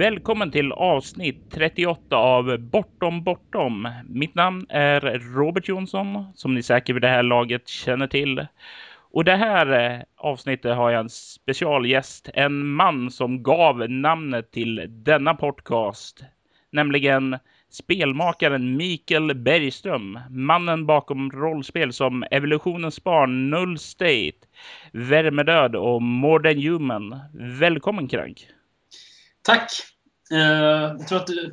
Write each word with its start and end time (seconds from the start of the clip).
Välkommen 0.00 0.50
till 0.50 0.72
avsnitt 0.72 1.50
38 1.50 2.16
av 2.16 2.58
Bortom 2.58 3.22
Bortom. 3.24 3.88
Mitt 4.08 4.34
namn 4.34 4.66
är 4.68 5.00
Robert 5.34 5.68
Jonsson, 5.68 6.24
som 6.34 6.54
ni 6.54 6.62
säkert 6.62 6.96
vid 6.96 7.02
det 7.02 7.08
här 7.08 7.22
laget 7.22 7.68
känner 7.68 8.06
till. 8.06 8.46
Och 9.12 9.24
det 9.24 9.36
här 9.36 9.94
eh, 9.94 10.00
avsnittet 10.16 10.76
har 10.76 10.90
jag 10.90 11.00
en 11.00 11.08
specialgäst, 11.08 12.30
en 12.34 12.66
man 12.66 13.10
som 13.10 13.42
gav 13.42 13.90
namnet 13.90 14.50
till 14.50 14.86
denna 14.88 15.34
podcast, 15.34 16.24
nämligen 16.72 17.38
spelmakaren 17.70 18.76
Mikael 18.76 19.34
Bergström, 19.34 20.18
mannen 20.30 20.86
bakom 20.86 21.30
rollspel 21.30 21.92
som 21.92 22.24
Evolutionens 22.30 23.04
barn, 23.04 23.50
Null 23.50 23.78
State, 23.78 24.38
Värmedöd 24.92 25.76
och 25.76 26.02
More 26.02 26.52
Than 26.52 26.62
Human. 26.62 27.20
Välkommen 27.32 28.08
Krank! 28.08 28.46
Tack! 29.42 29.70
Eh, 30.32 30.38
jag 30.38 31.08
tror 31.08 31.18
att 31.18 31.26
du... 31.26 31.52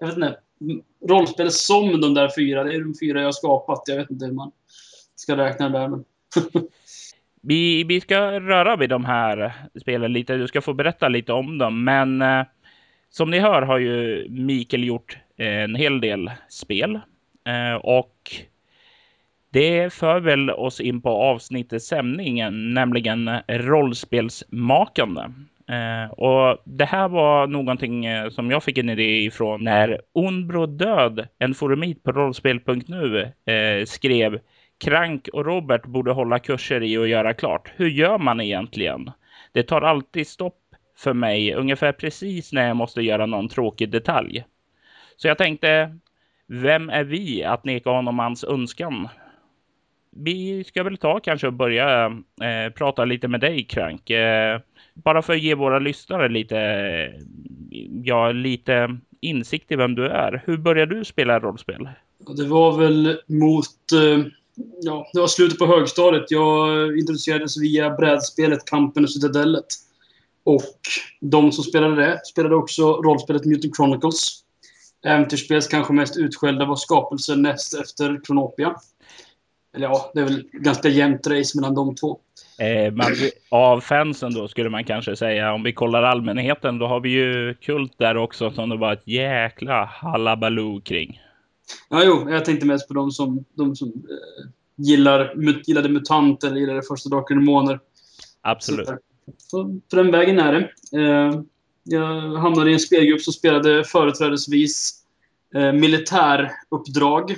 Jag 0.00 0.06
vet 0.06 0.16
inte. 0.16 0.38
Rollspel 1.08 1.50
som 1.50 2.00
de 2.00 2.14
där 2.14 2.30
fyra, 2.36 2.64
det 2.64 2.74
är 2.74 2.80
de 2.80 2.94
fyra 3.00 3.18
jag 3.18 3.26
har 3.26 3.32
skapat. 3.32 3.82
Jag 3.86 3.96
vet 3.96 4.10
inte 4.10 4.26
hur 4.26 4.32
man 4.32 4.52
ska 5.16 5.36
räkna 5.36 5.68
det 5.68 5.78
där. 5.78 5.88
Men 5.88 6.04
vi, 7.42 7.84
vi 7.84 8.00
ska 8.00 8.40
röra 8.40 8.76
vid 8.76 8.90
de 8.90 9.04
här 9.04 9.52
spelen 9.80 10.12
lite. 10.12 10.36
Du 10.36 10.48
ska 10.48 10.60
få 10.60 10.74
berätta 10.74 11.08
lite 11.08 11.32
om 11.32 11.58
dem. 11.58 11.84
Men 11.84 12.22
eh, 12.22 12.44
som 13.10 13.30
ni 13.30 13.38
hör 13.38 13.62
har 13.62 13.78
ju 13.78 14.26
Mikael 14.30 14.84
gjort 14.84 15.18
eh, 15.36 15.46
en 15.46 15.74
hel 15.74 16.00
del 16.00 16.30
spel. 16.48 17.00
Eh, 17.46 17.74
och 17.74 18.16
det 19.52 19.92
för 19.92 20.20
väl 20.20 20.50
oss 20.50 20.80
in 20.80 21.02
på 21.02 21.10
avsnittets 21.10 21.86
sändning, 21.86 22.34
nämligen 22.74 23.30
rollspelsmakande. 23.48 25.22
Eh, 25.70 26.10
och 26.10 26.62
det 26.64 26.84
här 26.84 27.08
var 27.08 27.46
någonting 27.46 28.06
eh, 28.06 28.30
som 28.30 28.50
jag 28.50 28.64
fick 28.64 28.78
en 28.78 28.88
idé 28.88 29.24
ifrån 29.24 29.64
när 29.64 30.00
Onbro 30.12 30.66
Död, 30.66 31.28
en 31.38 31.54
forumit 31.54 32.02
på 32.02 32.12
rollspel.nu, 32.12 33.32
eh, 33.52 33.84
skrev 33.84 34.40
Krank 34.84 35.28
och 35.32 35.44
Robert 35.44 35.86
borde 35.86 36.12
hålla 36.12 36.38
kurser 36.38 36.82
i 36.82 36.98
och 36.98 37.08
göra 37.08 37.34
klart. 37.34 37.72
Hur 37.76 37.88
gör 37.88 38.18
man 38.18 38.40
egentligen? 38.40 39.10
Det 39.52 39.62
tar 39.62 39.82
alltid 39.82 40.26
stopp 40.26 40.60
för 40.98 41.12
mig 41.12 41.54
ungefär 41.54 41.92
precis 41.92 42.52
när 42.52 42.66
jag 42.66 42.76
måste 42.76 43.02
göra 43.02 43.26
någon 43.26 43.48
tråkig 43.48 43.90
detalj. 43.90 44.44
Så 45.16 45.28
jag 45.28 45.38
tänkte, 45.38 45.98
vem 46.46 46.90
är 46.90 47.04
vi 47.04 47.44
att 47.44 47.64
neka 47.64 47.90
honom 47.90 48.18
hans 48.18 48.44
önskan? 48.44 49.08
Vi 50.10 50.64
ska 50.64 50.82
väl 50.82 50.96
ta 50.96 51.20
kanske 51.20 51.46
och 51.46 51.52
börja 51.52 52.04
eh, 52.42 52.72
prata 52.74 53.04
lite 53.04 53.28
med 53.28 53.40
dig 53.40 53.64
Krank. 53.64 54.10
Eh, 54.10 54.60
bara 54.94 55.22
för 55.22 55.32
att 55.32 55.42
ge 55.42 55.54
våra 55.54 55.78
lyssnare 55.78 56.28
lite, 56.28 56.56
ja, 58.04 58.32
lite 58.32 58.98
insikt 59.20 59.72
i 59.72 59.76
vem 59.76 59.94
du 59.94 60.06
är. 60.06 60.42
Hur 60.46 60.56
började 60.56 60.94
du 60.94 61.04
spela 61.04 61.40
rollspel? 61.40 61.88
Det 62.36 62.44
var 62.44 62.78
väl 62.78 63.20
mot... 63.26 63.92
Eh, 63.92 64.24
ja, 64.82 65.10
det 65.12 65.20
var 65.20 65.26
slutet 65.26 65.58
på 65.58 65.66
högstadiet. 65.66 66.30
Jag 66.30 66.98
introducerades 66.98 67.62
via 67.62 67.90
brädspelet 67.90 68.64
Kampen 68.64 69.04
och 69.04 69.10
Citadellet. 69.10 69.66
Och 70.44 70.80
de 71.20 71.52
som 71.52 71.64
spelade 71.64 71.96
det 71.96 72.20
spelade 72.26 72.56
också 72.56 72.82
rollspelet 72.92 73.44
Mutant 73.44 73.76
Chronicles. 73.76 74.44
Äventyrsspels 75.06 75.68
kanske 75.68 75.92
mest 75.92 76.16
utskällda 76.16 76.64
var 76.64 76.76
skapelsen 76.76 77.42
näst 77.42 77.74
efter 77.80 78.20
Kronopia. 78.24 78.74
Eller 79.76 79.86
ja, 79.86 80.10
det 80.14 80.20
är 80.20 80.24
väl 80.24 80.48
ganska 80.52 80.88
jämnt 80.88 81.26
race 81.26 81.60
mellan 81.60 81.74
de 81.74 81.94
två. 81.94 82.18
Eh, 82.60 82.92
man, 82.92 83.06
av 83.48 83.80
fansen 83.80 84.34
då 84.34 84.48
skulle 84.48 84.70
man 84.70 84.84
kanske 84.84 85.16
säga. 85.16 85.52
Om 85.52 85.62
vi 85.62 85.72
kollar 85.72 86.02
allmänheten 86.02 86.78
då 86.78 86.86
har 86.86 87.00
vi 87.00 87.08
ju 87.10 87.54
Kult 87.54 87.92
där 87.98 88.16
också 88.16 88.50
som 88.50 88.68
det 88.68 88.76
var 88.76 88.92
ett 88.92 89.08
jäkla 89.08 89.84
halabaloo 89.84 90.80
kring. 90.80 91.20
Ja, 91.88 92.02
jo, 92.04 92.30
jag 92.30 92.44
tänkte 92.44 92.66
mest 92.66 92.88
på 92.88 92.94
de 92.94 93.10
som, 93.10 93.44
de 93.54 93.76
som 93.76 93.88
eh, 93.88 94.50
gillar, 94.76 95.34
gillade 95.66 95.88
MUTANT 95.88 96.44
eller 96.44 96.56
gillade 96.56 96.82
Första 96.82 97.08
Drakar 97.08 97.34
och 97.34 97.40
Demoner. 97.40 97.80
Absolut. 98.40 98.86
Så, 98.86 98.96
så, 99.36 99.64
på 99.90 99.96
den 99.96 100.10
vägen 100.10 100.38
är 100.38 100.52
det. 100.52 100.68
Eh, 101.00 101.42
jag 101.84 102.34
hamnade 102.34 102.70
i 102.70 102.72
en 102.72 102.80
spelgrupp 102.80 103.20
som 103.20 103.32
spelade 103.32 103.84
företrädesvis 103.84 105.04
eh, 105.54 105.72
militäruppdrag. 105.72 107.30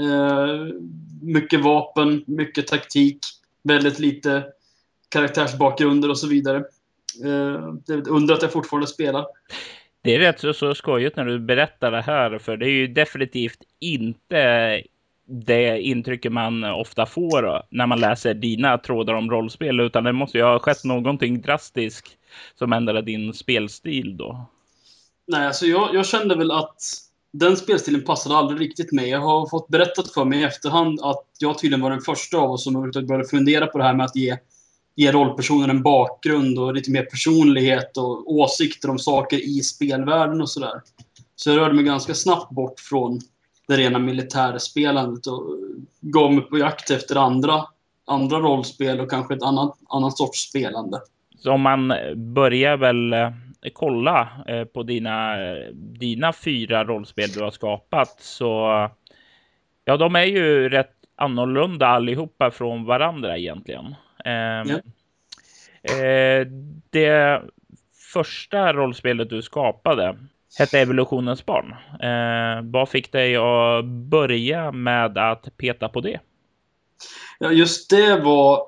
Eh, 0.00 0.74
mycket 1.22 1.64
vapen, 1.64 2.24
mycket 2.26 2.66
taktik, 2.66 3.18
väldigt 3.62 3.98
lite 3.98 4.44
karaktärsbakgrunder 5.14 6.10
och 6.10 6.18
så 6.18 6.28
vidare. 6.28 6.56
Eh, 7.24 7.74
det 7.86 8.06
undrar 8.06 8.34
att 8.34 8.42
jag 8.42 8.52
fortfarande 8.52 8.86
spelar. 8.86 9.26
Det 10.02 10.14
är 10.14 10.18
rätt 10.18 10.40
så, 10.40 10.52
så 10.52 10.74
skojigt 10.74 11.16
när 11.16 11.24
du 11.24 11.38
berättar 11.38 11.90
det 11.90 12.02
här, 12.02 12.38
för 12.38 12.56
det 12.56 12.66
är 12.66 12.70
ju 12.70 12.86
definitivt 12.86 13.58
inte 13.80 14.82
det 15.26 15.80
intrycket 15.80 16.32
man 16.32 16.64
ofta 16.64 17.06
får 17.06 17.62
när 17.70 17.86
man 17.86 18.00
läser 18.00 18.34
dina 18.34 18.78
trådar 18.78 19.14
om 19.14 19.30
rollspel, 19.30 19.80
utan 19.80 20.04
det 20.04 20.12
måste 20.12 20.38
ju 20.38 20.44
ha 20.44 20.58
skett 20.58 20.84
någonting 20.84 21.40
drastiskt 21.40 22.16
som 22.58 22.72
ändrade 22.72 23.02
din 23.02 23.32
spelstil 23.32 24.16
då. 24.16 24.46
Nej, 25.26 25.46
alltså 25.46 25.66
jag, 25.66 25.94
jag 25.94 26.06
kände 26.06 26.36
väl 26.36 26.50
att 26.50 26.76
den 27.32 27.56
spelstilen 27.56 28.04
passade 28.04 28.36
aldrig 28.36 28.60
riktigt 28.60 28.92
mig. 28.92 29.08
Jag 29.08 29.20
har 29.20 29.46
fått 29.46 29.68
berättat 29.68 30.12
för 30.12 30.24
mig 30.24 30.40
i 30.40 30.44
efterhand 30.44 31.00
att 31.02 31.26
jag 31.38 31.58
tydligen 31.58 31.82
var 31.82 31.90
den 31.90 32.00
första 32.00 32.38
av 32.38 32.50
oss 32.50 32.64
som 32.64 32.90
började 32.90 33.28
fundera 33.28 33.66
på 33.66 33.78
det 33.78 33.84
här 33.84 33.94
med 33.94 34.06
att 34.06 34.16
ge 34.16 34.36
ge 34.96 35.12
rollpersonen 35.12 35.70
en 35.70 35.82
bakgrund 35.82 36.58
och 36.58 36.74
lite 36.74 36.90
mer 36.90 37.02
personlighet 37.02 37.96
och 37.96 38.32
åsikter 38.32 38.90
om 38.90 38.98
saker 38.98 39.36
i 39.36 39.60
spelvärlden 39.60 40.40
och 40.40 40.50
sådär. 40.50 40.80
Så 41.36 41.50
jag 41.50 41.58
rörde 41.58 41.74
mig 41.74 41.84
ganska 41.84 42.14
snabbt 42.14 42.50
bort 42.50 42.80
från 42.80 43.20
det 43.68 43.76
rena 43.76 43.98
militärspelandet 43.98 45.26
och 45.26 45.42
gav 46.00 46.32
mig 46.32 46.44
på 46.44 46.58
jakt 46.58 46.90
efter 46.90 47.16
andra, 47.16 47.64
andra 48.06 48.38
rollspel 48.38 49.00
och 49.00 49.10
kanske 49.10 49.34
ett 49.34 49.42
annat, 49.42 49.78
annat 49.88 50.16
sorts 50.16 50.48
spelande. 50.48 51.00
Så 51.38 51.52
om 51.52 51.60
man 51.60 51.92
börjar 52.16 52.76
väl 52.76 53.12
eh, 53.12 53.30
kolla 53.72 54.28
eh, 54.46 54.64
på 54.64 54.82
dina, 54.82 55.44
eh, 55.44 55.66
dina 55.74 56.32
fyra 56.32 56.84
rollspel 56.84 57.28
du 57.30 57.42
har 57.42 57.50
skapat 57.50 58.16
så 58.20 58.88
ja, 59.84 59.96
de 59.96 60.16
är 60.16 60.24
ju 60.24 60.68
rätt 60.68 60.94
annorlunda 61.16 61.86
allihopa 61.86 62.50
från 62.50 62.84
varandra 62.84 63.38
egentligen. 63.38 63.94
Ehm, 64.24 64.68
ja. 64.68 64.78
Eh, 65.94 66.46
det 66.90 67.42
första 68.12 68.72
rollspelet 68.72 69.30
du 69.30 69.42
skapade 69.42 70.18
hette 70.58 70.80
Evolutionens 70.80 71.46
barn. 71.46 71.74
Eh, 72.00 72.70
vad 72.72 72.88
fick 72.88 73.12
dig 73.12 73.36
att 73.36 73.84
börja 73.84 74.72
med 74.72 75.18
att 75.18 75.56
peta 75.56 75.88
på 75.88 76.00
det? 76.00 76.20
Ja, 77.38 77.52
just 77.52 77.90
det 77.90 78.20
var 78.20 78.66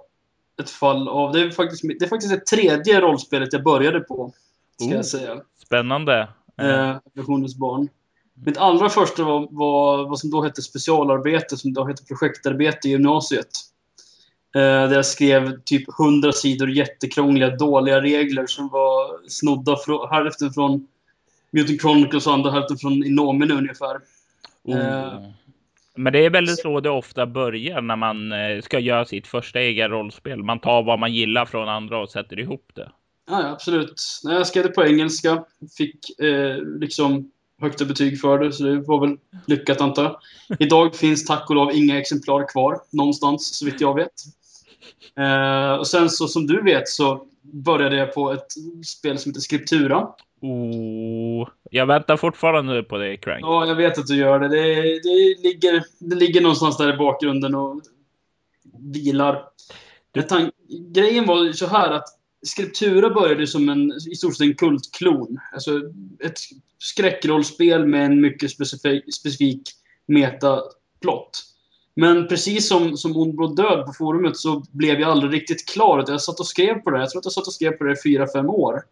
ett 0.63 0.71
fall 0.71 1.09
av... 1.09 1.33
Det 1.33 1.41
är 1.41 1.51
faktiskt, 1.51 1.83
det 1.83 2.05
är 2.05 2.09
faktiskt 2.09 2.33
det 2.33 2.57
tredje 2.57 3.01
rollspelet 3.01 3.53
jag 3.53 3.63
började 3.63 4.01
på. 4.01 4.33
Ska 4.77 4.91
oh, 4.91 4.95
jag 4.95 5.07
säga. 5.07 5.37
Spännande. 5.67 6.29
Eh, 6.61 6.97
Evolutionens 7.15 7.57
barn. 7.57 7.89
Mitt 8.45 8.59
allra 8.59 8.89
första 8.89 9.25
var, 9.25 9.49
var 9.51 10.09
vad 10.09 10.19
som 10.19 10.31
då 10.31 10.43
hette 10.43 10.63
specialarbete, 10.63 11.57
som 11.57 11.73
då 11.73 11.85
hette 11.85 12.05
projektarbete 12.05 12.89
i 12.89 12.91
gymnasiet. 12.91 13.49
Eh, 14.57 14.89
där 14.89 14.95
jag 14.95 15.07
skrev 15.07 15.61
typ 15.65 15.85
100 15.99 16.33
sidor 16.33 16.71
jättekrångliga, 16.71 17.57
dåliga 17.57 18.01
regler 18.01 18.47
som 18.47 18.69
var 18.69 19.29
snodda 19.29 19.77
från, 19.77 20.09
hälften 20.11 20.53
från 20.53 20.87
Mutant 21.51 21.81
Chronicles 21.81 22.27
och 22.27 22.33
andra 22.33 22.51
hälften 22.51 22.77
från 22.77 22.93
Inomine 22.93 23.55
ungefär. 23.55 24.01
Oh. 24.63 25.31
Men 25.95 26.13
det 26.13 26.25
är 26.25 26.31
väldigt 26.31 26.61
så 26.61 26.81
det 26.81 26.91
ofta 26.91 27.27
börjar 27.27 27.81
när 27.81 27.97
man 27.97 28.33
eh, 28.33 28.61
ska 28.63 28.79
göra 28.79 29.05
sitt 29.05 29.27
första 29.27 29.61
egen 29.61 29.91
rollspel. 29.91 30.43
Man 30.43 30.61
tar 30.61 30.83
vad 30.83 30.99
man 30.99 31.15
gillar 31.15 31.47
från 31.47 31.69
andra 31.69 31.99
och 31.99 32.11
sätter 32.11 32.39
ihop 32.39 32.71
det. 32.75 32.91
Ja, 33.31 33.49
absolut. 33.49 34.03
När 34.25 34.35
jag 34.35 34.47
skrev 34.47 34.63
det 34.65 34.71
på 34.71 34.85
engelska, 34.85 35.45
fick 35.77 36.21
eh, 36.21 36.57
liksom 36.81 37.31
högsta 37.61 37.85
betyg 37.85 38.21
för 38.21 38.39
det, 38.39 38.53
så 38.53 38.65
det 38.65 38.81
var 38.81 39.01
väl 39.07 39.17
lyckat 39.47 39.81
antar 39.81 40.03
jag. 40.03 40.17
Idag 40.61 40.97
finns 40.97 41.25
tack 41.25 41.51
och 41.51 41.57
lov 41.57 41.73
inga 41.75 41.99
exemplar 41.99 42.49
kvar 42.49 42.81
någonstans, 42.91 43.55
så 43.55 43.65
vitt 43.65 43.81
jag 43.81 43.95
vet. 43.95 44.13
Eh, 45.19 45.75
och 45.75 45.87
sen 45.87 46.11
så 46.11 46.29
som 46.29 46.47
du 46.47 46.63
vet 46.63 46.89
så 46.89 47.27
började 47.43 47.97
jag 47.97 48.15
på 48.15 48.33
ett 48.33 48.47
spel 48.87 49.19
som 49.19 49.31
heter 49.31 49.41
Scriptura. 49.41 50.09
Oh, 50.41 51.49
jag 51.71 51.87
väntar 51.87 52.17
fortfarande 52.17 52.83
på 52.83 52.99
det, 52.99 53.17
Crank. 53.17 53.41
Ja, 53.43 53.67
jag 53.67 53.75
vet 53.75 53.99
att 53.99 54.07
du 54.07 54.17
gör 54.17 54.41
det. 54.41 54.49
Det, 54.49 54.75
det, 55.03 55.43
ligger, 55.43 55.85
det 55.99 56.17
ligger 56.17 56.41
någonstans 56.41 56.77
där 56.77 56.95
i 56.95 56.97
bakgrunden 56.97 57.55
och 57.55 57.81
vilar. 58.79 59.43
Du... 60.13 60.23
Grejen 60.69 61.27
var 61.27 61.53
så 61.53 61.67
här 61.67 61.91
att 61.91 62.09
Scriptura 62.47 63.11
började 63.11 63.47
som 63.47 63.69
en, 63.69 63.93
i 64.11 64.15
stort 64.15 64.37
sett 64.37 64.47
en 64.47 64.55
kultklon. 64.55 65.39
Alltså 65.53 65.71
ett 66.25 66.39
skräckrollspel 66.79 67.87
med 67.87 68.05
en 68.05 68.21
mycket 68.21 68.51
specifik, 68.51 69.15
specifik 69.15 69.63
metaplott. 70.07 71.43
Men 71.97 72.29
precis 72.29 72.69
som, 72.69 72.97
som 72.97 73.17
Ond 73.17 73.35
Blod 73.35 73.57
Död 73.57 73.87
på 73.87 73.93
forumet 73.93 74.37
så 74.37 74.65
blev 74.71 75.01
jag 75.01 75.11
aldrig 75.11 75.33
riktigt 75.33 75.69
klar. 75.69 76.05
Jag 76.07 76.23
satt 76.23 76.41
och 76.41 76.47
skrev 76.47 76.75
på 76.75 76.91
det. 76.91 77.01
Jag 77.01 77.11
tror 77.11 77.19
att 77.19 77.25
jag 77.25 77.33
satt 77.33 77.47
och 77.47 77.53
skrev 77.53 77.71
på 77.71 77.85
det 77.85 77.93
i 77.93 78.03
fyra, 78.05 78.27
fem 78.35 78.51
år. 78.51 78.83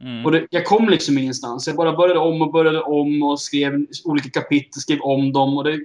Mm. 0.00 0.26
Och 0.26 0.32
det, 0.32 0.46
jag 0.50 0.66
kom 0.66 0.88
liksom 0.88 1.18
ingenstans. 1.18 1.66
Jag 1.66 1.76
bara 1.76 1.96
började 1.96 2.20
om 2.20 2.42
och 2.42 2.52
började 2.52 2.82
om 2.82 3.22
och 3.22 3.40
skrev 3.40 3.86
olika 4.04 4.40
kapitel, 4.40 4.80
skrev 4.82 5.00
om 5.00 5.32
dem 5.32 5.58
och 5.58 5.64
det 5.64 5.80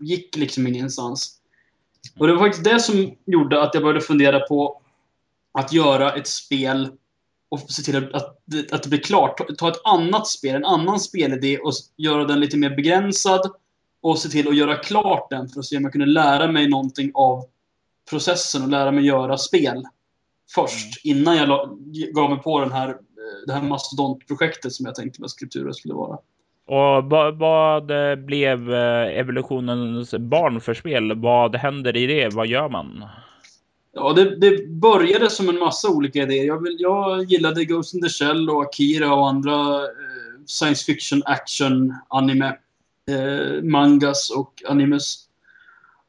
gick 0.00 0.36
liksom 0.36 0.66
ingenstans. 0.66 1.36
Och 2.18 2.26
det 2.26 2.32
var 2.32 2.40
faktiskt 2.40 2.64
det 2.64 2.80
som 2.80 3.10
gjorde 3.26 3.62
att 3.62 3.74
jag 3.74 3.82
började 3.82 4.00
fundera 4.00 4.40
på 4.40 4.80
att 5.52 5.72
göra 5.72 6.12
ett 6.12 6.26
spel 6.26 6.88
och 7.48 7.60
se 7.60 7.82
till 7.82 7.96
att, 7.96 8.14
att, 8.14 8.72
att 8.72 8.82
det 8.82 8.88
blir 8.88 9.00
klart. 9.00 9.58
Ta 9.58 9.68
ett 9.68 9.84
annat 9.84 10.26
spel, 10.26 10.54
en 10.54 10.64
annan 10.64 11.00
spelidé 11.00 11.58
och 11.58 11.72
göra 11.96 12.24
den 12.24 12.40
lite 12.40 12.56
mer 12.56 12.76
begränsad. 12.76 13.52
Och 14.02 14.18
se 14.18 14.28
till 14.28 14.48
att 14.48 14.56
göra 14.56 14.76
klart 14.76 15.30
den 15.30 15.48
för 15.48 15.60
att 15.60 15.66
se 15.66 15.76
om 15.76 15.82
jag 15.82 15.92
kunde 15.92 16.06
lära 16.06 16.52
mig 16.52 16.68
någonting 16.68 17.10
av 17.14 17.44
processen 18.10 18.62
och 18.62 18.68
lära 18.68 18.90
mig 18.92 19.06
göra 19.06 19.38
spel. 19.38 19.84
Först, 20.54 21.04
mm. 21.04 21.18
innan 21.18 21.36
jag 21.36 21.78
gav 22.14 22.30
mig 22.30 22.38
på 22.38 22.60
den 22.60 22.72
här, 22.72 22.96
det 23.46 23.52
här 23.52 23.62
mastodontprojektet 23.62 24.72
som 24.72 24.86
jag 24.86 24.94
tänkte 24.94 25.20
med 25.20 25.30
Scriptura 25.30 25.72
skulle 25.72 25.94
vara. 25.94 26.18
Och 26.66 27.04
vad, 27.04 27.38
vad, 27.38 27.86
blev 28.24 28.74
eh, 28.74 29.18
evolutionens 29.18 30.14
barn 30.14 30.60
för 30.60 30.74
spel? 30.74 31.14
Vad 31.14 31.56
händer 31.56 31.96
i 31.96 32.06
det? 32.06 32.34
Vad 32.34 32.46
gör 32.46 32.68
man? 32.68 33.04
Ja, 33.92 34.12
det, 34.12 34.36
det 34.36 34.68
började 34.68 35.30
som 35.30 35.48
en 35.48 35.58
massa 35.58 35.88
olika 35.88 36.22
idéer. 36.22 36.44
Jag, 36.44 36.62
vill, 36.62 36.76
jag 36.78 37.24
gillade 37.24 37.64
Ghost 37.64 37.94
in 37.94 38.02
the 38.02 38.08
Shell 38.08 38.50
och 38.50 38.62
Akira 38.62 39.14
och 39.14 39.28
andra 39.28 39.76
eh, 39.76 39.90
science 40.46 40.84
fiction 40.84 41.22
action 41.24 41.94
anime. 42.08 42.56
Eh, 43.08 43.62
mangas 43.62 44.30
och 44.30 44.62
animes. 44.68 45.14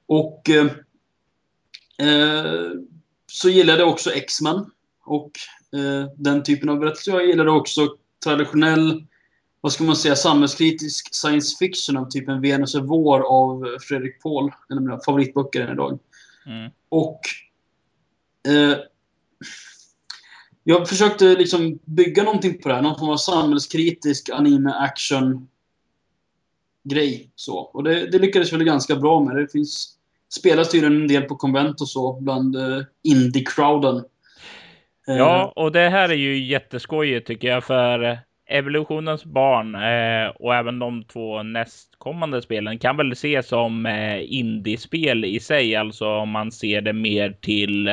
Och 0.05 0.49
eh, 0.49 0.65
eh 2.07 2.71
så 3.31 3.49
gillade 3.49 3.79
jag 3.79 3.89
också 3.89 4.11
X-Men 4.11 4.65
och 5.05 5.31
eh, 5.75 6.11
den 6.15 6.43
typen 6.43 6.69
av 6.69 6.79
berättelser. 6.79 7.11
Jag 7.11 7.27
gillade 7.27 7.51
också 7.51 7.95
traditionell 8.23 9.05
vad 9.61 9.73
ska 9.73 9.83
man 9.83 9.95
säga, 9.95 10.15
samhällskritisk 10.15 11.15
science 11.15 11.57
fiction 11.59 11.97
av 11.97 12.09
typen 12.09 12.41
Venus 12.41 12.75
är 12.75 12.81
vår 12.81 13.19
av 13.19 13.77
Fredrik 13.81 14.21
Paul. 14.21 14.51
En 14.69 14.77
av 14.77 14.83
mina 14.83 14.99
favoritböcker 14.99 15.61
än 15.61 15.73
idag. 15.73 15.99
Mm. 16.45 16.71
Och 16.89 17.19
eh, 18.47 18.77
jag 20.63 20.89
försökte 20.89 21.25
liksom 21.35 21.79
bygga 21.85 22.23
någonting 22.23 22.61
på 22.61 22.69
det 22.69 22.75
här. 22.75 22.81
Någon 22.81 22.99
form 22.99 23.09
av 23.09 23.17
samhällskritisk 23.17 24.29
anime-action 24.29 25.47
grej. 26.83 27.31
Så. 27.35 27.57
Och 27.57 27.83
det, 27.83 28.11
det, 28.11 28.19
lyckades 28.19 28.53
väl 28.53 28.63
ganska 28.63 28.95
bra 28.95 29.19
med. 29.19 29.35
Det 29.35 29.51
finns 29.51 29.97
spelas 30.29 30.69
tydligen 30.69 31.01
en 31.01 31.07
del 31.07 31.23
på 31.23 31.35
konvent 31.35 31.81
och 31.81 31.89
så 31.89 32.19
bland 32.21 32.55
uh, 32.55 32.83
indie-crowden. 33.03 34.03
Eh, 35.07 35.15
ja, 35.15 35.53
och 35.55 35.71
det 35.71 35.89
här 35.89 36.09
är 36.09 36.13
ju 36.13 36.43
jätteskojigt 36.43 37.27
tycker 37.27 37.47
jag 37.47 37.63
för 37.63 38.19
Evolutionens 38.51 39.25
barn 39.25 39.75
eh, 39.75 40.29
och 40.35 40.55
även 40.55 40.79
de 40.79 41.03
två 41.03 41.43
nästkommande 41.43 42.41
spelen 42.41 42.79
kan 42.79 42.97
väl 42.97 43.11
ses 43.11 43.47
som 43.47 43.85
eh, 43.85 44.33
indiespel 44.33 45.25
i 45.25 45.39
sig, 45.39 45.75
alltså 45.75 46.07
om 46.07 46.29
man 46.29 46.51
ser 46.51 46.81
det 46.81 46.93
mer 46.93 47.35
till 47.41 47.87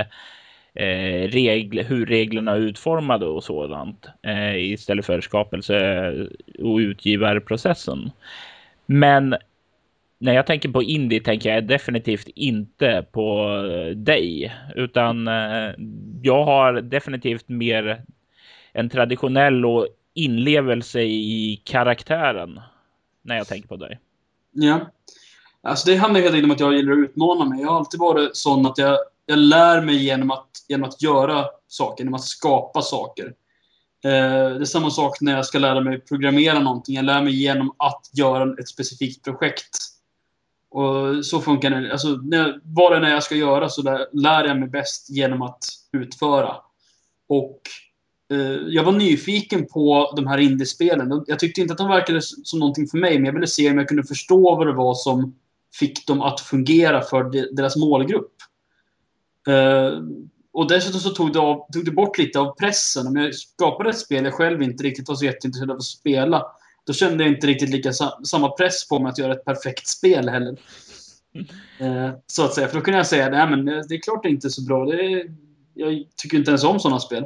eh, 0.75 1.29
regl 1.29 1.83
hur 1.83 2.07
reglerna 2.07 2.53
är 2.53 2.59
utformade 2.59 3.27
och 3.27 3.45
sådant 3.45 4.07
eh, 4.23 4.57
istället 4.57 5.07
för 5.07 5.21
skapelse 5.21 6.11
och 6.59 6.77
utgivarprocessen. 6.77 8.11
Men 8.91 9.37
när 10.19 10.33
jag 10.35 10.47
tänker 10.47 10.69
på 10.69 10.83
indie 10.83 11.21
tänker 11.21 11.55
jag 11.55 11.67
definitivt 11.67 12.29
inte 12.35 13.07
på 13.13 13.57
eh, 13.67 13.97
dig, 13.97 14.55
utan 14.75 15.29
eh, 15.29 15.73
jag 16.23 16.45
har 16.45 16.73
definitivt 16.73 17.49
mer 17.49 18.05
en 18.73 18.91
traditionell 18.91 19.67
och 19.67 19.87
inlevelse 20.15 21.01
i 21.01 21.63
karaktären 21.65 22.61
när 23.23 23.37
jag 23.37 23.47
tänker 23.47 23.69
på 23.69 23.77
dig. 23.77 23.99
Ja. 24.53 24.81
Alltså 25.63 25.91
det 25.91 25.97
handlar 25.97 26.21
helt 26.21 26.35
enkelt 26.35 26.45
om 26.45 26.55
att 26.55 26.61
jag 26.61 26.75
gillar 26.75 26.93
att 26.93 26.99
utmana 26.99 27.45
mig. 27.45 27.61
Jag 27.61 27.69
har 27.69 27.77
alltid 27.77 28.01
varit 28.01 28.37
sån 28.37 28.67
att 28.67 28.79
jag, 28.79 28.99
jag 29.27 29.39
lär 29.39 29.81
mig 29.81 30.05
genom 30.05 30.31
att, 30.31 30.49
genom 30.69 30.89
att 30.89 31.03
göra 31.03 31.45
saker, 31.69 32.05
genom 32.05 32.15
att 32.15 32.25
skapa 32.25 32.83
saker. 32.83 33.35
Eh, 34.05 34.55
det 34.55 34.61
är 34.61 34.65
samma 34.65 34.91
sak 34.91 35.21
när 35.21 35.37
jag 35.37 35.47
ska 35.47 35.59
lära 35.59 35.81
mig 35.81 36.01
programmera 36.01 36.59
någonting. 36.59 36.95
Jag 36.95 37.05
lär 37.05 37.23
mig 37.23 37.43
genom 37.43 37.75
att 37.77 38.11
göra 38.13 38.55
ett 38.61 38.69
specifikt 38.69 39.25
projekt. 39.25 39.77
Och 40.71 41.25
så 41.27 41.41
funkar 41.41 41.71
det. 41.71 41.93
Alltså, 41.93 42.09
när, 42.09 42.61
vad 42.63 42.93
det 42.93 43.09
är 43.09 43.11
jag 43.11 43.23
ska 43.23 43.35
göra 43.35 43.69
så 43.69 43.83
lär, 43.83 44.07
lär 44.13 44.45
jag 44.45 44.59
mig 44.59 44.69
bäst 44.69 45.11
genom 45.11 45.43
att 45.43 45.65
utföra. 45.93 46.57
Och 47.29 47.61
Eh, 48.31 48.69
jag 48.69 48.85
var 48.85 48.93
nyfiken 48.93 49.67
på 49.67 50.13
de 50.17 50.27
här 50.27 50.39
indiespelen. 50.39 51.25
Jag 51.27 51.39
tyckte 51.39 51.61
inte 51.61 51.73
att 51.73 51.79
de 51.79 51.89
verkade 51.89 52.21
som 52.23 52.59
någonting 52.59 52.87
för 52.87 52.99
mig, 52.99 53.15
men 53.15 53.25
jag 53.25 53.33
ville 53.33 53.47
se 53.47 53.71
om 53.71 53.79
jag 53.79 53.89
kunde 53.89 54.05
förstå 54.05 54.57
vad 54.57 54.67
det 54.67 54.73
var 54.73 54.95
som 54.95 55.35
fick 55.75 56.07
dem 56.07 56.23
att 56.23 56.41
fungera 56.41 57.03
för 57.03 57.55
deras 57.57 57.77
målgrupp. 57.77 58.33
Eh, 59.49 59.93
och 60.59 60.69
dessutom 60.69 61.01
så 61.01 61.11
tog 61.11 61.33
det, 61.33 61.39
av, 61.39 61.67
tog 61.73 61.85
det 61.85 61.91
bort 61.91 62.19
lite 62.19 62.39
av 62.39 62.55
pressen. 62.55 63.07
Om 63.07 63.17
jag 63.17 63.35
skapade 63.35 63.91
ett 63.91 63.99
spel 63.99 64.25
jag 64.25 64.35
själv 64.35 64.63
inte 64.63 64.85
riktigt 64.85 65.09
var 65.09 65.15
så 65.15 65.25
jätteintresserad 65.25 65.71
av 65.71 65.77
att 65.77 65.83
spela, 65.83 66.47
då 66.87 66.93
kände 66.93 67.25
jag 67.25 67.33
inte 67.33 67.47
riktigt 67.47 67.71
lika 67.71 67.93
samma 68.25 68.49
press 68.49 68.89
på 68.89 68.99
mig 68.99 69.11
att 69.11 69.19
göra 69.19 69.33
ett 69.33 69.45
perfekt 69.45 69.87
spel 69.87 70.29
heller. 70.29 70.57
Mm. 71.81 72.13
Så 72.27 72.45
att 72.45 72.55
säga. 72.55 72.69
För 72.69 72.77
då 72.77 72.85
kunde 72.85 72.99
jag 72.99 73.07
säga, 73.07 73.31
nej 73.31 73.51
men 73.51 73.65
det 73.65 73.95
är 73.95 74.01
klart 74.01 74.23
det 74.23 74.29
är 74.29 74.31
inte 74.31 74.47
är 74.47 74.51
så 74.51 74.63
bra. 74.63 74.87
Det 74.87 75.03
är, 75.03 75.35
jag 75.75 76.05
tycker 76.17 76.39
inte 76.39 76.51
ens 76.51 76.65
om 76.65 76.81
sådana 76.81 77.01
spel. 77.01 77.25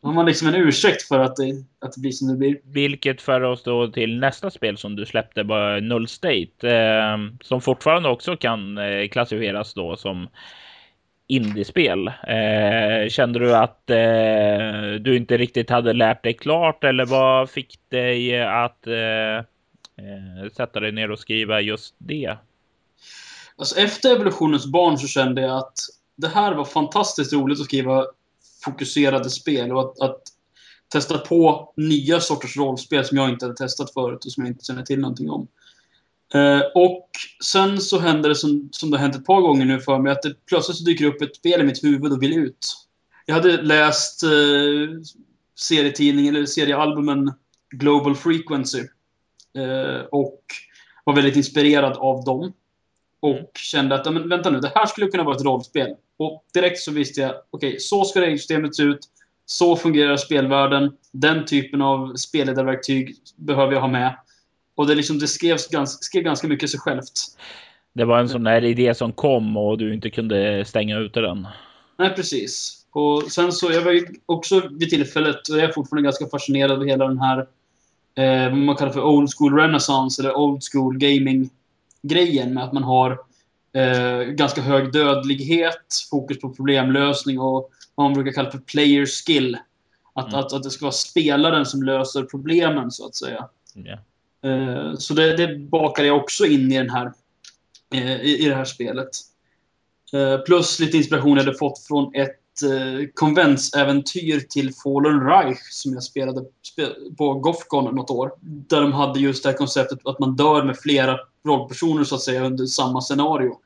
Då 0.00 0.08
har 0.08 0.14
man 0.14 0.26
liksom 0.26 0.48
en 0.48 0.54
ursäkt 0.54 1.02
för 1.02 1.18
att 1.18 1.36
det, 1.36 1.64
att 1.80 1.92
det 1.92 2.00
blir 2.00 2.12
som 2.12 2.28
det 2.28 2.36
blir. 2.36 2.60
Vilket 2.64 3.22
för 3.22 3.40
oss 3.40 3.62
då 3.62 3.88
till 3.88 4.18
nästa 4.18 4.50
spel 4.50 4.78
som 4.78 4.96
du 4.96 5.06
släppte, 5.06 5.44
bara 5.44 5.80
Null 5.80 6.08
State, 6.08 6.68
eh, 6.68 7.18
som 7.40 7.60
fortfarande 7.60 8.08
också 8.08 8.36
kan 8.36 8.78
eh, 8.78 9.08
klassifieras 9.08 9.74
då 9.74 9.96
som 9.96 10.28
indiespel. 11.26 12.06
Eh, 12.08 13.08
kände 13.08 13.38
du 13.38 13.56
att 13.56 13.90
eh, 13.90 15.00
du 15.00 15.16
inte 15.16 15.36
riktigt 15.36 15.70
hade 15.70 15.92
lärt 15.92 16.22
dig 16.22 16.34
klart 16.34 16.84
eller 16.84 17.06
vad 17.06 17.50
fick 17.50 17.78
dig 17.88 18.42
att 18.42 18.86
eh, 18.86 19.36
eh, 19.36 20.50
sätta 20.56 20.80
dig 20.80 20.92
ner 20.92 21.10
och 21.10 21.18
skriva 21.18 21.60
just 21.60 21.94
det? 21.98 22.36
Alltså 23.56 23.78
efter 23.78 24.14
Evolutionens 24.14 24.66
barn 24.66 24.98
så 24.98 25.06
kände 25.06 25.40
jag 25.40 25.58
att 25.58 25.78
det 26.16 26.28
här 26.28 26.54
var 26.54 26.64
fantastiskt 26.64 27.32
roligt 27.32 27.60
att 27.60 27.66
skriva 27.66 28.06
fokuserade 28.64 29.30
spel 29.30 29.72
och 29.72 29.80
att, 29.80 30.00
att 30.00 30.22
testa 30.88 31.18
på 31.18 31.72
nya 31.76 32.20
sorters 32.20 32.56
rollspel 32.56 33.04
som 33.04 33.16
jag 33.18 33.28
inte 33.28 33.44
hade 33.44 33.56
testat 33.56 33.92
förut 33.92 34.24
och 34.24 34.32
som 34.32 34.44
jag 34.44 34.50
inte 34.50 34.64
känner 34.64 34.82
till 34.82 35.00
någonting 35.00 35.30
om. 35.30 35.48
Eh, 36.34 36.60
och 36.74 37.10
sen 37.44 37.80
så 37.80 37.98
händer 37.98 38.28
det 38.28 38.34
som, 38.34 38.68
som 38.72 38.90
det 38.90 38.96
har 38.96 39.02
hänt 39.02 39.16
ett 39.16 39.26
par 39.26 39.40
gånger 39.40 39.64
nu 39.64 39.80
för 39.80 39.98
mig, 39.98 40.12
att 40.12 40.22
det 40.22 40.46
plötsligt 40.46 40.76
så 40.76 40.84
dyker 40.84 41.04
upp 41.04 41.22
ett 41.22 41.36
spel 41.36 41.60
i 41.60 41.64
mitt 41.64 41.84
huvud 41.84 42.12
och 42.12 42.22
vill 42.22 42.38
ut. 42.38 42.74
Jag 43.26 43.34
hade 43.34 43.62
läst 43.62 44.22
eh, 44.22 44.30
serietidningen, 45.60 46.36
eller 46.36 46.46
seriealbumen 46.46 47.32
Global 47.70 48.16
Frequency. 48.16 48.78
Eh, 49.58 50.04
och 50.10 50.40
var 51.04 51.14
väldigt 51.14 51.36
inspirerad 51.36 51.96
av 51.96 52.24
dem. 52.24 52.52
Och 53.20 53.50
kände 53.54 53.94
att, 53.94 54.12
men 54.12 54.28
vänta 54.28 54.50
nu, 54.50 54.60
det 54.60 54.72
här 54.74 54.86
skulle 54.86 55.06
kunna 55.06 55.22
vara 55.22 55.36
ett 55.36 55.44
rollspel. 55.44 55.94
Och 56.16 56.44
direkt 56.54 56.80
så 56.80 56.92
visste 56.92 57.20
jag, 57.20 57.30
okej, 57.50 57.68
okay, 57.68 57.78
så 57.78 58.04
ska 58.04 58.20
regelsystemet 58.20 58.76
se 58.76 58.82
ut. 58.82 59.00
Så 59.46 59.76
fungerar 59.76 60.16
spelvärlden. 60.16 60.92
Den 61.12 61.44
typen 61.44 61.82
av 61.82 62.16
spelledarverktyg 62.16 63.16
behöver 63.36 63.72
jag 63.72 63.80
ha 63.80 63.88
med. 63.88 64.16
Och 64.74 64.86
det, 64.86 64.94
liksom, 64.94 65.18
det 65.18 65.28
skrevs 65.28 65.68
ganska, 65.68 66.02
skrev 66.02 66.22
ganska 66.22 66.48
mycket 66.48 66.70
sig 66.70 66.80
självt. 66.80 67.12
Det 67.92 68.04
var 68.04 68.18
en 68.18 68.28
sån 68.28 68.44
där 68.44 68.64
idé 68.64 68.94
som 68.94 69.12
kom 69.12 69.56
och 69.56 69.78
du 69.78 69.94
inte 69.94 70.10
kunde 70.10 70.64
stänga 70.64 70.98
ute 70.98 71.20
den. 71.20 71.48
Nej, 71.98 72.14
precis. 72.14 72.84
Och 72.90 73.22
sen 73.32 73.52
så, 73.52 73.72
jag 73.72 73.82
var 73.82 74.00
också 74.26 74.68
vid 74.70 74.90
tillfället, 74.90 75.48
och 75.48 75.58
jag 75.58 75.64
är 75.64 75.72
fortfarande 75.72 76.06
ganska 76.06 76.26
fascinerad 76.26 76.72
av 76.72 76.84
hela 76.84 77.08
den 77.08 77.18
här, 77.18 77.38
eh, 78.14 78.50
vad 78.50 78.58
man 78.58 78.76
kallar 78.76 78.92
för 78.92 79.04
old 79.04 79.28
school 79.38 79.56
renaissance, 79.56 80.22
eller 80.22 80.36
old 80.36 80.60
school 80.72 80.98
gaming-grejen 80.98 82.54
med 82.54 82.64
att 82.64 82.72
man 82.72 82.82
har 82.82 83.18
eh, 83.72 84.20
ganska 84.20 84.60
hög 84.60 84.92
dödlighet, 84.92 85.86
fokus 86.10 86.40
på 86.40 86.54
problemlösning 86.54 87.38
och 87.38 87.70
vad 87.94 88.04
man 88.04 88.14
brukar 88.14 88.32
kalla 88.32 88.50
för 88.50 88.58
player 88.58 89.06
skill. 89.06 89.58
Att, 90.14 90.28
mm. 90.28 90.40
att, 90.40 90.52
att 90.52 90.62
det 90.62 90.70
ska 90.70 90.84
vara 90.84 90.92
spelaren 90.92 91.66
som 91.66 91.82
löser 91.82 92.22
problemen, 92.22 92.90
så 92.90 93.06
att 93.06 93.14
säga. 93.14 93.48
Yeah. 93.76 93.98
Eh, 94.44 94.94
så 94.98 95.14
det, 95.14 95.36
det 95.36 95.58
bakade 95.58 96.08
jag 96.08 96.16
också 96.16 96.46
in 96.46 96.72
i, 96.72 96.78
den 96.78 96.90
här, 96.90 97.12
eh, 97.94 98.20
i, 98.20 98.44
i 98.44 98.48
det 98.48 98.54
här 98.54 98.64
spelet. 98.64 99.08
Eh, 100.12 100.38
plus 100.38 100.80
lite 100.80 100.96
inspiration 100.96 101.36
jag 101.36 101.44
hade 101.44 101.58
fått 101.58 101.78
från 101.78 102.14
ett 102.14 102.40
konventsäventyr 103.14 104.40
till 104.40 104.74
Fallen 104.74 105.20
Reich 105.20 105.58
som 105.70 105.92
jag 105.92 106.02
spelade 106.02 106.44
på 107.18 107.34
Gothcon 107.34 107.94
något 107.94 108.10
år. 108.10 108.32
Där 108.40 108.80
de 108.80 108.92
hade 108.92 109.20
just 109.20 109.42
det 109.42 109.48
här 109.48 109.56
konceptet 109.56 109.98
att 110.04 110.18
man 110.18 110.36
dör 110.36 110.64
med 110.64 110.78
flera 110.78 111.18
rollpersoner 111.46 112.04
så 112.04 112.14
att 112.14 112.20
säga 112.20 112.44
under 112.44 112.66
samma 112.66 113.00
scenario. 113.00 113.56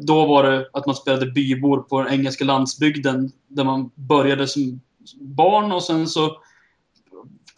Då 0.00 0.26
var 0.26 0.42
det 0.42 0.68
att 0.72 0.86
man 0.86 0.94
spelade 0.94 1.26
bybor 1.26 1.82
på 1.82 2.02
den 2.02 2.12
engelska 2.12 2.44
landsbygden 2.44 3.32
där 3.48 3.64
man 3.64 3.90
började 3.94 4.46
som 4.46 4.80
barn 5.20 5.72
och 5.72 5.82
sen 5.82 6.08
så 6.08 6.36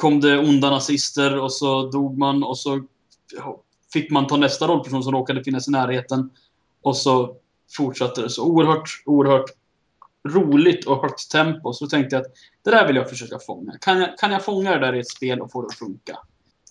kom 0.03 0.21
det 0.21 0.39
onda 0.39 0.71
nazister 0.71 1.39
och 1.39 1.53
så 1.53 1.91
dog 1.91 2.19
man 2.19 2.45
och 2.45 2.59
så 2.59 2.83
fick 3.93 4.11
man 4.11 4.27
ta 4.27 4.37
nästa 4.37 4.67
rollperson 4.67 5.03
som 5.03 5.13
råkade 5.13 5.45
finnas 5.45 5.69
i 5.69 5.71
närheten. 5.71 6.31
Och 6.83 6.97
så 6.97 7.37
fortsatte 7.77 8.23
det 8.23 8.31
så 8.31 8.47
oerhört, 8.47 9.03
oerhört 9.07 9.51
roligt 10.29 10.87
och 10.87 11.03
högt 11.03 11.31
tempo. 11.31 11.73
Så 11.73 11.87
tänkte 11.87 12.17
jag 12.17 12.21
att 12.21 12.33
det 12.65 12.71
där 12.71 12.87
vill 12.87 12.97
jag 12.97 13.11
försöka 13.11 13.39
fånga. 13.39 13.73
Kan 13.81 14.01
jag, 14.01 14.19
kan 14.19 14.33
jag 14.33 14.45
fånga 14.45 14.71
det 14.71 14.79
där 14.79 14.95
i 14.95 15.01
ett 15.01 15.11
spel 15.11 15.41
och 15.41 15.53
få 15.53 15.63
det 15.63 15.67
att 15.67 15.79
funka? 15.79 16.19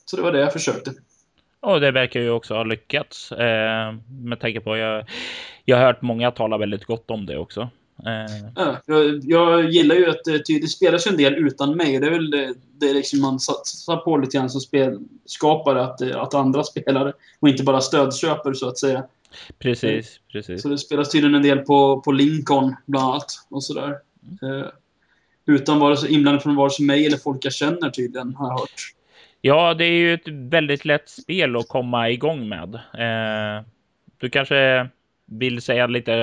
Så 0.05 0.15
det 0.15 0.21
var 0.21 0.31
det 0.31 0.39
jag 0.39 0.53
försökte. 0.53 0.93
Och 1.59 1.81
det 1.81 1.91
verkar 1.91 2.19
ju 2.19 2.29
också 2.29 2.53
ha 2.53 2.63
lyckats. 2.63 3.31
Eh, 3.31 3.93
med 4.23 4.39
tanke 4.39 4.61
på 4.61 4.77
jag, 4.77 5.05
jag 5.65 5.77
har 5.77 5.85
hört 5.85 6.01
många 6.01 6.31
tala 6.31 6.57
väldigt 6.57 6.85
gott 6.85 7.11
om 7.11 7.25
det 7.25 7.37
också. 7.37 7.69
Eh. 8.05 8.75
Jag, 8.85 9.19
jag, 9.23 9.69
gillar 9.69 9.95
ju 9.95 10.09
att 10.09 10.23
det 10.47 10.67
spelas 10.67 11.07
en 11.07 11.17
del 11.17 11.33
utan 11.33 11.77
mig. 11.77 11.99
Det 11.99 12.07
är 12.07 12.11
väl 12.11 12.31
det, 12.31 12.53
det 12.79 12.93
liksom 12.93 13.21
man 13.21 13.39
satsar 13.39 13.97
på 13.97 14.17
lite 14.17 14.37
grann 14.37 14.49
som 14.49 14.61
spelskapare. 14.61 15.83
Att, 15.83 16.01
att 16.01 16.33
andra 16.33 16.63
spelare 16.71 17.13
och 17.39 17.49
inte 17.49 17.63
bara 17.63 17.81
stödköper 17.81 18.53
så 18.53 18.67
att 18.67 18.77
säga. 18.77 19.03
Precis, 19.59 20.19
precis. 20.31 20.61
Så 20.61 20.69
det 20.69 20.77
spelas 20.77 21.09
tydligen 21.09 21.35
en 21.35 21.43
del 21.43 21.57
på, 21.57 22.01
på 22.01 22.11
Lincoln 22.11 22.75
bland 22.85 23.05
annat. 23.05 23.25
Och 23.49 23.63
sådär. 23.63 23.97
Mm. 24.41 24.67
utan 25.45 25.79
vare 25.79 25.97
sig 25.97 26.13
inblandning 26.13 26.41
från 26.41 26.55
vare 26.55 26.69
sig 26.69 26.85
mig 26.85 27.05
eller 27.05 27.17
folk 27.17 27.45
jag 27.45 27.53
känner 27.53 27.89
tydligen, 27.89 28.35
har 28.35 28.47
jag 28.47 28.59
hört. 28.59 28.93
Ja, 29.41 29.73
det 29.73 29.85
är 29.85 29.93
ju 29.93 30.13
ett 30.13 30.27
väldigt 30.27 30.85
lätt 30.85 31.09
spel 31.09 31.55
att 31.55 31.67
komma 31.67 32.09
igång 32.09 32.49
med. 32.49 32.75
Eh, 32.75 33.65
du 34.17 34.29
kanske 34.29 34.89
vill 35.25 35.61
säga 35.61 35.87
lite, 35.87 36.13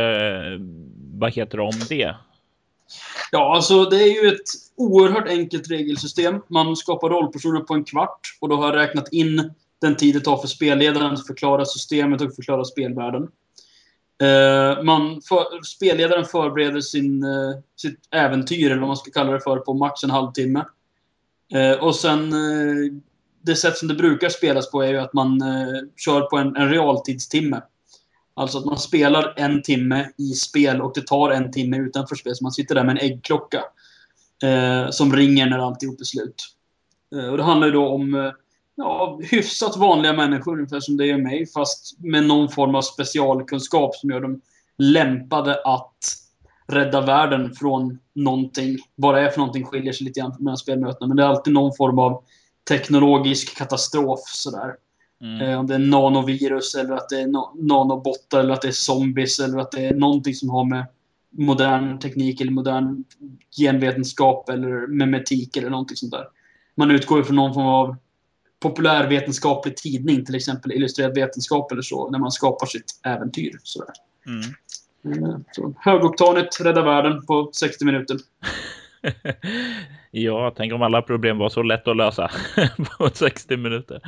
vad 1.19 1.33
heter 1.33 1.59
det 1.59 1.65
om 1.65 1.81
det? 1.89 2.15
Ja, 3.33 3.55
alltså 3.55 3.85
det 3.85 3.97
är 3.97 4.23
ju 4.23 4.29
ett 4.29 4.49
oerhört 4.77 5.29
enkelt 5.29 5.71
regelsystem. 5.71 6.41
Man 6.49 6.77
skapar 6.77 7.09
rollpersoner 7.09 7.61
på 7.61 7.75
en 7.75 7.85
kvart 7.85 8.21
och 8.41 8.49
då 8.49 8.57
har 8.57 8.65
jag 8.65 8.77
räknat 8.77 9.13
in 9.13 9.51
den 9.81 9.97
tid 9.97 10.15
det 10.15 10.21
tar 10.21 10.37
för 10.37 10.49
spelledaren 10.49 11.13
att 11.13 11.27
förklara 11.27 11.65
systemet 11.65 12.21
och 12.21 12.35
förklara 12.35 12.65
spelvärlden. 12.65 13.29
Uh, 14.23 14.83
man 14.83 15.21
för, 15.29 15.63
spelledaren 15.65 16.25
förbereder 16.25 16.81
sin, 16.81 17.25
uh, 17.25 17.57
sitt 17.77 17.99
äventyr, 18.11 18.71
eller 18.71 18.81
vad 18.81 18.89
man 18.89 18.97
ska 18.97 19.11
kalla 19.11 19.33
det 19.33 19.41
för, 19.41 19.57
på 19.57 19.75
max 19.75 20.05
en 20.05 20.11
halvtimme. 20.11 20.65
Uh, 21.55 21.85
och 21.85 21.95
sen 21.95 22.33
det 23.43 23.57
sätt 23.57 23.77
som 23.77 23.89
det 23.89 23.95
brukar 23.95 24.29
spelas 24.29 24.71
på 24.71 24.83
är 24.83 24.89
ju 24.89 24.99
att 24.99 25.13
man 25.13 25.43
kör 25.97 26.21
på 26.21 26.37
en, 26.37 26.57
en 26.57 26.71
realtidstimme. 26.71 27.63
Alltså 28.39 28.59
att 28.59 28.65
man 28.65 28.79
spelar 28.79 29.35
en 29.37 29.63
timme 29.63 30.11
i 30.17 30.33
spel 30.33 30.81
och 30.81 30.93
det 30.95 31.07
tar 31.07 31.31
en 31.31 31.53
timme 31.53 31.77
utanför 31.77 32.17
spel. 32.17 32.37
Så 32.37 32.45
man 32.45 32.53
sitter 32.53 32.75
där 32.75 32.85
med 32.85 32.93
en 32.93 33.11
äggklocka 33.11 33.65
eh, 34.43 34.91
som 34.91 35.17
ringer 35.17 35.47
när 35.47 35.59
alltihop 35.59 36.01
är 36.01 36.05
slut. 36.05 36.45
Eh, 37.17 37.29
och 37.29 37.37
det 37.37 37.43
handlar 37.43 37.67
ju 37.67 37.73
då 37.73 37.89
om 37.89 38.15
eh, 38.15 38.33
ja, 38.75 39.21
hyfsat 39.23 39.77
vanliga 39.77 40.13
människor, 40.13 40.57
ungefär 40.57 40.81
som 40.81 40.97
det 40.97 41.11
är 41.11 41.19
mig, 41.19 41.47
fast 41.47 41.99
med 41.99 42.25
någon 42.25 42.49
form 42.49 42.75
av 42.75 42.83
specialkunskap 42.83 43.95
som 43.95 44.11
gör 44.11 44.21
dem 44.21 44.41
lämpade 44.79 45.63
att 45.65 45.97
rädda 46.69 47.01
världen 47.01 47.55
från 47.55 47.99
någonting. 48.15 48.77
Vad 48.95 49.15
det 49.15 49.21
är 49.21 49.31
för 49.31 49.39
någonting 49.39 49.65
skiljer 49.65 49.93
sig 49.93 50.07
lite 50.07 50.21
grann 50.21 50.37
mellan 50.39 50.59
spelmötena, 50.59 51.07
men 51.07 51.17
det 51.17 51.23
är 51.23 51.27
alltid 51.27 51.55
någon 51.55 51.77
form 51.77 51.99
av 51.99 52.23
teknologisk 52.69 53.57
katastrof. 53.57 54.21
Sådär. 54.25 54.75
Mm. 55.21 55.41
Eh, 55.41 55.59
om 55.59 55.67
det 55.67 55.75
är 55.75 55.79
nanovirus 55.79 56.75
eller 56.75 56.95
att 56.95 57.09
det 57.09 57.21
är 57.21 57.27
no 57.27 57.55
nanobottar 57.55 58.41
eller 58.41 58.53
att 58.53 58.63
det 58.63 58.69
är 58.69 58.73
zombies 58.73 59.41
eller 59.41 59.59
att 59.59 59.71
det 59.71 59.85
är 59.85 59.95
någonting 59.95 60.35
som 60.35 60.51
har 60.51 60.65
med 60.65 60.87
modern 61.31 61.99
teknik 61.99 62.41
eller 62.41 62.53
modern 62.53 63.05
genvetenskap 63.59 64.49
eller 64.49 64.87
memetik 64.87 65.57
eller 65.57 65.71
någonting 65.71 65.97
sånt 65.97 66.13
där. 66.13 66.25
Man 66.75 66.91
utgår 66.91 67.23
från 67.23 67.37
någon 67.37 67.55
form 67.55 67.67
av 67.67 67.97
populärvetenskaplig 68.61 69.77
tidning, 69.77 70.25
till 70.25 70.35
exempel 70.35 70.73
Illustrerad 70.73 71.15
vetenskap 71.15 71.73
eller 71.73 71.83
så, 71.83 72.11
när 72.11 72.19
man 72.19 72.31
skapar 72.31 72.67
sitt 72.67 73.01
äventyr. 73.05 73.59
Sådär. 73.63 73.95
Mm. 74.27 75.23
Eh, 75.25 75.39
så, 75.53 75.75
högoktanigt, 75.79 76.61
rädda 76.61 76.83
världen 76.83 77.27
på 77.27 77.51
60 77.53 77.85
minuter. 77.85 78.17
ja, 80.11 80.55
tänk 80.57 80.73
om 80.73 80.83
alla 80.83 81.03
problem 81.03 81.39
var 81.39 81.49
så 81.49 81.63
lätt 81.63 81.89
att 81.89 81.97
lösa 81.97 82.31
på 82.99 83.11
60 83.15 83.57
minuter. 83.57 84.01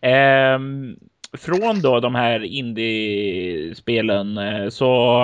Ehm, 0.00 0.96
från 1.38 1.80
då 1.82 2.00
de 2.00 2.14
här 2.14 2.44
indiespelen 2.44 4.38
eh, 4.38 4.68
så 4.68 5.22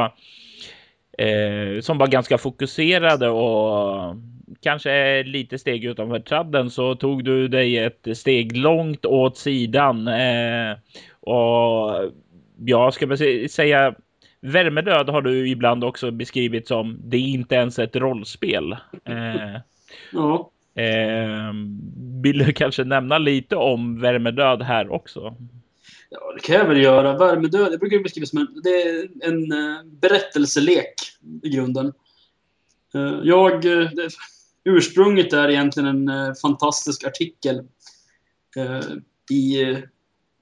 eh, 1.19 1.81
som 1.81 1.99
var 1.99 2.07
ganska 2.07 2.39
fokuserade 2.39 3.29
och 3.29 4.17
kanske 4.63 5.23
lite 5.23 5.59
steg 5.59 5.85
utanför 5.85 6.21
tradden 6.21 6.71
så 6.71 6.95
tog 6.95 7.25
du 7.25 7.49
dig 7.49 7.79
ett 7.79 8.09
steg 8.19 8.57
långt 8.57 9.07
åt 9.07 9.37
sidan. 9.37 10.09
Eh, 10.09 10.77
och 11.21 12.13
jag 12.59 12.95
ska 12.95 13.17
säga 13.51 13.95
Värmedöd 14.41 15.09
har 15.09 15.23
du 15.23 15.49
ibland 15.49 15.85
också 15.85 16.11
beskrivit 16.11 16.69
som 16.69 17.01
det 17.05 17.17
är 17.17 17.29
inte 17.29 17.55
ens 17.55 17.79
ett 17.79 17.97
rollspel. 17.97 18.73
Eh, 19.05 19.61
ja. 20.13 20.51
Eh, 20.77 21.53
vill 22.23 22.39
du 22.39 22.53
kanske 22.53 22.85
nämna 22.85 23.19
lite 23.19 23.57
om 23.57 24.01
Värmedöd 24.01 24.63
här 24.63 24.93
också? 24.93 25.37
Ja, 26.11 26.33
det 26.35 26.41
kan 26.41 26.57
jag 26.57 26.69
väl 26.69 26.83
göra. 26.83 27.19
Värmedöd, 27.19 27.73
jag 27.73 27.81
brukar 27.81 27.99
beskriva 27.99 28.27
som 28.27 28.39
en, 28.39 28.61
det 28.63 28.83
är 28.83 29.09
en 29.23 29.53
uh, 29.53 29.85
berättelselek 29.85 30.95
i 31.43 31.49
grunden. 31.49 31.93
Uh, 32.95 33.21
jag, 33.25 33.65
uh, 33.65 33.91
det, 33.91 34.09
ursprunget 34.65 35.33
är 35.33 35.49
egentligen 35.49 36.09
en 36.09 36.35
fantastisk 36.35 37.05
artikel 37.05 37.63
i 39.31 39.77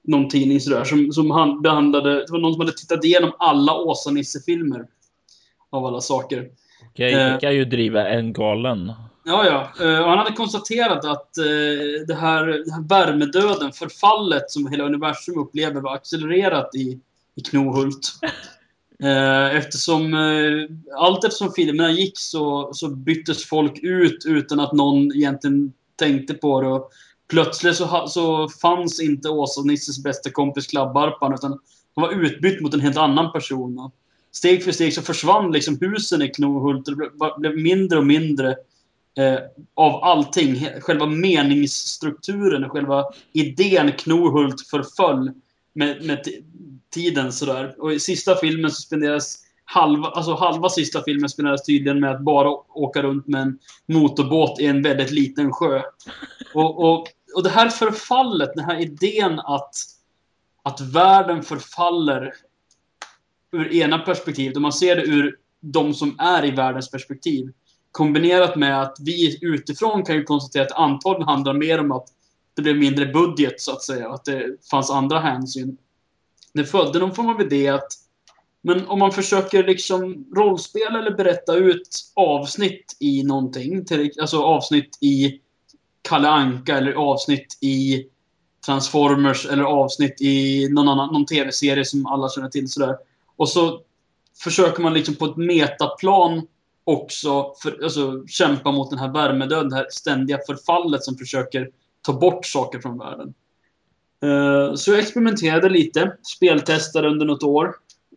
någon 0.03 0.29
tidning 0.29 0.59
sådär, 0.59 0.83
som, 0.83 1.11
som 1.11 1.31
han 1.31 1.61
behandlade, 1.61 2.13
det 2.13 2.31
var 2.31 2.39
någon 2.39 2.53
som 2.53 2.61
hade 2.61 2.77
tittat 2.77 3.05
igenom 3.05 3.31
alla 3.39 3.73
Åsa-Nisse-filmer. 3.73 4.85
Av 5.69 5.85
alla 5.85 6.01
saker. 6.01 6.49
Okej, 6.89 7.13
det 7.13 7.37
kan 7.41 7.55
ju 7.55 7.65
driva 7.65 8.09
en 8.09 8.33
galen. 8.33 8.93
Ja, 9.27 9.45
ja. 9.45 9.85
Eh, 9.85 9.99
och 9.99 10.09
han 10.09 10.17
hade 10.17 10.31
konstaterat 10.31 11.05
att 11.05 11.37
eh, 11.37 12.05
det 12.07 12.15
här, 12.15 12.45
det 12.45 12.71
här 12.71 12.87
värmedöden, 12.87 13.71
förfallet 13.71 14.51
som 14.51 14.67
hela 14.67 14.83
universum 14.83 15.39
upplever 15.39 15.81
var 15.81 15.95
accelererat 15.95 16.75
i, 16.75 16.99
i 17.35 17.41
Knohult. 17.41 18.13
Eh, 19.03 19.55
eftersom 19.55 20.13
allt 20.97 21.23
eftersom 21.23 21.51
filmerna 21.51 21.91
gick 21.91 22.19
så, 22.19 22.69
så 22.73 22.89
byttes 22.89 23.45
folk 23.45 23.79
ut 23.83 24.25
utan 24.25 24.59
att 24.59 24.73
någon 24.73 25.15
egentligen 25.15 25.73
tänkte 25.95 26.33
på 26.33 26.61
det. 26.61 26.67
Och 26.67 26.89
plötsligt 27.29 27.75
så, 27.75 28.05
så 28.07 28.49
fanns 28.49 29.01
inte 29.01 29.29
Åsa 29.29 29.61
och 29.61 29.67
Nisses 29.67 30.03
bästa 30.03 30.31
kompis 30.31 30.67
Klabbarpan 30.67 31.33
utan 31.33 31.51
han 31.95 32.01
var 32.01 32.11
utbytt 32.11 32.61
mot 32.61 32.73
en 32.73 32.79
helt 32.79 32.97
annan 32.97 33.31
person. 33.31 33.79
Och 33.79 33.91
steg 34.31 34.63
för 34.63 34.71
steg 34.71 34.93
så 34.93 35.01
försvann 35.01 35.51
liksom 35.51 35.77
husen 35.81 36.21
i 36.21 36.27
Knohult 36.27 36.87
och 36.87 36.95
det 36.97 37.39
blev 37.39 37.57
mindre 37.57 37.99
och 37.99 38.07
mindre 38.07 38.55
eh, 39.17 39.39
av 39.75 40.03
allting. 40.03 40.67
Själva 40.81 41.05
meningsstrukturen, 41.05 42.69
själva 42.69 43.03
idén 43.33 43.91
Knohult 43.91 44.67
förföll 44.67 45.31
med, 45.73 46.05
med 46.05 46.27
tiden. 46.93 47.31
Sådär. 47.31 47.75
Och 47.77 47.93
i 47.93 47.99
sista 47.99 48.35
filmen 48.35 48.71
så 48.71 48.81
spenderas 48.81 49.45
halva, 49.65 50.07
alltså 50.07 50.33
halva 50.33 50.69
sista 50.69 51.03
filmen 51.03 51.29
spenderas 51.29 51.65
tydligen 51.65 51.99
med 51.99 52.11
att 52.11 52.21
bara 52.21 52.49
åka 52.49 53.01
runt 53.01 53.27
med 53.27 53.41
en 53.41 53.59
motorbåt 53.85 54.59
i 54.59 54.65
en 54.65 54.81
väldigt 54.81 55.11
liten 55.11 55.53
sjö. 55.53 55.81
Och, 56.53 56.79
och, 56.79 57.07
och 57.35 57.43
det 57.43 57.49
här 57.49 57.69
förfallet, 57.69 58.49
den 58.55 58.65
här 58.65 58.81
idén 58.81 59.39
att, 59.39 59.75
att 60.63 60.81
världen 60.81 61.43
förfaller 61.43 62.33
ur 63.51 63.73
ena 63.73 63.99
perspektivet, 63.99 64.55
och 64.55 64.61
man 64.61 64.73
ser 64.73 64.95
det 64.95 65.03
ur 65.03 65.35
de 65.59 65.93
som 65.93 66.19
är 66.19 66.45
i 66.45 66.51
världens 66.51 66.91
perspektiv, 66.91 67.51
Kombinerat 67.95 68.55
med 68.55 68.81
att 68.81 68.97
vi 68.99 69.37
utifrån 69.41 70.03
kan 70.03 70.15
ju 70.15 70.23
konstatera 70.23 70.63
att 70.63 70.71
antagligen 70.71 71.27
handlar 71.27 71.53
mer 71.53 71.79
om 71.79 71.91
att 71.91 72.07
det 72.55 72.61
blev 72.61 72.75
mindre 72.75 73.05
budget 73.05 73.61
så 73.61 73.71
att 73.71 73.83
säga. 73.83 74.09
Att 74.09 74.25
det 74.25 74.67
fanns 74.71 74.91
andra 74.91 75.19
hänsyn. 75.19 75.77
Det 76.53 76.65
födde 76.65 76.99
någon 76.99 77.15
form 77.15 77.29
av 77.29 77.41
idé 77.41 77.67
att 77.67 77.87
men 78.61 78.87
om 78.87 78.99
man 78.99 79.11
försöker 79.11 79.63
liksom 79.63 80.25
rollspela 80.35 80.99
eller 80.99 81.11
berätta 81.11 81.55
ut 81.55 82.11
avsnitt 82.13 82.97
i 82.99 83.23
någonting. 83.23 83.85
Till, 83.85 84.11
alltså 84.21 84.41
avsnitt 84.41 84.97
i 85.01 85.39
Kalle 86.01 86.27
Anka 86.27 86.77
eller 86.77 86.93
avsnitt 86.93 87.57
i 87.61 88.05
Transformers 88.65 89.45
eller 89.45 89.63
avsnitt 89.63 90.21
i 90.21 90.67
någon, 90.69 90.87
annan, 90.87 91.13
någon 91.13 91.25
tv-serie 91.25 91.85
som 91.85 92.05
alla 92.05 92.29
känner 92.29 92.49
till. 92.49 92.69
Sådär. 92.69 92.97
Och 93.35 93.49
så 93.49 93.81
försöker 94.43 94.83
man 94.83 94.93
liksom 94.93 95.15
på 95.15 95.25
ett 95.25 95.37
metaplan 95.37 96.47
också 96.85 97.53
för, 97.61 97.83
alltså, 97.83 98.27
kämpa 98.27 98.71
mot 98.71 98.89
den 98.89 98.99
här 98.99 99.13
värmedöden, 99.13 99.69
det 99.69 99.75
här 99.75 99.87
ständiga 99.91 100.39
förfallet 100.47 101.03
som 101.03 101.17
försöker 101.17 101.69
ta 102.01 102.13
bort 102.13 102.45
saker 102.45 102.79
från 102.79 102.97
världen. 102.97 103.33
Uh, 104.23 104.75
så 104.75 104.91
jag 104.91 104.99
experimenterade 104.99 105.69
lite, 105.69 106.17
speltestade 106.23 107.07
under 107.07 107.25
något 107.25 107.43
år 107.43 107.75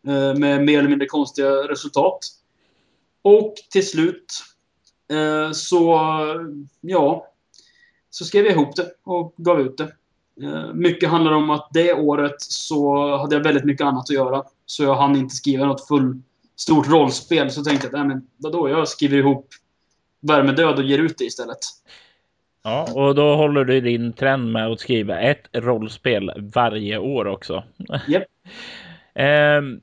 uh, 0.08 0.34
med 0.34 0.64
mer 0.64 0.78
eller 0.78 0.88
mindre 0.88 1.06
konstiga 1.06 1.50
resultat. 1.50 2.18
Och 3.22 3.54
till 3.70 3.88
slut 3.88 4.42
uh, 5.12 5.52
så, 5.52 6.00
ja. 6.80 7.24
Så 8.10 8.24
skrev 8.24 8.44
jag 8.44 8.52
ihop 8.52 8.76
det 8.76 8.90
och 9.04 9.34
gav 9.36 9.60
ut 9.60 9.76
det. 9.76 9.92
Mycket 10.74 11.08
handlar 11.08 11.32
om 11.32 11.50
att 11.50 11.68
det 11.72 11.92
året 11.92 12.34
så 12.38 13.16
hade 13.16 13.36
jag 13.36 13.42
väldigt 13.42 13.64
mycket 13.64 13.86
annat 13.86 14.04
att 14.04 14.10
göra. 14.10 14.44
Så 14.66 14.82
jag 14.82 14.94
hann 14.94 15.16
inte 15.16 15.34
skriva 15.34 15.66
något 15.66 15.88
full, 15.88 16.22
stort 16.58 16.88
rollspel. 16.88 17.50
Så 17.50 17.64
tänkte 17.64 17.86
jag 17.86 17.94
att, 17.94 18.06
nej 18.06 18.16
men 18.16 18.26
vadå, 18.36 18.68
jag 18.68 18.88
skriver 18.88 19.18
ihop 19.18 19.48
Värmedöd 20.20 20.78
och 20.78 20.84
ger 20.84 20.98
ut 20.98 21.18
det 21.18 21.24
istället. 21.24 21.58
Ja, 22.62 22.88
och 22.94 23.14
då 23.14 23.36
håller 23.36 23.64
du 23.64 23.80
din 23.80 24.12
trend 24.12 24.52
med 24.52 24.66
att 24.66 24.80
skriva 24.80 25.20
ett 25.20 25.48
rollspel 25.52 26.32
varje 26.54 26.98
år 26.98 27.26
också. 27.26 27.64
Yep. 28.08 28.22
Ehm, 29.14 29.80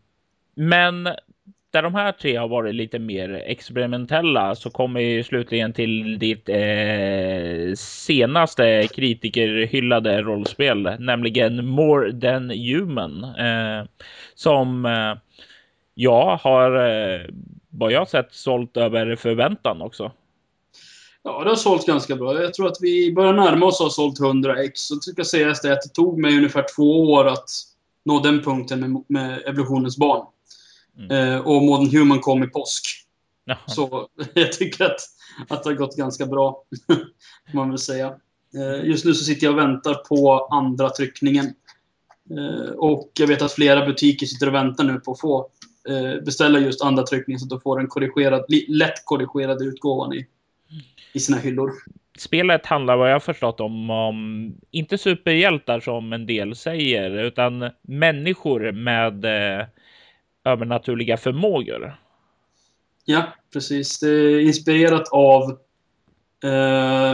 men 0.56 1.04
där 1.72 1.82
de 1.82 1.96
här 1.96 2.12
tre 2.12 2.36
har 2.36 2.48
varit 2.48 2.76
lite 2.76 3.00
mer 3.00 3.44
experimentella 3.46 4.56
så 4.56 4.70
kommer 4.70 5.00
vi 5.00 5.24
slutligen 5.24 5.74
till 5.74 6.20
ditt 6.20 6.50
eh, 6.50 7.74
senaste 7.76 8.88
kritikerhyllade 8.88 10.22
rollspel, 10.22 10.96
nämligen 11.00 11.66
More 11.66 12.22
than 12.22 12.50
human. 12.50 13.24
Eh, 13.24 13.86
som 14.36 14.86
eh, 14.86 15.14
jag 15.96 16.38
har, 16.38 16.76
eh, 16.90 17.22
vad 17.70 17.92
jag 17.92 18.10
sett, 18.10 18.34
sålt 18.34 18.78
över 18.78 19.16
förväntan 19.16 19.82
också. 19.82 20.12
Ja, 21.24 21.44
det 21.44 21.50
har 21.50 21.56
sålt 21.56 21.86
ganska 21.86 22.16
bra. 22.16 22.42
Jag 22.42 22.54
tror 22.54 22.68
att 22.68 22.78
vi 22.82 23.14
börjar 23.14 23.34
närma 23.34 23.66
oss 23.66 23.82
att 23.82 23.86
ha 23.86 23.90
sålt 23.90 24.20
100 24.20 24.64
ex. 24.64 24.82
Så 24.82 24.96
ska 24.96 25.24
sägas 25.24 25.62
det 25.62 25.74
att 25.74 25.82
det 25.82 25.90
tog 25.90 26.20
mig 26.20 26.38
ungefär 26.38 26.66
två 26.76 27.14
år 27.14 27.28
att 27.28 27.50
nå 28.06 28.20
den 28.20 28.42
punkten 28.42 28.80
med, 28.80 29.04
med 29.08 29.44
evolutionens 29.46 29.98
barn. 29.98 30.26
Mm. 31.00 31.34
Eh, 31.34 31.40
och 31.40 31.62
Modern 31.62 31.98
Human 31.98 32.20
kom 32.20 32.44
i 32.44 32.48
påsk. 32.48 32.86
Jaha. 33.46 33.58
Så 33.68 34.08
jag 34.34 34.54
tycker 34.54 34.86
att, 34.86 35.00
att 35.50 35.64
det 35.64 35.70
har 35.70 35.76
gått 35.76 35.98
ganska 35.98 36.26
bra, 36.26 36.64
man 37.54 37.70
vill 37.70 37.80
säga. 37.80 38.16
Eh, 38.56 38.90
just 38.90 39.06
nu 39.06 39.14
så 39.14 39.26
sitter 39.26 39.48
jag 39.48 39.54
och 39.54 39.60
väntar 39.60 39.94
på 39.94 40.48
andra 40.52 40.90
tryckningen. 40.90 41.46
Eh, 42.30 42.72
och 42.72 43.12
jag 43.20 43.28
vet 43.28 43.42
att 43.42 43.52
flera 43.52 43.86
butiker 43.86 44.26
sitter 44.26 44.48
och 44.48 44.54
väntar 44.54 44.84
nu 44.84 45.00
på 45.00 45.12
att 45.12 45.20
få 45.20 45.50
beställa 46.26 46.60
just 46.60 46.84
andra 46.84 47.04
tryckningen 47.04 47.40
så 47.40 47.46
att 47.46 47.50
de 47.50 47.62
får 47.62 47.80
en 47.80 47.88
korrigerad, 47.88 48.46
lätt 48.68 49.06
korrigerad 49.06 49.62
utgåvan 49.62 50.14
i, 50.14 50.28
i 51.14 51.20
sina 51.20 51.38
hyllor. 51.38 51.72
Spelet 52.18 52.66
handlar 52.66 52.98
vad 52.98 53.12
jag 53.12 53.24
förstått 53.24 53.60
om, 53.60 53.90
om 53.90 54.52
inte 54.72 54.98
superhjältar 54.98 55.80
som 55.80 56.14
en 56.14 56.26
del 56.26 56.56
säger, 56.56 57.24
utan 57.24 57.70
människor 57.82 58.72
med 58.72 59.26
eh, 59.26 59.66
övernaturliga 60.44 61.18
förmågor. 61.18 61.96
Ja, 63.06 63.24
precis. 63.54 64.00
Det 64.00 64.10
är 64.10 64.40
inspirerat 64.40 65.08
av... 65.12 65.44
Eh, 66.44 67.12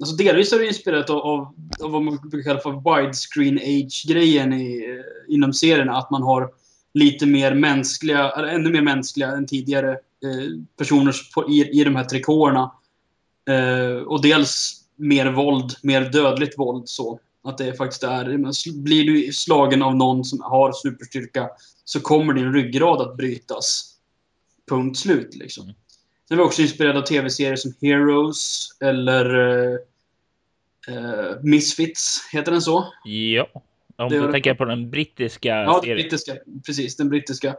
alltså 0.00 0.16
delvis 0.16 0.52
är 0.52 0.58
det 0.58 0.66
inspirerat 0.66 1.10
av, 1.10 1.18
av, 1.18 1.54
av 1.82 1.90
vad 1.90 2.02
man 2.02 2.18
brukar 2.30 2.50
kalla 2.50 2.60
för 2.60 3.02
widescreen 3.02 3.58
age-grejen 3.58 4.52
inom 5.28 5.52
serierna. 5.52 5.96
Att 5.96 6.10
man 6.10 6.22
har 6.22 6.50
lite 6.94 7.26
mer 7.26 7.54
mänskliga, 7.54 8.30
eller 8.30 8.48
ännu 8.48 8.70
mer 8.70 8.82
mänskliga 8.82 9.28
än 9.28 9.46
tidigare 9.46 9.90
eh, 9.90 10.60
personer 10.78 11.14
i, 11.48 11.80
i 11.80 11.84
de 11.84 11.96
här 11.96 12.04
trikåerna. 12.04 12.72
Eh, 13.48 13.96
och 13.96 14.22
dels 14.22 14.82
mer 14.96 15.32
våld, 15.32 15.72
mer 15.82 16.00
dödligt 16.00 16.58
våld 16.58 16.88
så. 16.88 17.20
Att 17.44 17.58
det 17.58 17.74
faktiskt 17.74 18.02
är, 18.02 18.82
blir 18.82 19.04
du 19.04 19.32
slagen 19.32 19.82
av 19.82 19.96
någon 19.96 20.24
som 20.24 20.40
har 20.40 20.72
superstyrka 20.72 21.50
så 21.84 22.00
kommer 22.00 22.32
din 22.34 22.52
ryggrad 22.52 23.00
att 23.00 23.16
brytas. 23.16 23.90
Punkt 24.68 24.98
slut 24.98 25.34
liksom. 25.34 25.64
Mm. 25.64 25.76
Sen 26.28 26.38
var 26.38 26.44
också 26.44 26.62
inspirerad 26.62 26.96
av 26.96 27.02
tv-serier 27.02 27.56
som 27.56 27.74
Heroes 27.80 28.68
eller 28.80 29.38
uh, 29.38 29.78
uh, 30.88 31.42
Misfits. 31.42 32.28
Heter 32.32 32.52
den 32.52 32.62
så? 32.62 32.86
Ja. 33.04 33.46
Om 33.96 34.08
du 34.08 34.32
tänker 34.32 34.54
på 34.54 34.64
den 34.64 34.90
brittiska 34.90 35.48
ja, 35.48 35.80
serien. 35.82 35.98
Ja, 35.98 36.02
brittiska. 36.02 36.36
Precis, 36.66 36.96
den 36.96 37.08
brittiska. 37.08 37.56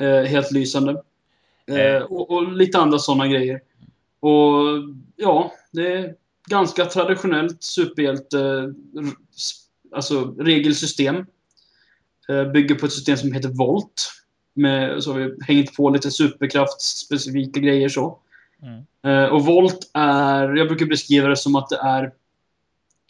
Uh, 0.00 0.22
helt 0.22 0.52
lysande. 0.52 1.02
Och, 2.08 2.30
och, 2.30 2.52
lite 2.52 2.78
andra 2.78 2.98
sådana 2.98 3.26
grejer. 3.26 3.60
Och 4.20 4.64
ja, 5.16 5.52
det 5.70 5.92
är 5.92 6.14
ganska 6.48 6.84
traditionellt 6.84 7.62
superhjälte 7.62 8.74
alltså 9.92 10.34
regelsystem. 10.38 11.26
Eh, 12.28 12.44
bygger 12.44 12.74
på 12.74 12.86
ett 12.86 12.92
system 12.92 13.16
som 13.16 13.32
heter 13.32 13.48
Volt. 13.48 14.12
Med, 14.54 15.02
så 15.02 15.12
har 15.12 15.18
vi 15.18 15.34
hängt 15.40 15.76
på 15.76 15.90
lite 15.90 16.10
superkraftspecifika 16.10 17.60
grejer 17.60 17.88
så. 17.88 18.18
Mm. 18.62 18.84
Eh, 19.02 19.28
och 19.28 19.46
Volt 19.46 19.90
är, 19.94 20.56
jag 20.56 20.68
brukar 20.68 20.86
beskriva 20.86 21.28
det 21.28 21.36
som 21.36 21.56
att 21.56 21.68
det 21.68 21.76
är 21.76 22.04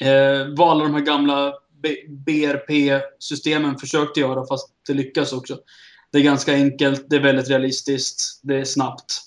eh, 0.03 0.47
vad 0.57 0.71
alla 0.71 0.85
de 0.85 0.95
här 0.95 1.01
gamla 1.01 1.55
BRP-systemen 2.09 3.79
försökte 3.79 4.21
göra, 4.21 4.47
fast 4.47 4.69
det 4.87 4.95
lyckas 4.95 5.33
också. 5.33 5.59
Det 6.13 6.19
är 6.19 6.23
ganska 6.23 6.53
enkelt, 6.53 7.11
det 7.11 7.17
är 7.17 7.21
väldigt 7.21 7.51
realistiskt, 7.51 8.41
det 8.43 8.57
är 8.57 8.65
snabbt. 8.65 9.23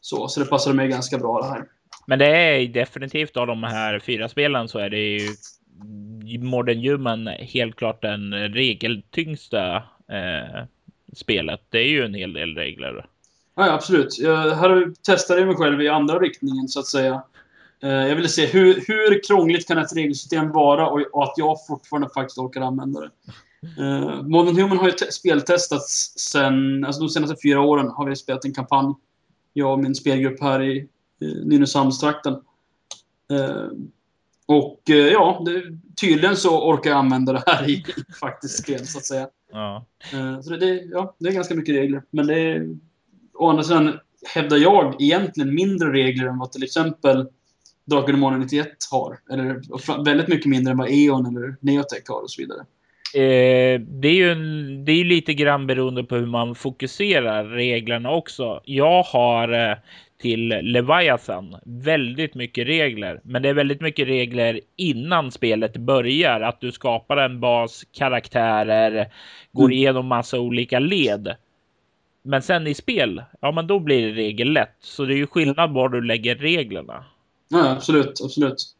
Så, 0.00 0.28
så 0.28 0.40
det 0.40 0.46
passar 0.46 0.72
mig 0.72 0.88
ganska 0.88 1.18
bra 1.18 1.40
det 1.40 1.48
här. 1.48 1.64
Men 2.06 2.18
det 2.18 2.26
är 2.26 2.68
definitivt 2.68 3.36
av 3.36 3.46
de 3.46 3.62
här 3.62 3.98
fyra 3.98 4.28
spelen 4.28 4.68
så 4.68 4.78
är 4.78 4.90
det 4.90 4.98
ju 4.98 5.28
Modern 6.38 6.78
Human 6.78 7.26
helt 7.26 7.76
klart 7.76 8.02
den 8.02 8.34
regeltyngsta 8.34 9.76
eh, 10.08 10.64
spelet. 11.12 11.60
Det 11.68 11.78
är 11.78 11.88
ju 11.88 12.04
en 12.04 12.14
hel 12.14 12.32
del 12.32 12.54
regler. 12.54 13.06
Ja, 13.56 13.72
absolut. 13.72 14.18
Jag 14.18 14.54
här 14.54 14.92
testade 15.02 15.40
jag 15.40 15.46
mig 15.46 15.56
själv 15.56 15.82
i 15.82 15.88
andra 15.88 16.18
riktningen 16.18 16.68
så 16.68 16.80
att 16.80 16.86
säga. 16.86 17.22
Eh, 17.82 17.90
jag 17.90 18.16
ville 18.16 18.28
se 18.28 18.46
hur, 18.46 18.74
hur 18.86 19.26
krångligt 19.26 19.68
kan 19.68 19.78
ett 19.78 19.96
regelsystem 19.96 20.52
vara 20.52 20.88
och, 20.90 21.00
och 21.12 21.24
att 21.24 21.34
jag 21.36 21.66
fortfarande 21.66 22.08
faktiskt 22.08 22.38
orkar 22.38 22.60
använda 22.60 23.00
det. 23.00 23.10
Eh, 23.78 24.22
Modern 24.22 24.56
Human 24.56 24.78
har 24.78 24.86
ju 24.86 24.92
speltestats 25.10 26.14
sen, 26.18 26.84
alltså 26.84 27.00
de 27.00 27.08
senaste 27.08 27.36
fyra 27.42 27.60
åren 27.60 27.88
har 27.88 28.08
vi 28.08 28.16
spelat 28.16 28.44
en 28.44 28.54
kampanj. 28.54 28.94
Jag 29.52 29.72
och 29.72 29.78
min 29.78 29.94
spelgrupp 29.94 30.40
här 30.40 30.62
i, 30.62 30.88
i 31.20 31.44
Nynäshamnstrakten. 31.44 32.32
Eh, 33.32 33.66
och 34.46 34.90
eh, 34.90 34.96
ja, 34.96 35.42
det, 35.44 35.62
tydligen 36.00 36.36
så 36.36 36.70
orkar 36.70 36.90
jag 36.90 36.98
använda 36.98 37.32
det 37.32 37.42
här 37.46 37.70
i, 37.70 37.72
i 37.72 38.12
faktiskt 38.20 38.58
spel, 38.58 38.86
så 38.86 38.98
att 38.98 39.04
säga. 39.04 39.28
Ja. 39.52 39.84
Så 40.42 40.56
det, 40.56 40.74
ja, 40.74 41.16
det 41.18 41.28
är 41.28 41.32
ganska 41.32 41.54
mycket 41.54 41.74
regler. 41.74 42.02
Men 42.10 42.26
det 42.26 42.40
är, 42.40 42.76
å 43.34 43.50
andra 43.50 43.62
sidan 43.62 43.98
hävdar 44.34 44.56
jag 44.56 45.02
egentligen 45.02 45.54
mindre 45.54 45.92
regler 45.92 46.26
än 46.26 46.38
vad 46.38 46.52
till 46.52 46.62
exempel 46.62 47.28
Drakar 47.86 48.12
Demoner 48.12 48.38
91 48.38 48.68
har. 48.90 49.18
Eller 49.32 50.04
väldigt 50.04 50.28
mycket 50.28 50.46
mindre 50.46 50.70
än 50.70 50.78
vad 50.78 50.88
E.ON 50.90 51.36
eller 51.36 51.56
Neotech 51.60 52.02
har 52.08 52.22
och 52.22 52.30
så 52.30 52.42
vidare. 52.42 52.60
Eh, 53.14 53.80
det 53.80 54.08
är 54.08 54.14
ju 54.14 54.32
en, 54.32 54.84
det 54.84 54.92
är 54.92 55.04
lite 55.04 55.34
grann 55.34 55.66
beroende 55.66 56.04
på 56.04 56.16
hur 56.16 56.26
man 56.26 56.54
fokuserar 56.54 57.44
reglerna 57.44 58.10
också. 58.10 58.60
Jag 58.64 59.02
har 59.02 59.70
eh, 59.70 59.76
till 60.18 60.48
Leviathan. 60.48 61.56
Väldigt 61.64 62.34
mycket 62.34 62.66
regler, 62.66 63.20
men 63.24 63.42
det 63.42 63.48
är 63.48 63.54
väldigt 63.54 63.80
mycket 63.80 64.08
regler 64.08 64.60
innan 64.76 65.32
spelet 65.32 65.76
börjar. 65.76 66.40
Att 66.40 66.60
du 66.60 66.72
skapar 66.72 67.16
en 67.16 67.40
bas, 67.40 67.84
karaktärer, 67.92 69.12
går 69.52 69.64
mm. 69.64 69.72
igenom 69.72 70.06
massa 70.06 70.40
olika 70.40 70.78
led. 70.78 71.36
Men 72.22 72.42
sen 72.42 72.66
i 72.66 72.74
spel, 72.74 73.22
ja, 73.40 73.52
men 73.52 73.66
då 73.66 73.78
blir 73.78 74.06
det 74.06 74.12
regellätt. 74.12 74.76
Så 74.80 75.04
det 75.04 75.14
är 75.14 75.18
ju 75.18 75.26
skillnad 75.26 75.74
var 75.74 75.88
du 75.88 76.00
lägger 76.00 76.34
reglerna. 76.34 77.04
Ja, 77.48 77.70
absolut, 77.70 78.20
absolut. 78.24 78.76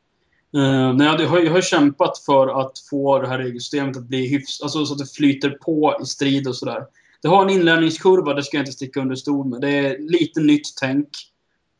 Uh, 0.57 0.92
nej, 0.94 1.07
jag, 1.07 1.29
har, 1.29 1.38
jag 1.38 1.52
har 1.52 1.61
kämpat 1.61 2.18
för 2.18 2.61
att 2.61 2.79
få 2.90 3.18
det 3.18 3.29
här 3.29 3.38
regelsystemet 3.38 3.96
att 3.96 4.05
bli 4.09 4.29
hyfsat, 4.29 4.64
alltså 4.64 4.87
så 4.87 4.92
att 4.92 4.98
det 4.98 5.14
flyter 5.14 5.50
på 5.50 5.98
i 6.02 6.07
strid 6.07 6.48
och 6.48 6.57
sådär. 6.57 6.87
Det 7.22 7.29
har 7.29 7.42
en 7.42 7.50
inlärningskurva, 7.50 8.35
det 8.35 8.42
ska 8.42 8.57
jag 8.57 8.62
inte 8.62 8.72
sticka 8.72 9.00
under 9.00 9.14
stol 9.14 9.46
med. 9.46 9.61
Det 9.61 9.68
är 9.70 9.98
lite 9.98 10.40
nytt 10.40 10.76
tänk 10.81 11.09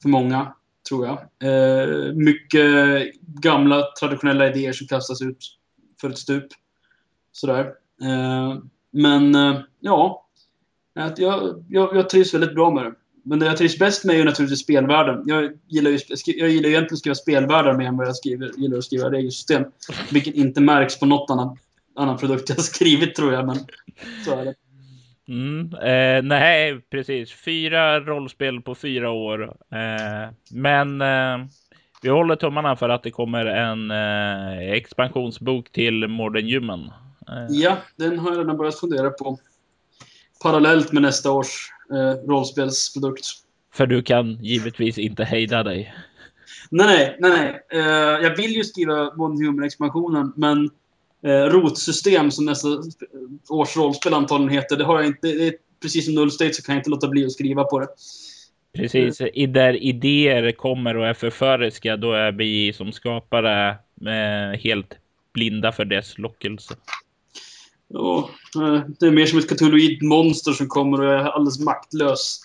för 0.03 0.09
många, 0.09 0.55
tror 0.89 1.07
jag. 1.07 1.19
Uh, 1.51 2.15
mycket 2.15 2.65
gamla 3.21 3.83
traditionella 4.01 4.49
idéer 4.49 4.73
som 4.73 4.87
kastas 4.87 5.23
ut 5.23 5.39
för 6.01 6.11
ett 6.11 6.19
stup. 6.19 6.47
Sådär. 7.33 7.65
Uh, 8.03 8.63
men 8.91 9.35
ja, 9.81 10.27
jag, 10.95 11.65
jag, 11.69 11.97
jag 11.97 12.11
trivs 12.11 12.35
väldigt 12.35 12.55
bra 12.55 12.71
med 12.71 12.85
det. 12.85 12.95
Men 13.29 13.39
det 13.39 13.47
jag 13.47 13.57
trivs 13.57 13.79
bäst 13.79 14.05
med 14.05 14.15
är 14.15 14.19
ju 14.19 14.25
naturligtvis 14.25 14.61
spelvärlden. 14.61 15.23
Jag 15.27 15.53
gillar 15.69 15.91
ju 15.91 15.99
jag 16.27 16.49
gillar 16.49 16.69
egentligen 16.69 16.95
att 16.95 16.99
skriva 16.99 17.15
spelvärldar 17.15 17.73
mer 17.73 17.87
än 17.87 17.97
vad 17.97 18.07
jag 18.07 18.17
skriver, 18.17 18.51
gillar 18.57 18.79
att 18.79 18.85
skriva 18.85 19.11
regelsystem. 19.11 19.65
Vilket 20.11 20.35
inte 20.35 20.61
märks 20.61 20.99
på 21.01 21.07
något 21.07 21.31
annat 21.31 21.59
annan 21.97 22.17
produkt 22.17 22.49
jag 22.49 22.61
skrivit 22.61 23.15
tror 23.15 23.33
jag, 23.33 23.47
men 23.47 23.57
så 24.25 24.39
är 24.39 24.45
det. 24.45 24.55
Mm, 25.29 25.75
eh, 25.75 26.23
nej, 26.23 26.81
precis. 26.91 27.33
Fyra 27.33 28.01
rollspel 28.01 28.61
på 28.61 28.75
fyra 28.75 29.11
år. 29.11 29.43
Eh, 29.71 30.33
men 30.51 31.01
eh, 31.01 31.47
vi 32.03 32.09
håller 32.09 32.37
tummarna 32.37 32.77
för 32.77 32.89
att 32.89 33.03
det 33.03 33.11
kommer 33.11 33.47
en 33.47 33.91
eh, 33.91 34.73
expansionsbok 34.73 35.73
till 35.73 36.09
Modern 36.09 36.49
Human. 36.49 36.93
Eh. 37.29 37.47
Ja, 37.49 37.77
den 37.97 38.19
har 38.19 38.31
jag 38.31 38.39
redan 38.39 38.57
börjat 38.57 38.81
fundera 38.81 39.11
på. 39.11 39.39
Parallellt 40.43 40.93
med 40.93 41.03
nästa 41.03 41.31
års 41.31 41.71
eh, 41.93 42.29
rollspelsprodukt. 42.29 43.27
För 43.75 43.87
du 43.87 44.03
kan 44.03 44.45
givetvis 44.45 44.99
inte 44.99 45.25
hejda 45.25 45.63
dig. 45.63 45.95
Nej, 46.71 47.17
nej, 47.21 47.31
nej. 47.31 47.83
Uh, 47.83 48.25
jag 48.25 48.37
vill 48.37 48.53
ju 48.53 48.65
skriva 48.65 49.15
Modern 49.15 49.47
Human-expansionen, 49.47 50.33
men 50.37 50.71
uh, 51.27 51.51
rotsystem 51.51 52.31
som 52.31 52.45
nästa 52.45 52.69
års 53.49 53.77
rollspel 53.77 54.15
antagligen 54.15 54.55
heter, 54.55 54.77
det 54.77 54.85
har 54.85 54.99
jag 54.99 55.07
inte. 55.07 55.29
Det 55.29 55.47
är 55.47 55.55
precis 55.83 56.05
som 56.05 56.15
Null 56.15 56.31
State 56.31 56.55
så 56.55 56.63
kan 56.63 56.75
jag 56.75 56.81
inte 56.81 56.91
låta 56.91 57.09
bli 57.09 57.25
att 57.25 57.33
skriva 57.33 57.65
på 57.65 57.79
det. 57.79 57.89
Precis, 58.77 59.21
I 59.21 59.47
där 59.47 59.83
idéer 59.83 60.53
kommer 60.53 60.97
och 60.97 61.07
är 61.07 61.15
förföriska, 61.15 61.97
då 61.97 62.13
är 62.13 62.33
vi 62.33 62.73
som 62.73 62.93
skapare 62.93 63.69
eh, 64.07 64.61
helt 64.61 64.95
blinda 65.33 65.73
för 65.73 65.85
dess 65.85 66.19
lockelse. 66.19 66.75
Ja, 67.89 68.31
det 68.99 69.07
är 69.07 69.11
mer 69.11 69.27
som 69.27 69.39
ett 69.39 69.49
katoloid 69.49 70.03
monster 70.03 70.53
som 70.53 70.67
kommer 70.67 71.01
och 71.01 71.13
är 71.13 71.19
alldeles 71.19 71.61
maktlös. 71.61 72.41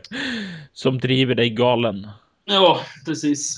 som 0.72 0.98
driver 0.98 1.34
dig 1.34 1.50
galen. 1.50 2.06
Ja, 2.44 2.80
precis. 3.06 3.56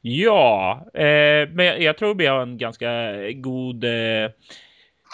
Ja, 0.00 0.86
eh, 0.94 1.48
men 1.50 1.82
jag 1.82 1.98
tror 1.98 2.14
vi 2.14 2.26
har 2.26 2.42
en 2.42 2.58
ganska 2.58 3.12
god 3.34 3.84
eh, 3.84 4.30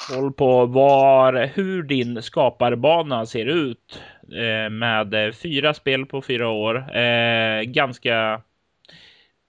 koll 0.08 0.32
på 0.32 0.66
var, 0.66 1.50
hur 1.54 1.82
din 1.82 2.22
skaparbana 2.22 3.26
ser 3.26 3.46
ut. 3.46 4.00
Eh, 4.32 4.70
med 4.70 5.34
fyra 5.42 5.74
spel 5.74 6.06
på 6.06 6.22
fyra 6.22 6.48
år. 6.48 6.96
Eh, 6.96 7.62
ganska 7.62 8.42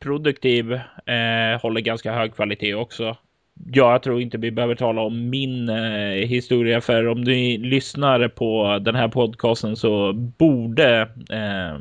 produktiv, 0.04 0.74
eh, 1.06 1.62
håller 1.62 1.82
ganska 1.82 2.14
hög 2.14 2.36
kvalitet 2.36 2.74
också. 2.74 3.18
Ja, 3.66 3.92
jag 3.92 4.04
tror 4.04 4.22
inte 4.22 4.38
vi 4.38 4.52
behöver 4.52 4.76
tala 4.76 5.02
om 5.02 5.30
min 5.30 5.70
eh, 5.70 6.28
historia, 6.28 6.82
för 6.82 7.08
om 7.08 7.26
du 7.26 7.58
lyssnar 7.58 8.28
på 8.28 8.80
den 8.82 8.96
här 8.96 9.08
podcasten 9.08 9.76
så 9.76 10.14
borde 10.14 11.02
eh, 11.30 11.80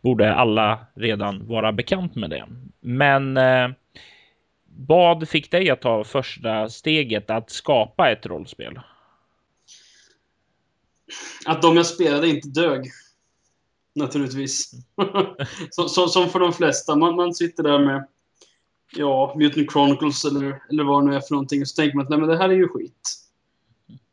borde 0.00 0.34
alla 0.34 0.86
redan 0.94 1.46
vara 1.46 1.72
bekant 1.72 2.14
med 2.14 2.30
det. 2.30 2.44
Men 2.80 3.36
eh, 3.36 3.68
vad 4.86 5.28
fick 5.28 5.50
dig 5.50 5.70
att 5.70 5.80
ta 5.80 6.04
första 6.04 6.68
steget 6.68 7.30
att 7.30 7.50
skapa 7.50 8.10
ett 8.10 8.26
rollspel? 8.26 8.80
Att 11.46 11.62
de 11.62 11.76
jag 11.76 11.86
spelade 11.86 12.28
inte 12.28 12.48
dög. 12.48 12.84
Naturligtvis. 13.94 14.70
som, 15.70 15.88
som, 15.88 16.08
som, 16.08 16.28
för 16.28 16.38
de 16.38 16.52
flesta. 16.52 16.96
Man, 16.96 17.16
man 17.16 17.34
sitter 17.34 17.62
där 17.62 17.78
med 17.78 18.06
ja, 18.96 19.34
Mutant 19.36 19.72
Chronicles 19.72 20.24
eller, 20.24 20.62
eller 20.70 20.84
vad 20.84 21.02
det 21.02 21.10
nu 21.10 21.16
är 21.16 21.20
för 21.20 21.34
någonting. 21.34 21.60
Och 21.60 21.68
så 21.68 21.76
tänker 21.76 21.96
man 21.96 22.04
att 22.04 22.10
nej, 22.10 22.18
men 22.18 22.28
det 22.28 22.36
här 22.36 22.48
är 22.48 22.54
ju 22.54 22.68
skit. 22.68 23.16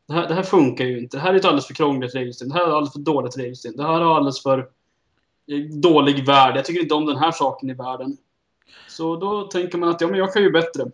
Det 0.07 0.13
här, 0.13 0.27
det 0.27 0.33
här 0.33 0.43
funkar 0.43 0.85
ju 0.85 0.99
inte. 0.99 1.17
Det 1.17 1.21
här 1.21 1.33
är 1.33 1.37
ett 1.37 1.45
alldeles 1.45 1.67
för 1.67 1.73
krångligt 1.73 2.15
regelsystem. 2.15 2.49
Det 2.49 2.53
här 2.53 2.67
är 2.67 2.71
alldeles 2.71 2.93
för 2.93 2.99
dåligt 2.99 3.37
regelsystem. 3.37 3.77
Det 3.77 3.83
här 3.83 4.01
är 4.01 4.15
alldeles 4.15 4.43
för 4.43 4.59
eh, 5.47 5.59
dålig 5.59 6.25
värld. 6.25 6.57
Jag 6.57 6.65
tycker 6.65 6.81
inte 6.81 6.95
om 6.95 7.05
den 7.05 7.17
här 7.17 7.31
saken 7.31 7.69
i 7.69 7.73
världen. 7.73 8.17
Så 8.87 9.15
då 9.15 9.43
tänker 9.43 9.77
man 9.77 9.89
att 9.89 10.01
ja, 10.01 10.07
men 10.07 10.19
jag 10.19 10.33
kan 10.33 10.43
ju 10.43 10.51
bättre. 10.51 10.91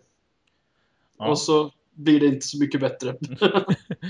Ja. 1.18 1.28
Och 1.28 1.38
så 1.38 1.70
blir 1.94 2.20
det 2.20 2.26
inte 2.26 2.46
så 2.46 2.58
mycket 2.58 2.80
bättre. 2.80 3.10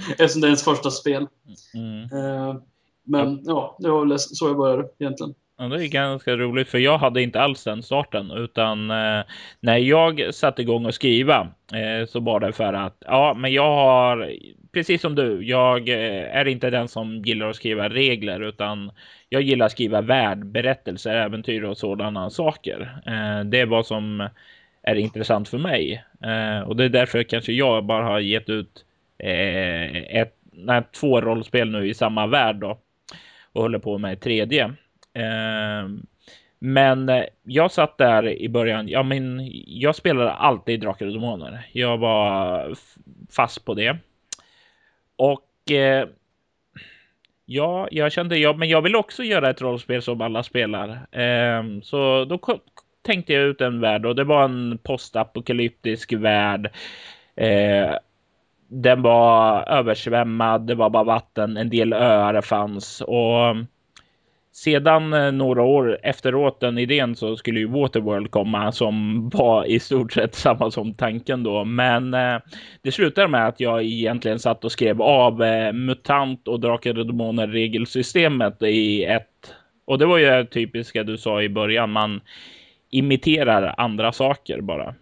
Eftersom 0.09 0.41
det 0.41 0.47
är 0.47 0.49
ens 0.49 0.65
första 0.65 0.91
spel. 0.91 1.27
Mm. 1.75 2.13
Uh, 2.13 2.57
men 3.03 3.43
ja, 3.45 3.77
det 3.79 3.91
var 3.91 4.07
väl 4.07 4.19
så 4.19 4.49
jag 4.49 4.57
började 4.57 4.89
egentligen. 4.99 5.35
Ja, 5.57 5.65
det 5.65 5.85
är 5.85 5.89
ganska 5.89 6.37
roligt 6.37 6.69
för 6.69 6.79
jag 6.79 6.99
hade 6.99 7.23
inte 7.23 7.41
alls 7.41 7.65
den 7.65 7.83
starten 7.83 8.31
utan 8.31 8.91
eh, 8.91 9.25
när 9.61 9.77
jag 9.77 10.35
satte 10.35 10.63
igång 10.63 10.87
och 10.87 10.95
skriva 10.95 11.49
eh, 11.73 12.07
så 12.07 12.21
var 12.21 12.41
det 12.41 12.53
för 12.53 12.73
att 12.73 12.97
ja, 13.01 13.35
men 13.35 13.53
jag 13.53 13.75
har 13.75 14.33
precis 14.73 15.01
som 15.01 15.15
du. 15.15 15.45
Jag 15.45 15.89
eh, 15.89 16.37
är 16.37 16.45
inte 16.49 16.71
den 16.71 16.89
som 16.89 17.23
gillar 17.23 17.51
att 17.51 17.57
skriva 17.57 17.89
regler 17.89 18.41
utan 18.41 18.91
jag 19.29 19.43
gillar 19.43 19.67
att 19.67 19.73
skriva 19.73 20.01
värdberättelser, 20.01 21.15
äventyr 21.15 21.63
och 21.63 21.79
sådana 21.79 22.31
saker. 22.31 22.99
Eh, 23.07 23.45
det 23.45 23.61
är 23.61 23.67
vad 23.67 23.87
som 23.87 24.29
är 24.83 24.95
intressant 24.95 25.49
för 25.49 25.59
mig 25.59 26.05
eh, 26.25 26.69
och 26.69 26.77
det 26.77 26.85
är 26.85 26.89
därför 26.89 27.23
kanske 27.23 27.53
jag 27.53 27.85
bara 27.85 28.05
har 28.05 28.21
gett 28.21 28.49
ut 28.49 28.85
eh, 29.19 29.97
ett, 29.97 30.35
nej, 30.53 30.83
två 31.01 31.21
rollspel 31.21 31.71
nu 31.71 31.89
i 31.89 31.95
samma 31.95 32.27
värld 32.27 32.57
då 32.57 32.79
och 33.53 33.63
håller 33.63 33.79
på 33.79 33.99
med 33.99 34.21
tredje. 34.21 34.75
Ehm, 35.15 36.07
men 36.59 37.09
eh, 37.09 37.25
jag 37.43 37.71
satt 37.71 37.99
där 37.99 38.29
i 38.29 38.49
början. 38.49 38.89
Ja, 38.89 39.03
men 39.03 39.51
jag 39.67 39.95
spelade 39.95 40.33
alltid 40.33 40.81
Drakar 40.81 41.07
och 41.07 41.13
Demoner. 41.13 41.67
Jag 41.73 41.99
var 41.99 42.75
fast 43.31 43.65
på 43.65 43.75
det. 43.75 43.97
Och 45.17 45.71
eh, 45.71 46.09
ja, 47.47 47.89
jag 47.91 48.13
kände 48.13 48.39
ja, 48.39 48.53
men 48.53 48.69
jag 48.69 48.83
vill 48.83 48.97
också 48.97 49.23
göra 49.23 49.51
ett 49.51 49.63
rollspel 49.63 50.03
som 50.03 50.21
alla 50.21 50.43
spelar. 50.43 50.89
Eh, 51.11 51.81
så 51.83 52.25
då 52.25 52.39
tänkte 53.03 53.33
jag 53.33 53.43
ut 53.43 53.61
en 53.61 53.81
värld 53.81 54.07
och 54.07 54.17
det 54.17 54.25
var 54.25 54.45
en 54.45 54.79
postapokalyptisk 54.83 56.13
värld. 56.13 56.71
Eh, 57.37 57.95
den 58.69 59.03
var 59.03 59.69
översvämmad, 59.69 60.67
det 60.67 60.75
var 60.75 60.91
bara 60.91 61.05
vatten, 61.05 61.57
en 61.57 61.71
del 61.71 61.93
öar 61.93 62.41
fanns 62.41 63.01
och 63.01 63.57
sedan 64.55 65.13
eh, 65.13 65.33
några 65.33 65.63
år 65.63 65.99
efteråt 66.03 66.61
den 66.61 66.79
idén 66.79 67.17
så 67.17 67.37
skulle 67.37 67.61
ju 67.61 67.67
Waterworld 67.67 68.31
komma 68.31 68.73
som 68.73 69.29
var 69.29 69.65
i 69.65 69.81
stort 69.81 70.13
sett 70.13 70.35
samma 70.35 70.71
som 70.71 70.95
tanken 70.95 71.43
då. 71.43 71.65
Men 71.65 72.15
eh, 72.15 72.39
det 72.83 72.93
slutade 72.93 73.29
med 73.29 73.47
att 73.47 73.61
jag 73.61 73.83
egentligen 73.83 74.39
satt 74.39 74.65
och 74.65 74.73
skrev 74.73 75.03
av 75.03 75.43
eh, 75.43 75.73
MUTANT 75.73 76.49
och 76.49 76.61
Drakar 76.61 76.99
och 76.99 77.07
Demoner 77.07 77.47
regelsystemet 77.47 78.63
i 78.63 79.05
ett. 79.05 79.55
Och 79.85 79.99
det 79.99 80.07
var 80.07 80.19
ju 80.19 80.27
det 80.27 80.47
typiska 80.47 81.03
du 81.03 81.19
sa 81.19 81.43
i 81.43 81.49
början. 81.49 81.91
Man 81.91 82.21
imiterar 82.91 83.75
andra 83.77 84.13
saker 84.13 84.61
bara. 84.61 84.95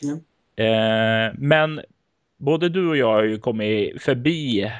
Ja. 0.00 0.12
Eh, 0.64 1.32
men 1.38 1.80
både 2.38 2.68
du 2.68 2.88
och 2.88 2.96
jag 2.96 3.12
har 3.12 3.22
ju 3.22 3.38
kommit 3.38 4.02
förbi 4.02 4.72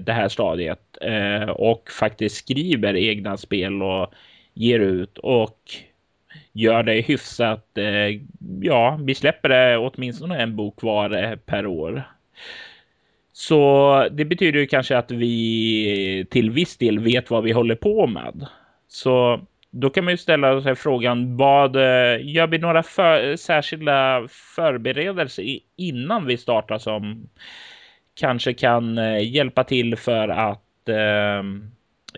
det 0.00 0.12
här 0.12 0.28
stadiet 0.28 0.89
Eh, 1.00 1.48
och 1.48 1.90
faktiskt 1.90 2.36
skriver 2.36 2.96
egna 2.96 3.36
spel 3.36 3.82
och 3.82 4.14
ger 4.54 4.78
ut 4.78 5.18
och 5.18 5.58
gör 6.52 6.82
det 6.82 7.00
hyfsat. 7.00 7.78
Eh, 7.78 8.20
ja, 8.60 9.00
vi 9.04 9.14
släpper 9.14 9.48
det 9.48 9.78
åtminstone 9.78 10.42
en 10.42 10.56
bok 10.56 10.82
var 10.82 11.22
eh, 11.22 11.36
per 11.36 11.66
år. 11.66 12.02
Så 13.32 14.08
det 14.10 14.24
betyder 14.24 14.60
ju 14.60 14.66
kanske 14.66 14.98
att 14.98 15.10
vi 15.10 16.26
till 16.30 16.50
viss 16.50 16.76
del 16.76 16.98
vet 16.98 17.30
vad 17.30 17.44
vi 17.44 17.52
håller 17.52 17.74
på 17.74 18.06
med. 18.06 18.46
Så 18.88 19.40
då 19.70 19.90
kan 19.90 20.04
man 20.04 20.12
ju 20.12 20.16
ställa 20.16 20.62
sig 20.62 20.74
frågan 20.74 21.36
vad 21.36 21.76
eh, 21.76 22.26
gör 22.26 22.46
vi 22.46 22.58
några 22.58 22.82
för, 22.82 23.36
särskilda 23.36 24.26
förberedelser 24.28 25.58
innan 25.76 26.26
vi 26.26 26.36
startar 26.36 26.78
som 26.78 27.28
kanske 28.14 28.54
kan 28.54 28.98
hjälpa 29.22 29.64
till 29.64 29.96
för 29.96 30.28
att 30.28 30.62
eh, 30.88 31.38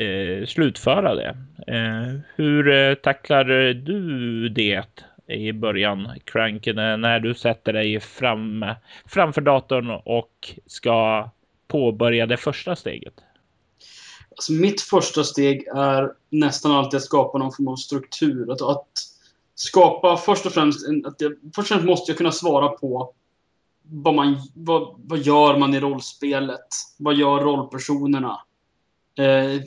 eh, 0.06 0.46
slutföra 0.46 1.14
det. 1.14 1.36
Eh, 1.66 2.20
hur 2.36 2.68
eh, 2.68 2.94
tacklar 2.94 3.44
du 3.74 4.48
det 4.48 4.84
i 5.26 5.52
början, 5.52 6.08
Cranken, 6.24 6.76
när 6.76 7.20
du 7.20 7.34
sätter 7.34 7.72
dig 7.72 8.00
fram, 8.00 8.64
framför 9.06 9.40
datorn 9.40 9.90
och 9.90 10.54
ska 10.66 11.30
påbörja 11.68 12.26
det 12.26 12.36
första 12.36 12.76
steget? 12.76 13.14
Alltså 14.30 14.52
mitt 14.52 14.80
första 14.80 15.24
steg 15.24 15.66
är 15.74 16.12
nästan 16.30 16.72
alltid 16.72 16.96
att 16.96 17.04
skapa 17.04 17.38
någon 17.38 17.52
form 17.52 17.68
av 17.68 17.76
struktur. 17.76 18.52
Att, 18.52 18.62
att 18.62 18.88
skapa 19.54 20.16
först 20.16 20.46
och 20.46 20.52
främst, 20.52 20.88
att 21.06 21.20
jag, 21.20 21.32
först 21.32 21.58
och 21.58 21.66
främst 21.66 21.86
måste 21.86 22.10
jag 22.10 22.18
kunna 22.18 22.32
svara 22.32 22.68
på 22.68 23.14
vad, 23.82 24.14
man, 24.14 24.36
vad, 24.54 24.94
vad 25.04 25.18
gör 25.18 25.58
man 25.58 25.74
i 25.74 25.80
rollspelet? 25.80 26.66
Vad 26.98 27.14
gör 27.14 27.40
rollpersonerna? 27.40 28.40
Eh, 29.18 29.62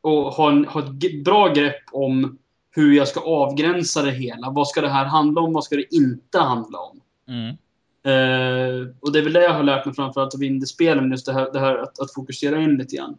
och 0.00 0.22
ha, 0.32 0.50
en, 0.50 0.64
ha 0.64 0.80
ett 0.80 1.24
bra 1.24 1.52
grepp 1.52 1.82
om 1.92 2.38
hur 2.70 2.92
jag 2.92 3.08
ska 3.08 3.20
avgränsa 3.20 4.02
det 4.02 4.10
hela. 4.10 4.50
Vad 4.50 4.68
ska 4.68 4.80
det 4.80 4.88
här 4.88 5.04
handla 5.04 5.40
om? 5.40 5.52
Vad 5.52 5.64
ska 5.64 5.76
det 5.76 5.94
inte 5.94 6.38
handla 6.38 6.78
om? 6.78 7.00
Mm. 7.28 7.56
Eh, 8.04 8.88
och 9.00 9.12
det 9.12 9.18
är 9.18 9.22
väl 9.22 9.32
det 9.32 9.42
jag 9.42 9.54
har 9.54 9.62
lärt 9.62 9.86
mig 9.86 9.94
framförallt 9.94 10.34
av 10.34 10.42
indiespelen, 10.42 11.10
just 11.10 11.26
det 11.26 11.32
här, 11.32 11.52
det 11.52 11.60
här 11.60 11.78
att, 11.78 12.00
att, 12.00 12.14
fokusera 12.14 12.62
in 12.62 12.76
lite 12.76 12.96
grann. 12.96 13.16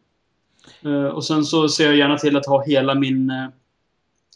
Eh, 0.82 1.06
och 1.06 1.26
sen 1.26 1.46
så 1.46 1.70
ser 1.70 1.86
jag 1.86 1.96
gärna 1.96 2.18
till 2.18 2.38
att 2.38 2.46
ha 2.46 2.64
hela 2.64 2.96
min... 2.96 3.30
Eh, 3.30 3.48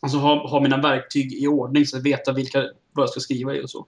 alltså 0.02 0.18
ha, 0.18 0.48
ha 0.48 0.60
mina 0.60 0.82
verktyg 0.82 1.34
i 1.34 1.48
ordning 1.48 1.86
så 1.86 1.98
att 1.98 2.06
jag 2.06 2.18
vet 2.18 2.38
vilka, 2.38 2.60
vad 2.92 3.04
jag 3.04 3.10
ska 3.10 3.20
skriva 3.20 3.56
i 3.56 3.64
och 3.64 3.70
så. 3.70 3.86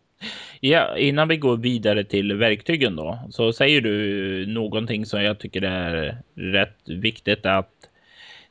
Ja, 0.60 0.98
innan 0.98 1.28
vi 1.28 1.38
går 1.38 1.58
vidare 1.58 2.04
till 2.04 2.34
verktygen 2.34 2.96
då, 2.96 3.20
så 3.32 3.54
säger 3.54 3.82
du 3.82 4.46
någonting 4.46 5.06
som 5.06 5.24
jag 5.24 5.40
tycker 5.40 5.62
är 5.62 6.22
rätt 6.36 6.80
viktigt 6.86 7.46
att 7.46 7.72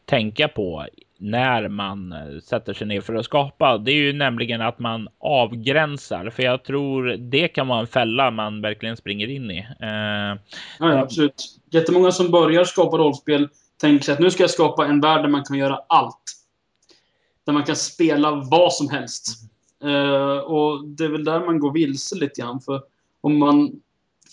tänka 0.05 0.49
på 0.49 0.87
när 1.19 1.69
man 1.69 2.15
sätter 2.43 2.75
sig 2.75 2.87
ner 2.87 3.01
för 3.01 3.15
att 3.15 3.25
skapa. 3.25 3.79
Det 3.79 3.93
är 3.93 3.97
ju 3.97 4.13
nämligen 4.13 4.61
att 4.61 4.79
man 4.79 5.09
avgränsar, 5.19 6.31
för 6.31 6.43
jag 6.43 6.65
tror 6.65 7.17
det 7.19 7.49
kan 7.49 7.69
vara 7.69 7.81
en 7.81 7.87
fälla 7.87 8.31
man 8.31 8.63
verkligen 8.63 8.97
springer 8.97 9.29
in 9.29 9.51
i. 9.51 9.59
Eh, 9.59 10.41
ja, 10.79 10.99
absolut. 10.99 11.61
Jättemånga 11.71 12.13
som 12.13 12.31
börjar 12.31 12.65
skapa 12.65 12.97
rollspel 12.97 13.49
tänker 13.81 14.05
sig 14.05 14.13
att 14.15 14.21
nu 14.21 14.31
ska 14.31 14.43
jag 14.43 14.51
skapa 14.51 14.87
en 14.87 15.01
värld 15.01 15.23
där 15.23 15.29
man 15.29 15.45
kan 15.45 15.59
göra 15.59 15.81
allt. 15.89 16.23
Där 17.47 17.53
man 17.53 17.65
kan 17.65 17.77
spela 17.77 18.31
vad 18.31 18.73
som 18.73 18.91
helst. 18.91 19.48
Eh, 19.85 20.39
och 20.39 20.89
det 20.89 21.05
är 21.05 21.09
väl 21.09 21.25
där 21.25 21.41
man 21.41 21.59
går 21.59 21.73
vilse 21.73 22.17
lite 22.17 22.41
grann. 22.41 22.61
För 22.61 22.83
om 23.21 23.39
man 23.39 23.73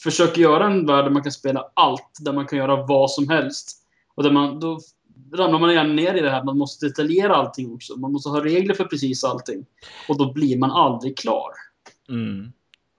försöker 0.04 0.42
göra 0.42 0.66
en 0.66 0.86
värld 0.86 1.06
där 1.06 1.12
man 1.12 1.24
kan 1.24 1.32
spela 1.32 1.66
allt, 1.74 2.18
där 2.20 2.34
man 2.34 2.46
kan 2.46 2.60
göra 2.60 2.86
vad 2.86 3.12
som 3.12 3.30
helst. 3.30 3.82
Och 4.16 4.24
där 4.24 4.32
man, 4.32 4.60
då 4.60 4.80
ramlar 5.34 5.60
man 5.60 5.74
gärna 5.74 5.94
ner 5.94 6.14
i 6.14 6.22
det 6.22 6.30
här 6.30 6.44
man 6.44 6.58
måste 6.58 6.86
detaljera 6.86 7.36
allting 7.36 7.74
också. 7.74 7.96
Man 7.96 8.12
måste 8.12 8.30
ha 8.30 8.44
regler 8.44 8.74
för 8.74 8.84
precis 8.84 9.24
allting. 9.24 9.66
Och 10.10 10.18
då 10.18 10.34
blir 10.34 10.58
man 10.58 10.72
aldrig 10.72 11.18
klar. 11.18 11.52
Mm. 12.10 12.52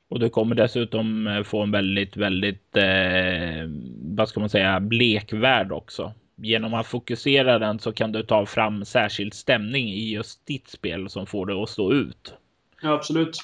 Och 0.08 0.20
du 0.20 0.28
kommer 0.28 0.54
dessutom 0.54 1.26
eh, 1.26 1.42
få 1.42 1.62
en 1.62 1.70
väldigt, 1.70 2.16
väldigt, 2.16 2.76
eh, 2.76 3.70
vad 4.16 4.28
ska 4.28 4.40
man 4.40 4.48
säga, 4.48 4.80
blek 4.80 5.32
värld 5.32 5.72
också. 5.72 6.12
Genom 6.36 6.74
att 6.74 6.86
fokusera 6.86 7.58
den 7.58 7.78
så 7.78 7.92
kan 7.92 8.12
du 8.12 8.22
ta 8.22 8.46
fram 8.46 8.84
särskild 8.84 9.34
stämning 9.34 9.88
i 9.88 10.12
just 10.12 10.46
ditt 10.46 10.68
spel 10.68 11.10
som 11.10 11.26
får 11.26 11.46
det 11.46 11.62
att 11.62 11.68
stå 11.68 11.92
ut. 11.92 12.34
Ja, 12.82 12.92
absolut. 12.92 13.38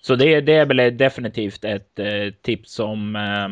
Så 0.00 0.16
det, 0.16 0.40
det 0.40 0.52
är 0.52 0.66
väl 0.66 0.96
definitivt 0.96 1.64
ett 1.64 1.98
eh, 1.98 2.30
tips 2.42 2.72
som 2.72 3.16
eh, 3.16 3.48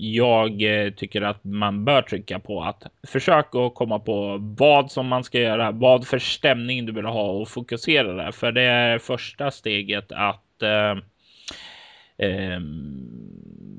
jag 0.00 0.62
eh, 0.62 0.90
tycker 0.90 1.22
att 1.22 1.44
man 1.44 1.84
bör 1.84 2.02
trycka 2.02 2.38
på 2.38 2.62
att 2.62 2.82
försöka 3.08 3.70
komma 3.74 3.98
på 3.98 4.36
vad 4.40 4.90
som 4.90 5.06
man 5.06 5.24
ska 5.24 5.40
göra, 5.40 5.70
vad 5.70 6.06
för 6.06 6.18
stämning 6.18 6.86
du 6.86 6.92
vill 6.92 7.04
ha 7.04 7.30
och 7.30 7.48
fokusera 7.48 8.12
där. 8.12 8.32
För 8.32 8.52
det 8.52 8.62
är 8.62 8.98
första 8.98 9.50
steget 9.50 10.12
att 10.12 10.62
eh, 10.62 10.90
eh, 12.28 12.60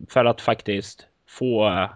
för 0.10 0.26
att 0.26 0.42
faktiskt 0.42 1.08
få 1.28 1.88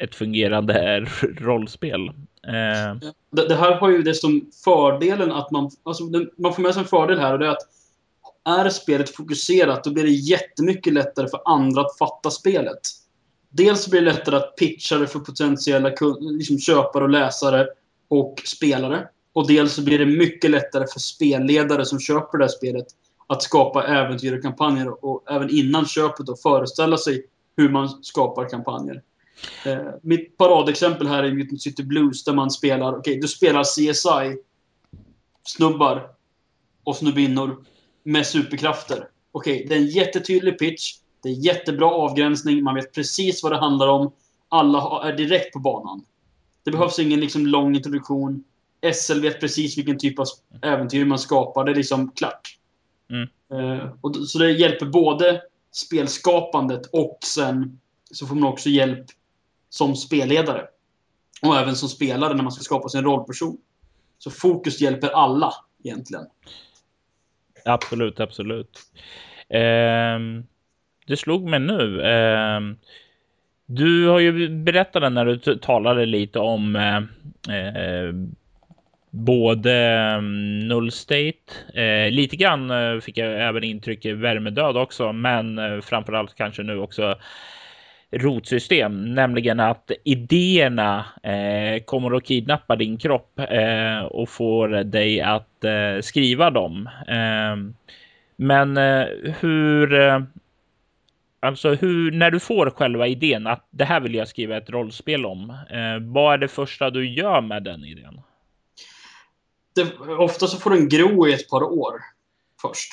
ett 0.00 0.14
fungerande 0.14 1.06
rollspel. 1.22 2.08
Eh. 2.08 3.10
Det, 3.30 3.48
det, 3.48 3.54
här 3.54 3.74
har 3.74 3.90
ju 3.90 4.02
det 4.02 4.14
som 4.14 4.50
fördelen 4.64 5.32
att 5.32 5.50
man, 5.50 5.70
alltså, 5.82 6.04
man 6.38 6.54
får 6.54 6.62
med 6.62 6.74
sig 6.74 6.82
en 6.82 6.88
fördel 6.88 7.18
här 7.18 7.32
och 7.32 7.38
det 7.38 7.46
är 7.46 7.50
att 7.50 7.68
är 8.44 8.68
spelet 8.68 9.10
fokuserat 9.10 9.84
då 9.84 9.90
blir 9.90 10.04
det 10.04 10.10
jättemycket 10.10 10.92
lättare 10.92 11.28
för 11.28 11.40
andra 11.44 11.80
att 11.80 11.98
fatta 11.98 12.30
spelet. 12.30 12.80
Dels 13.50 13.90
blir 13.90 14.00
det 14.00 14.12
lättare 14.12 14.36
att 14.36 14.56
pitcha 14.56 14.98
det 14.98 15.06
för 15.06 15.18
potentiella 15.18 15.92
liksom 16.20 16.58
köpare 16.58 17.04
och 17.04 17.10
läsare 17.10 17.66
och 18.08 18.42
spelare. 18.44 19.08
Och 19.32 19.48
dels 19.48 19.74
så 19.74 19.82
blir 19.82 19.98
det 19.98 20.06
mycket 20.06 20.50
lättare 20.50 20.86
för 20.92 21.00
spelledare 21.00 21.84
som 21.84 22.00
köper 22.00 22.38
det 22.38 22.44
här 22.44 22.48
spelet 22.48 22.86
att 23.26 23.42
skapa 23.42 23.86
äventyr 23.86 24.36
och 24.36 24.42
kampanjer 24.42 25.04
och 25.04 25.30
även 25.30 25.50
innan 25.50 25.86
köpet 25.86 26.28
och 26.28 26.40
föreställa 26.40 26.96
sig 26.96 27.26
hur 27.56 27.68
man 27.68 27.88
skapar 27.88 28.48
kampanjer. 28.48 29.02
Eh, 29.64 29.78
mitt 30.02 30.36
paradexempel 30.36 31.06
här 31.06 31.22
är 31.22 31.32
Mutant 31.32 31.62
City 31.62 31.82
Blues 31.82 32.24
där 32.24 32.32
man 32.32 32.50
spelar, 32.50 32.88
okej, 32.88 32.98
okay, 33.00 33.20
du 33.20 33.28
spelar 33.28 33.64
CSI 33.64 34.36
snubbar 35.44 36.10
och 36.84 36.96
snubbinnor 36.96 37.64
med 38.02 38.26
superkrafter. 38.26 39.08
Okej, 39.32 39.54
okay, 39.54 39.66
det 39.68 39.74
är 39.74 39.78
en 39.78 39.86
jättetydlig 39.86 40.58
pitch. 40.58 40.94
Det 41.22 41.28
är 41.28 41.32
jättebra 41.32 41.86
avgränsning. 41.86 42.62
Man 42.62 42.74
vet 42.74 42.94
precis 42.94 43.42
vad 43.42 43.52
det 43.52 43.58
handlar 43.58 43.88
om. 43.88 44.12
Alla 44.48 45.08
är 45.08 45.16
direkt 45.16 45.52
på 45.52 45.58
banan. 45.58 46.04
Det 46.64 46.70
behövs 46.70 46.98
ingen 46.98 47.20
liksom 47.20 47.46
lång 47.46 47.76
introduktion. 47.76 48.44
SL 48.94 49.20
vet 49.20 49.40
precis 49.40 49.78
vilken 49.78 49.98
typ 49.98 50.18
av 50.18 50.26
äventyr 50.62 51.04
man 51.04 51.18
skapar. 51.18 51.64
Det 51.64 51.70
är 51.70 51.74
liksom 51.74 52.10
klart. 52.10 52.58
Mm. 53.10 53.28
Och, 54.00 54.16
så 54.16 54.38
det 54.38 54.52
hjälper 54.52 54.86
både 54.86 55.42
spelskapandet 55.72 56.86
och 56.86 57.18
sen 57.24 57.80
så 58.10 58.26
får 58.26 58.34
man 58.34 58.52
också 58.52 58.68
hjälp 58.68 59.06
som 59.70 59.96
spelledare. 59.96 60.66
Och 61.42 61.56
även 61.56 61.76
som 61.76 61.88
spelare 61.88 62.34
när 62.34 62.42
man 62.42 62.52
ska 62.52 62.62
skapa 62.62 62.88
sin 62.88 63.04
rollperson. 63.04 63.56
Så 64.18 64.30
fokus 64.30 64.80
hjälper 64.80 65.08
alla 65.08 65.52
egentligen. 65.84 66.24
Absolut, 67.64 68.20
absolut. 68.20 68.78
Eh, 69.48 70.18
det 71.06 71.16
slog 71.16 71.48
mig 71.48 71.60
nu. 71.60 72.02
Eh, 72.02 72.60
du 73.66 74.06
har 74.06 74.18
ju 74.18 74.48
berättat 74.48 75.12
när 75.12 75.24
du 75.24 75.56
talade 75.58 76.06
lite 76.06 76.38
om 76.38 76.76
eh, 76.76 76.96
eh 77.56 78.14
både 79.12 79.74
mm, 79.74 80.68
Null 80.68 80.92
State, 80.92 81.54
eh, 81.74 82.10
lite 82.10 82.36
grann 82.36 82.70
eh, 82.70 83.00
fick 83.00 83.18
jag 83.18 83.48
även 83.48 83.64
intryck 83.64 84.04
i 84.04 84.12
Värmedöd 84.12 84.76
också, 84.76 85.12
men 85.12 85.56
framför 85.56 85.80
framförallt 85.80 86.34
kanske 86.34 86.62
nu 86.62 86.78
också 86.78 87.18
rotsystem, 88.10 89.14
nämligen 89.14 89.60
att 89.60 89.90
idéerna 90.04 91.04
eh, 91.22 91.82
kommer 91.84 92.16
att 92.16 92.24
kidnappa 92.24 92.76
din 92.76 92.98
kropp 92.98 93.38
eh, 93.38 94.02
och 94.02 94.28
får 94.28 94.68
dig 94.68 95.20
att 95.20 95.64
eh, 95.64 96.00
skriva 96.00 96.50
dem. 96.50 96.88
Eh, 97.08 97.56
men 98.36 98.76
eh, 98.76 99.06
hur, 99.40 99.94
eh, 99.94 100.22
alltså 101.40 101.74
hur, 101.74 102.10
när 102.10 102.30
du 102.30 102.40
får 102.40 102.70
själva 102.70 103.06
idén 103.06 103.46
att 103.46 103.68
det 103.70 103.84
här 103.84 104.00
vill 104.00 104.14
jag 104.14 104.28
skriva 104.28 104.56
ett 104.56 104.70
rollspel 104.70 105.26
om, 105.26 105.50
eh, 105.50 106.12
vad 106.12 106.34
är 106.34 106.38
det 106.38 106.48
första 106.48 106.90
du 106.90 107.08
gör 107.08 107.40
med 107.40 107.62
den 107.62 107.84
idén? 107.84 108.20
Det, 109.74 109.98
ofta 110.18 110.46
så 110.46 110.56
får 110.56 110.70
den 110.70 110.88
gro 110.88 111.28
i 111.28 111.32
ett 111.32 111.48
par 111.48 111.62
år 111.62 111.94
först. 112.62 112.92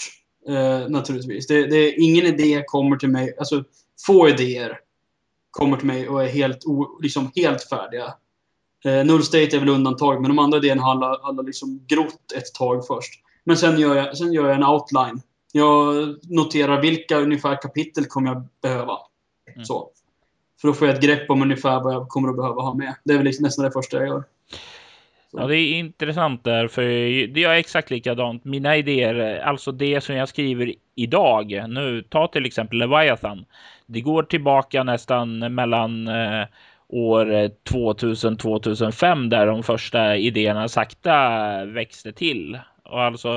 Eh, 0.49 0.89
naturligtvis. 0.89 1.47
Det, 1.47 1.67
det, 1.67 1.91
ingen 1.91 2.25
idé 2.25 2.63
kommer 2.65 2.97
till 2.97 3.09
mig, 3.09 3.35
alltså 3.39 3.63
få 4.05 4.29
idéer 4.29 4.79
kommer 5.57 5.77
till 5.77 5.87
mig 5.87 6.09
och 6.09 6.23
är 6.23 6.27
helt, 6.27 6.63
liksom 7.01 7.31
helt 7.35 7.63
färdiga. 7.69 8.13
Eh, 8.85 9.05
Null 9.05 9.23
State 9.23 9.55
är 9.55 9.59
väl 9.59 9.69
undantag, 9.69 10.21
men 10.21 10.29
de 10.29 10.39
andra 10.39 10.57
idéerna 10.57 10.81
har 10.81 10.91
alla, 10.91 11.07
alla 11.07 11.41
liksom 11.41 11.85
grott 11.87 12.31
ett 12.35 12.53
tag 12.53 12.87
först. 12.87 13.13
Men 13.43 13.57
sen 13.57 13.79
gör, 13.79 13.95
jag, 13.95 14.17
sen 14.17 14.33
gör 14.33 14.47
jag 14.47 14.55
en 14.55 14.63
outline. 14.63 15.21
Jag 15.51 15.93
noterar 16.23 16.81
vilka 16.81 17.17
ungefär 17.17 17.61
kapitel 17.61 18.05
kommer 18.05 18.33
jag 18.33 18.47
behöva. 18.61 18.97
Mm. 19.53 19.65
Så. 19.65 19.89
För 20.61 20.67
då 20.67 20.73
får 20.73 20.87
jag 20.87 20.95
ett 20.95 21.03
grepp 21.03 21.29
om 21.29 21.41
ungefär 21.41 21.83
vad 21.83 21.93
jag 21.93 22.07
kommer 22.07 22.29
att 22.29 22.35
behöva 22.35 22.61
ha 22.61 22.73
med. 22.73 22.95
Det 23.03 23.13
är 23.13 23.17
väl 23.17 23.25
liksom 23.25 23.43
nästan 23.43 23.65
det 23.65 23.71
första 23.71 23.97
jag 23.97 24.07
gör. 24.07 24.23
Så. 25.31 25.39
Ja, 25.39 25.47
det 25.47 25.57
är 25.57 25.79
intressant 25.79 26.43
där, 26.43 26.67
för 26.67 26.81
det 27.27 27.43
är 27.43 27.49
exakt 27.49 27.91
likadant. 27.91 28.45
Mina 28.45 28.77
idéer, 28.77 29.39
alltså 29.39 29.71
det 29.71 30.01
som 30.01 30.15
jag 30.15 30.29
skriver 30.29 30.73
idag, 30.95 31.63
nu 31.69 32.01
ta 32.09 32.27
till 32.27 32.45
exempel 32.45 32.77
Leviathan. 32.77 33.45
Det 33.87 34.01
går 34.01 34.23
tillbaka 34.23 34.83
nästan 34.83 35.39
mellan 35.55 36.07
eh, 36.07 36.45
år 36.87 37.33
eh, 37.33 37.49
2000-2005 37.69 39.29
där 39.29 39.47
de 39.47 39.63
första 39.63 40.17
idéerna 40.17 40.67
sakta 40.67 41.65
växte 41.65 42.11
till. 42.11 42.59
Och 42.83 43.01
alltså, 43.01 43.29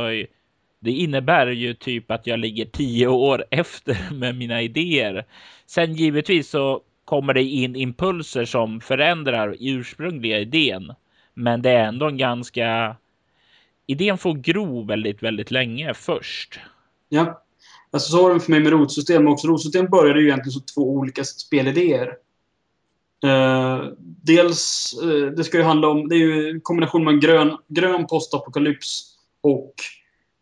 det 0.80 0.90
innebär 0.90 1.46
ju 1.46 1.74
typ 1.74 2.10
att 2.10 2.26
jag 2.26 2.38
ligger 2.38 2.64
tio 2.64 3.06
år 3.06 3.44
efter 3.50 4.14
med 4.14 4.34
mina 4.34 4.62
idéer. 4.62 5.24
Sen 5.66 5.94
givetvis 5.94 6.50
så 6.50 6.80
kommer 7.04 7.34
det 7.34 7.42
in 7.42 7.76
impulser 7.76 8.44
som 8.44 8.80
förändrar 8.80 9.56
ursprungliga 9.60 10.38
idén. 10.38 10.92
Men 11.34 11.62
det 11.62 11.70
är 11.70 11.84
ändå 11.84 12.08
en 12.08 12.18
ganska... 12.18 12.96
Idén 13.86 14.18
får 14.18 14.34
gro 14.34 14.84
väldigt, 14.84 15.22
väldigt 15.22 15.50
länge 15.50 15.94
först. 15.94 16.60
Ja. 17.08 17.42
Alltså 17.92 18.10
så 18.10 18.22
var 18.22 18.34
det 18.34 18.40
för 18.40 18.50
mig 18.50 18.60
med 18.60 18.72
rotsystem 18.72 19.28
också. 19.28 19.48
Rotsystem 19.48 19.86
började 19.86 20.20
ju 20.20 20.26
egentligen 20.26 20.52
som 20.52 20.62
två 20.62 20.90
olika 20.90 21.24
spelidéer. 21.24 22.16
Uh, 23.24 23.92
dels, 24.22 24.94
uh, 25.02 25.26
det 25.26 25.44
ska 25.44 25.56
ju 25.56 25.62
handla 25.62 25.88
om, 25.88 26.08
det 26.08 26.14
är 26.14 26.18
ju 26.18 26.50
en 26.50 26.60
kombination 26.60 27.04
med 27.04 27.14
en 27.14 27.20
grön, 27.20 27.56
grön 27.68 28.06
postapokalyps 28.06 29.16
och 29.40 29.74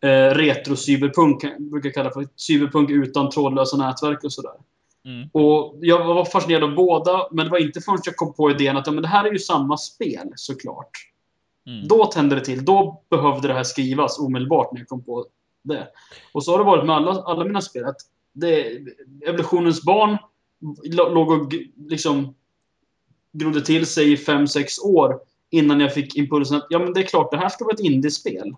uh, 0.05 0.35
retro-cyberpunk, 0.35 1.57
brukar 1.59 1.87
jag 1.87 1.93
kalla 1.93 2.11
för. 2.11 2.27
Cyberpunk 2.35 2.89
utan 2.89 3.29
trådlösa 3.29 3.77
nätverk 3.77 4.23
och 4.23 4.33
sådär. 4.33 4.53
Mm. 5.05 5.29
Och 5.33 5.77
jag 5.81 6.05
var 6.05 6.25
fascinerad 6.25 6.63
av 6.63 6.75
båda, 6.75 7.27
men 7.31 7.45
det 7.45 7.51
var 7.51 7.57
inte 7.57 7.81
förrän 7.81 7.99
jag 8.05 8.15
kom 8.15 8.33
på 8.33 8.51
idén 8.51 8.77
att 8.77 8.87
ja, 8.87 8.93
men 8.93 9.01
det 9.01 9.07
här 9.07 9.25
är 9.25 9.31
ju 9.31 9.39
samma 9.39 9.77
spel 9.77 10.33
såklart. 10.35 10.91
Mm. 11.67 11.87
Då 11.87 12.05
tände 12.05 12.35
det 12.35 12.45
till. 12.45 12.65
Då 12.65 13.01
behövde 13.09 13.47
det 13.47 13.53
här 13.53 13.63
skrivas 13.63 14.19
omedelbart 14.19 14.71
när 14.71 14.79
jag 14.79 14.87
kom 14.87 15.03
på 15.03 15.25
det. 15.63 15.87
Och 16.31 16.43
så 16.43 16.51
har 16.51 16.59
det 16.59 16.65
varit 16.65 16.85
med 16.85 16.95
alla, 16.95 17.11
alla 17.11 17.45
mina 17.45 17.61
spel. 17.61 17.85
Att 17.85 18.01
det, 18.33 18.81
evolutionens 19.27 19.83
barn 19.83 20.17
låg 21.13 21.31
och 21.31 21.53
liksom 21.77 22.35
grodde 23.31 23.61
till 23.61 23.85
sig 23.85 24.11
i 24.11 24.15
5-6 24.15 24.65
år 24.83 25.19
innan 25.49 25.79
jag 25.79 25.93
fick 25.93 26.15
impulsen 26.15 26.57
att 26.57 26.67
ja, 26.69 26.79
men 26.79 26.93
det 26.93 26.99
är 26.99 27.03
klart, 27.07 27.31
det 27.31 27.37
här 27.37 27.49
ska 27.49 27.65
vara 27.65 27.73
ett 27.73 27.79
indiespel. 27.79 28.55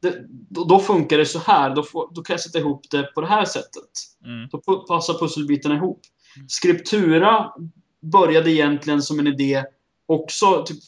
Det, 0.00 0.24
då, 0.28 0.64
då, 0.64 0.78
funkar 0.78 1.18
det 1.18 1.26
så 1.26 1.38
här. 1.38 1.74
Då, 1.74 1.82
får, 1.82 2.10
då 2.14 2.22
kan 2.22 2.34
jag 2.34 2.40
sätta 2.40 2.58
ihop 2.58 2.90
det 2.90 3.02
på 3.02 3.20
det 3.20 3.26
här 3.26 3.44
sättet. 3.44 3.90
Mm. 4.24 4.48
Då 4.52 4.78
passar 4.78 5.14
pusselbitarna 5.14 5.74
ihop. 5.74 6.00
Mm. 6.36 6.48
Skriptura 6.48 7.52
började 8.00 8.50
egentligen 8.50 9.02
som 9.02 9.18
en 9.18 9.26
idé 9.26 9.64
också 10.06 10.64
typ 10.66 10.78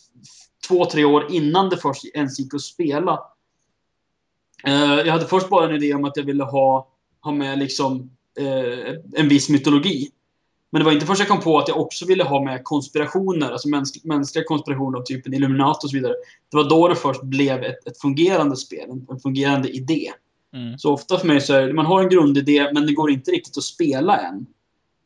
två, 0.69 0.85
tre 0.85 1.05
år 1.05 1.33
innan 1.33 1.69
det 1.69 1.77
först 1.77 2.05
ens 2.05 2.39
gick 2.39 2.55
att 2.55 2.61
spela. 2.61 3.21
Eh, 4.65 5.07
jag 5.07 5.13
hade 5.13 5.27
först 5.27 5.49
bara 5.49 5.69
en 5.69 5.77
idé 5.77 5.95
om 5.95 6.05
att 6.05 6.17
jag 6.17 6.25
ville 6.25 6.45
ha, 6.45 6.89
ha 7.21 7.33
med 7.33 7.59
liksom, 7.59 8.11
eh, 8.41 8.95
en 9.17 9.29
viss 9.29 9.49
mytologi. 9.49 10.11
Men 10.73 10.81
det 10.81 10.85
var 10.85 10.93
inte 10.93 11.07
först 11.07 11.21
jag 11.21 11.29
kom 11.29 11.41
på 11.41 11.59
att 11.59 11.69
jag 11.69 11.81
också 11.81 12.07
ville 12.07 12.25
ha 12.25 12.45
med 12.45 12.65
konspirationer, 12.65 13.51
alltså 13.51 13.69
mäns 13.69 14.05
mänskliga 14.05 14.45
konspirationer 14.45 14.99
av 14.99 15.03
typen 15.03 15.35
Illuminati 15.35 15.87
och 15.87 15.91
så 15.91 15.97
vidare. 15.97 16.15
Det 16.51 16.57
var 16.57 16.69
då 16.69 16.89
det 16.89 16.97
först 16.97 17.23
blev 17.23 17.63
ett, 17.63 17.87
ett 17.87 18.01
fungerande 18.01 18.57
spel, 18.57 18.91
en, 18.91 19.07
en 19.11 19.21
fungerande 19.21 19.69
idé. 19.69 20.11
Mm. 20.55 20.79
Så 20.79 20.93
ofta 20.93 21.19
för 21.19 21.27
mig 21.27 21.41
så 21.41 21.55
är 21.55 21.67
det, 21.67 21.73
man 21.73 21.87
har 21.87 22.03
en 22.03 22.09
grundidé, 22.09 22.71
men 22.75 22.87
det 22.87 22.93
går 22.93 23.11
inte 23.11 23.31
riktigt 23.31 23.59
att 23.59 23.65
spela 23.65 24.17
än. 24.17 24.47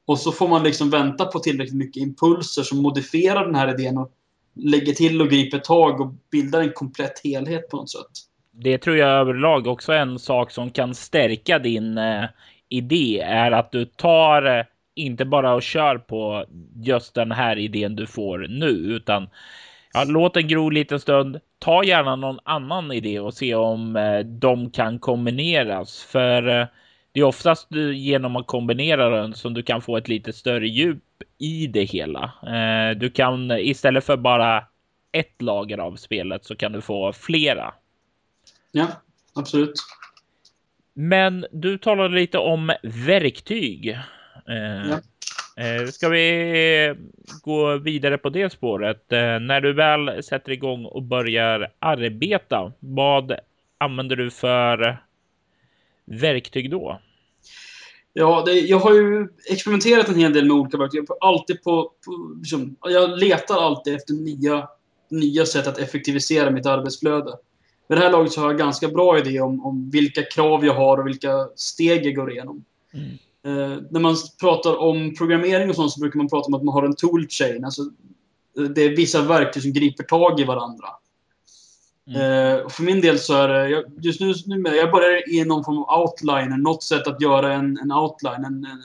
Och 0.07 0.19
så 0.19 0.33
får 0.33 0.49
man 0.49 0.63
liksom 0.63 0.91
vänta 0.91 1.25
på 1.25 1.39
tillräckligt 1.39 1.77
mycket 1.77 2.03
impulser 2.03 2.63
som 2.63 2.79
modifierar 2.79 3.47
den 3.47 3.55
här 3.55 3.75
idén 3.75 3.99
och 3.99 4.11
lägger 4.55 4.93
till 4.93 5.23
och 5.23 5.29
griper 5.29 5.59
tag 5.59 6.01
och 6.01 6.15
bildar 6.31 6.61
en 6.61 6.73
komplett 6.73 7.21
helhet 7.25 7.69
på 7.69 7.77
något 7.77 7.91
sätt. 7.91 8.11
Det 8.57 8.79
tror 8.79 8.97
jag 8.97 9.09
överlag 9.09 9.67
också 9.67 9.93
är 9.93 9.99
en 9.99 10.19
sak 10.19 10.51
som 10.51 10.71
kan 10.71 10.95
stärka 10.95 11.59
din 11.59 11.99
eh, 11.99 12.25
idé 12.69 13.21
är 13.21 13.51
att 13.51 13.73
du 13.73 13.85
tar 13.85 14.59
eh, 14.59 14.65
inte 14.95 15.25
bara 15.25 15.55
och 15.55 15.63
kör 15.63 15.99
på 15.99 16.45
just 16.75 17.15
den 17.15 17.33
här 17.33 17.59
idén 17.59 17.97
du 17.97 18.07
får 18.07 18.39
nu, 18.39 18.69
utan 18.69 19.29
ja, 19.95 20.05
låt 20.09 20.35
den 20.35 20.49
gro 20.49 20.71
lite 20.71 20.99
stund. 20.99 21.41
Ta 21.59 21.85
gärna 21.85 22.17
någon 22.17 22.39
annan 22.45 22.93
idé 22.93 23.21
och 23.21 23.35
se 23.35 23.55
om 23.55 23.97
eh, 23.97 24.19
de 24.19 24.71
kan 24.71 24.99
kombineras. 24.99 26.05
För 26.05 26.61
eh, 26.61 26.67
det 27.13 27.21
är 27.21 27.25
oftast 27.25 27.69
genom 27.95 28.37
att 28.37 28.47
kombinera 28.47 29.09
den 29.09 29.35
som 29.35 29.55
du 29.55 29.63
kan 29.63 29.83
få 29.83 29.97
ett 29.97 30.09
lite 30.09 30.33
större 30.33 30.69
djup 30.69 31.03
i 31.39 31.67
det 31.67 31.85
hela. 31.85 32.33
Eh, 32.47 32.97
du 32.97 33.11
kan 33.11 33.51
istället 33.51 34.05
för 34.05 34.17
bara 34.17 34.65
ett 35.13 35.43
lager 35.43 35.79
av 35.79 35.97
spelet 35.97 36.45
så 36.45 36.57
kan 36.57 36.73
du 36.73 36.81
få 36.81 37.13
flera. 37.13 37.75
Ja, 38.77 38.87
absolut. 39.35 39.75
Men 40.95 41.47
du 41.53 41.79
talade 41.79 42.15
lite 42.15 42.39
om 42.39 42.73
verktyg. 42.83 43.89
Eh, 44.49 44.91
ja. 44.91 45.01
Eh, 45.57 45.87
ska 45.87 46.09
vi 46.09 46.95
gå 47.43 47.77
vidare 47.77 48.19
på 48.19 48.29
det 48.29 48.53
spåret? 48.53 49.13
Eh, 49.13 49.39
när 49.41 49.61
du 49.61 49.73
väl 49.73 50.23
sätter 50.23 50.53
igång 50.53 50.85
och 50.85 51.03
börjar 51.03 51.73
arbeta, 51.79 52.73
vad 52.79 53.35
använder 53.79 54.17
du 54.17 54.31
för 54.31 55.03
verktyg 56.05 56.71
då? 56.71 57.01
Ja, 58.13 58.43
det, 58.47 58.53
jag 58.53 58.79
har 58.79 58.95
ju 58.95 59.29
experimenterat 59.51 60.09
en 60.09 60.19
hel 60.19 60.33
del 60.33 60.45
med 60.45 60.57
olika 60.57 60.79
verktyg. 60.79 61.05
Alltid 61.21 61.63
på, 61.63 61.93
på 62.07 62.37
liksom, 62.39 62.77
jag 62.81 63.19
letar 63.19 63.55
alltid 63.55 63.95
efter 63.95 64.15
nya, 64.15 64.69
nya 65.09 65.47
sätt 65.47 65.67
att 65.67 65.79
effektivisera 65.79 66.51
mitt 66.51 66.67
arbetsflöde. 66.67 67.33
Vid 67.89 67.99
det 67.99 68.03
här 68.03 68.13
laget 68.13 68.33
så 68.33 68.41
har 68.41 68.49
jag 68.49 68.59
ganska 68.59 68.89
bra 68.89 69.19
idé 69.19 69.41
om, 69.41 69.67
om 69.67 69.91
vilka 69.91 70.23
krav 70.23 70.67
jag 70.67 70.75
har 70.75 70.99
och 70.99 71.07
vilka 71.07 71.49
steg 71.57 72.07
jag 72.07 72.15
går 72.15 72.33
igenom. 72.33 72.65
Mm. 72.95 73.11
Eh, 73.47 73.79
när 73.91 74.01
man 74.01 74.17
pratar 74.41 74.77
om 74.77 75.15
programmering 75.15 75.71
och 75.71 75.77
sånt 75.77 75.93
så 75.93 76.01
brukar 76.01 76.17
man 76.17 76.29
prata 76.29 76.47
om 76.47 76.55
att 76.55 76.63
man 76.63 76.75
har 76.75 76.83
en 76.83 76.97
toolchain. 76.97 77.65
Alltså, 77.65 77.83
det 78.75 78.83
är 78.83 78.97
vissa 78.97 79.23
verktyg 79.23 79.63
som 79.63 79.73
griper 79.73 80.05
tag 80.05 80.41
i 80.41 80.45
varandra. 80.45 80.89
Mm. 82.07 82.21
Eh, 82.21 82.69
för 82.69 82.83
min 82.83 83.01
del 83.01 83.19
så 83.19 83.35
är 83.35 83.49
det, 83.49 83.85
just 84.01 84.21
nu, 84.21 84.35
nu 84.47 84.77
jag 84.77 84.93
börjar 84.93 85.35
i 85.35 85.45
någon 85.45 85.65
form 85.65 85.79
av 85.79 86.01
outliner, 86.01 86.57
något 86.57 86.83
sätt 86.83 87.07
att 87.07 87.21
göra 87.21 87.53
en, 87.53 87.79
en 87.79 87.93
outline, 87.93 88.45
en, 88.45 88.65
en 88.65 88.83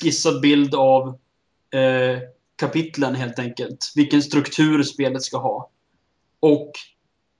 skissad 0.00 0.40
bild 0.40 0.74
av 0.74 1.08
eh, 1.70 2.18
kapitlen 2.56 3.14
helt 3.14 3.38
enkelt. 3.38 3.92
Vilken 3.96 4.22
struktur 4.22 4.82
spelet 4.82 5.22
ska 5.22 5.38
ha. 5.38 5.70
Och 6.40 6.72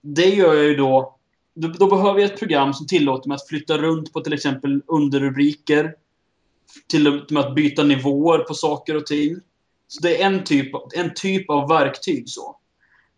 det 0.05 0.29
gör 0.29 0.53
jag 0.53 0.65
ju 0.65 0.75
då, 0.75 1.15
då, 1.55 1.67
då 1.67 1.87
behöver 1.87 2.19
jag 2.19 2.31
ett 2.31 2.39
program 2.39 2.73
som 2.73 2.87
tillåter 2.87 3.29
mig 3.29 3.35
att 3.35 3.47
flytta 3.47 3.77
runt 3.77 4.13
på 4.13 4.21
till 4.21 4.33
exempel 4.33 4.81
underrubriker, 4.87 5.95
till 6.87 7.07
och 7.07 7.31
med 7.31 7.43
att 7.45 7.55
byta 7.55 7.83
nivåer 7.83 8.39
på 8.39 8.53
saker 8.53 8.95
och 8.95 9.05
ting. 9.05 9.35
Så 9.87 10.01
det 10.01 10.21
är 10.21 10.25
en 10.25 10.43
typ, 10.43 10.71
en 10.95 11.13
typ 11.13 11.49
av 11.49 11.69
verktyg. 11.69 12.29
så. 12.29 12.55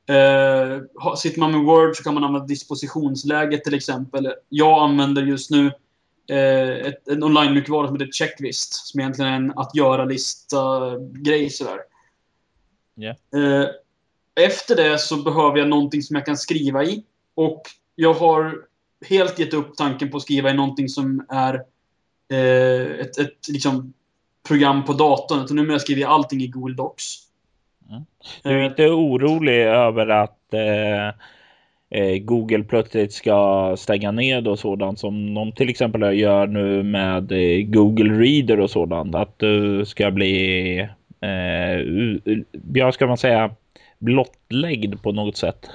Uh, 0.10 1.16
sitter 1.16 1.40
man 1.40 1.52
med 1.52 1.62
Word 1.62 1.96
så 1.96 2.04
kan 2.04 2.14
man 2.14 2.24
använda 2.24 2.48
dispositionsläget 2.48 3.64
till 3.64 3.74
exempel. 3.74 4.34
Jag 4.50 4.84
använder 4.84 5.24
just 5.24 5.52
nu 5.52 5.66
uh, 6.32 6.88
ett, 6.88 7.08
en 7.08 7.24
online-mjukvara 7.24 7.88
som 7.88 7.96
heter 7.96 8.12
Checklist. 8.12 8.74
Som 8.74 9.00
egentligen 9.00 9.32
är 9.32 9.36
en 9.36 9.54
att 9.56 9.76
göra-lista-grej 9.76 11.50
sådär. 11.50 11.80
Yeah. 13.00 13.16
Uh, 13.36 13.68
efter 14.38 14.76
det 14.76 14.98
så 14.98 15.18
behöver 15.18 15.58
jag 15.58 15.68
någonting 15.68 16.02
som 16.02 16.16
jag 16.16 16.26
kan 16.26 16.38
skriva 16.38 16.84
i. 16.84 17.04
Och 17.36 17.62
jag 17.96 18.14
har 18.14 18.56
helt 19.06 19.40
gett 19.40 19.54
upp 19.54 19.76
tanken 19.78 20.10
på 20.10 20.18
att 20.18 20.24
skriva 20.24 20.50
i 20.50 20.54
någonting 20.54 20.90
som 20.90 21.26
är 21.30 21.54
eh, 22.34 23.00
ett, 23.00 23.18
ett 23.18 23.48
liksom, 23.50 23.94
program 24.48 24.86
på 24.86 24.94
datorn. 24.94 25.44
Utan 25.44 25.58
numera 25.58 25.80
skriver 25.80 26.02
jag 26.02 26.12
allting 26.12 26.42
i 26.42 26.48
Google 26.48 26.76
Docs. 26.76 27.04
Mm. 27.90 28.06
Du 28.44 28.50
är 28.50 28.70
inte 28.70 28.90
orolig 28.90 29.62
över 29.62 30.08
att 30.08 30.54
eh, 30.54 31.08
eh, 31.90 32.18
Google 32.18 32.64
plötsligt 32.64 33.14
ska 33.14 33.76
stänga 33.78 34.12
ned 34.12 34.48
och 34.48 34.60
sådant 34.60 35.00
som 35.00 35.34
de 35.34 35.52
till 35.52 35.70
exempel 35.70 36.20
gör 36.20 36.48
nu 36.48 36.84
med 36.84 37.32
eh, 37.32 37.66
Google 37.66 38.14
Reader 38.14 38.60
och 38.60 38.70
sådant. 38.70 39.16
Att 39.16 39.40
du 39.40 39.86
ska 39.86 40.12
bli, 40.12 40.78
eh, 41.22 42.40
ja 42.74 42.92
ska 42.92 43.08
man 43.08 43.18
säga, 43.18 43.56
blottläggd 44.00 45.02
på 45.02 45.12
något 45.12 45.38
sätt. 45.38 45.70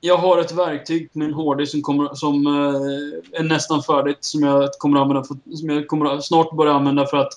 Jag 0.00 0.16
har 0.16 0.38
ett 0.40 0.52
verktyg 0.52 1.12
på 1.12 1.18
min 1.18 1.32
hårddisk 1.32 1.72
som, 1.72 1.82
kommer, 1.82 2.14
som 2.14 2.46
eh, 2.46 3.40
är 3.40 3.42
nästan 3.42 3.82
färdigt. 3.82 4.18
Som 4.20 4.42
jag 4.42 4.70
kommer 4.78 4.96
att 4.96 5.02
använda 5.02 5.24
för, 5.24 5.56
som 5.56 5.68
jag 5.68 5.88
kommer 5.88 6.20
snart 6.20 6.56
börja 6.56 6.72
använda 6.72 7.06
för 7.06 7.16
att 7.16 7.32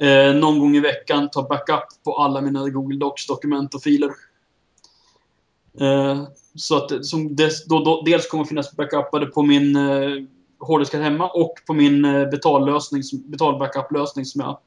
eh, 0.00 0.34
någon 0.34 0.58
gång 0.58 0.76
i 0.76 0.80
veckan 0.80 1.30
ta 1.30 1.42
backup 1.42 2.04
på 2.04 2.16
alla 2.16 2.40
mina 2.40 2.68
Google 2.68 2.98
Docs-dokument 2.98 3.74
och 3.74 3.82
filer. 3.82 4.10
Eh, 5.80 6.22
så 6.54 6.76
att 6.76 7.06
som 7.06 7.36
des, 7.36 7.64
då, 7.64 7.84
då, 7.84 8.02
dels 8.06 8.28
kommer 8.28 8.44
finnas 8.44 8.76
backupade 8.76 9.26
på 9.26 9.42
min 9.42 9.76
eh, 9.76 10.10
hårddisk 10.58 10.94
här 10.94 11.00
hemma 11.00 11.28
och 11.30 11.54
på 11.66 11.74
min 11.74 12.04
eh, 12.04 12.28
betallösning, 12.28 13.02
betalbackup-lösning 13.24 14.24
som 14.24 14.40
jag 14.40 14.58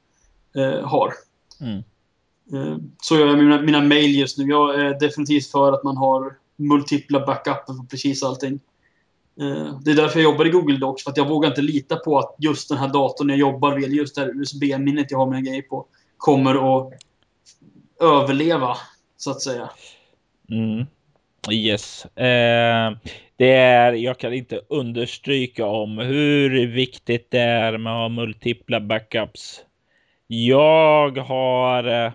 eh, 0.64 0.88
har. 0.88 1.14
Mm. 1.62 1.84
Eh, 2.54 2.78
så 3.02 3.16
gör 3.16 3.28
jag 3.28 3.38
mina, 3.38 3.62
mina 3.62 3.82
mail 3.82 4.16
just 4.16 4.38
nu. 4.38 4.46
Jag 4.46 4.82
är 4.82 5.00
definitivt 5.00 5.52
för 5.52 5.74
att 5.74 5.84
man 5.84 5.98
har 5.98 6.34
multipla 6.56 7.26
backuper 7.26 7.74
för 7.74 7.88
precis 7.90 8.24
allting. 8.24 8.60
Eh, 9.42 9.80
det 9.82 9.92
är 9.92 9.96
därför 9.96 10.20
jag 10.20 10.32
jobbar 10.32 10.46
i 10.46 10.50
Google 10.50 10.78
Docs, 10.78 11.04
för 11.04 11.12
att 11.12 11.18
jag 11.18 11.28
vågar 11.28 11.50
inte 11.50 11.62
lita 11.62 11.96
på 11.96 12.20
att 12.20 12.36
just 12.40 12.70
den 12.70 12.78
här 12.78 12.88
datorn 12.88 13.30
jag 13.30 13.38
jobbar 13.38 13.76
vid, 13.76 13.94
just 13.94 14.16
det 14.16 14.22
här 14.22 14.42
USB-minnet 14.42 15.12
jag 15.12 15.18
har 15.18 15.26
mina 15.26 15.42
grejer 15.42 15.62
på, 15.62 15.86
kommer 16.18 16.78
att 16.78 16.94
överleva, 18.02 18.78
så 19.18 19.32
att 19.32 19.42
säga. 19.42 19.70
Mm. 20.50 20.86
Yes. 21.52 22.06
Eh, 22.06 22.98
det 23.36 23.52
är, 23.54 23.94
jag 23.94 24.18
kan 24.18 24.34
inte 24.34 24.62
understryka 24.70 25.66
om 25.66 25.98
hur 25.98 26.68
viktigt 26.68 27.32
det 27.32 27.40
är 27.40 27.78
med 27.78 27.94
att 27.94 28.00
ha 28.00 28.10
multipla 28.10 28.80
backups. 28.80 29.62
Jag 30.28 31.18
har 31.18 32.06
eh, 32.06 32.12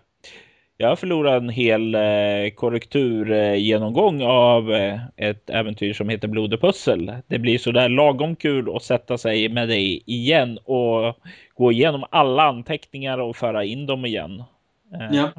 jag 0.77 0.99
förlorade 0.99 1.37
en 1.37 1.49
hel 1.49 1.95
eh, 1.95 2.51
korrekturgenomgång 2.55 4.23
eh, 4.23 4.29
av 4.29 4.73
eh, 4.73 5.01
ett 5.17 5.51
äventyr 5.51 5.93
som 5.93 6.09
heter 6.09 6.29
Blod 6.29 6.55
och 6.55 6.61
pussel. 6.61 7.13
Det 7.27 7.39
blir 7.39 7.59
så 7.59 7.73
där 7.73 7.89
lagom 7.89 8.37
kul 8.37 8.77
att 8.77 8.83
sätta 8.83 9.19
sig 9.19 9.49
med 9.49 9.69
dig 9.69 10.03
igen 10.07 10.59
och 10.59 11.19
gå 11.55 11.73
igenom 11.73 12.05
alla 12.11 12.43
anteckningar 12.43 13.19
och 13.19 13.37
föra 13.37 13.65
in 13.65 13.87
dem 13.87 14.05
igen. 14.05 14.43
Eh. 14.95 15.17
Ja. 15.17 15.33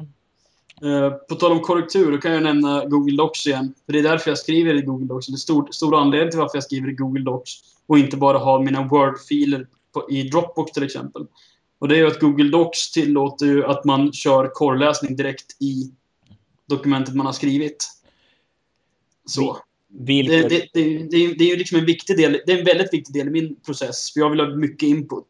Eh, 0.82 1.10
på 1.10 1.34
tal 1.34 1.52
om 1.52 1.60
korrektur, 1.60 2.12
då 2.12 2.18
kan 2.18 2.32
jag 2.32 2.42
nämna 2.42 2.84
Google 2.84 3.16
Docs 3.16 3.46
igen. 3.46 3.74
För 3.86 3.92
det 3.92 3.98
är 3.98 4.02
därför 4.02 4.30
jag 4.30 4.38
skriver 4.38 4.74
i 4.74 4.82
Google 4.82 5.06
Docs. 5.06 5.26
Det 5.26 5.32
är 5.32 5.36
stor, 5.36 5.68
stor 5.70 5.96
anledning 5.96 6.30
till 6.30 6.40
varför 6.40 6.56
jag 6.56 6.64
skriver 6.64 6.88
i 6.88 6.92
Google 6.92 7.24
Docs 7.24 7.52
och 7.86 7.98
inte 7.98 8.16
bara 8.16 8.38
har 8.38 8.62
mina 8.62 8.82
Word-filer 8.82 9.66
i 10.10 10.22
Dropbox 10.22 10.72
till 10.72 10.82
exempel. 10.82 11.26
Och 11.78 11.88
det 11.88 11.94
är 11.94 11.98
ju 11.98 12.06
att 12.06 12.20
Google 12.20 12.50
Docs 12.50 12.90
tillåter 12.90 13.46
ju 13.46 13.64
att 13.64 13.84
man 13.84 14.12
kör 14.12 14.50
korrläsning 14.54 15.16
direkt 15.16 15.62
i 15.62 15.92
dokumentet 16.66 17.14
man 17.14 17.26
har 17.26 17.32
skrivit. 17.32 17.90
Så. 19.26 19.58
Det, 19.88 20.22
det, 20.22 20.48
det, 20.48 20.68
det, 21.08 21.44
är 21.44 21.50
ju 21.50 21.56
liksom 21.56 21.78
en 21.78 21.86
viktig 21.86 22.16
del, 22.16 22.40
det 22.46 22.52
är 22.52 22.58
en 22.58 22.64
väldigt 22.64 22.92
viktig 22.92 23.14
del 23.14 23.28
i 23.28 23.30
min 23.30 23.60
process. 23.60 24.12
För 24.12 24.20
jag 24.20 24.30
vill 24.30 24.40
ha 24.40 24.56
mycket 24.56 24.86
input. 24.86 25.26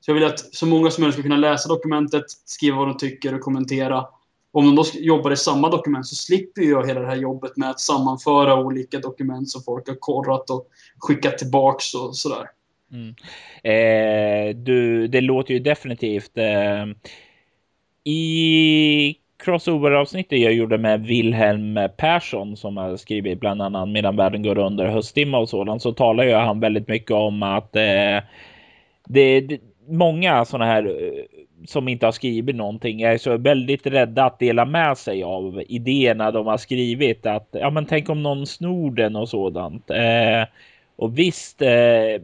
Så 0.00 0.10
jag 0.10 0.14
vill 0.14 0.24
att 0.24 0.54
så 0.54 0.66
många 0.66 0.90
som 0.90 1.02
möjligt 1.02 1.14
ska 1.14 1.22
kunna 1.22 1.36
läsa 1.36 1.68
dokumentet, 1.68 2.24
skriva 2.44 2.76
vad 2.76 2.88
de 2.88 2.96
tycker 2.96 3.34
och 3.34 3.40
kommentera. 3.40 4.06
Om 4.52 4.64
de 4.66 4.74
då 4.76 4.84
jobbar 4.94 5.30
i 5.30 5.36
samma 5.36 5.68
dokument 5.68 6.06
så 6.06 6.14
slipper 6.14 6.62
jag 6.62 6.86
hela 6.86 7.00
det 7.00 7.06
här 7.06 7.16
jobbet 7.16 7.56
med 7.56 7.70
att 7.70 7.80
sammanföra 7.80 8.64
olika 8.64 8.98
dokument 8.98 9.50
som 9.50 9.62
folk 9.62 9.88
har 9.88 9.94
korrat 9.94 10.50
och 10.50 10.68
skickat 10.98 11.38
tillbaks 11.38 11.94
och 11.94 12.16
sådär. 12.16 12.46
Mm. 12.92 13.14
Eh, 13.62 14.56
du, 14.56 15.06
det 15.06 15.20
låter 15.20 15.54
ju 15.54 15.60
definitivt. 15.60 16.38
Eh, 16.38 16.86
I 18.04 19.16
crossover-avsnittet 19.44 20.38
jag 20.38 20.52
gjorde 20.52 20.78
med 20.78 21.06
Wilhelm 21.06 21.78
Persson 21.96 22.56
som 22.56 22.76
har 22.76 22.96
skrivit 22.96 23.40
bland 23.40 23.62
annat 23.62 23.88
Medan 23.88 24.16
världen 24.16 24.42
går 24.42 24.58
under 24.58 24.86
höstdimma 24.86 25.38
och 25.38 25.48
sådant 25.48 25.82
så 25.82 25.92
talar 25.92 26.24
ju 26.24 26.32
han 26.32 26.60
väldigt 26.60 26.88
mycket 26.88 27.10
om 27.10 27.42
att 27.42 27.76
eh, 27.76 28.18
det, 29.06 29.40
det 29.40 29.58
många 29.88 30.44
sådana 30.44 30.64
här 30.64 30.84
eh, 30.84 31.22
som 31.66 31.88
inte 31.88 32.06
har 32.06 32.12
skrivit 32.12 32.56
någonting 32.56 33.02
är 33.02 33.18
så 33.18 33.36
väldigt 33.36 33.86
rädda 33.86 34.24
att 34.24 34.38
dela 34.38 34.64
med 34.64 34.98
sig 34.98 35.22
av 35.22 35.62
idéerna 35.68 36.30
de 36.30 36.46
har 36.46 36.56
skrivit. 36.56 37.26
Att 37.26 37.48
ja, 37.50 37.70
men 37.70 37.86
tänk 37.86 38.08
om 38.08 38.22
någon 38.22 38.46
snor 38.46 38.90
den 38.90 39.16
och 39.16 39.28
sådant. 39.28 39.90
Eh, 39.90 40.44
och 40.96 41.18
visst, 41.18 41.62
eh, 41.62 42.22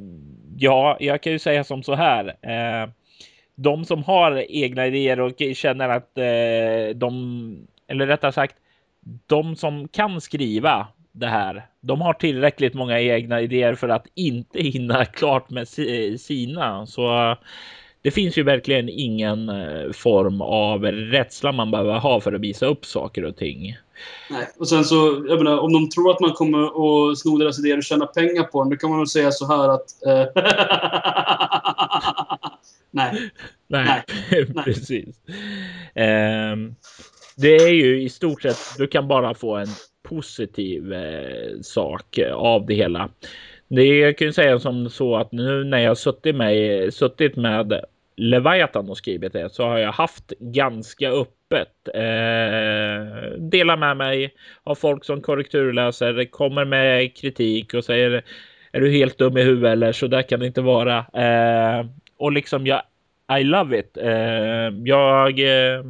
ja, 0.59 0.97
jag 1.01 1.23
kan 1.23 1.33
ju 1.33 1.39
säga 1.39 1.65
som 1.65 1.83
så 1.83 1.95
här. 1.95 2.27
Eh, 2.43 2.91
de 3.55 3.85
som 3.85 4.05
har 4.05 4.45
egna 4.49 4.87
idéer 4.87 5.21
och 5.21 5.33
känner 5.55 5.89
att 5.89 6.19
eh, 6.19 6.97
de, 6.97 7.67
eller 7.87 8.07
rättare 8.07 8.33
sagt, 8.33 8.57
de 9.27 9.57
som 9.57 9.89
kan 9.89 10.21
skriva 10.21 10.89
det 11.13 11.27
här, 11.27 11.67
de 11.81 12.01
har 12.01 12.13
tillräckligt 12.13 12.75
många 12.75 13.01
egna 13.01 13.41
idéer 13.41 13.75
för 13.75 13.89
att 13.89 14.07
inte 14.15 14.63
hinna 14.63 15.05
klart 15.05 15.51
med 15.51 15.69
sina. 16.19 16.87
Så 16.87 17.31
eh, 17.31 17.37
det 18.03 18.11
finns 18.11 18.39
ju 18.39 18.43
verkligen 18.43 18.89
ingen 18.89 19.49
eh, 19.49 19.93
form 19.93 20.41
av 20.41 20.85
rädsla 20.85 21.53
man 21.53 21.71
behöver 21.71 21.99
ha 21.99 22.21
för 22.21 22.33
att 22.33 22.41
visa 22.41 22.67
upp 22.67 22.85
saker 22.85 23.25
och 23.25 23.37
ting. 23.37 23.77
Nej, 24.31 24.49
och 24.59 24.69
sen 24.69 24.85
så, 24.85 25.25
jag 25.29 25.39
menar, 25.39 25.59
om 25.59 25.73
de 25.73 25.89
tror 25.89 26.11
att 26.11 26.21
man 26.21 26.33
kommer 26.33 26.63
att 26.63 27.19
sno 27.19 27.39
deras 27.39 27.59
idéer 27.59 27.77
och 27.77 27.85
tjäna 27.85 28.07
pengar 28.07 28.45
på 28.45 28.61
dem, 28.61 28.71
då 28.71 28.77
kan 28.77 28.91
man 28.91 28.99
väl 28.99 29.09
säga 29.09 29.31
så 29.31 29.47
här 29.47 29.69
att... 29.69 30.07
Eh, 30.07 30.27
nej. 32.91 33.31
Nej, 33.67 34.03
Nej. 34.29 34.47
precis. 34.65 35.17
Um, 35.95 36.75
det 37.37 37.57
är 37.57 37.73
ju 37.73 38.03
i 38.03 38.09
stort 38.09 38.43
sett, 38.43 38.59
du 38.79 38.87
kan 38.87 39.09
bara 39.09 39.35
få 39.35 39.57
en 39.57 39.69
positiv 40.09 40.93
eh, 40.93 41.61
sak 41.63 42.19
av 42.35 42.67
det 42.67 42.75
hela. 42.75 43.11
Det 43.69 43.85
jag 43.85 44.19
kan 44.19 44.33
säga 44.33 44.59
som 44.59 44.91
så 44.91 45.17
att 45.17 45.33
nu 45.33 45.65
när 45.65 45.79
jag 45.79 45.99
suttit 45.99 46.37
med, 46.37 46.95
suttit 46.95 47.37
med 47.37 47.85
Leviathan 48.17 48.91
och 48.91 48.97
skrivit 48.97 49.33
det 49.33 49.53
så 49.53 49.63
har 49.63 49.79
jag 49.79 49.93
haft 49.93 50.33
ganska 50.39 51.11
öppet. 51.51 51.89
Eh, 51.95 53.39
dela 53.39 53.77
med 53.77 53.97
mig 53.97 54.35
av 54.65 54.75
folk 54.75 55.05
som 55.05 55.21
korrekturläser, 55.21 56.31
kommer 56.31 56.65
med 56.65 57.17
kritik 57.17 57.75
och 57.75 57.85
säger 57.85 58.25
är 58.73 58.81
du 58.81 58.91
helt 58.91 59.19
dum 59.19 59.37
i 59.37 59.43
huvudet 59.43 59.73
eller 59.73 59.93
så 59.93 60.07
där 60.07 60.23
kan 60.23 60.41
det 60.41 60.47
inte 60.47 60.61
vara. 60.61 60.99
Eh, 60.99 61.87
och 62.17 62.33
liksom 62.33 62.67
jag 62.67 62.83
I 63.41 63.45
love 63.45 63.79
it. 63.79 63.97
Eh, 63.97 64.85
jag 64.85 65.41
eh, 65.41 65.85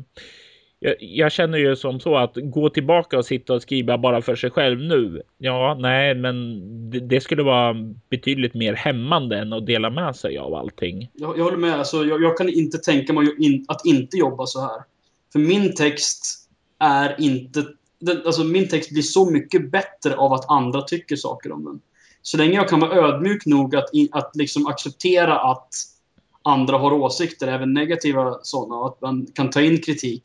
jag, 0.81 0.95
jag, 1.01 1.33
känner 1.33 1.59
ju 1.59 1.77
som 1.77 2.01
så 2.01 2.17
att 2.17 2.33
gå 2.35 2.71
tillbaka 2.71 3.19
och 3.19 3.25
sitta 3.25 3.55
och 3.55 3.63
skriva 3.63 3.99
bara 3.99 4.23
för 4.23 4.37
sig 4.37 4.51
själv 4.51 4.79
nu. 4.81 5.23
Ja, 5.39 5.77
nej, 5.81 6.15
men 6.15 6.61
det, 6.91 7.01
det 7.01 7.21
skulle 7.21 7.43
vara 7.43 7.75
betydligt 8.11 8.55
mer 8.55 8.75
hämmande 8.75 9.39
än 9.39 9.53
att 9.53 9.67
dela 9.67 9.91
med 9.91 10.17
sig 10.17 10.39
av 10.39 10.55
allting. 10.55 11.11
Jag, 11.13 11.39
jag 11.39 11.45
håller 11.45 11.57
med. 11.57 11.75
Alltså, 11.75 12.05
jag, 12.05 12.23
jag 12.23 12.39
kan 12.39 12.49
inte 12.49 12.79
tänka 12.79 13.13
mig 13.13 13.27
att 13.69 13.87
inte 13.87 14.17
jobba 14.17 14.47
så 14.47 14.61
här. 14.61 14.83
För 15.33 15.39
min 15.39 15.75
text 15.75 16.49
är 16.79 17.21
inte... 17.21 17.67
Alltså 18.27 18.45
min 18.45 18.69
text 18.69 18.91
blir 18.91 19.03
så 19.03 19.31
mycket 19.31 19.71
bättre 19.71 20.17
av 20.17 20.33
att 20.33 20.51
andra 20.51 20.83
tycker 20.83 21.17
saker 21.17 21.53
om 21.53 21.65
den. 21.65 21.81
Så 22.23 22.37
länge 22.37 22.55
jag 22.55 22.69
kan 22.69 22.81
vara 22.81 22.97
ödmjuk 22.97 23.47
nog 23.47 23.77
att, 23.77 23.91
att 24.11 24.37
liksom 24.37 24.67
acceptera 24.67 25.41
att 25.41 25.69
andra 26.43 26.79
har 26.79 26.93
åsikter, 26.93 27.49
även 27.49 27.73
negativa 27.73 28.39
sådana, 28.43 28.77
och 28.77 28.87
att 28.87 29.01
man 29.01 29.27
kan 29.35 29.51
ta 29.51 29.61
in 29.61 29.83
kritik 29.83 30.23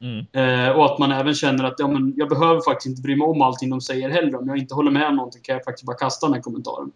Mm. 0.00 0.26
Eh, 0.32 0.70
och 0.76 0.84
att 0.84 0.98
man 0.98 1.12
även 1.12 1.34
känner 1.34 1.64
att 1.64 1.74
ja, 1.78 1.88
men 1.88 2.14
jag 2.16 2.28
behöver 2.28 2.60
faktiskt 2.60 2.86
inte 2.86 3.02
bry 3.02 3.16
mig 3.16 3.26
om 3.26 3.42
allting 3.42 3.70
de 3.70 3.80
säger 3.80 4.10
heller. 4.10 4.38
Om 4.38 4.48
jag 4.48 4.58
inte 4.58 4.74
håller 4.74 4.90
med 4.90 5.08
om 5.08 5.16
någonting 5.16 5.42
kan 5.42 5.54
jag 5.54 5.64
faktiskt 5.64 5.86
bara 5.86 5.96
kasta 5.96 6.26
den 6.26 6.34
här 6.34 6.42
kommentaren. 6.42 6.92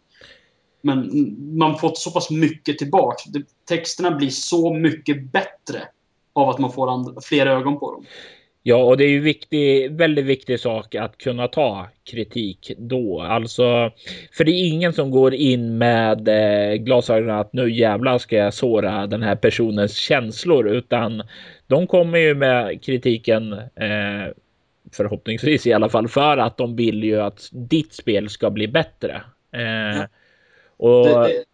Men 0.82 1.08
man 1.58 1.78
får 1.78 1.92
så 1.94 2.10
pass 2.10 2.30
mycket 2.30 2.78
tillbaka. 2.78 3.22
Texterna 3.68 4.10
blir 4.10 4.30
så 4.30 4.74
mycket 4.74 5.32
bättre 5.32 5.88
av 6.40 6.48
att 6.48 6.58
man 6.58 6.72
får 6.72 6.90
andra, 6.90 7.20
fler 7.20 7.46
ögon 7.46 7.78
på 7.78 7.92
dem. 7.92 8.04
Ja, 8.62 8.76
och 8.76 8.96
det 8.96 9.04
är 9.04 9.08
ju 9.08 9.20
viktig, 9.20 9.92
väldigt 9.92 10.24
viktig 10.24 10.60
sak 10.60 10.94
att 10.94 11.18
kunna 11.18 11.48
ta 11.48 11.88
kritik 12.04 12.72
då. 12.78 13.20
Alltså, 13.20 13.90
för 14.32 14.44
det 14.44 14.50
är 14.50 14.68
ingen 14.68 14.92
som 14.92 15.10
går 15.10 15.34
in 15.34 15.78
med 15.78 16.28
eh, 16.28 16.74
glasögonen 16.74 17.38
att 17.38 17.52
nu 17.52 17.70
jävlar 17.70 18.18
ska 18.18 18.36
jag 18.36 18.54
såra 18.54 19.06
den 19.06 19.22
här 19.22 19.36
personens 19.36 19.96
känslor, 19.96 20.68
utan 20.68 21.22
de 21.66 21.86
kommer 21.86 22.18
ju 22.18 22.34
med 22.34 22.84
kritiken 22.84 23.52
eh, 23.52 24.32
förhoppningsvis 24.92 25.66
i 25.66 25.72
alla 25.72 25.88
fall 25.88 26.08
för 26.08 26.36
att 26.36 26.56
de 26.56 26.76
vill 26.76 27.04
ju 27.04 27.20
att 27.20 27.48
ditt 27.52 27.94
spel 27.94 28.28
ska 28.28 28.50
bli 28.50 28.68
bättre. 28.68 29.22
Eh, 29.52 30.04
och... 30.76 31.04
Det, 31.04 31.44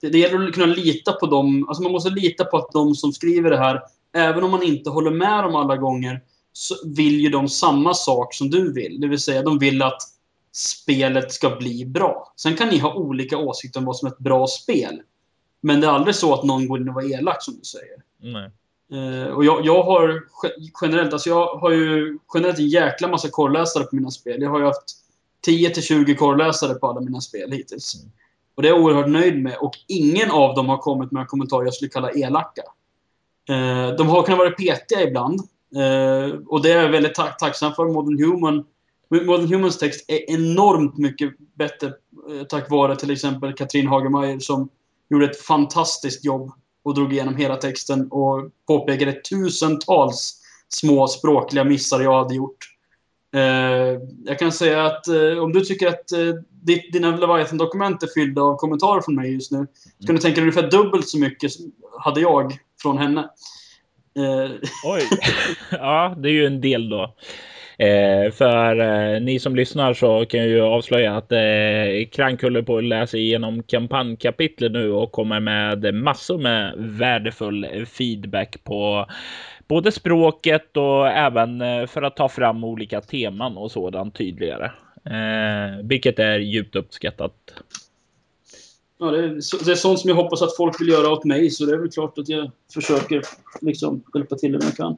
det, 0.00 0.08
det 0.08 0.18
gäller 0.18 0.48
att 0.48 0.54
kunna 0.54 0.66
lita 0.74 1.12
på 1.12 1.26
dem. 1.26 1.68
Alltså 1.68 1.82
man 1.82 1.92
måste 1.92 2.10
lita 2.10 2.44
på 2.44 2.56
att 2.56 2.72
de 2.72 2.94
som 2.94 3.12
skriver 3.12 3.50
det 3.50 3.58
här, 3.58 3.80
även 4.16 4.44
om 4.44 4.50
man 4.50 4.62
inte 4.62 4.90
håller 4.90 5.10
med 5.10 5.44
dem 5.44 5.56
alla 5.56 5.76
gånger, 5.76 6.22
så 6.52 6.74
vill 6.84 7.20
ju 7.20 7.28
de 7.28 7.48
samma 7.48 7.94
sak 7.94 8.34
som 8.34 8.50
du 8.50 8.72
vill. 8.72 9.00
Det 9.00 9.08
vill 9.08 9.20
säga, 9.20 9.42
de 9.42 9.58
vill 9.58 9.82
att 9.82 10.02
spelet 10.52 11.32
ska 11.32 11.50
bli 11.50 11.86
bra. 11.86 12.32
Sen 12.36 12.56
kan 12.56 12.68
ni 12.68 12.78
ha 12.78 12.94
olika 12.94 13.38
åsikter 13.38 13.80
om 13.80 13.86
vad 13.86 13.96
som 13.96 14.06
är 14.06 14.12
ett 14.12 14.18
bra 14.18 14.46
spel. 14.46 15.00
Men 15.60 15.80
det 15.80 15.86
är 15.86 15.90
aldrig 15.90 16.14
så 16.14 16.34
att 16.34 16.44
någon 16.44 16.68
går 16.68 16.80
in 16.80 16.88
och 16.88 16.94
var 16.94 17.14
elak, 17.14 17.42
som 17.42 17.54
du 17.54 17.64
säger. 17.64 17.96
Nej. 18.18 18.50
Uh, 18.92 19.26
och 19.26 19.44
jag, 19.44 19.66
jag 19.66 19.82
har 19.82 20.22
generellt, 20.82 21.12
alltså 21.12 21.28
jag 21.28 21.56
har 21.56 21.70
ju 21.70 22.18
generellt 22.34 22.58
en 22.58 22.68
jäkla 22.68 23.08
massa 23.08 23.28
korrläsare 23.30 23.84
på 23.84 23.96
mina 23.96 24.10
spel. 24.10 24.42
Jag 24.42 24.50
har 24.50 24.58
ju 24.58 24.64
haft 24.64 24.96
10-20 25.46 26.14
korrläsare 26.14 26.74
på 26.74 26.86
alla 26.86 27.00
mina 27.00 27.20
spel 27.20 27.52
hittills. 27.52 27.94
Mm. 27.94 28.12
Och 28.54 28.62
det 28.62 28.68
är 28.68 28.72
jag 28.72 28.82
oerhört 28.82 29.08
nöjd 29.08 29.42
med. 29.42 29.56
Och 29.56 29.72
ingen 29.86 30.30
av 30.30 30.54
dem 30.54 30.68
har 30.68 30.78
kommit 30.78 31.12
med 31.12 31.28
kommentarer 31.28 31.64
jag 31.64 31.74
skulle 31.74 31.90
kalla 31.90 32.10
elaka. 32.10 32.62
Eh, 33.48 33.96
de 33.96 34.08
har 34.08 34.22
kunnat 34.22 34.38
vara 34.38 34.50
petiga 34.50 35.02
ibland. 35.02 35.40
Eh, 35.76 36.38
och 36.46 36.62
det 36.62 36.72
är 36.72 36.82
jag 36.82 36.88
väldigt 36.88 37.14
tack 37.14 37.38
tacksam 37.38 37.74
för. 37.74 37.84
Modern 37.84 38.24
Human 38.24 38.64
Modern 39.10 39.46
Humans 39.46 39.78
text 39.78 40.04
är 40.08 40.30
enormt 40.30 40.98
mycket 40.98 41.30
bättre 41.54 41.86
eh, 41.86 42.46
tack 42.48 42.70
vare 42.70 42.96
till 42.96 43.10
exempel 43.10 43.52
Katrin 43.52 43.86
Hagemeyer 43.86 44.38
som 44.38 44.68
gjorde 45.10 45.24
ett 45.24 45.40
fantastiskt 45.40 46.24
jobb 46.24 46.52
och 46.84 46.94
drog 46.94 47.12
igenom 47.12 47.36
hela 47.36 47.56
texten 47.56 48.08
och 48.10 48.50
påpekade 48.66 49.12
tusentals 49.12 50.42
små 50.68 51.08
språkliga 51.08 51.64
missar 51.64 52.00
jag 52.00 52.22
hade 52.22 52.34
gjort. 52.34 52.58
Eh, 53.34 54.00
jag 54.24 54.38
kan 54.38 54.52
säga 54.52 54.86
att 54.86 55.08
eh, 55.08 55.38
om 55.38 55.52
du 55.52 55.60
tycker 55.60 55.88
att 55.88 56.12
eh, 56.12 56.34
ditt, 56.50 56.92
dina 56.92 57.16
Leviathan-dokument 57.16 58.02
är 58.02 58.08
fyllda 58.14 58.42
av 58.42 58.56
kommentarer 58.56 59.00
från 59.00 59.14
mig 59.14 59.32
just 59.32 59.52
nu, 59.52 59.66
så 60.00 60.06
kan 60.06 60.16
du 60.16 60.22
tänka 60.22 60.40
dig 60.40 60.50
ungefär 60.50 60.70
dubbelt 60.70 61.08
så 61.08 61.18
mycket 61.18 61.52
hade 61.98 62.20
jag 62.20 62.58
från 62.86 62.98
henne. 62.98 63.20
Eh. 64.18 64.50
Oj! 64.84 65.02
ja, 65.70 66.14
det 66.18 66.28
är 66.28 66.32
ju 66.32 66.46
en 66.46 66.60
del 66.60 66.88
då. 66.88 67.14
Eh, 67.78 68.32
för 68.32 68.80
eh, 68.80 69.20
ni 69.20 69.38
som 69.38 69.56
lyssnar 69.56 69.94
så 69.94 70.24
kan 70.26 70.40
jag 70.40 70.48
ju 70.48 70.60
avslöja 70.60 71.16
att 71.16 71.32
eh, 71.32 72.08
Krank 72.12 72.42
håller 72.42 72.62
på 72.62 72.76
att 72.76 72.84
läsa 72.84 73.16
igenom 73.16 73.62
kampanjkapitlet 73.62 74.72
nu 74.72 74.92
och 74.92 75.12
kommer 75.12 75.40
med 75.40 75.94
massor 75.94 76.38
med 76.38 76.74
värdefull 76.76 77.86
feedback 77.86 78.64
på 78.64 79.06
både 79.68 79.92
språket 79.92 80.76
och 80.76 81.08
även 81.08 81.60
eh, 81.60 81.86
för 81.86 82.02
att 82.02 82.16
ta 82.16 82.28
fram 82.28 82.64
olika 82.64 83.00
teman 83.00 83.56
och 83.56 83.70
sådant 83.70 84.14
tydligare. 84.14 84.70
Eh, 85.04 85.84
vilket 85.84 86.18
är 86.18 86.38
djupt 86.38 86.76
uppskattat. 86.76 87.32
Ja, 88.98 89.06
det, 89.06 89.18
är, 89.18 89.64
det 89.64 89.70
är 89.70 89.74
sånt 89.74 89.98
som 89.98 90.08
jag 90.08 90.16
hoppas 90.16 90.42
att 90.42 90.56
folk 90.56 90.80
vill 90.80 90.88
göra 90.88 91.10
åt 91.10 91.24
mig, 91.24 91.50
så 91.50 91.64
det 91.64 91.72
är 91.72 91.78
väl 91.78 91.90
klart 91.90 92.18
att 92.18 92.28
jag 92.28 92.50
försöker 92.74 93.22
liksom 93.60 94.02
hjälpa 94.14 94.36
till 94.36 94.54
om 94.54 94.60
jag 94.64 94.76
kan. 94.76 94.96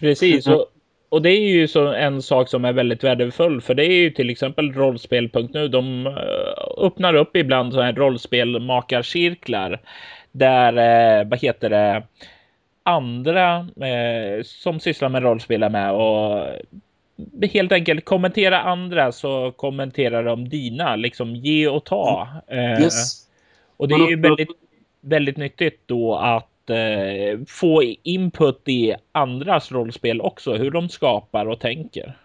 Precis, 0.00 0.46
och 0.46 0.72
och 1.10 1.22
det 1.22 1.30
är 1.30 1.50
ju 1.50 1.68
så 1.68 1.92
en 1.92 2.22
sak 2.22 2.48
som 2.48 2.64
är 2.64 2.72
väldigt 2.72 3.04
värdefull, 3.04 3.60
för 3.60 3.74
det 3.74 3.84
är 3.86 3.92
ju 3.92 4.10
till 4.10 4.30
exempel 4.30 4.72
rollspel.nu. 4.72 5.68
De 5.68 6.06
eh, 6.06 6.12
öppnar 6.84 7.14
upp 7.14 7.36
ibland 7.36 7.72
så 7.72 7.80
här 7.80 7.92
rollspelmakarcirklar 7.92 9.80
där, 10.32 10.72
eh, 11.20 11.28
vad 11.28 11.38
heter 11.38 11.70
det, 11.70 12.02
andra 12.82 13.56
eh, 13.58 14.42
som 14.44 14.80
sysslar 14.80 15.08
med 15.08 15.22
rollspel 15.22 15.62
är 15.62 15.70
med 15.70 15.92
och 15.92 16.46
helt 17.52 17.72
enkelt 17.72 18.04
kommentera 18.04 18.60
andra 18.60 19.12
så 19.12 19.52
kommenterar 19.56 20.24
de 20.24 20.48
dina, 20.48 20.96
liksom 20.96 21.36
ge 21.36 21.68
och 21.68 21.84
ta. 21.84 22.28
Mm. 22.48 22.82
Yes. 22.82 23.27
Och 23.78 23.88
det 23.88 23.94
är 23.94 24.08
ju 24.08 24.20
väldigt, 24.20 24.48
väldigt 25.00 25.36
nyttigt 25.36 25.82
då 25.86 26.16
att 26.16 26.70
eh, 26.70 27.40
få 27.48 27.82
input 28.02 28.68
i 28.68 28.94
andras 29.12 29.72
rollspel 29.72 30.20
också, 30.20 30.54
hur 30.54 30.70
de 30.70 30.88
skapar 30.88 31.46
och 31.46 31.60
tänker. 31.60 32.18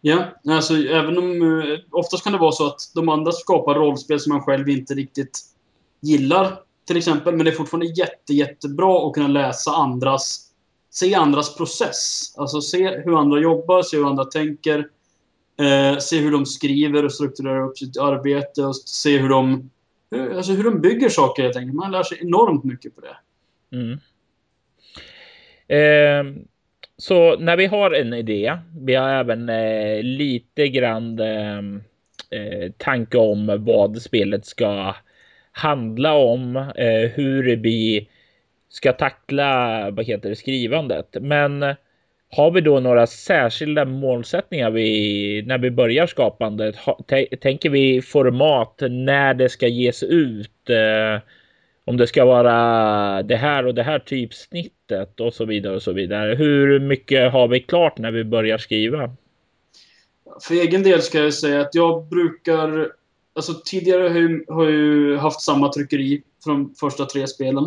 Ja, 0.00 0.24
alltså 0.48 0.74
även 0.74 1.18
om... 1.18 1.60
Eh, 1.60 1.78
oftast 1.90 2.24
kan 2.24 2.32
det 2.32 2.38
vara 2.38 2.52
så 2.52 2.66
att 2.66 2.80
de 2.94 3.08
andra 3.08 3.32
skapar 3.32 3.74
rollspel 3.74 4.20
som 4.20 4.32
man 4.32 4.42
själv 4.42 4.68
inte 4.68 4.94
riktigt 4.94 5.40
gillar, 6.00 6.58
till 6.86 6.96
exempel. 6.96 7.36
Men 7.36 7.44
det 7.44 7.50
är 7.50 7.56
fortfarande 7.56 7.86
jätte, 7.86 8.34
jättebra 8.34 9.06
att 9.06 9.14
kunna 9.14 9.28
läsa 9.28 9.70
andras... 9.70 10.50
Se 10.90 11.14
andras 11.14 11.56
process. 11.56 12.34
Alltså 12.36 12.60
se 12.60 12.88
hur 12.88 13.18
andra 13.18 13.40
jobbar, 13.40 13.82
se 13.82 13.96
hur 13.96 14.06
andra 14.06 14.24
tänker. 14.24 14.78
Eh, 15.60 15.98
se 15.98 16.18
hur 16.18 16.32
de 16.32 16.46
skriver 16.46 17.04
och 17.04 17.12
strukturerar 17.12 17.68
upp 17.68 17.78
sitt 17.78 17.98
arbete 17.98 18.64
och 18.64 18.76
se 18.76 19.18
hur 19.18 19.28
de... 19.28 19.70
Hur, 20.14 20.36
alltså 20.36 20.52
hur 20.52 20.64
de 20.64 20.80
bygger 20.80 21.08
saker 21.08 21.42
helt 21.42 21.56
enkelt. 21.56 21.74
Man 21.74 21.92
lär 21.92 22.02
sig 22.02 22.18
enormt 22.20 22.64
mycket 22.64 22.94
på 22.94 23.00
det. 23.00 23.16
Mm. 23.76 23.98
Eh, 25.68 26.44
så 26.96 27.38
när 27.38 27.56
vi 27.56 27.66
har 27.66 27.90
en 27.90 28.14
idé, 28.14 28.58
vi 28.80 28.94
har 28.94 29.08
även 29.08 29.48
eh, 29.48 30.02
lite 30.02 30.68
grann 30.68 31.18
ehm, 31.18 31.82
eh, 32.30 32.72
tanke 32.76 33.18
om 33.18 33.64
vad 33.64 34.02
spelet 34.02 34.46
ska 34.46 34.94
handla 35.52 36.14
om, 36.14 36.56
eh, 36.56 37.10
hur 37.14 37.56
vi 37.56 38.08
ska 38.68 38.92
tackla 38.92 39.90
vad 39.90 40.04
heter 40.04 40.28
det, 40.28 40.36
skrivandet. 40.36 41.16
Men 41.20 41.74
har 42.36 42.50
vi 42.50 42.60
då 42.60 42.80
några 42.80 43.06
särskilda 43.06 43.84
målsättningar 43.84 44.70
vi, 44.70 45.44
när 45.46 45.58
vi 45.58 45.70
börjar 45.70 46.06
skapandet? 46.06 46.76
tänker 47.40 47.70
vi 47.70 48.02
format 48.02 48.82
när 48.90 49.34
det 49.34 49.48
ska 49.48 49.68
ges 49.68 50.02
ut? 50.02 50.70
Eh, 50.70 51.22
om 51.84 51.96
det 51.96 52.06
ska 52.06 52.24
vara 52.24 53.22
det 53.22 53.36
här 53.36 53.66
och 53.66 53.74
det 53.74 53.82
här 53.82 53.98
typsnittet 53.98 55.20
och 55.20 55.34
så 55.34 55.44
vidare 55.44 55.74
och 55.74 55.82
så 55.82 55.92
vidare. 55.92 56.34
Hur 56.34 56.80
mycket 56.80 57.32
har 57.32 57.48
vi 57.48 57.60
klart 57.60 57.98
när 57.98 58.10
vi 58.10 58.24
börjar 58.24 58.58
skriva? 58.58 59.16
För 60.42 60.54
egen 60.54 60.82
del 60.82 61.02
ska 61.02 61.18
jag 61.18 61.34
säga 61.34 61.60
att 61.60 61.74
jag 61.74 62.04
brukar... 62.04 62.92
Alltså 63.36 63.52
tidigare 63.64 64.08
har 64.08 64.20
jag, 64.20 64.54
har 64.54 64.70
jag 64.70 65.18
haft 65.18 65.40
samma 65.40 65.72
tryckeri 65.72 66.22
från 66.44 66.74
första 66.80 67.04
tre 67.04 67.26
spelen. 67.26 67.64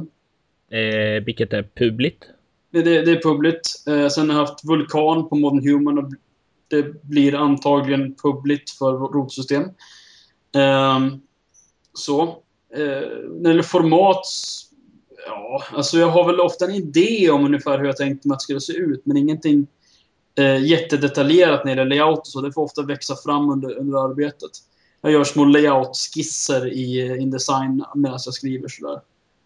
Eh, 0.72 1.24
vilket 1.24 1.54
är 1.54 1.64
publikt? 1.76 2.24
Det, 2.82 3.02
det, 3.02 3.12
är 3.12 3.22
publikt. 3.22 3.88
Eh, 3.88 4.08
sen 4.08 4.30
har 4.30 4.40
jag 4.40 4.46
haft 4.46 4.66
Vulkan 4.66 5.30
på 5.30 5.36
Modern 5.36 5.70
Human 5.70 5.98
och 5.98 6.12
det 6.68 7.04
blir 7.04 7.36
antagligen 7.36 8.16
publikt 8.16 8.70
för 8.70 8.92
rotsystem. 8.92 9.64
Eh, 10.56 11.00
så. 11.94 12.22
Eh, 12.76 13.08
när 13.30 13.44
det 13.44 13.50
gäller 13.50 13.64
format 13.64 14.26
Ja, 15.28 15.64
alltså 15.72 15.98
jag 15.98 16.08
har 16.08 16.26
väl 16.26 16.40
ofta 16.40 16.66
en 16.66 16.76
idé 16.76 17.30
om 17.30 17.46
ungefär 17.46 17.78
hur 17.78 17.86
jag 17.86 17.98
tänkte 17.98 18.28
mig 18.28 18.34
att 18.34 18.40
det 18.40 18.44
skulle 18.44 18.62
se 18.62 18.74
ut, 18.74 19.02
men 19.06 19.18
ingenting 19.18 19.68
eh, 20.36 20.66
jättedetaljerat 20.66 21.66
när 21.66 21.76
det 21.76 21.82
gäller 21.82 21.96
layout 21.96 22.20
och 22.20 22.28
så. 22.28 22.42
Det 22.42 22.54
får 22.54 22.62
ofta 22.62 22.82
växa 22.82 23.16
fram 23.16 23.50
under, 23.50 23.78
under 23.78 24.10
arbetet. 24.10 24.52
Jag 25.02 25.12
gör 25.12 25.24
små 25.24 25.46
layout-skisser 25.46 26.68
i 26.74 27.08
eh, 27.08 27.22
Indesign 27.22 27.86
medan 27.96 28.20
jag 28.26 28.34
skriver 28.34 28.68
sådär. 28.68 29.02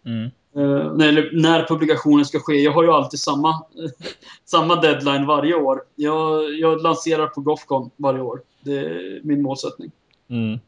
Mm. 0.06 0.30
Uh, 0.56 0.92
när, 0.94 1.30
när, 1.42 1.66
publikationen 1.68 2.24
ska 2.24 2.38
ske. 2.38 2.54
Jag 2.54 2.72
har 2.72 2.82
ju 2.82 2.90
alltid 2.90 3.20
samma, 3.20 3.62
samma 4.44 4.76
deadline 4.76 5.26
varje 5.26 5.54
år. 5.54 5.82
Jag, 5.94 6.54
jag 6.58 6.82
lanserar 6.82 7.26
på 7.26 7.40
Gothcon 7.40 7.90
varje 7.96 8.20
år. 8.20 8.40
Det 8.60 8.78
är 8.78 9.20
min 9.22 9.42
målsättning. 9.42 9.90
Mm. 10.30 10.58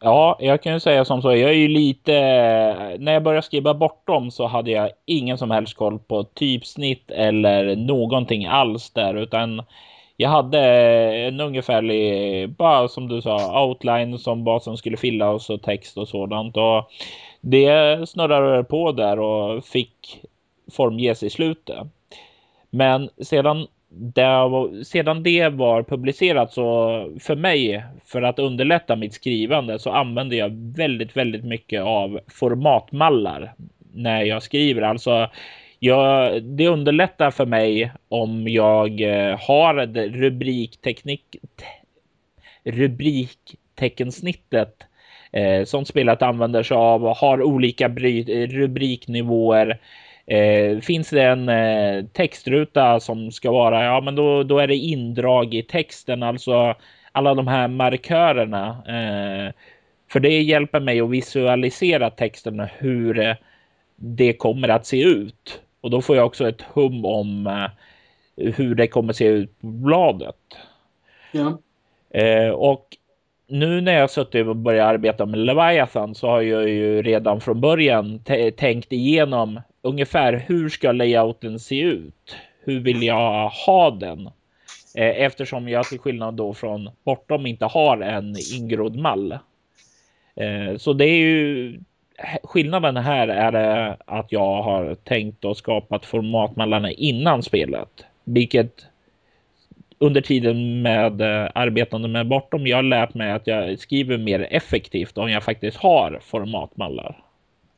Ja, 0.00 0.36
jag 0.40 0.62
kan 0.62 0.72
ju 0.72 0.80
säga 0.80 1.04
som 1.04 1.22
så. 1.22 1.28
Jag 1.28 1.50
är 1.50 1.54
ju 1.54 1.68
lite... 1.68 2.12
När 2.98 3.12
jag 3.12 3.22
började 3.22 3.46
skriva 3.46 3.74
bortom 3.74 4.30
så 4.30 4.46
hade 4.46 4.70
jag 4.70 4.90
ingen 5.04 5.38
som 5.38 5.50
helst 5.50 5.76
koll 5.76 5.98
på 5.98 6.24
typsnitt 6.24 7.10
eller 7.10 7.76
någonting 7.76 8.46
alls 8.46 8.90
där, 8.90 9.14
utan 9.14 9.62
jag 10.16 10.30
hade 10.30 10.60
en 11.26 11.40
ungefärlig, 11.40 12.50
bara 12.50 12.88
som 12.88 13.08
du 13.08 13.22
sa, 13.22 13.64
outline 13.64 14.18
som 14.18 14.44
vad 14.44 14.62
som 14.62 14.76
skulle 14.76 14.96
fylla 14.96 15.30
och 15.30 15.42
så 15.42 15.58
text 15.58 15.96
och 15.96 16.08
sådant. 16.08 16.56
Och 16.56 16.90
det 17.50 18.08
snurrade 18.08 18.64
på 18.64 18.92
där 18.92 19.18
och 19.18 19.64
fick 19.64 20.20
formges 20.72 21.22
i 21.22 21.30
slutet. 21.30 21.78
Men 22.70 23.10
sedan 23.22 23.66
det, 23.88 24.50
sedan 24.84 25.22
det 25.22 25.48
var 25.48 25.82
publicerat 25.82 26.52
så 26.52 26.66
för 27.20 27.36
mig, 27.36 27.84
för 28.04 28.22
att 28.22 28.38
underlätta 28.38 28.96
mitt 28.96 29.14
skrivande, 29.14 29.78
så 29.78 29.90
använder 29.90 30.36
jag 30.36 30.50
väldigt, 30.76 31.16
väldigt 31.16 31.44
mycket 31.44 31.82
av 31.82 32.20
formatmallar 32.28 33.54
när 33.92 34.22
jag 34.22 34.42
skriver. 34.42 34.82
Alltså, 34.82 35.30
jag, 35.78 36.42
det 36.42 36.68
underlättar 36.68 37.30
för 37.30 37.46
mig 37.46 37.92
om 38.08 38.48
jag 38.48 39.00
eh, 39.00 39.38
har 39.40 39.86
rubrikteknik, 40.08 41.36
rubrikteckensnittet 42.64 44.86
eh, 45.32 45.64
som 45.64 45.84
spelet 45.84 46.22
använder 46.22 46.62
sig 46.62 46.76
av 46.76 47.16
har 47.16 47.42
olika 47.42 47.88
rubriknivåer 47.88 49.78
Eh, 50.26 50.80
finns 50.80 51.10
det 51.10 51.22
en 51.22 51.48
eh, 51.48 52.04
textruta 52.04 53.00
som 53.00 53.32
ska 53.32 53.50
vara, 53.50 53.84
ja 53.84 54.00
men 54.00 54.14
då, 54.14 54.42
då 54.42 54.58
är 54.58 54.66
det 54.66 54.76
indrag 54.76 55.54
i 55.54 55.62
texten, 55.62 56.22
alltså 56.22 56.74
alla 57.12 57.34
de 57.34 57.46
här 57.46 57.68
markörerna. 57.68 58.68
Eh, 58.68 59.52
för 60.08 60.20
det 60.20 60.42
hjälper 60.42 60.80
mig 60.80 61.00
att 61.00 61.10
visualisera 61.10 62.10
texten 62.10 62.66
hur 62.78 63.18
eh, 63.18 63.34
det 63.96 64.32
kommer 64.32 64.68
att 64.68 64.86
se 64.86 65.02
ut. 65.02 65.60
Och 65.80 65.90
då 65.90 66.02
får 66.02 66.16
jag 66.16 66.26
också 66.26 66.48
ett 66.48 66.62
hum 66.62 67.04
om 67.04 67.46
eh, 67.46 67.70
hur 68.52 68.74
det 68.74 68.86
kommer 68.86 69.12
se 69.12 69.26
ut 69.26 69.60
på 69.60 69.66
bladet. 69.66 70.58
Ja. 71.32 71.58
Eh, 72.20 72.48
och 72.48 72.96
nu 73.48 73.80
när 73.80 73.92
jag 73.92 74.10
suttit 74.10 74.46
och 74.46 74.56
börjat 74.56 74.86
arbeta 74.86 75.26
med 75.26 75.38
Leviathan 75.38 76.14
så 76.14 76.28
har 76.28 76.42
jag 76.42 76.68
ju 76.68 77.02
redan 77.02 77.40
från 77.40 77.60
början 77.60 78.20
tänkt 78.56 78.92
igenom 78.92 79.60
ungefär 79.82 80.44
hur 80.46 80.68
ska 80.68 80.92
layouten 80.92 81.58
se 81.58 81.80
ut? 81.80 82.36
Hur 82.64 82.80
vill 82.80 83.02
jag 83.02 83.48
ha 83.48 83.90
den? 83.90 84.26
Eh, 84.96 85.22
eftersom 85.22 85.68
jag 85.68 85.84
till 85.84 85.98
skillnad 85.98 86.34
då 86.34 86.54
från 86.54 86.90
bortom 87.04 87.46
inte 87.46 87.64
har 87.64 88.00
en 88.00 88.36
ingrodd 88.54 88.96
mall. 88.96 89.32
Eh, 90.36 90.76
så 90.76 90.92
det 90.92 91.04
är 91.04 91.18
ju 91.18 91.74
eh, 91.74 92.38
skillnaden 92.42 92.96
här 92.96 93.28
är 93.28 93.88
eh, 93.88 93.94
att 94.06 94.32
jag 94.32 94.62
har 94.62 94.94
tänkt 94.94 95.44
och 95.44 95.56
skapat 95.56 96.06
formatmallarna 96.06 96.90
innan 96.90 97.42
spelet, 97.42 98.04
vilket 98.24 98.86
under 99.98 100.20
tiden 100.20 100.82
med 100.82 101.20
eh, 101.20 101.50
arbetande 101.54 102.08
med 102.08 102.28
bortom 102.28 102.66
jag 102.66 102.76
har 102.76 102.82
lärt 102.82 103.14
mig 103.14 103.32
att 103.32 103.46
jag 103.46 103.78
skriver 103.78 104.18
mer 104.18 104.48
effektivt 104.50 105.18
om 105.18 105.30
jag 105.30 105.44
faktiskt 105.44 105.76
har 105.76 106.20
formatmallar. 106.22 107.22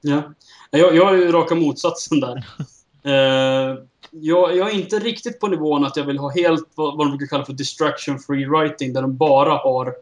Ja. 0.01 0.23
Jag, 0.71 0.97
jag 0.97 1.15
är 1.15 1.19
ju 1.19 1.33
raka 1.33 1.55
motsatsen 1.55 2.21
där. 2.21 2.37
uh, 2.37 3.79
jag, 4.11 4.57
jag, 4.57 4.71
är 4.71 4.75
inte 4.75 4.99
riktigt 4.99 5.41
på 5.41 5.47
nivån 5.49 5.85
att 5.85 5.97
jag 5.97 6.05
vill 6.05 6.19
ha 6.19 6.31
helt 6.31 6.69
vad, 6.75 6.97
vad 6.97 7.07
de 7.07 7.17
brukar 7.17 7.27
kalla 7.27 7.45
för 7.45 7.53
distraction 7.53 8.19
free 8.19 8.47
writing, 8.47 8.93
där 8.93 9.03
de 9.03 9.17
bara 9.17 9.53
har 9.53 9.95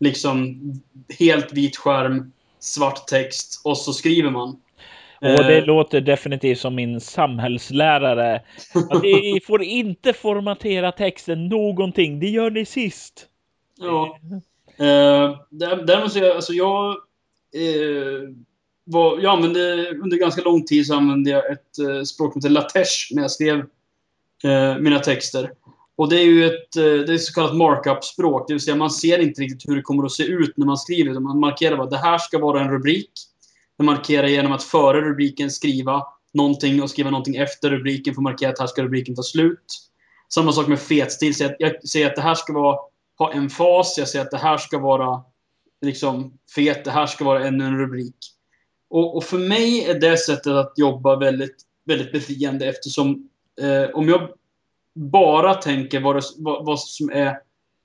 liksom 0.00 0.60
helt 1.18 1.52
vit 1.52 1.76
skärm, 1.76 2.32
svart 2.60 3.06
text 3.06 3.60
och 3.64 3.78
så 3.78 3.92
skriver 3.92 4.30
man. 4.30 4.56
Och 5.24 5.44
det 5.44 5.60
uh, 5.60 5.66
låter 5.66 6.00
definitivt 6.00 6.58
som 6.58 6.74
min 6.74 7.00
samhällslärare. 7.00 8.42
Att 8.90 9.02
ni 9.02 9.40
får 9.46 9.62
inte 9.62 10.12
formatera 10.12 10.92
texten 10.92 11.48
någonting. 11.48 12.20
Det 12.20 12.28
gör 12.28 12.50
ni 12.50 12.64
sist. 12.64 13.26
Ja. 13.78 14.18
Uh, 14.80 15.36
däremot 15.50 16.12
så 16.12 16.18
jag, 16.18 16.36
alltså 16.36 16.52
jag 16.52 16.96
uh, 17.56 18.34
var, 18.84 19.20
jag 19.20 19.32
använde, 19.32 19.90
under 20.02 20.16
ganska 20.16 20.42
lång 20.42 20.64
tid 20.64 20.86
så 20.86 20.94
använde 20.94 21.30
jag 21.30 21.52
ett 21.52 21.78
eh, 21.78 22.02
språk 22.02 22.32
som 22.32 22.40
heter 22.40 22.48
latesh 22.48 23.08
när 23.10 23.22
jag 23.22 23.30
skrev 23.30 23.58
eh, 24.44 24.78
mina 24.78 24.98
texter. 24.98 25.50
Och 25.96 26.08
det 26.08 26.16
är 26.16 26.24
ju 26.24 26.44
ett, 26.46 26.76
eh, 26.76 27.06
det 27.06 27.12
är 27.12 27.18
så 27.18 27.34
kallat 27.34 27.56
markup-språk, 27.56 28.48
det 28.48 28.54
vill 28.54 28.60
säga 28.60 28.76
man 28.76 28.90
ser 28.90 29.18
inte 29.18 29.40
riktigt 29.40 29.68
hur 29.68 29.76
det 29.76 29.82
kommer 29.82 30.04
att 30.04 30.12
se 30.12 30.24
ut 30.24 30.56
när 30.56 30.66
man 30.66 30.76
skriver. 30.76 31.20
Man 31.20 31.40
markerar 31.40 31.76
bara 31.76 31.90
det 31.90 31.96
här 31.96 32.18
ska 32.18 32.38
vara 32.38 32.60
en 32.60 32.70
rubrik. 32.70 33.10
Man 33.78 33.86
markerar 33.86 34.26
genom 34.26 34.52
att 34.52 34.62
före 34.62 35.00
rubriken 35.00 35.50
skriva 35.50 36.02
någonting 36.32 36.82
och 36.82 36.90
skriva 36.90 37.10
någonting 37.10 37.36
efter 37.36 37.70
rubriken 37.70 38.14
för 38.14 38.20
att 38.20 38.24
markera 38.24 38.50
att 38.50 38.58
här 38.58 38.66
ska 38.66 38.82
rubriken 38.82 39.14
ta 39.14 39.22
slut. 39.22 39.90
Samma 40.34 40.52
sak 40.52 40.66
med 40.66 40.80
fetstil. 40.80 41.34
Så 41.34 41.50
jag 41.58 41.88
säger 41.88 42.06
att 42.06 42.16
det 42.16 42.22
här 42.22 42.34
ska 42.34 42.52
vara, 42.52 42.78
ha 43.18 43.32
en 43.32 43.50
fas. 43.50 43.98
Jag 43.98 44.08
säger 44.08 44.24
att 44.24 44.30
det 44.30 44.38
här 44.38 44.58
ska 44.58 44.78
vara 44.78 45.22
liksom 45.82 46.38
fet. 46.54 46.84
Det 46.84 46.90
här 46.90 47.06
ska 47.06 47.24
vara 47.24 47.46
ännu 47.46 47.64
en 47.64 47.78
rubrik. 47.78 48.16
Och, 48.90 49.16
och, 49.16 49.24
för 49.24 49.38
mig 49.38 49.84
är 49.84 50.00
det 50.00 50.16
sättet 50.16 50.52
att 50.52 50.72
jobba 50.76 51.16
väldigt, 51.16 51.56
väldigt 51.84 52.12
befriande 52.12 52.66
eftersom 52.66 53.28
eh, 53.60 53.90
om 53.94 54.08
jag 54.08 54.28
bara 54.94 55.54
tänker 55.54 56.00
vad, 56.00 56.16
det, 56.16 56.22
vad, 56.36 56.66
vad, 56.66 56.80
som 56.80 57.10
är 57.10 57.38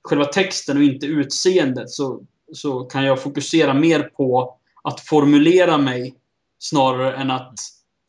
själva 0.03 0.25
texten 0.25 0.77
och 0.77 0.83
inte 0.83 1.05
utseendet 1.05 1.89
så, 1.89 2.21
så 2.53 2.83
kan 2.83 3.03
jag 3.03 3.21
fokusera 3.21 3.73
mer 3.73 3.99
på 3.99 4.58
att 4.89 4.99
formulera 4.99 5.77
mig 5.77 6.15
snarare 6.59 7.15
än 7.15 7.31
att 7.31 7.59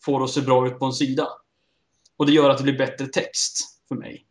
få 0.04 0.18
det 0.18 0.24
att 0.24 0.30
se 0.30 0.40
bra 0.40 0.66
ut 0.66 0.78
på 0.78 0.84
en 0.84 0.92
sida. 0.92 1.28
Och 2.16 2.26
det 2.26 2.32
gör 2.32 2.50
att 2.50 2.58
det 2.58 2.64
blir 2.64 2.78
bättre 2.78 3.06
text 3.06 3.80
för 3.88 3.94
mig. 3.94 4.24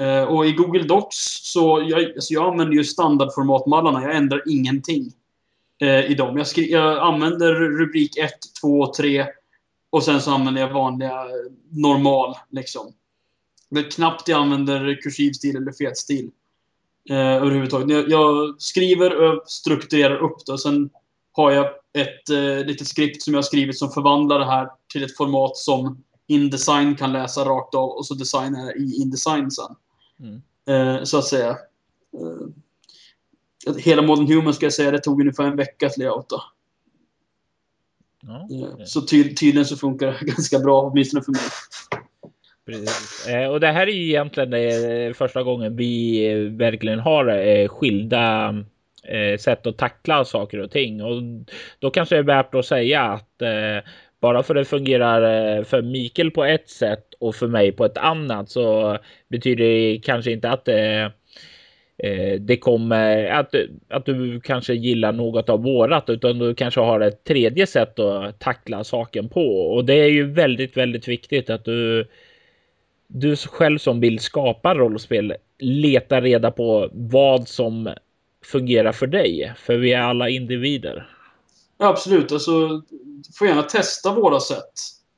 Uh, 0.00 0.22
och 0.22 0.46
i 0.46 0.52
Google 0.52 0.82
Docs 0.82 1.16
så 1.52 1.86
jag, 1.88 2.04
alltså 2.04 2.34
jag 2.34 2.52
använder 2.52 2.74
ju 2.74 2.84
standardformatmallarna. 2.84 4.02
Jag 4.02 4.16
ändrar 4.16 4.42
ingenting 4.46 5.12
uh, 5.82 6.10
i 6.10 6.14
dem. 6.14 6.36
Jag, 6.36 6.46
skri- 6.46 6.72
jag 6.72 6.98
använder 6.98 7.54
rubrik 7.54 8.16
1, 8.16 8.30
2 8.60 8.80
och 8.80 8.94
3 8.94 9.26
och 9.90 10.02
sen 10.02 10.20
så 10.20 10.30
använder 10.30 10.60
jag 10.60 10.72
vanliga 10.72 11.12
eh, 11.12 11.52
normal. 11.70 12.34
Liksom. 12.50 12.92
Det 13.70 13.80
är 13.80 13.90
knappt 13.90 14.28
jag 14.28 14.40
använder 14.40 15.00
kursivstil 15.02 15.56
eller 15.56 15.72
fetstil. 15.72 16.30
Eh, 17.10 17.16
överhuvudtaget. 17.16 17.90
Jag, 17.90 18.10
jag 18.10 18.62
skriver 18.62 19.16
och 19.16 19.50
strukturerar 19.50 20.16
upp 20.16 20.46
det 20.46 20.52
och 20.52 20.60
sen 20.60 20.90
har 21.38 21.50
jag 21.50 21.66
ett 21.98 22.30
eh, 22.30 22.66
litet 22.66 22.86
skript 22.86 23.22
som 23.22 23.34
jag 23.34 23.38
har 23.38 23.42
skrivit 23.42 23.78
som 23.78 23.90
förvandlar 23.90 24.38
det 24.38 24.44
här 24.44 24.68
till 24.92 25.04
ett 25.04 25.16
format 25.16 25.56
som 25.56 26.04
Indesign 26.26 26.96
kan 26.96 27.12
läsa 27.12 27.44
rakt 27.44 27.74
av 27.74 27.88
och 27.88 28.06
så 28.06 28.14
designar 28.14 28.78
i 28.78 29.02
Indesign 29.02 29.50
sen. 29.50 29.74
Mm. 30.20 30.42
Eh, 30.68 31.04
så 31.04 31.18
att 31.18 31.24
säga. 31.24 31.50
Eh, 32.14 33.74
hela 33.76 34.02
Modern 34.02 34.26
Human 34.26 34.54
ska 34.54 34.66
jag 34.66 34.72
säga, 34.72 34.90
det 34.90 34.98
tog 34.98 35.20
ungefär 35.20 35.44
en 35.44 35.56
vecka 35.56 35.86
att 35.86 35.96
layouta. 35.96 36.42
Ja, 38.22 38.44
okay. 38.50 38.86
Så 38.86 39.00
ty 39.00 39.34
tydligen 39.34 39.66
så 39.66 39.76
funkar 39.76 40.06
det 40.06 40.18
ganska 40.26 40.58
bra, 40.58 40.82
åtminstone 40.82 41.22
för 41.22 41.32
mig. 41.32 41.40
Precis. 42.66 43.26
Eh, 43.26 43.50
och 43.50 43.60
det 43.60 43.72
här 43.72 43.86
är 43.86 43.92
ju 43.92 44.08
egentligen 44.08 44.52
eh, 44.52 45.12
första 45.12 45.42
gången 45.42 45.76
vi 45.76 46.24
eh, 46.30 46.38
verkligen 46.38 46.98
har 46.98 47.68
skilda 47.68 48.54
Eh, 49.04 49.38
sätt 49.38 49.66
att 49.66 49.78
tackla 49.78 50.24
saker 50.24 50.58
och 50.58 50.70
ting. 50.70 51.02
Och 51.02 51.22
då 51.78 51.90
kanske 51.90 52.14
det 52.14 52.18
är 52.18 52.22
värt 52.22 52.54
att 52.54 52.66
säga 52.66 53.02
att 53.02 53.42
eh, 53.42 53.90
bara 54.20 54.42
för 54.42 54.54
det 54.54 54.64
fungerar 54.64 55.56
eh, 55.56 55.64
för 55.64 55.82
Mikael 55.82 56.30
på 56.30 56.44
ett 56.44 56.68
sätt 56.68 57.04
och 57.18 57.34
för 57.34 57.46
mig 57.46 57.72
på 57.72 57.84
ett 57.84 57.98
annat 57.98 58.50
så 58.50 58.98
betyder 59.28 59.64
det 59.64 60.00
kanske 60.04 60.32
inte 60.32 60.50
att 60.50 60.64
det 60.64 61.12
det 62.40 62.56
kommer 62.56 63.26
att, 63.26 63.54
att 63.88 64.06
du 64.06 64.40
kanske 64.40 64.74
gillar 64.74 65.12
något 65.12 65.48
av 65.48 65.62
vårat 65.62 66.10
utan 66.10 66.38
du 66.38 66.54
kanske 66.54 66.80
har 66.80 67.00
ett 67.00 67.24
tredje 67.24 67.66
sätt 67.66 67.98
att 67.98 68.38
tackla 68.40 68.84
saken 68.84 69.28
på 69.28 69.60
och 69.74 69.84
det 69.84 69.94
är 69.94 70.08
ju 70.08 70.32
väldigt, 70.32 70.76
väldigt 70.76 71.08
viktigt 71.08 71.50
att 71.50 71.64
du 71.64 72.06
du 73.06 73.36
själv 73.36 73.78
som 73.78 74.00
vill 74.00 74.18
skapa 74.18 74.74
rollspel 74.74 75.34
letar 75.58 76.22
reda 76.22 76.50
på 76.50 76.88
vad 76.92 77.48
som 77.48 77.88
fungerar 78.48 78.92
för 78.92 79.06
dig. 79.06 79.54
För 79.58 79.76
vi 79.76 79.92
är 79.92 80.00
alla 80.00 80.28
individer. 80.28 81.10
Ja, 81.78 81.86
absolut. 81.86 82.32
Alltså, 82.32 82.68
du 82.68 83.32
får 83.38 83.46
gärna 83.46 83.62
testa 83.62 84.14
våra 84.14 84.40
sätt. 84.40 84.72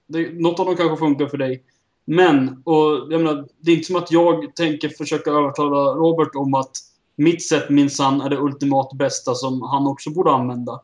Det, 0.06 0.32
något 0.32 0.60
av 0.60 0.66
dem 0.66 0.76
kanske 0.76 0.96
funkar 0.96 1.26
för 1.26 1.38
dig. 1.38 1.62
Men, 2.04 2.62
och 2.64 3.12
jag 3.12 3.22
menar, 3.22 3.46
det 3.60 3.70
är 3.70 3.74
inte 3.74 3.86
som 3.86 3.96
att 3.96 4.12
jag 4.12 4.56
tänker 4.56 4.88
försöka 4.88 5.30
övertala 5.30 5.94
Robert 5.94 6.34
om 6.34 6.54
att 6.54 6.70
mitt 7.16 7.48
sätt 7.48 7.70
minsann 7.70 8.20
är 8.20 8.30
det 8.30 8.36
ultimat 8.36 8.92
bästa 8.92 9.34
som 9.34 9.62
han 9.62 9.86
också 9.86 10.10
borde 10.10 10.30
använda. 10.30 10.80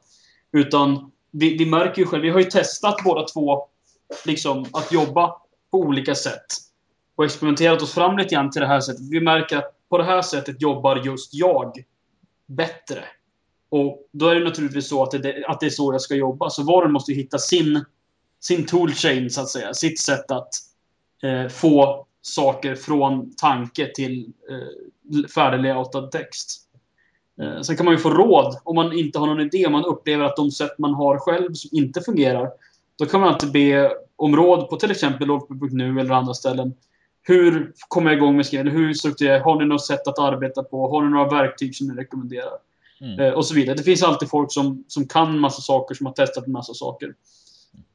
Utan 0.52 1.10
vi, 1.30 1.56
vi 1.56 1.66
märker 1.66 2.02
ju 2.02 2.06
själv, 2.06 2.22
vi 2.22 2.30
har 2.30 2.38
ju 2.38 2.44
testat 2.44 2.96
båda 3.04 3.22
två 3.22 3.64
liksom 4.24 4.66
att 4.72 4.92
jobba 4.92 5.36
på 5.70 5.78
olika 5.78 6.14
sätt 6.14 6.46
och 7.16 7.24
experimenterat 7.24 7.82
oss 7.82 7.94
fram 7.94 8.18
lite 8.18 8.34
grann 8.34 8.50
till 8.50 8.60
det 8.60 8.68
här 8.68 8.80
sättet. 8.80 9.10
Vi 9.10 9.20
märker 9.20 9.56
att 9.56 9.88
på 9.88 9.98
det 9.98 10.04
här 10.04 10.22
sättet 10.22 10.62
jobbar 10.62 10.96
just 10.96 11.34
jag 11.34 11.84
bättre. 12.46 13.04
Och 13.68 14.08
då 14.12 14.28
är 14.28 14.34
det 14.34 14.44
naturligtvis 14.44 14.88
så 14.88 15.02
att 15.02 15.10
det, 15.10 15.44
att 15.46 15.60
det 15.60 15.66
är 15.66 15.70
så 15.70 15.94
jag 15.94 16.00
ska 16.00 16.14
jobba. 16.14 16.50
Så 16.50 16.62
var 16.62 16.82
och 16.82 16.86
en 16.86 16.92
måste 16.92 17.12
hitta 17.12 17.38
sin, 17.38 17.84
sin 18.40 18.66
toolchain, 18.66 19.30
så 19.30 19.40
att 19.40 19.48
säga. 19.48 19.74
Sitt 19.74 20.00
sätt 20.00 20.30
att 20.30 20.48
eh, 21.22 21.48
få 21.48 22.06
saker 22.22 22.74
från 22.74 23.34
tanke 23.34 23.92
till 23.94 24.32
eh, 24.50 25.28
färdiglayoutad 25.34 26.06
text. 26.06 26.62
Eh, 27.40 27.60
sen 27.60 27.76
kan 27.76 27.84
man 27.84 27.94
ju 27.94 27.98
få 27.98 28.10
råd 28.10 28.58
om 28.64 28.74
man 28.74 28.92
inte 28.92 29.18
har 29.18 29.26
någon 29.26 29.40
idé, 29.40 29.66
om 29.66 29.72
man 29.72 29.84
upplever 29.84 30.24
att 30.24 30.36
de 30.36 30.50
sätt 30.50 30.78
man 30.78 30.94
har 30.94 31.18
själv 31.18 31.54
som 31.54 31.70
inte 31.72 32.00
fungerar. 32.00 32.50
Då 32.98 33.06
kan 33.06 33.20
man 33.20 33.28
alltid 33.28 33.52
be 33.52 33.92
om 34.16 34.36
råd 34.36 34.68
på 34.70 34.76
till 34.76 34.90
exempel 34.90 35.28
Lolp.nu 35.28 36.00
eller 36.00 36.14
andra 36.14 36.34
ställen. 36.34 36.74
Hur 37.28 37.72
kommer 37.88 38.10
jag 38.10 38.16
igång 38.16 38.36
med 38.36 38.46
skrivande? 38.46 38.72
Hur 38.72 38.94
strukturerar 38.94 39.40
Har 39.40 39.60
ni 39.60 39.66
något 39.66 39.86
sätt 39.86 40.08
att 40.08 40.18
arbeta 40.18 40.62
på? 40.62 40.88
Har 40.88 41.02
ni 41.02 41.10
några 41.10 41.28
verktyg 41.28 41.76
som 41.76 41.86
ni 41.86 41.94
rekommenderar? 41.94 42.58
Mm. 43.00 43.20
Eh, 43.20 43.32
och 43.32 43.46
så 43.46 43.54
vidare. 43.54 43.76
Det 43.76 43.82
finns 43.82 44.02
alltid 44.02 44.30
folk 44.30 44.52
som, 44.52 44.84
som 44.88 45.08
kan 45.08 45.38
massa 45.38 45.62
saker, 45.62 45.94
som 45.94 46.06
har 46.06 46.12
testat 46.12 46.46
massa 46.46 46.74
saker. 46.74 47.14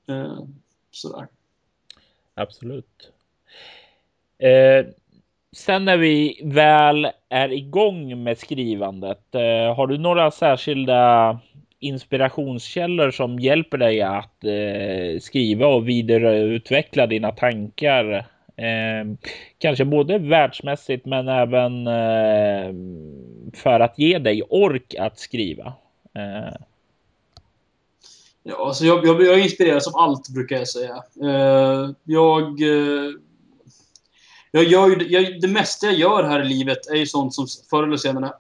Eh, 0.10 0.38
sådär. 0.92 1.28
Absolut. 2.34 3.12
Eh, 4.38 4.86
sen 5.52 5.86
när 5.86 5.98
vi 5.98 6.42
väl 6.44 7.08
är 7.30 7.54
igång 7.54 8.24
med 8.24 8.38
skrivandet, 8.38 9.36
eh, 9.36 9.76
har 9.76 9.88
du 9.88 9.98
några 9.98 10.32
särskilda 10.32 11.40
inspirationskällor 11.80 13.12
som 13.12 13.40
hjälper 13.40 13.78
dig 13.78 14.02
att 14.02 14.44
eh, 14.44 15.20
skriva 15.20 15.68
och 15.68 15.90
vidareutveckla 15.90 17.08
dina 17.08 17.32
tankar 17.32 18.26
Ehm, 18.56 19.18
kanske 19.58 19.86
både 19.86 20.18
världsmässigt 20.18 21.06
men 21.06 21.28
även 21.28 21.88
eh, 21.88 22.74
för 23.54 23.80
att 23.80 24.00
ge 24.00 24.20
dig 24.20 24.44
ork 24.44 24.96
att 25.00 25.20
skriva. 25.20 25.74
Eh. 26.16 26.56
Ja, 28.44 28.68
alltså 28.68 28.86
jag, 28.86 29.06
jag, 29.06 29.22
jag 29.22 29.40
inspireras 29.40 29.88
av 29.88 29.98
allt 29.98 30.30
brukar 30.30 30.58
jag 30.58 30.68
säga. 30.68 31.04
Eh, 31.22 31.90
jag, 32.04 32.62
eh, 32.62 33.12
jag 34.52 34.64
gör 34.64 34.90
ju, 34.90 35.08
jag, 35.08 35.42
det 35.42 35.48
mesta 35.48 35.86
jag 35.86 36.00
gör 36.00 36.24
här 36.24 36.42
i 36.42 36.48
livet 36.48 36.88
är 36.88 36.96
ju 36.96 37.06
sånt 37.06 37.34
som 37.34 37.48
förr 37.70 37.84
eller 37.84 37.98
senare 37.98 38.34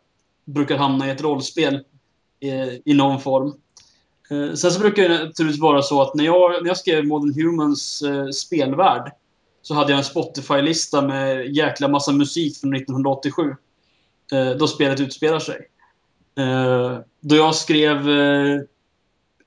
brukar 0.45 0.77
hamna 0.77 1.07
i 1.07 1.11
ett 1.11 1.21
rollspel 1.21 1.75
eh, 2.39 2.73
i 2.85 2.93
någon 2.93 3.21
form. 3.21 3.53
Eh, 4.31 4.53
sen 4.53 4.71
så 4.71 4.79
brukar 4.79 5.03
det 5.03 5.09
naturligtvis 5.09 5.61
vara 5.61 5.81
så 5.81 6.01
att 6.01 6.15
när 6.15 6.25
jag, 6.25 6.63
när 6.63 6.67
jag 6.67 6.77
skrev 6.77 7.05
Modern 7.05 7.33
Humans 7.33 8.01
eh, 8.01 8.27
spelvärld 8.27 9.11
så 9.61 9.73
hade 9.73 9.91
jag 9.91 9.97
en 9.97 10.03
Spotify-lista 10.03 11.01
med 11.01 11.55
jäkla 11.55 11.87
massa 11.87 12.11
musik 12.11 12.57
från 12.57 12.75
1987. 12.75 13.55
Eh, 14.33 14.49
då 14.49 14.67
spelet 14.67 14.99
utspelar 14.99 15.39
sig. 15.39 15.67
Eh, 16.37 16.99
då 17.19 17.35
jag 17.35 17.55
skrev 17.55 18.09
eh, 18.09 18.61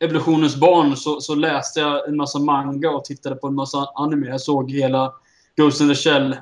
Evolutionens 0.00 0.56
barn 0.56 0.96
så, 0.96 1.20
så, 1.20 1.34
läste 1.34 1.80
jag 1.80 2.08
en 2.08 2.16
massa 2.16 2.38
manga 2.38 2.90
och 2.90 3.04
tittade 3.04 3.36
på 3.36 3.46
en 3.46 3.54
massa 3.54 3.86
anime. 3.94 4.26
Jag 4.26 4.40
såg 4.40 4.70
hela 4.70 5.12
Ghost 5.56 5.80
in 5.80 5.88
the 5.88 5.94
Shell, 5.94 6.32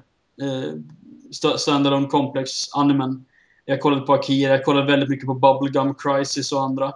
eh, 0.42 1.56
Standalone 1.56 2.06
Complex-animen. 2.06 3.24
Jag 3.64 3.80
kollade 3.80 4.02
på 4.02 4.12
Akira, 4.12 4.52
jag 4.52 4.64
kollade 4.64 4.86
väldigt 4.86 5.08
mycket 5.08 5.26
på 5.26 5.34
Bubblegum 5.34 5.94
Crisis 5.94 6.52
och 6.52 6.62
andra. 6.62 6.86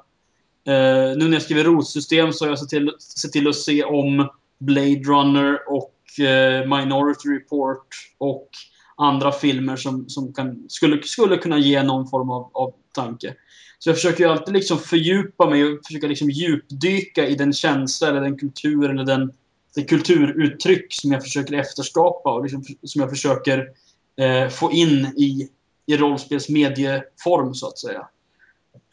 Eh, 0.66 1.16
nu 1.16 1.24
när 1.24 1.32
jag 1.32 1.42
skriver 1.42 1.64
rotsystem 1.64 2.32
så 2.32 2.44
har 2.44 2.50
jag 2.50 2.58
sett 2.58 2.68
till, 2.68 2.92
sett 2.98 3.32
till 3.32 3.48
att 3.48 3.56
se 3.56 3.84
om 3.84 4.28
Blade 4.58 5.02
Runner 5.02 5.58
och 5.68 5.95
Eh, 6.18 6.78
Minority 6.78 7.28
Report 7.28 7.86
och 8.18 8.48
andra 8.96 9.32
filmer 9.32 9.76
som, 9.76 10.08
som 10.08 10.32
kan, 10.32 10.64
skulle, 10.68 11.02
skulle 11.02 11.36
kunna 11.36 11.58
ge 11.58 11.82
någon 11.82 12.08
form 12.08 12.30
av, 12.30 12.50
av 12.54 12.74
tanke. 12.94 13.34
Så 13.78 13.88
jag 13.88 13.96
försöker 13.96 14.24
ju 14.24 14.30
alltid 14.30 14.54
liksom 14.54 14.78
fördjupa 14.78 15.50
mig 15.50 15.64
och 15.64 15.86
försöka 15.86 16.06
liksom 16.06 16.30
djupdyka 16.30 17.26
i 17.26 17.34
den 17.34 17.52
känsla 17.52 18.08
eller 18.08 18.20
den 18.20 18.38
kultur 18.38 18.90
eller 18.90 19.04
den, 19.04 19.32
det 19.74 19.82
kulturuttryck 19.82 20.86
som 20.88 21.12
jag 21.12 21.22
försöker 21.22 21.54
efterskapa 21.54 22.34
och 22.34 22.42
liksom, 22.42 22.64
som 22.82 23.00
jag 23.00 23.10
försöker 23.10 23.68
eh, 24.16 24.48
få 24.48 24.72
in 24.72 25.06
i, 25.16 25.48
i 25.86 25.96
rollspelsmedieform 25.96 27.54
så 27.54 27.68
att 27.68 27.78
säga. 27.78 28.08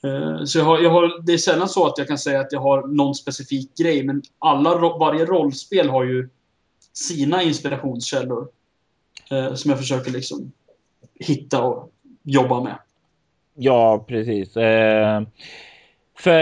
Eh, 0.03 0.45
så 0.45 0.57
jag 0.57 0.65
har, 0.65 0.79
jag 0.79 0.89
har, 0.89 1.25
det 1.25 1.33
är 1.33 1.37
sällan 1.37 1.69
så 1.69 1.85
att 1.87 1.97
jag 1.97 2.07
kan 2.07 2.17
säga 2.17 2.39
att 2.39 2.51
jag 2.51 2.59
har 2.59 2.87
någon 2.87 3.15
specifik 3.15 3.77
grej, 3.77 4.03
men 4.03 4.21
alla, 4.39 4.77
varje 4.97 5.25
rollspel 5.25 5.89
har 5.89 6.03
ju 6.03 6.29
sina 6.93 7.43
inspirationskällor. 7.43 8.47
Eh, 9.31 9.53
som 9.53 9.69
jag 9.69 9.79
försöker 9.79 10.11
liksom 10.11 10.51
hitta 11.19 11.63
och 11.63 11.91
jobba 12.23 12.63
med. 12.63 12.75
Ja, 13.55 14.05
precis. 14.07 14.57
Eh, 14.57 15.21
för 16.17 16.33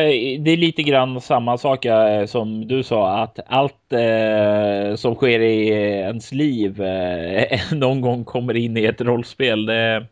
det 0.44 0.52
är 0.52 0.58
lite 0.58 0.84
grann 0.84 1.22
samma 1.22 1.58
sak 1.58 1.86
eh, 1.86 2.26
som 2.26 2.68
du 2.68 2.84
sa 2.84 3.18
att 3.18 3.40
allt 3.48 3.94
eh, 3.94 4.96
som 4.96 5.16
sker 5.16 5.40
i 5.40 5.68
ens 5.70 6.32
liv 6.32 6.82
eh, 6.82 7.60
någon 7.72 8.02
gång 8.02 8.24
kommer 8.24 8.58
in 8.58 8.78
i 8.78 8.86
ett 8.86 9.02
rollspel. 9.02 9.66
Det, 9.66 10.06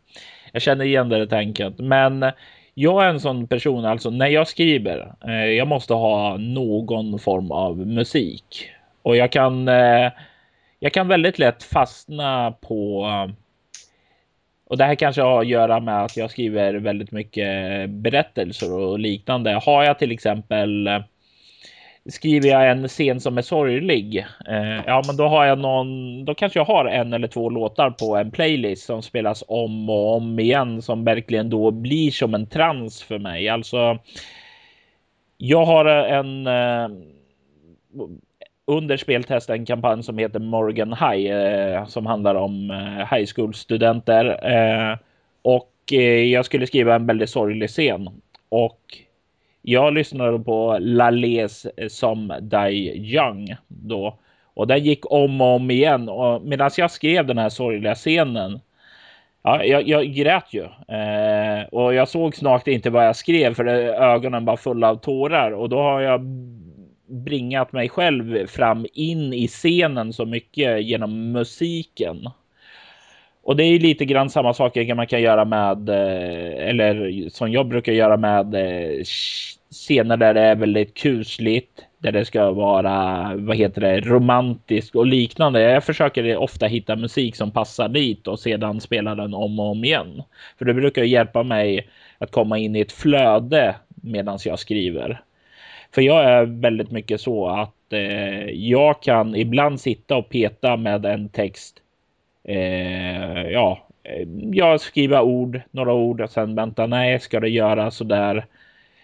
jag 0.52 0.62
känner 0.62 0.84
igen 0.84 1.08
det 1.08 1.26
tänket, 1.26 1.78
men 1.78 2.24
jag 2.74 3.04
är 3.04 3.08
en 3.08 3.20
sån 3.20 3.46
person, 3.46 3.84
alltså 3.84 4.10
när 4.10 4.26
jag 4.26 4.48
skriver, 4.48 5.14
eh, 5.26 5.44
jag 5.44 5.68
måste 5.68 5.94
ha 5.94 6.36
någon 6.36 7.18
form 7.18 7.50
av 7.50 7.78
musik 7.78 8.70
och 9.02 9.16
jag 9.16 9.32
kan 9.32 9.68
eh, 9.68 10.10
jag 10.80 10.92
kan 10.92 11.08
väldigt 11.08 11.38
lätt 11.38 11.62
fastna 11.62 12.52
på 12.52 13.04
eh, 13.04 13.34
och 14.64 14.76
det 14.76 14.84
här 14.84 14.94
kanske 14.94 15.22
har 15.22 15.40
att 15.40 15.48
göra 15.48 15.80
med 15.80 16.04
att 16.04 16.16
jag 16.16 16.30
skriver 16.30 16.74
väldigt 16.74 17.12
mycket 17.12 17.90
berättelser 17.90 18.72
och 18.72 18.98
liknande. 18.98 19.60
Har 19.64 19.84
jag 19.84 19.98
till 19.98 20.12
exempel 20.12 20.86
eh, 20.86 21.00
skriver 22.06 22.48
jag 22.48 22.70
en 22.70 22.88
scen 22.88 23.20
som 23.20 23.38
är 23.38 23.42
sorglig, 23.42 24.26
eh, 24.48 24.84
ja, 24.86 25.02
men 25.06 25.16
då 25.16 25.28
har 25.28 25.44
jag 25.44 25.58
någon. 25.58 26.24
Då 26.24 26.34
kanske 26.34 26.58
jag 26.58 26.64
har 26.64 26.84
en 26.84 27.12
eller 27.12 27.28
två 27.28 27.50
låtar 27.50 27.90
på 27.90 28.16
en 28.16 28.30
playlist 28.30 28.86
som 28.86 29.02
spelas 29.02 29.44
om 29.48 29.90
och 29.90 30.16
om 30.16 30.38
igen 30.38 30.82
som 30.82 31.04
verkligen 31.04 31.50
då 31.50 31.70
blir 31.70 32.10
som 32.10 32.34
en 32.34 32.46
trans 32.46 33.02
för 33.02 33.18
mig. 33.18 33.48
Alltså. 33.48 33.98
Jag 35.36 35.64
har 35.64 35.84
en 35.84 36.46
eh, 36.46 36.88
under 38.70 38.96
speltest 38.96 39.50
en 39.50 39.66
kampanj 39.66 40.02
som 40.02 40.18
heter 40.18 40.38
Morgan 40.38 40.92
High 40.92 41.32
eh, 41.32 41.86
som 41.86 42.06
handlar 42.06 42.34
om 42.34 42.70
eh, 42.70 43.16
high 43.16 43.28
school 43.36 43.54
studenter. 43.54 44.24
Eh, 44.52 44.98
och 45.42 45.72
eh, 45.92 46.24
jag 46.24 46.44
skulle 46.44 46.66
skriva 46.66 46.94
en 46.94 47.06
väldigt 47.06 47.30
sorglig 47.30 47.70
scen 47.70 48.08
och 48.48 48.80
jag 49.62 49.94
lyssnade 49.94 50.38
på 50.38 50.78
Lales 50.80 51.66
eh, 51.76 51.88
som 51.88 52.32
Die 52.40 53.14
Young 53.14 53.56
då 53.68 54.18
Och 54.54 54.66
den 54.66 54.84
gick 54.84 55.12
om 55.12 55.40
och 55.40 55.54
om 55.54 55.70
igen. 55.70 56.08
Och 56.08 56.42
medan 56.42 56.70
jag 56.76 56.90
skrev 56.90 57.26
den 57.26 57.38
här 57.38 57.48
sorgliga 57.48 57.94
scenen. 57.94 58.60
Ja, 59.42 59.64
jag, 59.64 59.88
jag 59.88 60.06
grät 60.06 60.46
ju. 60.50 60.64
Eh, 60.96 61.64
och 61.72 61.94
jag 61.94 62.08
såg 62.08 62.36
snart 62.36 62.68
inte 62.68 62.90
vad 62.90 63.06
jag 63.06 63.16
skrev 63.16 63.54
för 63.54 63.66
ögonen 63.66 64.44
var 64.44 64.56
fulla 64.56 64.90
av 64.90 64.96
tårar. 64.96 65.50
Och 65.50 65.68
då 65.68 65.78
har 65.78 66.00
jag 66.00 66.20
bringat 67.10 67.72
mig 67.72 67.88
själv 67.88 68.46
fram 68.46 68.86
in 68.92 69.32
i 69.32 69.48
scenen 69.48 70.12
så 70.12 70.26
mycket 70.26 70.84
genom 70.84 71.32
musiken. 71.32 72.28
Och 73.42 73.56
det 73.56 73.64
är 73.64 73.78
lite 73.78 74.04
grann 74.04 74.30
samma 74.30 74.54
saker 74.54 74.94
man 74.94 75.06
kan 75.06 75.22
göra 75.22 75.44
med, 75.44 75.88
eh, 75.88 76.68
eller 76.68 77.28
som 77.28 77.52
jag 77.52 77.66
brukar 77.66 77.92
göra 77.92 78.16
med 78.16 78.54
eh, 78.54 79.04
scener 79.70 80.16
där 80.16 80.34
det 80.34 80.40
är 80.40 80.56
väldigt 80.56 80.94
kusligt, 80.94 81.84
där 81.98 82.12
det 82.12 82.24
ska 82.24 82.50
vara, 82.50 83.30
vad 83.36 83.56
heter 83.56 83.80
det, 83.80 84.00
romantiskt 84.00 84.96
och 84.96 85.06
liknande. 85.06 85.60
Jag 85.60 85.84
försöker 85.84 86.36
ofta 86.36 86.66
hitta 86.66 86.96
musik 86.96 87.36
som 87.36 87.50
passar 87.50 87.88
dit 87.88 88.26
och 88.26 88.40
sedan 88.40 88.80
spela 88.80 89.14
den 89.14 89.34
om 89.34 89.60
och 89.60 89.70
om 89.70 89.84
igen. 89.84 90.22
För 90.58 90.64
det 90.64 90.74
brukar 90.74 91.02
hjälpa 91.02 91.42
mig 91.42 91.88
att 92.18 92.30
komma 92.30 92.58
in 92.58 92.76
i 92.76 92.80
ett 92.80 92.92
flöde 92.92 93.74
medan 94.02 94.38
jag 94.44 94.58
skriver. 94.58 95.20
För 95.94 96.02
jag 96.02 96.24
är 96.24 96.44
väldigt 96.44 96.90
mycket 96.90 97.20
så 97.20 97.48
att 97.48 97.92
eh, 97.92 98.50
jag 98.50 99.02
kan 99.02 99.34
ibland 99.34 99.80
sitta 99.80 100.16
och 100.16 100.28
peta 100.28 100.76
med 100.76 101.06
en 101.06 101.28
text. 101.28 101.76
Eh, 102.44 103.42
ja, 103.50 103.78
eh, 104.02 104.28
jag 104.52 104.80
skriver 104.80 105.20
ord, 105.20 105.60
några 105.70 105.92
ord 105.92 106.20
och 106.20 106.30
sen 106.30 106.54
vänta, 106.54 106.86
nej, 106.86 107.20
ska 107.20 107.40
det 107.40 107.48
göra 107.48 107.90
så 107.90 108.04
där? 108.04 108.46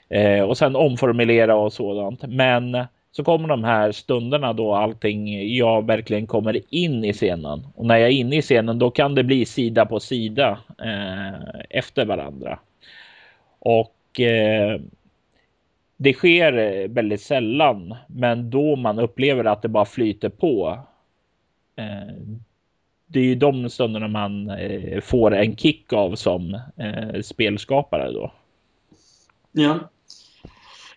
Eh, 0.09 0.41
och 0.41 0.59
sen 0.59 0.76
omformulera 0.76 1.57
och 1.57 1.72
sådant. 1.72 2.22
Men 2.28 2.87
så 3.12 3.24
kommer 3.24 3.49
de 3.49 3.64
här 3.64 3.93
stunderna 3.93 4.53
då 4.53 4.74
allting 4.74 5.55
jag 5.57 5.87
verkligen 5.87 6.26
kommer 6.26 6.61
in 6.70 7.05
i 7.05 7.12
scenen. 7.12 7.66
Och 7.74 7.87
när 7.87 7.97
jag 7.97 8.09
är 8.09 8.12
inne 8.12 8.37
i 8.37 8.43
scenen 8.43 8.78
då 8.78 8.91
kan 8.91 9.14
det 9.14 9.24
bli 9.24 9.45
sida 9.45 9.87
på 9.87 10.01
sida 10.01 10.59
eh, 10.84 11.61
efter 11.70 12.07
varandra. 12.07 12.59
Och 13.59 14.20
eh, 14.20 14.80
det 15.97 16.13
sker 16.13 16.53
eh, 16.59 16.89
väldigt 16.89 17.23
sällan, 17.23 17.95
men 18.09 18.51
då 18.51 18.77
man 18.77 18.99
upplever 18.99 19.45
att 19.45 19.63
det 19.63 19.69
bara 19.69 19.85
flyter 19.85 20.29
på. 20.29 20.79
Eh, 21.77 22.15
det 23.07 23.21
är 23.21 23.25
ju 23.25 23.35
de 23.35 23.71
stunderna 23.71 24.09
man 24.09 24.51
eh, 24.51 25.01
får 25.01 25.35
en 25.35 25.57
kick 25.57 25.93
av 25.93 26.15
som 26.15 26.55
eh, 26.55 27.23
spelskapare 27.23 28.13
då. 28.13 28.33
Ja. 29.53 29.79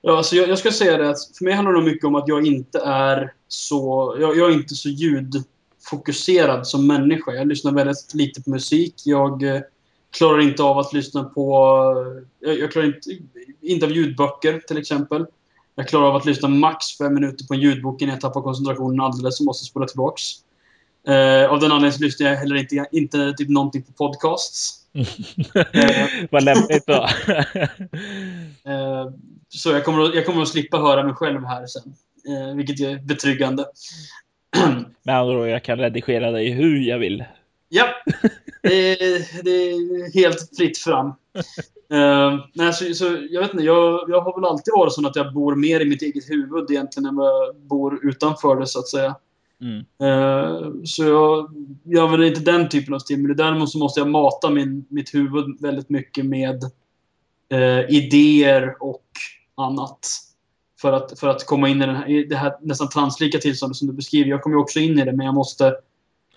Ja, 0.02 0.18
alltså 0.18 0.36
jag, 0.36 0.50
jag, 0.50 0.58
ska 0.58 0.72
säga 0.72 0.98
det 0.98 1.10
att 1.10 1.38
för 1.38 1.46
mig 1.46 1.54
handlar 1.54 1.74
det 1.74 1.82
mycket 1.82 2.04
om 2.04 2.16
att 2.16 2.28
jag 2.28 2.48
inte 2.48 2.80
är 2.86 3.34
så, 3.48 4.16
jag, 4.20 4.38
jag, 4.38 4.50
är 4.50 4.54
inte 4.54 4.76
så 4.76 4.90
ljudfokuserad 4.90 6.68
som 6.68 6.88
människa. 6.88 7.32
Jag 7.32 7.48
lyssnar 7.48 7.72
väldigt 7.72 8.14
lite 8.14 8.42
på 8.42 8.50
musik. 8.50 8.94
Jag 9.06 9.44
eh, 9.44 9.62
klarar 10.18 10.40
inte 10.40 10.64
av 10.64 10.78
att 10.78 10.94
lyssna 10.94 11.24
på, 11.24 11.44
jag, 12.40 12.60
jag 12.60 12.72
klarar 12.72 12.88
inte, 12.88 13.10
inte 13.62 13.86
av 13.86 13.92
ljudböcker 13.92 14.60
till 14.68 14.78
exempel. 14.78 15.26
Jag 15.76 15.88
klarar 15.88 16.08
av 16.08 16.16
att 16.16 16.26
lyssna 16.26 16.48
max 16.48 16.98
fem 16.98 17.14
minuter 17.14 17.46
på 17.46 17.54
en 17.54 17.60
ljudbok 17.60 18.02
innan 18.02 18.14
jag 18.14 18.22
tappar 18.22 18.42
koncentrationen 18.42 19.02
alldeles 19.02 19.40
och 19.40 19.46
måste 19.46 19.66
spola 19.66 19.88
tillbaks. 19.88 20.24
Eh, 21.08 21.52
av 21.52 21.60
den 21.60 21.72
anledningen 21.72 22.02
lyssnar 22.02 22.30
jag 22.30 22.38
heller 22.38 22.56
inte, 22.56 22.86
inte 22.92 23.34
typ 23.34 23.50
någonting 23.50 23.82
på 23.82 23.92
podcasts. 23.92 24.80
Vad 26.32 26.44
lämpligt 26.44 26.86
då. 26.88 26.94
eh, 28.72 29.12
så 29.50 29.70
jag 29.72 29.86
kommer, 29.86 30.04
att, 30.04 30.16
jag 30.16 30.26
kommer 30.26 30.42
att 30.42 30.48
slippa 30.48 30.78
höra 30.78 31.04
mig 31.04 31.14
själv 31.14 31.46
här 31.46 31.68
sen. 31.68 31.94
Eh, 32.28 32.56
vilket 32.56 32.80
är 32.80 33.00
betryggande. 33.00 33.66
Andra 35.08 35.40
ord, 35.40 35.48
jag 35.48 35.64
kan 35.64 35.80
redigera 35.80 36.32
dig 36.32 36.52
hur 36.52 36.80
jag 36.80 37.00
vill. 37.00 37.24
Ja, 37.70 37.86
det 38.62 39.04
är, 39.04 39.44
det 39.44 39.52
är 39.52 40.14
helt 40.14 40.58
fritt 40.58 40.78
fram. 40.78 41.08
Uh, 41.94 42.46
nej, 42.54 42.74
så, 42.74 42.94
så, 42.94 43.06
jag 43.30 43.42
vet 43.42 43.54
inte, 43.54 43.66
jag, 43.66 44.10
jag 44.10 44.22
har 44.22 44.42
väl 44.42 44.50
alltid 44.50 44.74
varit 44.78 44.94
så 44.94 45.08
att 45.08 45.16
jag 45.16 45.34
bor 45.34 45.56
mer 45.56 45.80
i 45.80 45.86
mitt 45.86 46.02
eget 46.02 46.30
huvud 46.30 46.72
egentligen 46.72 47.10
än 47.10 47.16
vad 47.16 47.28
jag 47.28 47.56
bor 47.56 48.00
utanför 48.06 48.56
det 48.60 48.68
så 48.68 48.80
att 48.80 48.88
säga. 48.88 49.16
Mm. 49.62 49.78
Uh, 49.78 50.84
så 50.84 51.04
jag 51.04 51.50
gör 51.84 52.08
väl 52.08 52.24
inte 52.24 52.42
den 52.42 52.70
typen 52.70 52.94
av 52.94 53.00
stimuli. 53.00 53.34
Däremot 53.34 53.72
så 53.72 53.78
måste 53.78 54.00
jag 54.00 54.10
mata 54.10 54.50
min, 54.50 54.86
mitt 54.90 55.14
huvud 55.14 55.62
väldigt 55.62 55.90
mycket 55.90 56.26
med 56.26 56.64
uh, 57.54 57.90
idéer 57.90 58.76
och 58.80 59.06
annat. 59.56 60.08
För 60.82 60.94
att, 60.94 61.20
för 61.20 61.28
att 61.28 61.46
komma 61.46 61.70
in 61.70 61.82
i, 61.82 61.86
den 61.86 61.96
här, 61.96 62.10
i 62.10 62.24
det 62.24 62.36
här 62.36 62.54
nästan 62.62 62.90
translika 62.90 63.38
tillståndet 63.38 63.78
som 63.78 63.88
du 63.88 63.94
beskriver. 63.94 64.30
Jag 64.30 64.42
kommer 64.42 64.58
också 64.58 64.80
in 64.80 65.00
i 65.00 65.06
det, 65.06 65.14
men 65.14 65.26
jag 65.26 65.36
måste 65.36 65.76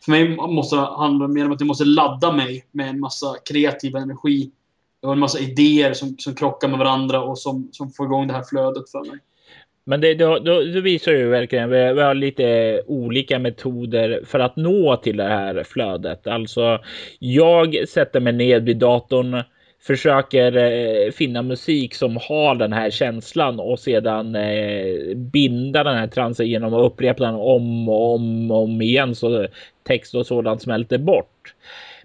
för 0.04 0.10
mig 0.10 0.36
måste 0.36 0.76
det 0.76 0.82
handla 0.82 1.28
mer 1.28 1.44
om 1.46 1.52
att 1.52 1.60
jag 1.60 1.66
måste 1.66 1.84
ladda 1.84 2.32
mig 2.32 2.64
med 2.72 2.88
en 2.88 3.00
massa 3.00 3.26
kreativ 3.50 3.96
energi. 3.96 4.50
Och 5.02 5.12
en 5.12 5.18
massa 5.18 5.38
idéer 5.38 5.92
som, 5.92 6.16
som 6.18 6.34
krockar 6.34 6.68
med 6.68 6.78
varandra 6.78 7.22
och 7.22 7.38
som, 7.38 7.68
som 7.72 7.90
får 7.90 8.06
igång 8.06 8.26
det 8.26 8.34
här 8.34 8.42
flödet 8.42 8.90
för 8.90 9.00
mig. 9.10 9.18
Men 9.84 10.00
det, 10.00 10.14
då, 10.14 10.38
då, 10.38 10.62
då 10.62 10.80
visar 10.80 11.12
ju 11.12 11.28
verkligen 11.28 11.70
vi, 11.70 11.92
vi 11.92 12.02
har 12.02 12.14
lite 12.14 12.82
olika 12.86 13.38
metoder 13.38 14.22
för 14.26 14.38
att 14.38 14.56
nå 14.56 14.96
till 14.96 15.16
det 15.16 15.28
här 15.28 15.64
flödet. 15.64 16.26
Alltså, 16.26 16.78
jag 17.18 17.88
sätter 17.88 18.20
mig 18.20 18.32
ned 18.32 18.64
vid 18.64 18.76
datorn 18.76 19.42
försöker 19.82 20.56
eh, 20.56 21.10
finna 21.10 21.42
musik 21.42 21.94
som 21.94 22.16
har 22.16 22.54
den 22.54 22.72
här 22.72 22.90
känslan 22.90 23.60
och 23.60 23.78
sedan 23.78 24.34
eh, 24.34 25.14
binda 25.16 25.84
den 25.84 25.96
här 25.96 26.06
transen 26.06 26.46
genom 26.46 26.74
att 26.74 26.92
upprepa 26.92 27.24
den 27.24 27.34
om 27.34 27.88
och 27.88 28.14
om, 28.14 28.50
och 28.50 28.62
om 28.62 28.82
igen 28.82 29.14
så 29.14 29.46
text 29.82 30.14
och 30.14 30.26
sådant 30.26 30.62
smälter 30.62 30.98
bort. 30.98 31.54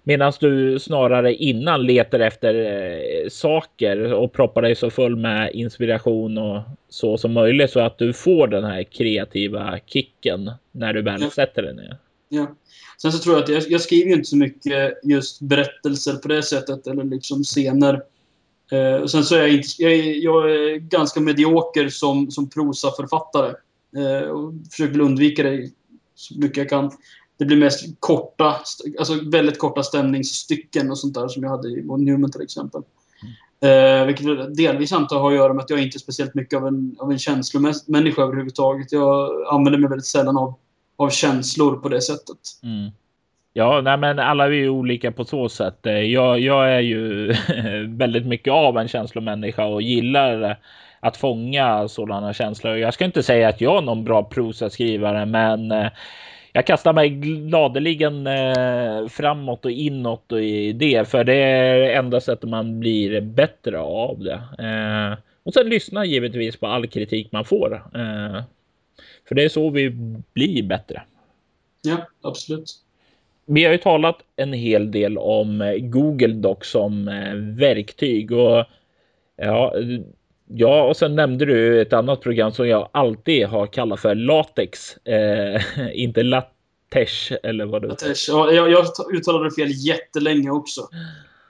Medan 0.02 0.32
du 0.40 0.78
snarare 0.78 1.34
innan 1.34 1.82
letar 1.82 2.20
efter 2.20 2.54
eh, 2.54 3.28
saker 3.28 4.12
och 4.12 4.32
proppar 4.32 4.62
dig 4.62 4.74
så 4.74 4.90
full 4.90 5.16
med 5.16 5.50
inspiration 5.54 6.38
och 6.38 6.62
så 6.88 7.18
som 7.18 7.32
möjligt 7.32 7.70
så 7.70 7.80
att 7.80 7.98
du 7.98 8.12
får 8.12 8.46
den 8.46 8.64
här 8.64 8.82
kreativa 8.82 9.78
kicken 9.86 10.50
när 10.72 10.92
du 10.92 11.02
väl 11.02 11.30
sätter 11.30 11.62
dig 11.62 11.74
ner. 11.74 11.96
Ja. 12.28 12.56
Sen 13.02 13.12
så 13.12 13.18
tror 13.18 13.34
jag 13.34 13.42
att 13.42 13.48
jag, 13.48 13.62
jag 13.68 13.80
skriver 13.80 14.06
ju 14.06 14.14
inte 14.14 14.28
så 14.28 14.36
mycket 14.36 14.98
just 15.02 15.40
berättelser 15.40 16.14
på 16.14 16.28
det 16.28 16.42
sättet, 16.42 16.86
eller 16.86 17.04
liksom 17.04 17.44
scener. 17.44 18.02
Eh, 18.72 19.06
sen 19.06 19.24
så 19.24 19.34
är 19.34 19.38
jag, 19.38 19.50
inte, 19.50 19.68
jag, 19.78 19.92
är, 19.92 20.24
jag 20.24 20.50
är 20.50 20.76
ganska 20.76 21.20
medioker 21.20 21.88
som, 21.88 22.30
som 22.30 22.50
prosaförfattare. 22.50 23.54
Eh, 23.96 24.28
och 24.28 24.52
försöker 24.70 25.00
undvika 25.00 25.42
det 25.42 25.70
så 26.14 26.38
mycket 26.38 26.56
jag 26.56 26.68
kan. 26.68 26.90
Det 27.36 27.44
blir 27.44 27.56
mest 27.56 27.86
korta, 28.00 28.60
alltså 28.98 29.14
väldigt 29.24 29.58
korta 29.58 29.82
stämningsstycken 29.82 30.90
och 30.90 30.98
sånt 30.98 31.14
där 31.14 31.28
som 31.28 31.42
jag 31.42 31.50
hade 31.50 31.68
i 31.68 31.82
Monument 31.82 32.06
Newman 32.06 32.30
till 32.30 32.42
exempel. 32.42 32.82
Eh, 33.60 34.06
vilket 34.06 34.56
delvis 34.56 34.92
antar 34.92 35.20
har 35.20 35.30
att 35.30 35.36
göra 35.36 35.54
med 35.54 35.62
att 35.62 35.70
jag 35.70 35.82
inte 35.82 35.96
är 35.96 35.98
speciellt 35.98 36.34
mycket 36.34 36.56
av 36.56 36.66
en, 36.66 36.96
av 36.98 37.12
en 37.12 37.18
känslomänniska 37.18 38.22
överhuvudtaget. 38.22 38.92
Jag 38.92 39.46
använder 39.46 39.78
mig 39.78 39.90
väldigt 39.90 40.06
sällan 40.06 40.36
av 40.36 40.54
av 40.98 41.10
känslor 41.10 41.76
på 41.76 41.88
det 41.88 42.00
sättet. 42.00 42.38
Mm. 42.62 42.90
Ja, 43.52 43.80
nej, 43.80 43.96
men 43.96 44.18
alla 44.18 44.44
är 44.44 44.50
ju 44.50 44.68
olika 44.68 45.12
på 45.12 45.24
så 45.24 45.48
sätt. 45.48 45.86
Eh, 45.86 45.92
jag, 45.92 46.40
jag 46.40 46.72
är 46.72 46.80
ju 46.80 47.34
väldigt 47.88 48.26
mycket 48.26 48.52
av 48.52 48.78
en 48.78 48.88
känslomänniska 48.88 49.64
och 49.64 49.82
gillar 49.82 50.42
eh, 50.42 50.56
att 51.00 51.16
fånga 51.16 51.88
sådana 51.88 52.34
känslor. 52.34 52.76
Jag 52.76 52.94
ska 52.94 53.04
inte 53.04 53.22
säga 53.22 53.48
att 53.48 53.60
jag 53.60 53.78
är 53.78 53.82
någon 53.82 54.04
bra 54.04 54.22
prosaskrivare, 54.22 55.26
men 55.26 55.72
eh, 55.72 55.88
jag 56.52 56.66
kastar 56.66 56.92
mig 56.92 57.08
gladeligen 57.08 58.28
framåt 59.08 59.64
och 59.64 59.70
inåt 59.70 60.32
och 60.32 60.42
i 60.42 60.72
det, 60.72 61.08
för 61.08 61.24
det 61.24 61.34
är 61.34 61.98
enda 61.98 62.20
sättet 62.20 62.50
man 62.50 62.80
blir 62.80 63.20
bättre 63.20 63.78
av 63.78 64.18
det. 64.18 64.40
Och 65.42 65.54
sen 65.54 65.68
lyssna 65.68 66.04
givetvis 66.04 66.56
på 66.56 66.66
all 66.66 66.86
kritik 66.86 67.32
man 67.32 67.44
får. 67.44 67.82
För 69.28 69.34
det 69.34 69.44
är 69.44 69.48
så 69.48 69.70
vi 69.70 69.90
blir 70.32 70.62
bättre. 70.62 71.02
Ja, 71.82 71.96
absolut. 72.22 72.74
Vi 73.46 73.64
har 73.64 73.72
ju 73.72 73.78
talat 73.78 74.18
en 74.36 74.52
hel 74.52 74.90
del 74.90 75.18
om 75.18 75.78
Google 75.80 76.34
Docs 76.34 76.70
som 76.70 77.08
eh, 77.08 77.34
verktyg 77.34 78.32
och 78.32 78.64
ja, 79.36 79.74
ja, 80.46 80.82
och 80.82 80.96
sen 80.96 81.16
nämnde 81.16 81.44
du 81.44 81.82
ett 81.82 81.92
annat 81.92 82.20
program 82.20 82.52
som 82.52 82.68
jag 82.68 82.88
alltid 82.92 83.46
har 83.46 83.66
kallat 83.66 84.00
för 84.00 84.14
Latex, 84.14 84.96
eh, 84.96 85.62
inte 85.92 86.22
Latex 86.22 87.32
eller 87.42 87.64
vad 87.66 87.82
du 87.82 87.88
Latex. 87.88 88.28
Ja, 88.28 88.52
jag, 88.52 88.70
jag 88.70 88.86
uttalade 89.14 89.44
det 89.44 89.54
fel 89.54 89.70
jättelänge 89.70 90.50
också. 90.50 90.80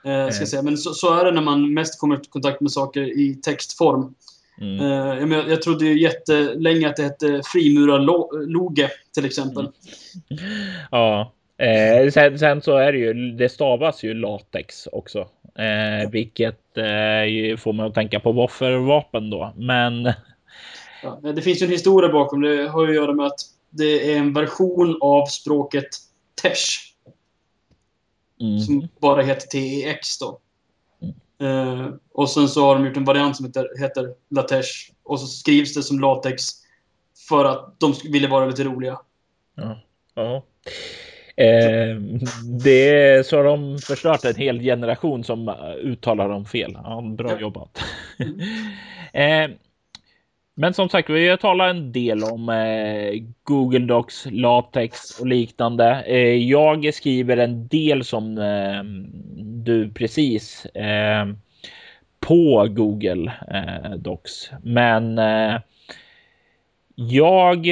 Eh, 0.05 0.29
ska 0.29 0.43
eh. 0.43 0.47
säga. 0.47 0.61
Men 0.61 0.77
så, 0.77 0.93
så, 0.93 1.13
är 1.13 1.25
det 1.25 1.31
när 1.31 1.41
man 1.41 1.73
mest 1.73 1.99
kommer 1.99 2.15
i 2.15 2.19
kontakt 2.29 2.61
med 2.61 2.71
saker 2.71 3.01
i 3.01 3.35
textform. 3.35 4.13
Mm. 4.61 4.85
Uh, 4.85 5.37
jag, 5.37 5.49
jag 5.49 5.61
trodde 5.61 5.85
ju 5.85 6.01
jättelänge 6.01 6.89
att 6.89 6.95
det 6.95 7.03
hette 7.03 7.41
frimurarloge 7.45 8.91
till 9.13 9.25
exempel. 9.25 9.63
Mm. 9.63 9.73
Ja, 10.91 11.33
eh, 11.57 12.11
sen, 12.11 12.39
sen, 12.39 12.61
så 12.61 12.77
är 12.77 12.91
det 12.91 12.97
ju, 12.97 13.31
det 13.31 13.49
stavas 13.49 14.03
ju 14.03 14.13
latex 14.13 14.87
också. 14.91 15.19
Eh, 15.55 16.09
vilket 16.11 16.77
eh, 16.77 17.57
får 17.57 17.73
mig 17.73 17.85
att 17.85 17.93
tänka 17.93 18.19
på 18.19 18.31
voffervapen 18.31 19.29
då. 19.29 19.53
Men... 19.55 20.13
Ja, 21.03 21.19
det 21.31 21.41
finns 21.41 21.61
ju 21.61 21.65
en 21.65 21.71
historia 21.71 22.11
bakom 22.11 22.41
det. 22.41 22.67
har 22.67 22.83
ju 22.83 22.89
att 22.89 22.95
göra 22.95 23.13
med 23.13 23.25
att 23.25 23.39
det 23.69 24.13
är 24.13 24.17
en 24.17 24.33
version 24.33 24.97
av 25.01 25.25
språket 25.25 25.87
Tesh. 26.41 26.93
Mm. 28.41 28.59
Som 28.59 28.87
bara 28.99 29.21
heter 29.21 29.47
TEX 29.47 30.19
då. 30.19 30.39
Mm. 31.39 31.79
Eh, 31.79 31.87
och 32.13 32.29
sen 32.29 32.47
så 32.47 32.65
har 32.65 32.75
de 32.75 32.85
gjort 32.85 32.97
en 32.97 33.05
variant 33.05 33.37
som 33.37 33.45
heter, 33.45 33.67
heter 33.81 34.13
Latesh. 34.29 34.91
Och 35.03 35.19
så 35.19 35.27
skrivs 35.27 35.73
det 35.73 35.83
som 35.83 35.99
latex. 35.99 36.43
För 37.29 37.45
att 37.45 37.79
de 37.79 37.93
ville 38.11 38.27
vara 38.27 38.45
lite 38.45 38.63
roliga. 38.63 38.99
Ja. 39.55 39.79
ja. 40.15 40.43
Eh, 41.43 41.95
det 42.61 43.25
så 43.27 43.37
har 43.37 43.43
de 43.43 43.79
förstört 43.79 44.25
en 44.25 44.35
hel 44.35 44.59
generation 44.59 45.23
som 45.23 45.49
uttalar 45.81 46.29
dem 46.29 46.45
fel. 46.45 46.77
Ja, 46.83 47.01
bra 47.01 47.39
jobbat. 47.39 47.79
eh, 49.13 49.49
men 50.59 50.73
som 50.73 50.89
sagt, 50.89 51.09
vi 51.09 51.29
har 51.29 51.37
talat 51.37 51.69
en 51.69 51.91
del 51.91 52.23
om 52.23 52.49
eh, 52.49 53.23
Google 53.43 53.85
Docs, 53.85 54.27
LaTeX 54.31 55.19
och 55.19 55.27
liknande. 55.27 56.03
Eh, 56.07 56.35
jag 56.35 56.93
skriver 56.93 57.37
en 57.37 57.67
del 57.67 58.03
som 58.03 58.37
eh, 58.37 58.83
du 59.37 59.89
precis 59.89 60.65
eh, 60.65 61.27
på 62.19 62.67
Google 62.69 63.31
eh, 63.51 63.91
Docs, 63.91 64.51
men 64.63 65.17
eh, 65.17 65.55
jag 66.95 67.67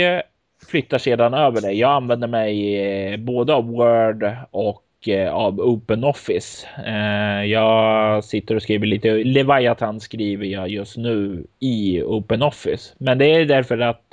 flyttar 0.67 0.97
sedan 0.97 1.33
över 1.33 1.61
det. 1.61 1.71
Jag 1.71 1.91
använder 1.91 2.27
mig 2.27 2.85
eh, 2.85 3.17
både 3.17 3.53
av 3.53 3.65
Word 3.65 4.31
och 4.51 4.86
Eh, 5.09 5.33
av 5.33 5.59
OpenOffice. 5.59 6.07
Office. 6.07 6.67
Eh, 6.85 7.45
jag 7.45 8.23
sitter 8.23 8.55
och 8.55 8.61
skriver 8.61 8.87
lite. 8.87 9.13
Leviathan 9.13 9.99
skriver 9.99 10.45
jag 10.45 10.69
just 10.69 10.97
nu 10.97 11.45
i 11.59 12.01
OpenOffice, 12.01 12.93
men 12.97 13.17
det 13.17 13.25
är 13.25 13.45
därför 13.45 13.79
att 13.79 14.03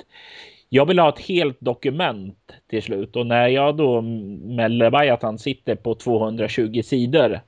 jag 0.69 0.85
vill 0.85 0.99
ha 0.99 1.09
ett 1.09 1.19
helt 1.19 1.61
dokument 1.61 2.37
till 2.69 2.83
slut 2.83 3.15
och 3.15 3.27
när 3.27 3.47
jag 3.47 3.77
då 3.77 4.01
med 4.01 4.71
Leviathan 4.71 5.39
sitter 5.39 5.75
på 5.75 5.95
220 5.95 6.81
sidor. 6.83 7.39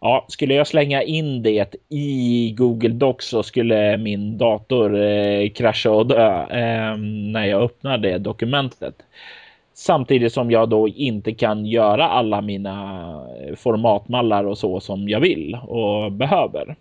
Ja, 0.00 0.26
skulle 0.28 0.54
jag 0.54 0.66
slänga 0.66 1.02
in 1.02 1.42
det 1.42 1.74
i 1.88 2.54
Google 2.56 2.88
Docs 2.88 3.26
så 3.26 3.42
skulle 3.42 3.96
min 3.96 4.38
dator 4.38 5.02
eh, 5.02 5.50
krascha 5.50 5.90
och 5.90 6.06
dö 6.06 6.42
eh, 6.42 6.96
när 7.32 7.44
jag 7.44 7.62
öppnar 7.62 7.98
det 7.98 8.18
dokumentet. 8.18 8.94
Samtidigt 9.80 10.32
som 10.32 10.50
jag 10.50 10.68
då 10.68 10.88
inte 10.88 11.32
kan 11.32 11.66
göra 11.66 12.08
alla 12.08 12.40
mina 12.40 13.26
formatmallar 13.56 14.44
och 14.44 14.58
så 14.58 14.80
som 14.80 15.08
jag 15.08 15.20
vill 15.20 15.54
och 15.54 16.12
behöver. 16.12 16.76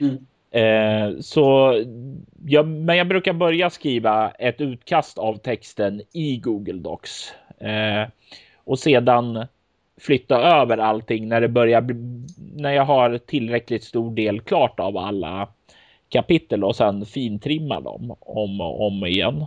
Mm. 0.00 0.26
Eh, 0.50 1.18
så 1.20 1.74
jag, 2.46 2.66
men 2.68 2.96
jag 2.96 3.08
brukar 3.08 3.32
börja 3.32 3.70
skriva 3.70 4.30
ett 4.30 4.60
utkast 4.60 5.18
av 5.18 5.36
texten 5.36 6.02
i 6.12 6.36
Google 6.36 6.80
Docs 6.80 7.32
eh, 7.58 8.08
och 8.64 8.78
sedan 8.78 9.46
flytta 10.00 10.36
över 10.36 10.78
allting 10.78 11.28
när 11.28 11.40
det 11.40 11.48
börjar 11.48 11.86
när 12.56 12.72
jag 12.72 12.84
har 12.84 13.18
tillräckligt 13.18 13.84
stor 13.84 14.10
del 14.10 14.40
klart 14.40 14.80
av 14.80 14.96
alla 14.96 15.48
kapitel 16.08 16.64
och 16.64 16.76
sen 16.76 17.06
fintrimma 17.06 17.80
dem 17.80 18.14
om 18.20 18.60
och 18.60 18.86
om 18.86 19.06
igen. 19.06 19.46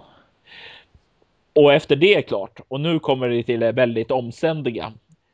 Och 1.53 1.73
efter 1.73 1.95
det 1.95 2.15
är 2.15 2.21
klart 2.21 2.59
och 2.67 2.81
nu 2.81 2.99
kommer 2.99 3.29
det 3.29 3.43
till 3.43 3.59
det 3.59 3.71
väldigt 3.71 4.11
omständiga 4.11 4.93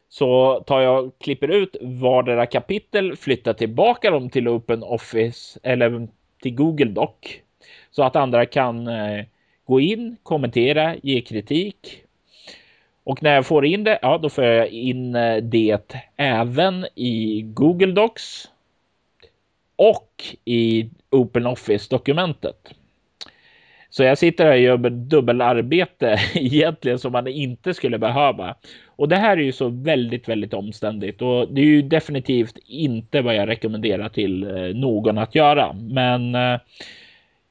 så 0.09 0.59
tar 0.59 0.82
jag 0.82 1.11
klipper 1.20 1.47
ut 1.47 1.78
vardera 1.82 2.45
kapitel, 2.45 3.16
flyttar 3.16 3.53
tillbaka 3.53 4.11
dem 4.11 4.30
till 4.30 4.47
Open 4.47 4.84
Office 4.84 5.59
eller 5.63 6.07
till 6.41 6.55
Google 6.55 6.91
Doc 6.91 7.09
så 7.91 8.03
att 8.03 8.16
andra 8.16 8.45
kan 8.45 8.88
eh, 8.88 9.26
gå 9.66 9.80
in, 9.80 10.18
kommentera, 10.24 10.95
ge 11.03 11.22
kritik. 11.22 12.01
Och 13.03 13.24
när 13.24 13.36
jag 13.36 13.45
får 13.45 13.66
in 13.66 13.84
det, 13.84 13.99
ja, 14.01 14.18
då 14.18 14.30
får 14.30 14.43
jag 14.43 14.68
in 14.68 15.16
eh, 15.16 15.38
det 15.38 15.95
även 16.16 16.86
i 16.95 17.41
Google 17.41 17.91
Docs 17.91 18.49
och 19.76 20.24
i 20.45 20.89
Open 21.09 21.45
Office 21.45 21.88
dokumentet. 21.89 22.74
Så 23.96 24.04
jag 24.04 24.18
sitter 24.18 24.46
här 24.46 24.52
och 24.52 24.60
gör 24.60 24.78
dubbelarbete 24.89 26.20
egentligen 26.34 27.00
som 27.00 27.12
man 27.12 27.28
inte 27.28 27.74
skulle 27.74 27.98
behöva. 27.98 28.56
Och 28.86 29.10
det 29.10 29.16
här 29.16 29.38
är 29.38 29.41
ju 29.41 29.52
så 29.52 29.70
väldigt, 29.70 30.30
väldigt 30.30 30.54
omständigt 30.54 31.22
och 31.22 31.48
det 31.54 31.62
är 31.62 31.66
ju 31.66 31.82
definitivt 31.82 32.58
inte 32.66 33.22
vad 33.22 33.36
jag 33.36 33.48
rekommenderar 33.48 34.10
till 34.10 34.43
eh, 34.43 34.76
någon 34.76 35.18
att 35.18 35.36
göra. 35.36 35.74
Men 35.74 36.36
eh, 36.36 36.60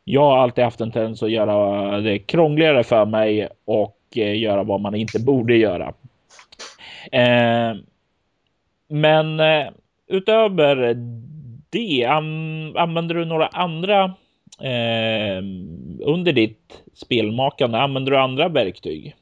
jag 0.04 0.20
har 0.20 0.38
alltid 0.38 0.64
haft 0.64 0.80
en 0.80 0.92
tendens 0.92 1.22
att 1.22 1.30
göra 1.30 2.00
det 2.00 2.18
krångligare 2.18 2.84
för 2.84 3.04
mig 3.04 3.48
och 3.64 3.98
eh, 4.16 4.38
göra 4.38 4.62
vad 4.62 4.80
man 4.80 4.94
inte 4.94 5.20
borde 5.20 5.56
göra. 5.56 5.92
Men 8.88 9.40
utöver 10.08 10.94
det, 11.70 12.04
använder 12.76 13.14
du 13.14 13.24
några 13.24 13.46
andra 13.46 14.14
eh, 14.60 15.38
under 16.06 16.32
ditt 16.32 16.82
spelmakande? 16.94 17.78
Använder 17.78 18.12
du 18.12 18.18
andra 18.18 18.48
verktyg? 18.48 19.16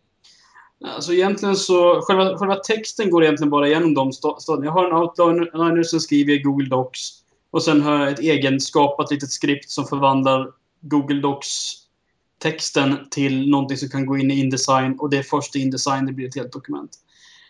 Alltså 0.84 1.12
egentligen 1.12 1.56
så, 1.56 2.00
själva, 2.00 2.38
själva 2.38 2.56
texten 2.56 3.10
går 3.10 3.22
egentligen 3.22 3.50
bara 3.50 3.68
igenom 3.68 3.94
de 3.94 4.12
stadierna. 4.12 4.64
Jag 4.64 4.72
har 4.72 4.86
en 4.86 4.92
outliner 4.92 5.82
som 5.82 6.00
skriver 6.00 6.32
i 6.32 6.38
Google 6.38 6.68
Docs. 6.68 7.10
Och 7.50 7.62
sen 7.62 7.82
har 7.82 7.98
jag 7.98 8.08
ett 8.08 8.18
egenskapat 8.18 9.10
litet 9.10 9.30
skript 9.30 9.70
som 9.70 9.86
förvandlar 9.86 10.50
Google 10.80 11.20
Docs-texten 11.20 12.96
till 13.10 13.50
någonting 13.50 13.76
som 13.76 13.88
kan 13.88 14.06
gå 14.06 14.18
in 14.18 14.30
i 14.30 14.40
Indesign. 14.40 14.98
Och 14.98 15.10
det 15.10 15.18
är 15.18 15.22
först 15.22 15.56
i 15.56 15.60
Indesign 15.60 16.06
det 16.06 16.12
blir 16.12 16.28
ett 16.28 16.36
helt 16.36 16.52
dokument. 16.52 16.90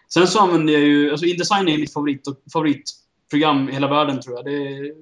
Sen 0.08 0.26
så 0.26 0.38
använder 0.38 0.72
jag 0.72 0.82
ju, 0.82 1.10
alltså 1.10 1.26
Indesign 1.26 1.68
är 1.68 1.78
mitt 1.78 1.92
favorit, 1.92 2.90
favoritprogram 3.32 3.68
i 3.68 3.72
hela 3.72 3.88
världen 3.88 4.20
tror 4.20 4.36
jag. 4.36 4.44
Det 4.44 4.52
är 4.52 4.92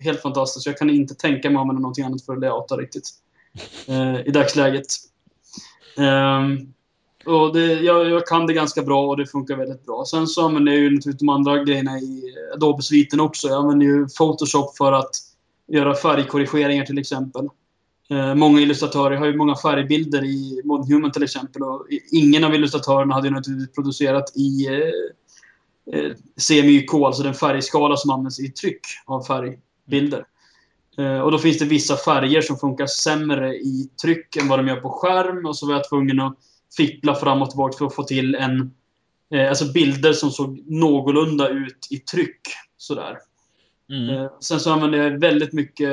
helt 0.00 0.22
fantastiskt. 0.22 0.66
Jag 0.66 0.78
kan 0.78 0.90
inte 0.90 1.14
tänka 1.14 1.50
mig 1.50 1.56
att 1.56 1.60
använda 1.60 1.80
någonting 1.80 2.04
annat 2.04 2.24
för 2.24 2.32
att 2.32 2.40
layouta 2.40 2.76
riktigt. 2.76 3.10
Eh, 3.88 4.20
I 4.26 4.30
dagsläget. 4.30 4.86
Ehm, 5.98 6.72
och 7.26 7.54
det, 7.54 7.72
jag, 7.72 8.10
jag 8.10 8.26
kan 8.26 8.46
det 8.46 8.52
ganska 8.52 8.82
bra 8.82 9.06
och 9.06 9.16
det 9.16 9.26
funkar 9.26 9.56
väldigt 9.56 9.86
bra. 9.86 10.04
Sen 10.06 10.26
så 10.26 10.46
använder 10.46 10.72
jag 10.72 10.80
ju 10.80 10.90
naturligtvis 10.90 11.18
de 11.18 11.28
andra 11.28 11.64
grejerna 11.64 11.98
i 11.98 12.22
Adobe-sviten 12.54 13.20
också. 13.20 13.48
Jag 13.48 13.58
använder 13.58 13.86
ju 13.86 14.06
Photoshop 14.08 14.76
för 14.76 14.92
att 14.92 15.10
göra 15.68 15.94
färgkorrigeringar 15.94 16.84
till 16.84 16.98
exempel. 16.98 17.48
Eh, 18.10 18.34
många 18.34 18.60
illustratörer 18.60 19.16
har 19.16 19.26
ju 19.26 19.36
många 19.36 19.56
färgbilder 19.56 20.24
i 20.24 20.62
Modern 20.64 20.92
Human 20.92 21.12
till 21.12 21.22
exempel. 21.22 21.62
Och 21.62 21.86
ingen 22.12 22.44
av 22.44 22.54
illustratörerna 22.54 23.14
hade 23.14 23.28
ju 23.28 23.34
naturligtvis 23.34 23.74
producerat 23.74 24.36
i 24.36 24.66
eh, 24.66 24.90
eh, 25.92 26.12
CMYK, 26.36 26.94
alltså 26.94 27.22
den 27.22 27.34
färgskala 27.34 27.96
som 27.96 28.10
används 28.10 28.40
i 28.40 28.48
tryck 28.48 28.80
av 29.06 29.22
färgbilder. 29.22 30.24
Eh, 30.98 31.20
och 31.20 31.32
då 31.32 31.38
finns 31.38 31.58
det 31.58 31.64
vissa 31.64 31.96
färger 31.96 32.40
som 32.40 32.56
funkar 32.56 32.86
sämre 32.86 33.54
i 33.54 33.90
tryck 34.02 34.36
än 34.36 34.48
vad 34.48 34.58
de 34.58 34.68
gör 34.68 34.76
på 34.76 34.90
skärm. 34.90 35.46
Och 35.46 35.56
så 35.56 35.66
var 35.66 35.74
jag 35.74 35.88
tvungen 35.88 36.20
att 36.20 36.36
fippla 36.76 37.14
fram 37.14 37.42
och 37.42 37.50
tillbaka 37.50 37.78
för 37.78 37.86
att 37.86 37.94
få 37.94 38.02
till 38.02 38.34
en... 38.34 38.74
Eh, 39.34 39.48
alltså 39.48 39.72
bilder 39.72 40.12
som 40.12 40.30
såg 40.30 40.62
någorlunda 40.66 41.48
ut 41.48 41.86
i 41.90 41.98
tryck. 41.98 42.40
Sådär. 42.76 43.18
Mm. 43.90 44.08
Eh, 44.14 44.30
sen 44.40 44.60
så 44.60 44.72
använder 44.72 44.98
jag 44.98 45.20
väldigt 45.20 45.52
mycket 45.52 45.90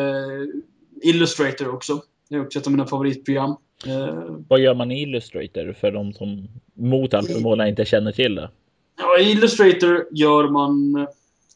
Illustrator 1.03 1.73
också. 1.73 2.01
Det 2.29 2.35
är 2.35 2.41
också 2.41 2.59
ett 2.59 2.67
av 2.67 2.71
mina 2.71 2.87
favoritprogram. 2.87 3.55
Eh, 3.87 4.23
Vad 4.47 4.59
gör 4.59 4.73
man 4.73 4.91
i 4.91 5.01
Illustrator 5.01 5.73
för 5.73 5.91
de 5.91 6.13
som 6.13 6.47
mot 6.73 7.13
all 7.13 7.27
förmodan 7.27 7.67
inte 7.67 7.85
känner 7.85 8.11
till 8.11 8.35
det? 8.35 8.49
Ja, 8.97 9.19
i 9.19 9.31
Illustrator 9.31 10.07
gör 10.11 10.49
man... 10.49 11.07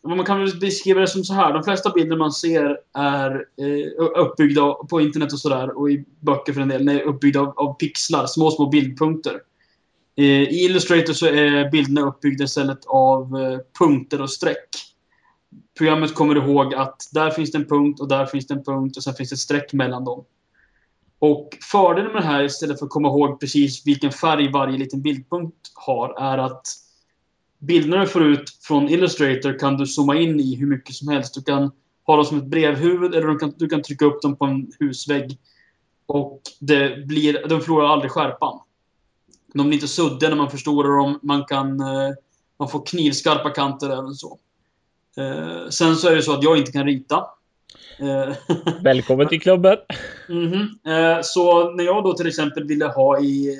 Man 0.03 0.25
kan 0.25 0.39
väl 0.39 0.59
beskriva 0.59 0.99
det 0.99 1.07
som 1.07 1.23
så 1.23 1.33
här. 1.33 1.53
De 1.53 1.63
flesta 1.63 1.89
bilder 1.89 2.17
man 2.17 2.31
ser 2.31 2.77
är 2.93 3.31
eh, 3.31 4.21
uppbyggda 4.25 4.73
på 4.73 5.01
internet 5.01 5.33
och 5.33 5.39
sådär, 5.39 5.77
och 5.77 5.91
i 5.91 6.05
böcker 6.19 6.53
för 6.53 6.61
en 6.61 6.67
del, 6.67 6.87
är 6.87 7.01
uppbyggda 7.01 7.39
av, 7.39 7.53
av 7.59 7.73
pixlar, 7.73 8.27
små, 8.27 8.51
små 8.51 8.69
bildpunkter. 8.69 9.41
Eh, 10.15 10.25
I 10.25 10.65
Illustrator 10.65 11.13
så 11.13 11.25
är 11.25 11.71
bilderna 11.71 12.07
uppbyggda 12.07 12.43
istället 12.43 12.85
av 12.85 13.37
eh, 13.37 13.59
punkter 13.79 14.21
och 14.21 14.29
streck. 14.29 14.69
Programmet 15.77 16.15
kommer 16.15 16.35
ihåg 16.35 16.73
att 16.73 17.09
där 17.13 17.31
finns 17.31 17.51
det 17.51 17.57
en 17.57 17.65
punkt 17.65 17.99
och 17.99 18.07
där 18.07 18.25
finns 18.25 18.47
det 18.47 18.53
en 18.53 18.63
punkt 18.63 18.97
och 18.97 19.03
sen 19.03 19.13
finns 19.13 19.29
det 19.29 19.33
ett 19.33 19.39
streck 19.39 19.73
mellan 19.73 20.05
dem. 20.05 20.25
Och 21.19 21.57
fördelen 21.71 22.11
med 22.11 22.21
det 22.21 22.27
här, 22.27 22.43
istället 22.43 22.79
för 22.79 22.85
att 22.85 22.91
komma 22.91 23.07
ihåg 23.07 23.39
precis 23.39 23.87
vilken 23.87 24.11
färg 24.11 24.51
varje 24.51 24.77
liten 24.77 25.01
bildpunkt 25.01 25.57
har, 25.73 26.19
är 26.19 26.37
att 26.37 26.67
bilderna 27.59 28.01
du 28.01 28.07
får 28.07 28.23
ut 28.23 28.49
från 28.61 28.89
Illustrator 28.89 29.59
kan 29.59 29.77
du 29.77 29.85
zooma 29.85 30.15
in 30.15 30.39
i 30.39 30.55
hur 30.55 30.67
mycket 30.67 30.95
som 30.95 31.07
helst. 31.07 31.33
Du 31.33 31.41
kan 31.41 31.71
ha 32.05 32.15
dem 32.15 32.25
som 32.25 32.37
ett 32.37 32.45
brevhuvud 32.45 33.15
eller 33.15 33.27
du 33.27 33.37
kan, 33.37 33.53
du 33.57 33.67
kan 33.67 33.81
trycka 33.81 34.05
upp 34.05 34.21
dem 34.21 34.35
på 34.35 34.45
en 34.45 34.71
husvägg. 34.79 35.37
Och 36.05 36.41
det 36.59 37.05
blir, 37.07 37.47
de 37.47 37.61
förlorar 37.61 37.87
aldrig 37.87 38.11
skärpan. 38.11 38.59
De 39.53 39.67
blir 39.67 39.73
inte 39.73 39.87
suddiga 39.87 40.29
när 40.29 40.37
man 40.37 40.51
förstorar 40.51 40.97
dem. 40.97 41.19
Man 41.21 41.45
kan 41.45 41.79
eh, 41.79 42.13
man 42.59 42.69
får 42.69 42.85
knivskarpa 42.85 43.49
kanter 43.49 43.89
även 43.89 44.13
så. 44.13 44.39
Eh, 45.17 45.69
sen 45.69 45.95
så 45.95 46.07
är 46.07 46.15
det 46.15 46.21
så 46.21 46.33
att 46.33 46.43
jag 46.43 46.57
inte 46.57 46.71
kan 46.71 46.85
rita. 46.85 47.25
Eh, 47.99 48.35
Välkommen 48.83 49.27
till 49.27 49.41
klubben! 49.41 49.77
Mhm. 50.29 50.79
Eh, 50.93 51.19
Så 51.21 51.71
när 51.71 51.83
jag 51.83 52.03
då 52.03 52.13
till 52.13 52.27
exempel 52.27 52.63
ville 52.63 52.85
ha 52.85 53.19
i, 53.19 53.57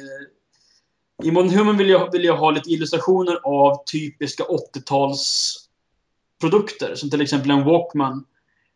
i 1.24 1.32
Modern 1.32 1.50
Human 1.50 1.78
vill 1.78 1.90
jag, 1.90 2.12
vill 2.12 2.24
jag 2.24 2.38
ha 2.38 2.52
lite 2.52 2.70
illustrationer 2.70 3.40
av 3.44 3.84
typiska 3.92 4.44
80-talsprodukter. 4.44 6.96
Som 6.96 7.10
till 7.10 7.22
exempel 7.22 7.52
en 7.52 7.64
Walkman. 7.64 8.26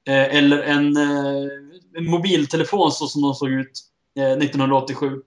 Eh, 0.07 0.35
eller 0.35 0.61
en, 0.61 0.97
eh, 0.97 1.47
en, 1.97 2.05
mobiltelefon 2.05 2.91
så 2.91 3.07
som 3.07 3.21
de 3.21 3.33
såg 3.33 3.49
ut 3.49 3.71
eh, 4.17 4.31
1987. 4.31 5.21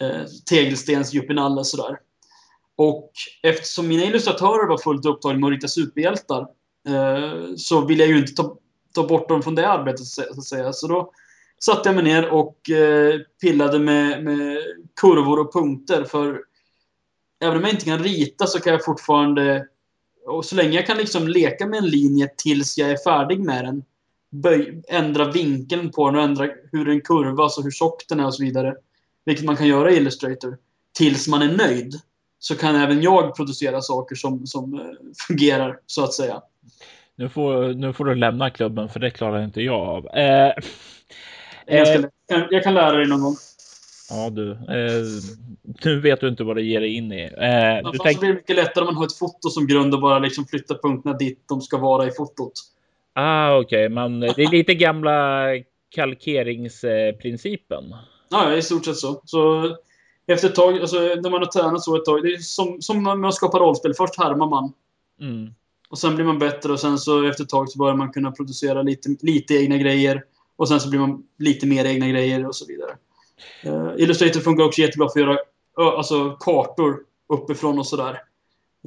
Eh, 0.00 0.24
tegelstens 0.50 1.14
och 1.58 1.66
sådär. 1.66 1.98
Och 2.76 3.10
eftersom 3.42 3.88
mina 3.88 4.04
illustratörer 4.04 4.68
var 4.68 4.78
fullt 4.78 5.06
upptagna 5.06 5.40
med 5.40 5.46
att 5.46 5.52
rita 5.52 5.68
superhjältar 5.68 6.46
eh, 6.88 7.32
så 7.56 7.86
vill 7.86 7.98
jag 7.98 8.08
ju 8.08 8.18
inte 8.18 8.32
ta, 8.32 8.56
ta 8.94 9.06
bort 9.06 9.28
dem 9.28 9.42
från 9.42 9.54
det 9.54 9.68
arbetet 9.68 10.06
så 10.06 10.22
att 10.22 10.44
säga. 10.44 10.72
Så 10.72 10.88
då 10.88 11.12
satte 11.64 11.88
jag 11.88 11.94
mig 11.94 12.04
ner 12.04 12.28
och 12.28 12.70
eh, 12.70 13.20
pillade 13.40 13.78
med, 13.78 14.24
med 14.24 14.58
kurvor 15.00 15.40
och 15.40 15.52
punkter. 15.52 16.04
För 16.04 16.40
även 17.44 17.56
om 17.56 17.62
jag 17.62 17.72
inte 17.72 17.84
kan 17.84 18.04
rita 18.04 18.46
så 18.46 18.60
kan 18.60 18.72
jag 18.72 18.84
fortfarande... 18.84 19.66
Och 20.26 20.44
så 20.44 20.56
länge 20.56 20.76
jag 20.76 20.86
kan 20.86 20.96
liksom 20.96 21.28
leka 21.28 21.66
med 21.66 21.78
en 21.78 21.88
linje 21.88 22.28
tills 22.36 22.78
jag 22.78 22.90
är 22.90 22.96
färdig 22.96 23.40
med 23.40 23.64
den. 23.64 23.84
Böj, 24.30 24.82
ändra 24.88 25.30
vinkeln 25.30 25.92
på 25.92 26.06
den 26.06 26.16
och 26.16 26.22
ändra 26.22 26.48
hur 26.72 26.84
den 26.84 27.00
kurvas 27.00 27.42
alltså 27.44 27.60
och 27.60 27.64
hur 27.64 27.70
tjock 27.70 28.04
den 28.08 28.20
är 28.20 28.26
och 28.26 28.34
så 28.34 28.44
vidare. 28.44 28.74
Vilket 29.24 29.44
man 29.44 29.56
kan 29.56 29.66
göra 29.66 29.90
i 29.90 29.96
Illustrator. 29.96 30.58
Tills 30.98 31.28
man 31.28 31.42
är 31.42 31.56
nöjd. 31.56 32.00
Så 32.38 32.54
kan 32.54 32.76
även 32.76 33.02
jag 33.02 33.36
producera 33.36 33.80
saker 33.80 34.16
som, 34.16 34.46
som 34.46 34.74
eh, 34.74 34.80
fungerar, 35.26 35.78
så 35.86 36.04
att 36.04 36.14
säga. 36.14 36.42
Nu 37.16 37.28
får, 37.28 37.74
nu 37.74 37.92
får 37.92 38.04
du 38.04 38.14
lämna 38.14 38.50
klubben 38.50 38.88
för 38.88 39.00
det 39.00 39.10
klarar 39.10 39.44
inte 39.44 39.60
jag 39.60 39.80
av. 39.80 40.06
Eh, 40.06 40.52
jag, 41.66 41.96
eh, 41.96 42.04
jag 42.50 42.62
kan 42.62 42.74
lära 42.74 42.96
dig 42.96 43.06
någon 43.06 43.20
gång. 43.20 43.36
Ja 44.10 44.30
du, 44.30 44.50
eh, 44.50 44.56
nu 45.84 46.00
vet 46.00 46.20
du 46.20 46.28
inte 46.28 46.44
vad 46.44 46.56
det 46.56 46.62
ger 46.62 46.80
dig 46.80 46.94
in 46.94 47.12
i. 47.12 47.22
Eh, 47.22 47.90
du 47.92 47.98
tänk... 47.98 48.20
blir 48.20 48.28
det 48.28 48.34
mycket 48.34 48.56
lättare 48.56 48.84
om 48.84 48.86
man 48.86 48.96
har 48.96 49.06
ett 49.06 49.18
foto 49.18 49.50
som 49.50 49.66
grund 49.66 49.94
och 49.94 50.00
bara 50.00 50.18
liksom 50.18 50.46
flyttar 50.46 50.78
punkterna 50.82 51.16
dit 51.16 51.44
de 51.48 51.60
ska 51.60 51.78
vara 51.78 52.06
i 52.06 52.10
fotot. 52.10 52.52
Ah, 53.14 53.58
okej, 53.58 53.86
okay. 53.86 53.94
men 53.94 54.20
det 54.20 54.42
är 54.42 54.50
lite 54.50 54.74
gamla 54.74 55.46
kalkeringsprincipen. 55.88 57.94
Ja, 58.30 58.54
i 58.54 58.62
stort 58.62 58.84
sett 58.84 58.96
så. 58.96 59.22
Så 59.24 59.76
efter 60.26 60.48
ett 60.48 60.54
tag, 60.54 60.80
alltså, 60.80 60.98
när 60.98 61.30
man 61.30 61.40
har 61.40 61.46
tränat 61.46 61.82
så 61.82 61.96
ett 61.96 62.04
tag, 62.04 62.22
det 62.22 62.28
är 62.28 62.38
som, 62.38 62.82
som 62.82 63.02
när 63.02 63.14
man 63.14 63.32
skapar 63.32 63.58
rollspel. 63.58 63.94
Först 63.94 64.18
härmar 64.18 64.46
man. 64.46 64.72
Mm. 65.20 65.54
Och 65.88 65.98
sen 65.98 66.14
blir 66.14 66.24
man 66.24 66.38
bättre 66.38 66.72
och 66.72 66.80
sen 66.80 66.98
så 66.98 67.28
efter 67.28 67.44
ett 67.44 67.50
tag 67.50 67.68
så 67.68 67.78
börjar 67.78 67.94
man 67.94 68.12
kunna 68.12 68.32
producera 68.32 68.82
lite, 68.82 69.08
lite 69.20 69.54
egna 69.54 69.76
grejer. 69.76 70.24
Och 70.56 70.68
sen 70.68 70.80
så 70.80 70.90
blir 70.90 71.00
man 71.00 71.22
lite 71.38 71.66
mer 71.66 71.84
egna 71.84 72.08
grejer 72.08 72.46
och 72.46 72.56
så 72.56 72.66
vidare. 72.66 72.96
Uh, 73.66 73.94
Illustrator 73.98 74.40
funkar 74.40 74.64
också 74.64 74.80
jättebra 74.80 75.08
för 75.08 75.20
att 75.20 75.26
göra 75.26 75.38
uh, 75.80 75.98
alltså, 75.98 76.30
kartor 76.30 77.00
uppifrån 77.28 77.78
och 77.78 77.86
sådär. 77.86 78.18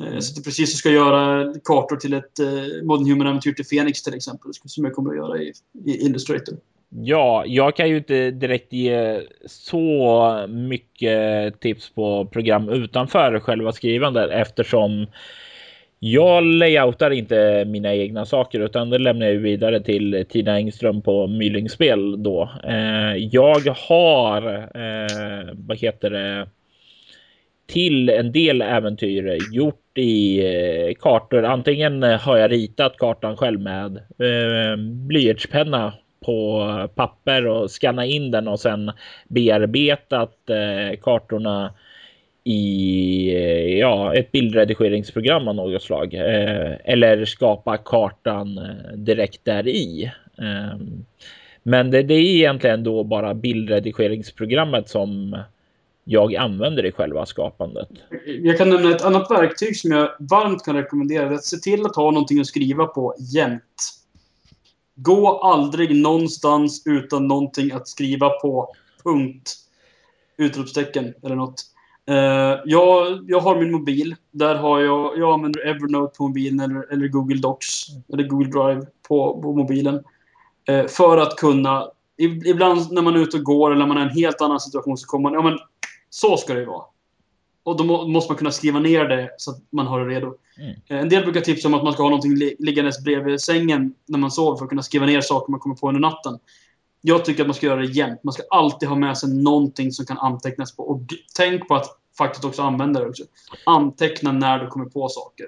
Uh, 0.02 0.20
så 0.20 0.44
precis 0.44 0.72
så 0.72 0.78
ska 0.78 0.90
göra 0.90 1.54
kartor 1.64 1.96
till 1.96 2.14
ett 2.14 2.40
uh, 2.40 2.84
Modern 2.84 3.10
Human-äventyr 3.10 3.54
till 3.54 3.66
Phoenix 3.66 4.04
till 4.04 4.16
exempel. 4.16 4.52
Som 4.66 4.84
jag 4.84 4.94
kommer 4.94 5.10
att 5.10 5.18
göra 5.18 5.38
i, 5.38 5.54
i 5.86 6.06
Illustrator. 6.06 6.58
Ja, 6.90 7.44
jag 7.46 7.76
kan 7.76 7.90
ju 7.90 7.98
inte 7.98 8.32
direkt 8.32 8.74
ge 8.74 9.22
så 9.46 10.48
mycket 10.50 11.60
tips 11.60 11.90
på 11.90 12.26
program 12.26 12.70
utanför 12.70 13.40
själva 13.40 13.72
skrivandet 13.72 14.32
eftersom 14.32 15.08
jag 16.08 16.44
layoutar 16.44 17.12
inte 17.12 17.66
mina 17.68 17.96
egna 17.96 18.26
saker 18.26 18.60
utan 18.60 18.90
det 18.90 18.98
lämnar 18.98 19.28
jag 19.28 19.36
vidare 19.36 19.80
till 19.80 20.26
Tina 20.30 20.56
Engström 20.56 21.02
på 21.02 21.28
Mylingspel 21.28 22.24
då. 22.24 22.50
Eh, 22.64 23.16
jag 23.16 23.76
har, 23.88 24.48
eh, 24.58 25.54
vad 25.54 25.78
heter 25.78 26.10
det, 26.10 26.48
till 27.68 28.10
en 28.10 28.32
del 28.32 28.62
äventyr 28.62 29.38
gjort 29.52 29.98
i 29.98 30.40
eh, 30.46 30.94
kartor. 31.00 31.46
Antingen 31.46 32.04
har 32.04 32.38
jag 32.38 32.52
ritat 32.52 32.98
kartan 32.98 33.38
själv 33.38 33.60
med 33.60 33.98
eh, 33.98 34.78
blyertspenna 35.08 35.94
på 36.26 36.68
papper 36.96 37.48
och 37.48 37.72
skanna 37.72 38.06
in 38.06 38.32
den 38.32 38.48
och 38.48 38.60
sen 38.60 38.92
bearbetat 39.28 40.50
eh, 40.50 41.00
kartorna 41.02 41.74
i 42.48 43.36
eh, 43.36 43.78
ja, 43.80 44.16
ett 44.16 44.32
bildredigeringsprogram 44.32 45.48
av 45.48 45.56
något 45.56 45.84
slag 45.84 46.14
eh, 46.14 46.74
eller 46.84 47.26
skapa 47.26 47.78
kartan 47.78 48.58
eh, 48.58 48.98
direkt 48.98 49.46
där 49.46 49.68
i. 49.68 50.12
Eh, 50.38 50.80
men 51.64 51.92
det, 51.92 52.04
det, 52.04 52.14
är 52.14 52.22
egentligen 52.22 52.84
då 52.84 53.04
bara 53.04 53.34
bildredigeringsprogrammet 53.34 54.90
som 54.90 55.38
jag 56.04 56.36
använder 56.36 56.86
i 56.86 56.92
själva 56.92 57.26
skapandet. 57.26 57.90
Jag 58.42 58.58
kan 58.58 58.70
nämna 58.70 58.92
ett 58.92 59.06
annat 59.06 59.32
verktyg 59.32 59.78
som 59.78 59.92
jag 59.92 60.10
varmt 60.20 60.66
kan 60.66 60.76
rekommendera. 60.76 61.26
Det 61.26 61.34
är 61.34 61.38
att 61.38 61.44
se 61.44 61.58
till 61.58 61.86
att 61.86 61.96
ha 61.96 62.12
någonting 62.12 62.40
att 62.40 62.48
skriva 62.48 62.86
på 62.86 63.16
jämt. 63.20 63.92
Gå 64.96 65.40
aldrig 65.40 65.96
någonstans 65.96 66.84
utan 66.86 67.28
någonting 67.28 67.72
att 67.72 67.88
skriva 67.88 68.30
på. 68.30 68.76
Punkt. 69.04 69.56
Utropstecken 70.38 71.14
eller 71.24 71.36
något. 71.36 71.75
Uh, 72.12 72.62
jag, 72.66 73.20
jag 73.28 73.40
har 73.40 73.60
min 73.60 73.72
mobil. 73.72 74.16
Där 74.32 74.56
har 74.56 74.80
jag, 74.80 75.18
jag 75.18 75.34
använder 75.34 75.68
Evernote 75.68 76.18
på 76.18 76.28
mobilen 76.28 76.60
eller, 76.60 76.94
eller 76.94 77.08
Google 77.08 77.38
Docs 77.38 77.86
eller 78.14 78.24
Google 78.24 78.50
Drive 78.50 78.86
på, 79.08 79.42
på 79.42 79.54
mobilen. 79.54 79.96
Uh, 80.70 80.88
för 80.88 81.18
att 81.18 81.36
kunna... 81.36 81.88
Ibland 82.46 82.92
när 82.92 83.02
man 83.02 83.16
är 83.16 83.20
ute 83.20 83.38
och 83.38 83.44
går 83.44 83.72
eller 83.72 83.80
när 83.80 83.88
man 83.88 83.98
är 83.98 84.02
i 84.02 84.10
en 84.10 84.16
helt 84.16 84.42
annan 84.42 84.60
situation 84.60 84.98
så 84.98 85.08
kommer 85.08 85.24
man... 85.24 85.34
Ja, 85.34 85.42
men 85.42 85.60
så 86.10 86.38
ska 86.38 86.54
det 86.54 86.66
vara. 86.66 86.84
Och 87.64 87.78
då 87.78 87.84
må, 87.84 88.08
måste 88.08 88.32
man 88.32 88.38
kunna 88.38 88.52
skriva 88.52 88.80
ner 88.80 89.06
det 89.06 89.30
så 89.38 89.52
att 89.52 89.58
man 89.72 89.88
har 89.88 90.00
det 90.00 90.16
redo. 90.16 90.34
Mm. 90.58 90.70
Uh, 90.70 91.04
en 91.04 91.10
del 91.10 91.24
brukar 91.24 91.42
tipsa 91.42 91.68
om 91.68 91.74
att 91.74 91.84
man 91.84 91.94
ska 91.94 92.04
ha 92.04 92.10
någonting 92.10 92.36
liggandes 92.60 93.04
bredvid 93.04 93.42
sängen 93.42 93.94
när 94.06 94.20
man 94.20 94.32
sover 94.32 94.58
för 94.58 94.66
att 94.66 94.70
kunna 94.70 94.84
skriva 94.84 95.06
ner 95.06 95.22
saker 95.22 95.52
man 95.52 95.60
kommer 95.60 95.76
på 95.76 95.88
under 95.88 96.02
natten. 96.02 96.40
Jag 97.08 97.26
tycker 97.26 97.42
att 97.42 97.48
man 97.48 97.54
ska 97.54 97.66
göra 97.66 97.82
det 97.82 97.88
jämt. 97.92 98.24
Man 98.24 98.34
ska 98.34 98.44
alltid 98.50 98.90
ha 98.90 98.96
med 98.96 99.18
sig 99.18 99.30
någonting 99.30 99.92
som 99.92 100.06
kan 100.06 100.18
antecknas 100.18 100.76
på. 100.76 100.84
Och 100.84 101.02
tänk 101.38 101.68
på 101.68 101.76
att 101.76 101.86
faktiskt 102.18 102.46
också 102.46 102.62
använda 102.62 103.00
det 103.00 103.06
också. 103.06 103.24
Anteckna 103.66 104.32
när 104.32 104.60
du 104.60 104.68
kommer 104.68 104.86
på 104.86 105.10
saker. 105.10 105.46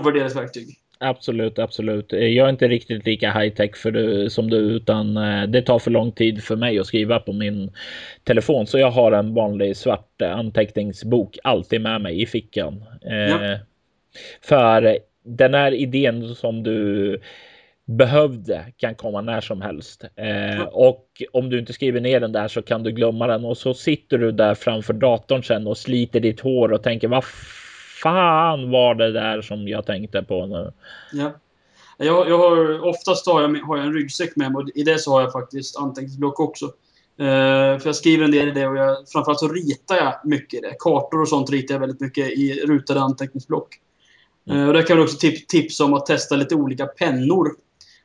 Ovärderligt 0.00 0.36
verktyg. 0.36 0.78
Absolut, 0.98 1.58
absolut. 1.58 2.12
Jag 2.12 2.46
är 2.46 2.48
inte 2.48 2.68
riktigt 2.68 3.06
lika 3.06 3.32
high 3.32 3.54
tech 3.54 3.76
för 3.76 3.90
det, 3.90 4.30
som 4.30 4.50
du, 4.50 4.56
utan 4.56 5.16
eh, 5.16 5.42
det 5.42 5.62
tar 5.62 5.78
för 5.78 5.90
lång 5.90 6.12
tid 6.12 6.44
för 6.44 6.56
mig 6.56 6.78
att 6.78 6.86
skriva 6.86 7.18
på 7.18 7.32
min 7.32 7.70
telefon. 8.24 8.66
Så 8.66 8.78
jag 8.78 8.90
har 8.90 9.12
en 9.12 9.34
vanlig 9.34 9.76
svart 9.76 10.22
anteckningsbok 10.22 11.38
alltid 11.44 11.80
med 11.80 12.00
mig 12.00 12.22
i 12.22 12.26
fickan. 12.26 12.84
Eh, 13.02 13.16
ja. 13.16 13.58
För 14.42 14.98
den 15.22 15.54
här 15.54 15.74
idén 15.74 16.34
som 16.34 16.62
du 16.62 17.20
behövde 17.88 18.64
kan 18.76 18.94
komma 18.94 19.20
när 19.20 19.40
som 19.40 19.60
helst. 19.60 20.04
Eh, 20.16 20.62
och 20.62 21.22
om 21.32 21.50
du 21.50 21.58
inte 21.58 21.72
skriver 21.72 22.00
ner 22.00 22.20
den 22.20 22.32
där 22.32 22.48
så 22.48 22.62
kan 22.62 22.82
du 22.82 22.90
glömma 22.90 23.26
den 23.26 23.44
och 23.44 23.58
så 23.58 23.74
sitter 23.74 24.18
du 24.18 24.32
där 24.32 24.54
framför 24.54 24.92
datorn 24.92 25.42
sen 25.42 25.66
och 25.66 25.78
sliter 25.78 26.20
ditt 26.20 26.40
hår 26.40 26.72
och 26.72 26.82
tänker 26.82 27.08
vad 27.08 27.24
fan 28.02 28.70
var 28.70 28.94
det 28.94 29.12
där 29.12 29.42
som 29.42 29.68
jag 29.68 29.86
tänkte 29.86 30.22
på 30.22 30.46
nu? 30.46 30.72
Ja. 31.12 31.32
Jag, 31.96 32.28
jag 32.28 32.38
har, 32.38 32.84
oftast 32.84 33.26
har 33.26 33.42
jag, 33.42 33.48
har 33.48 33.76
jag 33.76 33.86
en 33.86 33.94
ryggsäck 33.94 34.36
med 34.36 34.52
mig 34.52 34.62
och 34.62 34.70
i 34.74 34.82
det 34.82 34.98
så 34.98 35.12
har 35.12 35.20
jag 35.20 35.32
faktiskt 35.32 35.76
anteckningsblock 35.76 36.40
också. 36.40 36.64
Eh, 37.18 37.78
för 37.78 37.86
jag 37.86 37.96
skriver 37.96 38.24
en 38.24 38.30
del 38.30 38.48
i 38.48 38.52
det 38.52 38.66
och 38.66 38.76
jag, 38.76 38.96
framförallt 39.08 39.40
så 39.40 39.48
ritar 39.48 39.96
jag 39.96 40.14
mycket 40.24 40.58
i 40.58 40.60
det. 40.60 40.74
Kartor 40.78 41.20
och 41.20 41.28
sånt 41.28 41.50
ritar 41.50 41.74
jag 41.74 41.80
väldigt 41.80 42.00
mycket 42.00 42.30
i 42.30 42.64
rutade 42.66 43.00
anteckningsblock. 43.00 43.68
Mm. 44.46 44.60
Eh, 44.60 44.66
och 44.66 44.72
där 44.74 44.82
kan 44.82 44.96
jag 44.96 45.04
också 45.04 45.18
tip, 45.18 45.48
tipsa 45.48 45.84
om 45.84 45.94
att 45.94 46.06
testa 46.06 46.36
lite 46.36 46.54
olika 46.54 46.86
pennor 46.86 47.48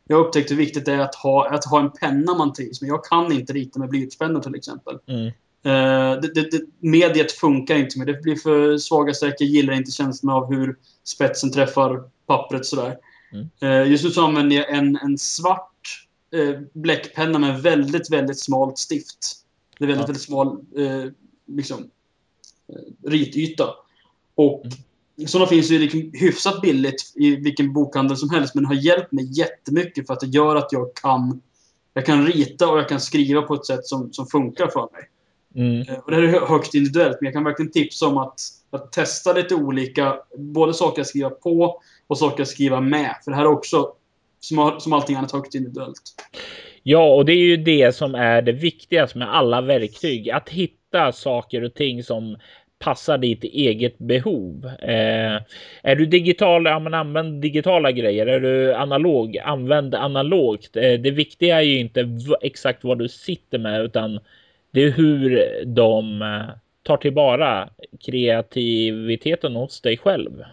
jag 0.08 0.18
har 0.18 0.26
upptäckt 0.26 0.52
hur 0.52 0.56
viktigt 0.56 0.86
det 0.86 0.94
är 0.94 1.00
att 1.00 1.16
ha, 1.16 1.50
att 1.50 1.66
ha 1.66 1.80
en 1.80 1.92
penna 1.92 2.34
man 2.34 2.54
trivs 2.54 2.82
med. 2.82 2.90
Jag 2.90 3.06
kan 3.06 3.32
inte 3.32 3.54
rita 3.54 3.80
med 3.80 3.90
blyertspennor 3.90 4.42
till 4.42 4.56
exempel. 4.56 5.00
Mm. 5.08 5.32
Uh, 5.66 6.22
det, 6.22 6.34
det, 6.34 6.52
det, 6.52 6.62
mediet 6.80 7.32
funkar 7.32 7.76
inte 7.76 7.98
med 7.98 8.08
det. 8.08 8.22
blir 8.22 8.36
för 8.36 8.78
svaga 8.78 9.14
streck. 9.14 9.36
Jag 9.38 9.50
gillar 9.50 9.74
inte 9.74 9.92
känslan 9.92 10.36
av 10.36 10.54
hur 10.54 10.76
spetsen 11.04 11.52
träffar 11.52 12.10
pappret 12.26 12.66
sådär. 12.66 12.98
Mm. 13.32 13.48
Uh, 13.64 13.92
just 13.92 14.04
nu 14.04 14.10
så 14.10 14.26
använder 14.26 14.56
jag 14.56 14.70
en, 14.70 14.96
en 14.96 15.18
svart 15.18 16.08
uh, 16.36 16.60
bläckpenna 16.74 17.40
med 17.40 17.62
väldigt, 17.62 18.12
väldigt 18.12 18.40
smalt 18.40 18.78
stift. 18.78 19.18
Det 19.80 19.86
är 19.86 19.88
väldigt, 19.88 20.02
ja. 20.02 20.08
väldigt 20.08 20.24
smal 20.24 20.60
liksom, 21.48 21.90
rityta. 23.04 23.70
Och 24.36 24.66
mm. 24.66 24.78
Sådana 25.28 25.50
finns 25.50 25.72
ju 25.72 25.80
liksom 25.80 26.12
hyfsat 26.14 26.62
billigt 26.62 27.14
i 27.16 27.36
vilken 27.36 27.74
bokhandel 27.74 28.18
som 28.18 28.30
helst, 28.30 28.56
men 28.56 28.66
har 28.66 28.74
hjälpt 28.74 29.12
mig 29.12 29.40
jättemycket 29.40 30.08
för 30.08 30.14
att 30.14 30.20
det 30.20 30.28
gör 30.28 30.56
att 30.56 30.72
jag 30.72 30.94
kan, 30.94 31.42
jag 31.94 32.06
kan 32.06 32.28
rita 32.28 32.70
och 32.70 32.78
jag 32.78 32.90
kan 32.90 33.00
skriva 33.00 33.42
på 33.42 33.54
ett 33.54 33.66
sätt 33.66 33.86
som, 33.86 34.14
som 34.14 34.28
funkar 34.28 34.68
för 34.68 34.90
mig. 34.92 35.10
Mm. 35.56 35.82
Eh, 35.82 36.00
och 36.00 36.12
det 36.12 36.18
här 36.18 36.24
är 36.24 36.48
högst 36.48 36.76
individuellt, 36.76 37.18
men 37.22 37.26
jag 37.26 37.34
kan 37.34 37.44
verkligen 37.44 37.72
tipsa 37.72 38.08
om 38.08 38.18
att, 38.18 38.40
att 38.72 38.92
testa 38.92 39.34
lite 39.34 39.56
olika, 39.56 40.16
både 40.38 40.74
saker 40.74 41.02
att 41.02 41.08
skriva 41.08 41.30
på 41.30 41.82
och 42.08 42.18
saker 42.18 42.44
att 42.44 42.50
skriva 42.50 42.82
med. 42.82 43.16
För 43.24 43.32
det 43.32 43.38
här 43.38 43.44
är 43.44 43.52
också, 43.52 43.94
som, 44.40 44.80
som 44.80 44.94
allting 44.94 45.16
annat, 45.16 45.32
högst 45.32 45.56
individuellt. 45.56 46.02
Ja, 46.84 47.16
och 47.16 47.26
det 47.26 47.34
är 47.34 47.38
ju 47.38 47.58
det 47.58 47.96
som 47.96 48.16
är 48.16 48.42
det 48.42 48.52
viktigaste 48.52 49.18
med 49.18 49.36
alla 49.36 49.62
verktyg. 49.62 50.30
Att 50.30 50.50
hitta 50.50 51.12
saker 51.12 51.64
och 51.64 51.74
ting 51.74 52.04
som 52.04 52.38
passar 52.84 53.18
ditt 53.18 53.44
eget 53.44 53.98
behov. 53.98 54.66
Eh, 54.80 55.42
är 55.84 55.96
du 55.96 56.06
digital, 56.06 56.66
ja 56.66 56.80
men 56.80 56.94
använd 56.94 57.42
digitala 57.42 57.92
grejer. 57.92 58.28
Är 58.28 58.40
du 58.40 58.76
analog, 58.76 59.38
använd 59.38 59.96
analogt. 59.96 60.78
Eh, 60.78 60.94
det 60.94 61.12
viktiga 61.12 61.58
är 61.58 61.62
ju 61.62 61.80
inte 61.80 62.10
exakt 62.42 62.84
vad 62.84 63.00
du 63.00 63.10
sitter 63.10 63.58
med 63.58 63.82
utan 63.82 64.20
det 64.72 64.84
är 64.84 64.92
hur 64.92 65.48
de 65.66 66.22
eh, 66.22 66.56
tar 66.84 66.98
tillvara 66.98 67.70
kreativiteten 68.06 69.56
hos 69.56 69.82
dig 69.82 69.98
själv. 69.98 70.44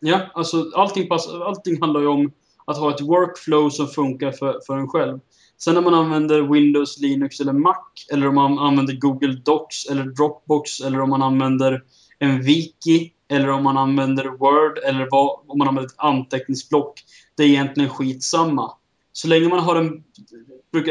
Ja, 0.00 0.20
alltså 0.34 0.56
allting, 0.74 1.08
pass, 1.08 1.28
allting 1.28 1.80
handlar 1.80 2.00
ju 2.00 2.06
om 2.06 2.32
att 2.64 2.78
ha 2.78 2.90
ett 2.90 3.00
workflow 3.00 3.70
som 3.70 3.86
funkar 3.86 4.32
för, 4.32 4.60
för 4.66 4.76
en 4.76 4.88
själv. 4.88 5.20
Sen 5.64 5.74
när 5.74 5.80
man 5.80 5.94
använder 5.94 6.42
Windows, 6.42 7.00
Linux 7.00 7.40
eller 7.40 7.52
Mac, 7.52 7.76
eller 8.12 8.28
om 8.28 8.34
man 8.34 8.58
använder 8.58 8.94
Google 8.94 9.40
Docs 9.44 9.86
eller 9.90 10.04
Dropbox, 10.04 10.80
eller 10.80 11.00
om 11.00 11.10
man 11.10 11.22
använder 11.22 11.82
en 12.18 12.42
wiki, 12.42 13.12
eller 13.28 13.48
om 13.48 13.62
man 13.64 13.76
använder 13.76 14.24
Word, 14.24 14.78
eller 14.78 15.08
vad, 15.10 15.40
om 15.46 15.58
man 15.58 15.68
använder 15.68 15.88
ett 15.88 15.98
anteckningsblock. 15.98 17.04
Det 17.36 17.42
är 17.42 17.48
egentligen 17.48 17.90
skitsamma. 17.90 18.72
Så 19.12 19.28
länge 19.28 19.48
man 19.48 19.58
har 19.58 19.76
en... 19.76 20.04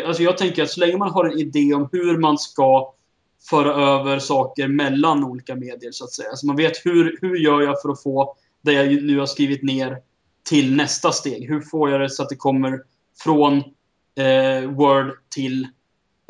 Alltså 0.06 0.24
jag 0.24 0.38
tänker 0.38 0.64
att 0.64 0.70
så 0.70 0.80
länge 0.80 0.98
man 0.98 1.12
har 1.12 1.26
en 1.26 1.40
idé 1.40 1.74
om 1.74 1.90
hur 1.92 2.18
man 2.18 2.38
ska 2.38 2.94
föra 3.50 3.74
över 3.74 4.20
saker 4.20 4.68
mellan 4.68 5.24
olika 5.24 5.56
medier, 5.56 5.92
så 5.92 6.04
att 6.04 6.12
säga. 6.12 6.36
Så 6.36 6.48
man 6.48 6.56
vet 6.56 6.86
hur, 6.86 7.18
hur 7.22 7.36
gör 7.36 7.62
jag 7.62 7.82
för 7.82 7.90
att 7.90 8.04
få 8.04 8.36
det 8.62 8.74
jag 8.74 9.04
nu 9.04 9.20
har 9.20 9.26
skrivit 9.26 9.64
ner 9.64 9.98
till 10.50 10.76
nästa 10.76 11.12
steg? 11.12 11.48
Hur 11.48 11.62
får 11.62 11.90
jag 11.90 12.02
det 12.02 12.10
så 12.10 12.24
att 12.24 12.30
det 12.30 12.36
kommer 12.36 12.80
från 13.24 13.64
eh, 14.16 14.70
Word 14.70 15.12
till 15.30 15.68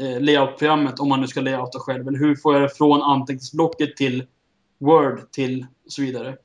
eh, 0.01 0.21
layoutprogrammet 0.21 0.99
om 0.99 1.09
man 1.09 1.21
nu 1.21 1.27
ska 1.27 1.41
layouta 1.41 1.79
själv? 1.79 2.07
Eller 2.07 2.19
hur 2.19 2.35
får 2.35 2.53
jag 2.53 2.63
det 2.63 2.69
från 2.69 3.01
anteckningsblocket 3.01 3.95
till 3.95 4.23
Word 4.79 5.31
till 5.31 5.65
och 5.85 5.91
så 5.91 6.01
vidare? 6.01 6.37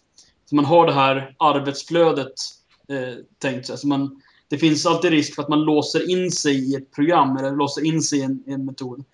Så 0.44 0.54
man 0.54 0.64
har 0.64 0.86
det 0.86 0.92
här 0.92 1.34
arbetsflödet 1.38 2.34
eh, 2.88 3.14
tänkt 3.38 3.66
sig. 3.66 3.78
Så 3.78 3.86
man, 3.86 4.20
det 4.48 4.58
finns 4.58 4.86
alltid 4.86 5.10
risk 5.10 5.34
för 5.34 5.42
att 5.42 5.48
man 5.48 5.62
låser 5.64 6.10
in 6.10 6.30
sig 6.30 6.70
i 6.70 6.74
ett 6.74 6.92
program 6.92 7.36
eller 7.36 7.50
låser 7.50 7.84
in 7.84 8.02
sig 8.02 8.18
i 8.18 8.22
en, 8.22 8.42
i 8.46 8.52
en 8.52 8.64
metod 8.64 9.04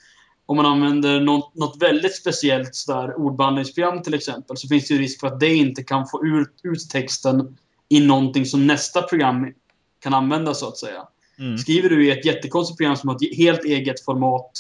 om 0.51 0.57
man 0.57 0.67
använder 0.67 1.21
något, 1.21 1.55
något 1.55 1.83
väldigt 1.83 2.17
speciellt 2.17 2.75
sådär, 2.75 3.19
ordbehandlingsprogram 3.19 4.03
till 4.03 4.15
exempel, 4.15 4.57
så 4.57 4.69
finns 4.69 4.89
det 4.89 4.95
risk 4.95 5.21
för 5.21 5.27
att 5.27 5.41
det 5.41 5.55
inte 5.55 5.83
kan 5.83 6.07
få 6.07 6.27
ut, 6.27 6.61
ut 6.63 6.91
texten 6.91 7.57
i 7.89 8.07
någonting 8.07 8.47
som 8.47 8.67
nästa 8.67 9.03
program 9.03 9.53
kan 10.01 10.15
använda 10.15 10.55
så 10.55 10.69
att 10.69 10.77
säga. 10.77 11.09
Mm. 11.41 11.59
Skriver 11.59 11.89
du 11.89 12.07
i 12.07 12.11
ett 12.11 12.25
jättekonstigt 12.25 12.79
program 12.79 12.97
som 12.97 13.09
har 13.09 13.17
ett 13.17 13.37
helt 13.37 13.65
eget 13.65 14.05
format 14.05 14.51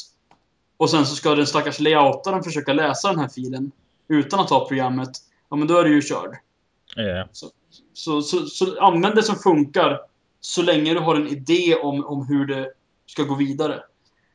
och 0.76 0.91
sen 0.91 1.07
så 1.07 1.16
ska 1.16 1.35
den 1.35 1.47
stackars 1.47 1.81
layoutaren 1.81 2.43
försöka 2.43 2.72
läsa 2.72 3.09
den 3.09 3.18
här 3.18 3.28
filen 3.28 3.70
utan 4.09 4.41
att 4.41 4.51
ha 4.51 4.68
programmet, 4.68 5.11
ja 5.51 5.57
men 5.57 5.68
då 5.68 5.78
är 5.78 5.85
du 5.85 5.95
ju 5.95 6.03
körd. 6.03 6.37
Yeah. 6.99 7.28
Så, 7.33 7.47
så, 7.93 8.22
så, 8.22 8.47
så, 8.47 8.81
använd 8.81 9.14
det 9.14 9.22
som 9.22 9.37
funkar 9.37 10.01
så 10.41 10.62
länge 10.62 10.95
du 10.95 11.01
har 11.01 11.16
en 11.16 11.28
idé 11.28 11.74
om, 11.74 12.05
om 12.05 12.26
hur 12.26 12.47
det 12.47 12.72
ska 13.07 13.22
gå 13.22 13.35
vidare. 13.35 13.81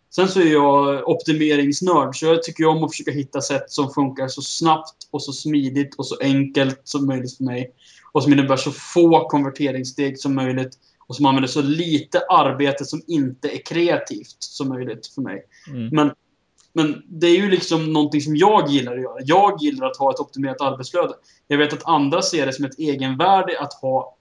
Sen 0.10 0.28
så 0.28 0.40
är 0.40 0.52
jag 0.52 1.10
optimeringsnörd, 1.10 2.16
så 2.16 2.26
jag 2.26 2.44
tycker 2.44 2.66
om 2.66 2.84
att 2.84 2.92
försöka 2.92 3.12
hitta 3.12 3.42
sätt 3.42 3.72
som 3.72 3.90
funkar 3.90 4.28
så 4.28 4.42
snabbt 4.42 4.96
och 5.12 5.24
så 5.24 5.34
smidigt 5.34 5.96
och 5.96 6.08
så 6.08 6.18
enkelt 6.22 6.82
som 6.84 7.08
möjligt 7.08 7.38
för 7.38 7.44
mig. 7.44 7.72
Och 8.12 8.24
som 8.24 8.34
innebär 8.34 8.58
så 8.58 8.72
få 8.72 9.28
konverteringssteg 9.30 10.20
som 10.20 10.36
möjligt. 10.36 10.78
Och 11.08 11.16
som 11.16 11.26
använder 11.26 11.48
så 11.48 11.62
lite 11.62 12.20
arbete 12.20 12.86
som 12.86 13.02
inte 13.08 13.50
är 13.50 13.66
kreativt 13.66 14.38
som 14.40 14.70
möjligt 14.70 15.08
för 15.08 15.22
mig. 15.22 15.44
Mm. 15.68 15.90
Men, 15.92 16.12
men 16.74 17.04
det 17.08 17.28
är 17.28 17.38
ju 17.38 17.50
liksom 17.50 17.94
någonting 17.94 18.22
som 18.22 18.36
jag 18.36 18.70
gillar 18.70 18.96
att 18.96 19.02
göra. 19.02 19.18
Jag 19.20 19.62
gillar 19.62 19.88
att 19.88 19.98
ha 19.98 20.12
ett 20.12 20.20
optimerat 20.20 20.62
arbetsflöde. 20.62 21.14
Jag 21.48 21.58
vet 21.58 21.74
att 21.74 21.88
andra 21.88 22.22
ser 22.22 22.46
det 22.46 22.54
som 22.54 22.66
ett 22.66 22.80
egenvärde 22.80 23.60
att 23.60 23.74
ha 23.74 24.18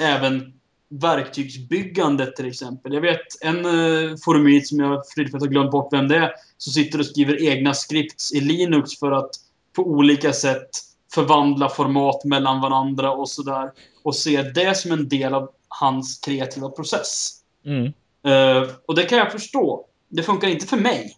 även 0.00 0.52
verktygsbyggandet 0.88 2.36
till 2.36 2.48
exempel. 2.48 2.92
Jag 2.92 3.00
vet 3.00 3.20
en 3.40 3.66
uh, 3.66 4.16
forumit 4.24 4.68
som 4.68 4.80
jag 4.80 5.02
frivilligt 5.08 5.42
har 5.42 5.48
glömt 5.48 5.70
bort 5.70 5.92
vem 5.92 6.08
det 6.08 6.16
är, 6.16 6.30
som 6.58 6.72
sitter 6.72 6.98
och 6.98 7.06
skriver 7.06 7.42
egna 7.42 7.74
scripts 7.74 8.32
i 8.32 8.40
Linux 8.40 8.98
för 8.98 9.12
att 9.12 9.30
på 9.76 9.82
olika 9.82 10.32
sätt 10.32 10.70
förvandla 11.14 11.68
format 11.68 12.24
mellan 12.24 12.60
varandra 12.60 13.12
och 13.12 13.28
sådär. 13.28 13.72
Och 14.02 14.14
ser 14.14 14.52
det 14.54 14.76
som 14.76 14.92
en 14.92 15.08
del 15.08 15.34
av 15.34 15.50
hans 15.68 16.18
kreativa 16.18 16.68
process. 16.68 17.30
Mm. 17.64 17.84
Uh, 18.26 18.70
och 18.86 18.94
det 18.94 19.02
kan 19.02 19.18
jag 19.18 19.32
förstå. 19.32 19.86
Det 20.08 20.22
funkar 20.22 20.48
inte 20.48 20.66
för 20.66 20.76
mig. 20.76 21.16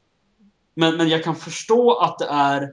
Men, 0.75 0.97
men 0.97 1.09
jag 1.09 1.25
kan 1.25 1.37
förstå 1.37 1.99
att 1.99 2.19
det 2.19 2.27
är 2.27 2.73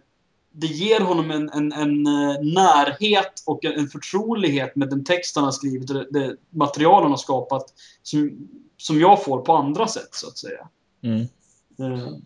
det 0.55 0.67
ger 0.67 0.99
honom 0.99 1.31
en, 1.31 1.49
en, 1.49 1.71
en 1.71 2.07
eh, 2.07 2.41
närhet 2.41 3.43
och 3.45 3.65
en, 3.65 3.73
en 3.73 3.87
förtrolighet 3.87 4.75
med 4.75 4.89
den 4.89 5.03
text 5.03 5.35
han 5.35 5.45
har 5.45 5.51
skrivit 5.51 5.89
och 5.89 5.95
det, 5.95 6.07
det 6.11 6.35
material 6.49 7.01
han 7.01 7.11
har 7.11 7.17
skapat 7.17 7.65
som, 8.03 8.47
som 8.77 8.99
jag 8.99 9.23
får 9.23 9.41
på 9.41 9.53
andra 9.53 9.87
sätt, 9.87 10.09
så 10.11 10.27
att 10.27 10.37
säga. 10.37 10.67
Mm. 11.03 11.27
Uh. 11.79 12.17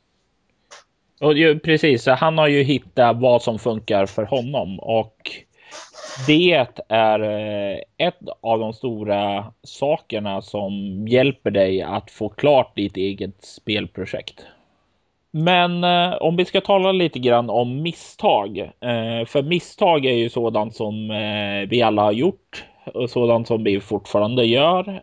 Och 1.19 1.33
ju, 1.33 1.59
precis, 1.59 2.07
han 2.07 2.37
har 2.37 2.47
ju 2.47 2.63
hittat 2.63 3.17
vad 3.17 3.41
som 3.41 3.59
funkar 3.59 4.05
för 4.05 4.23
honom 4.23 4.79
och 4.79 5.31
det 6.27 6.67
är 6.89 7.19
eh, 7.19 7.77
ett 7.97 8.19
av 8.41 8.59
de 8.59 8.73
stora 8.73 9.53
sakerna 9.63 10.41
som 10.41 11.05
hjälper 11.07 11.51
dig 11.51 11.81
att 11.81 12.11
få 12.11 12.29
klart 12.29 12.75
ditt 12.75 12.97
eget 12.97 13.45
spelprojekt. 13.45 14.45
Men 15.31 15.83
eh, 15.83 16.13
om 16.13 16.35
vi 16.35 16.45
ska 16.45 16.61
tala 16.61 16.91
lite 16.91 17.19
grann 17.19 17.49
om 17.49 17.81
misstag. 17.81 18.59
Eh, 18.59 19.25
för 19.25 19.43
misstag 19.43 20.05
är 20.05 20.13
ju 20.13 20.29
sådant 20.29 20.75
som 20.75 21.09
vi 21.69 21.81
alla 21.81 22.01
har 22.01 22.11
gjort 22.11 22.65
och 22.93 23.09
sådant 23.09 23.47
som 23.47 23.63
vi 23.63 23.79
fortfarande 23.79 24.45
gör. 24.45 25.01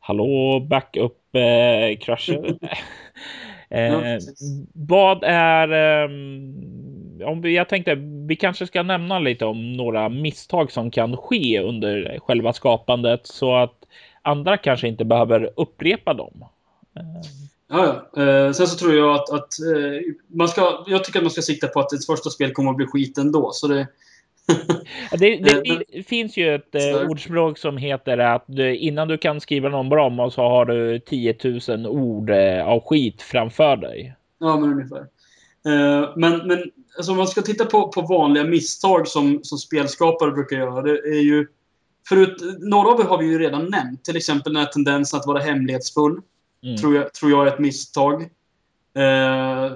Hallå, 0.00 0.60
backup 0.60 1.18
crusher. 3.72 4.16
eh, 4.16 4.20
vad 4.72 5.24
är 5.24 5.68
ehm, 5.68 6.72
om 7.24 7.40
vi, 7.40 7.56
jag 7.56 7.68
tänkte 7.68 7.94
vi 8.28 8.36
kanske 8.36 8.66
ska 8.66 8.82
nämna 8.82 9.18
lite 9.18 9.44
om 9.44 9.72
några 9.72 10.08
misstag 10.08 10.72
som 10.72 10.90
kan 10.90 11.16
ske 11.16 11.60
under 11.60 12.18
själva 12.18 12.52
skapandet 12.52 13.26
så 13.26 13.56
att 13.56 13.74
andra 14.22 14.56
kanske 14.56 14.88
inte 14.88 15.04
behöver 15.04 15.50
upprepa 15.56 16.14
dem. 16.14 16.44
Ja, 17.68 18.06
ja. 18.14 18.22
Eh, 18.22 18.52
sen 18.52 18.66
så 18.66 18.76
tror 18.76 18.94
jag 18.94 19.14
att, 19.14 19.30
att 19.30 19.60
eh, 19.60 20.00
man 20.26 20.48
ska, 20.48 20.84
jag 20.86 21.04
tycker 21.04 21.18
att 21.18 21.24
man 21.24 21.30
ska 21.30 21.42
sikta 21.42 21.66
på 21.66 21.80
att 21.80 21.92
ett 21.92 22.06
första 22.06 22.30
spel 22.30 22.52
kommer 22.52 22.70
att 22.70 22.76
bli 22.76 22.86
skit 22.86 23.18
ändå. 23.18 23.50
Så 23.52 23.68
det, 23.68 23.86
det, 25.18 25.36
det 25.36 25.62
Men, 25.68 26.04
finns 26.04 26.36
ju 26.36 26.54
ett 26.54 26.74
eh, 26.74 27.10
ordspråk 27.10 27.58
som 27.58 27.76
heter 27.76 28.18
att 28.18 28.44
du, 28.46 28.76
innan 28.76 29.08
du 29.08 29.18
kan 29.18 29.40
skriva 29.40 29.68
någon 29.68 29.88
bra 29.88 30.30
så 30.30 30.42
har 30.42 30.64
du 30.64 30.98
10 30.98 31.36
000 31.68 31.86
ord 31.86 32.30
eh, 32.30 32.66
av 32.66 32.80
skit 32.80 33.22
framför 33.22 33.76
dig. 33.76 34.16
Ja, 34.38 34.56
men 34.56 34.72
ungefär. 34.72 35.06
Eh, 35.66 36.12
men 36.16 36.46
men 36.46 36.70
alltså, 36.96 37.12
om 37.12 37.18
man 37.18 37.26
ska 37.26 37.42
titta 37.42 37.64
på, 37.64 37.88
på 37.88 38.00
vanliga 38.00 38.44
misstag 38.44 39.08
som, 39.08 39.40
som 39.42 39.58
spelskapare 39.58 40.30
brukar 40.30 40.56
göra. 40.56 40.82
Det 40.82 40.90
är 40.90 41.22
ju, 41.22 41.46
förut, 42.08 42.42
några 42.60 42.90
av 42.90 42.98
det 42.98 43.04
har 43.04 43.18
vi 43.18 43.26
ju 43.26 43.38
redan 43.38 43.70
nämnt. 43.70 44.04
Till 44.04 44.16
exempel 44.16 44.52
den 44.52 44.62
här 44.62 44.72
tendensen 44.72 45.20
att 45.20 45.26
vara 45.26 45.38
hemlighetsfull. 45.38 46.20
Mm. 46.64 46.76
Tror, 46.76 46.96
jag, 46.96 47.14
tror 47.14 47.30
jag 47.30 47.46
är 47.46 47.52
ett 47.52 47.58
misstag. 47.58 48.22
Eh, 48.94 49.72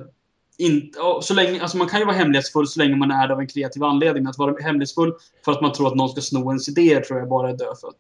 in, 0.59 0.93
så 1.23 1.35
länge, 1.35 1.63
alltså 1.63 1.77
man 1.77 1.89
kan 1.89 2.01
ju 2.01 2.07
vara 2.07 2.17
hemlighetsfull 2.17 2.67
så 2.67 2.81
länge 2.81 2.97
man 2.97 3.11
är 3.11 3.29
det 3.29 3.35
av 3.35 3.41
en 3.41 3.47
kreativ 3.47 3.85
anledning. 3.85 4.23
Men 4.23 4.31
att 4.31 4.39
vara 4.39 4.63
hemlighetsfull 4.63 5.13
för 5.45 5.53
att 5.53 5.61
man 5.61 5.73
tror 5.73 5.87
att 5.87 5.95
någon 5.95 6.09
ska 6.09 6.21
sno 6.21 6.51
ens 6.51 6.69
idéer 6.69 7.01
tror 7.01 7.19
jag 7.19 7.29
bara 7.29 7.51
är 7.51 7.57
dödfött. 7.57 7.99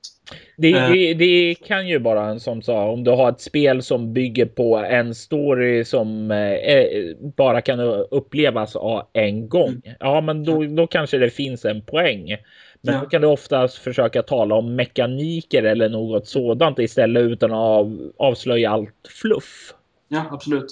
Det, 0.57 0.73
eh. 0.73 0.91
det, 0.91 1.15
det, 1.15 1.55
kan 1.55 1.89
ju 1.89 1.99
bara, 1.99 2.39
som 2.39 2.63
sa, 2.63 2.91
om 2.91 3.05
du 3.05 3.11
har 3.11 3.29
ett 3.29 3.41
spel 3.41 3.83
som 3.83 4.13
bygger 4.13 4.47
på 4.47 4.77
en 4.77 5.15
story 5.15 5.85
som 5.85 6.31
eh, 6.31 7.17
bara 7.37 7.61
kan 7.61 7.81
upplevas 8.11 8.77
en 9.13 9.49
gång. 9.49 9.69
Mm. 9.69 9.97
Ja, 10.01 10.21
men 10.21 10.45
då, 10.45 10.65
då 10.65 10.87
kanske 10.87 11.19
det 11.19 11.31
finns 11.31 11.65
en 11.65 11.83
poäng. 11.83 12.37
Men 12.83 12.95
ja. 12.95 13.01
då 13.01 13.07
kan 13.07 13.21
du 13.21 13.27
oftast 13.27 13.79
försöka 13.79 14.23
tala 14.23 14.55
om 14.55 14.77
mekaniker 14.77 15.63
eller 15.63 15.89
något 15.89 16.27
sådant 16.29 16.79
istället 16.79 17.23
utan 17.23 17.51
att 17.51 17.57
av, 17.57 18.13
avslöja 18.17 18.71
allt 18.71 19.09
fluff. 19.09 19.75
Ja, 20.09 20.27
absolut. 20.31 20.67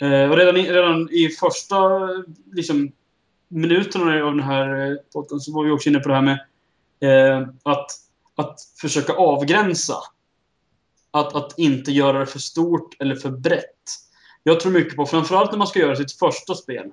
Eh, 0.00 0.30
och 0.30 0.36
redan 0.36 0.56
i, 0.56 0.72
redan 0.72 1.08
i 1.10 1.28
första 1.28 2.00
liksom, 2.52 2.92
minuterna 3.48 4.24
av 4.24 4.34
den 4.34 4.44
här 4.44 4.90
eh, 4.90 4.96
podden 5.12 5.40
så 5.40 5.52
var 5.52 5.64
vi 5.64 5.70
också 5.70 5.88
inne 5.88 5.98
på 5.98 6.08
det 6.08 6.14
här 6.14 6.22
med 6.22 6.38
eh, 7.00 7.48
att, 7.62 7.90
att 8.36 8.60
försöka 8.80 9.12
avgränsa. 9.12 9.96
Att, 11.10 11.34
att 11.34 11.58
inte 11.58 11.92
göra 11.92 12.18
det 12.18 12.26
för 12.26 12.38
stort 12.38 12.96
eller 13.00 13.14
för 13.14 13.30
brett. 13.30 13.90
Jag 14.42 14.60
tror 14.60 14.72
mycket 14.72 14.96
på, 14.96 15.06
framförallt 15.06 15.50
när 15.50 15.58
man 15.58 15.66
ska 15.66 15.78
göra 15.78 15.96
sitt 15.96 16.12
första 16.12 16.54
spel, 16.54 16.90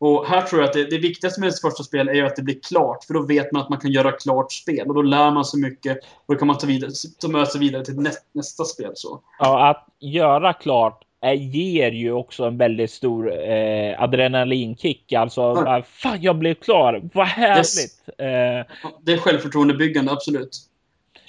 och 0.00 0.26
här 0.26 0.42
tror 0.42 0.60
jag 0.60 0.68
att 0.68 0.74
det, 0.74 0.84
det 0.84 0.98
viktigaste 0.98 1.40
med 1.40 1.52
sitt 1.52 1.60
första 1.60 1.82
spel 1.82 2.08
är 2.08 2.24
att 2.24 2.36
det 2.36 2.42
blir 2.42 2.60
klart. 2.68 3.04
För 3.04 3.14
då 3.14 3.22
vet 3.22 3.52
man 3.52 3.62
att 3.62 3.68
man 3.68 3.80
kan 3.80 3.90
göra 3.90 4.12
klart 4.12 4.52
spel. 4.52 4.88
Och 4.88 4.94
då 4.94 5.02
lär 5.02 5.30
man 5.30 5.44
sig 5.44 5.60
mycket. 5.60 5.98
Och 6.26 6.34
då 6.34 6.38
kan 6.38 6.48
man 6.48 6.58
ta, 6.58 6.66
vidare, 6.66 6.90
ta 7.20 7.28
med 7.28 7.48
sig 7.48 7.60
vidare 7.60 7.84
till 7.84 7.94
nä, 7.94 8.10
nästa 8.32 8.64
spel. 8.64 8.92
Så. 8.94 9.20
Ja, 9.38 9.70
att 9.70 9.86
göra 9.98 10.52
klart 10.52 11.04
ger 11.36 11.90
ju 11.90 12.12
också 12.12 12.44
en 12.44 12.58
väldigt 12.58 12.90
stor 12.90 13.50
eh, 13.50 14.02
adrenalinkick. 14.02 15.12
Alltså, 15.12 15.40
ja. 15.40 15.82
fan 15.88 16.22
jag 16.22 16.38
blev 16.38 16.54
klar. 16.54 17.10
Vad 17.14 17.26
härligt! 17.26 18.02
Yes. 18.08 18.08
Eh, 18.08 18.66
det 19.02 19.12
är 19.12 19.18
självförtroendebyggande, 19.18 20.12
absolut. 20.12 20.58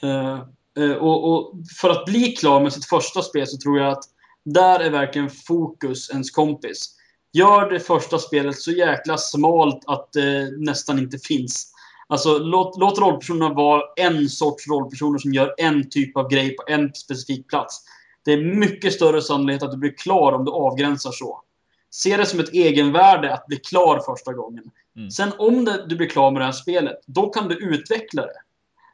Eh, 0.03 0.39
eh, 0.83 0.91
och, 0.91 1.33
och, 1.33 1.53
för 1.81 1.89
att 1.89 2.05
bli 2.05 2.31
klar 2.31 2.61
med 2.61 2.73
sitt 2.73 2.85
första 2.85 3.21
spel 3.21 3.47
så 3.47 3.57
tror 3.57 3.79
jag 3.79 3.91
att 3.91 4.03
där 4.45 4.79
är 4.79 4.89
verkligen 4.89 5.29
fokus 5.29 6.09
ens 6.09 6.31
kompis. 6.31 6.95
Gör 7.33 7.69
det 7.69 7.79
första 7.79 8.17
spelet 8.17 8.55
så 8.55 8.71
jäkla 8.71 9.17
smalt 9.17 9.83
att 9.87 10.13
det 10.13 10.51
nästan 10.57 10.99
inte 10.99 11.17
finns. 11.17 11.73
Alltså 12.07 12.37
låt, 12.37 12.77
låt 12.79 12.99
rollpersonerna 12.99 13.53
vara 13.53 13.81
en 13.95 14.29
sorts 14.29 14.67
rollpersoner 14.67 15.19
som 15.19 15.33
gör 15.33 15.53
en 15.57 15.89
typ 15.89 16.17
av 16.17 16.29
grej 16.29 16.55
på 16.55 16.63
en 16.67 16.93
specifik 16.93 17.47
plats. 17.47 17.81
Det 18.25 18.33
är 18.33 18.43
mycket 18.43 18.93
större 18.93 19.21
sannolikhet 19.21 19.63
att 19.63 19.71
du 19.71 19.77
blir 19.77 19.97
klar 19.97 20.31
om 20.31 20.45
du 20.45 20.51
avgränsar 20.51 21.11
så. 21.11 21.41
Se 21.89 22.17
det 22.17 22.25
som 22.25 22.39
ett 22.39 22.53
egenvärde 22.53 23.33
att 23.33 23.47
bli 23.47 23.57
klar 23.57 23.99
första 24.05 24.33
gången. 24.33 24.63
Mm. 24.95 25.11
Sen 25.11 25.31
om 25.37 25.65
det, 25.65 25.85
du 25.87 25.95
blir 25.95 26.09
klar 26.09 26.31
med 26.31 26.41
det 26.41 26.45
här 26.45 26.51
spelet, 26.51 26.97
då 27.05 27.29
kan 27.29 27.47
du 27.47 27.55
utveckla 27.55 28.21
det. 28.21 28.41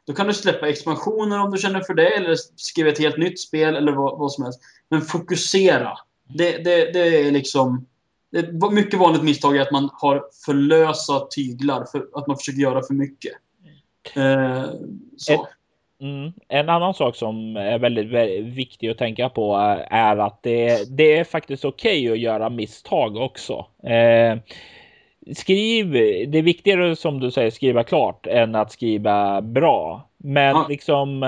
Då 0.06 0.12
kan 0.12 0.26
du 0.26 0.34
släppa 0.34 0.68
expansioner 0.68 1.40
om 1.40 1.50
du 1.50 1.58
känner 1.58 1.80
för 1.80 1.94
det, 1.94 2.08
eller 2.08 2.36
skriva 2.56 2.90
ett 2.90 2.98
helt 2.98 3.18
nytt 3.18 3.40
spel, 3.40 3.76
eller 3.76 3.92
vad, 3.92 4.18
vad 4.18 4.32
som 4.32 4.44
helst. 4.44 4.60
Men 4.88 5.02
fokusera. 5.02 5.92
Det, 6.34 6.64
det, 6.64 6.92
det 6.92 7.26
är 7.26 7.30
liksom... 7.30 7.86
Ett 8.36 8.72
mycket 8.72 9.00
vanligt 9.00 9.22
misstag 9.22 9.56
är 9.56 9.62
att 9.62 9.72
man 9.72 9.90
har 9.92 10.24
för 10.44 10.54
lösa 10.54 11.26
tyglar, 11.26 11.84
för 11.84 12.06
att 12.14 12.26
man 12.26 12.36
försöker 12.36 12.58
göra 12.58 12.82
för 12.82 12.94
mycket. 12.94 13.32
Eh, 14.14 14.64
så. 15.16 15.46
Mm. 16.00 16.32
En 16.48 16.68
annan 16.68 16.94
sak 16.94 17.16
som 17.16 17.56
är 17.56 17.78
väldigt, 17.78 18.06
väldigt 18.06 18.44
viktig 18.44 18.88
att 18.88 18.98
tänka 18.98 19.28
på 19.28 19.56
är 19.90 20.16
att 20.16 20.42
det, 20.42 20.96
det 20.96 21.18
är 21.18 21.24
faktiskt 21.24 21.64
okej 21.64 22.02
okay 22.02 22.12
att 22.12 22.18
göra 22.18 22.50
misstag 22.50 23.16
också. 23.16 23.66
Eh, 23.82 24.38
skriv, 25.36 25.92
det 26.28 26.38
är 26.38 26.42
viktigare 26.42 26.96
som 26.96 27.20
du 27.20 27.30
säger 27.30 27.50
skriva 27.50 27.84
klart 27.84 28.26
än 28.26 28.54
att 28.54 28.72
skriva 28.72 29.40
bra. 29.42 30.08
Men 30.16 30.54
ja. 30.54 30.66
liksom 30.68 31.22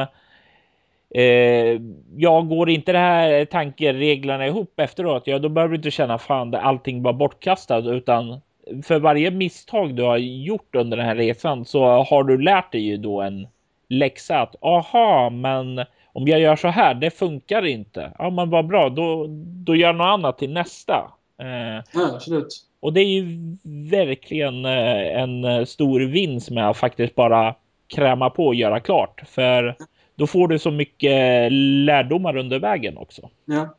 eh, 1.14 1.80
jag 2.16 2.48
går 2.48 2.70
inte 2.70 2.92
det 2.92 2.98
här 2.98 3.44
tankereglerna 3.44 4.46
ihop 4.46 4.80
efteråt, 4.80 5.26
ja 5.26 5.38
då 5.38 5.48
behöver 5.48 5.70
du 5.70 5.76
inte 5.76 5.90
känna 5.90 6.18
fan 6.18 6.54
allting 6.54 7.02
var 7.02 7.12
bortkastat 7.12 7.84
utan 7.84 8.40
för 8.84 8.98
varje 8.98 9.30
misstag 9.30 9.94
du 9.94 10.02
har 10.02 10.16
gjort 10.16 10.74
under 10.74 10.96
den 10.96 11.06
här 11.06 11.16
resan 11.16 11.64
så 11.64 11.84
har 11.84 12.24
du 12.24 12.42
lärt 12.42 12.72
dig 12.72 12.80
ju 12.80 12.96
då 12.96 13.20
en 13.20 13.46
läxa 13.89 14.40
att 14.40 14.55
aha, 14.62 15.31
men 15.31 15.85
om 16.12 16.28
jag 16.28 16.40
gör 16.40 16.56
så 16.56 16.69
här, 16.69 16.94
det 16.94 17.10
funkar 17.10 17.66
inte. 17.66 18.12
Ja, 18.19 18.31
men 18.31 18.51
vad 18.51 18.66
bra, 18.66 18.89
då, 18.89 19.27
då 19.65 19.77
gör 19.77 19.93
något 19.93 20.05
annat 20.05 20.39
till 20.39 20.52
nästa. 20.52 21.12
Eh, 21.40 21.85
ja, 21.93 22.15
absolut. 22.15 22.65
Och 22.81 22.93
det 22.93 23.01
är 23.01 23.20
ju 23.20 23.56
verkligen 23.90 24.65
eh, 24.65 25.20
en 25.23 25.44
eh, 25.44 25.65
stor 25.65 26.01
vinst 26.01 26.51
med 26.51 26.70
att 26.70 26.77
faktiskt 26.77 27.15
bara 27.15 27.55
kräma 27.86 28.31
på 28.31 28.47
och 28.47 28.55
göra 28.55 28.81
klart. 28.81 29.23
För 29.28 29.77
då 30.15 30.27
får 30.27 30.48
du 30.48 30.59
så 30.59 30.70
mycket 30.70 31.52
lärdomar 31.52 32.36
under 32.36 32.59
vägen 32.59 32.98
också. 32.98 33.31
Ja. 33.44 33.74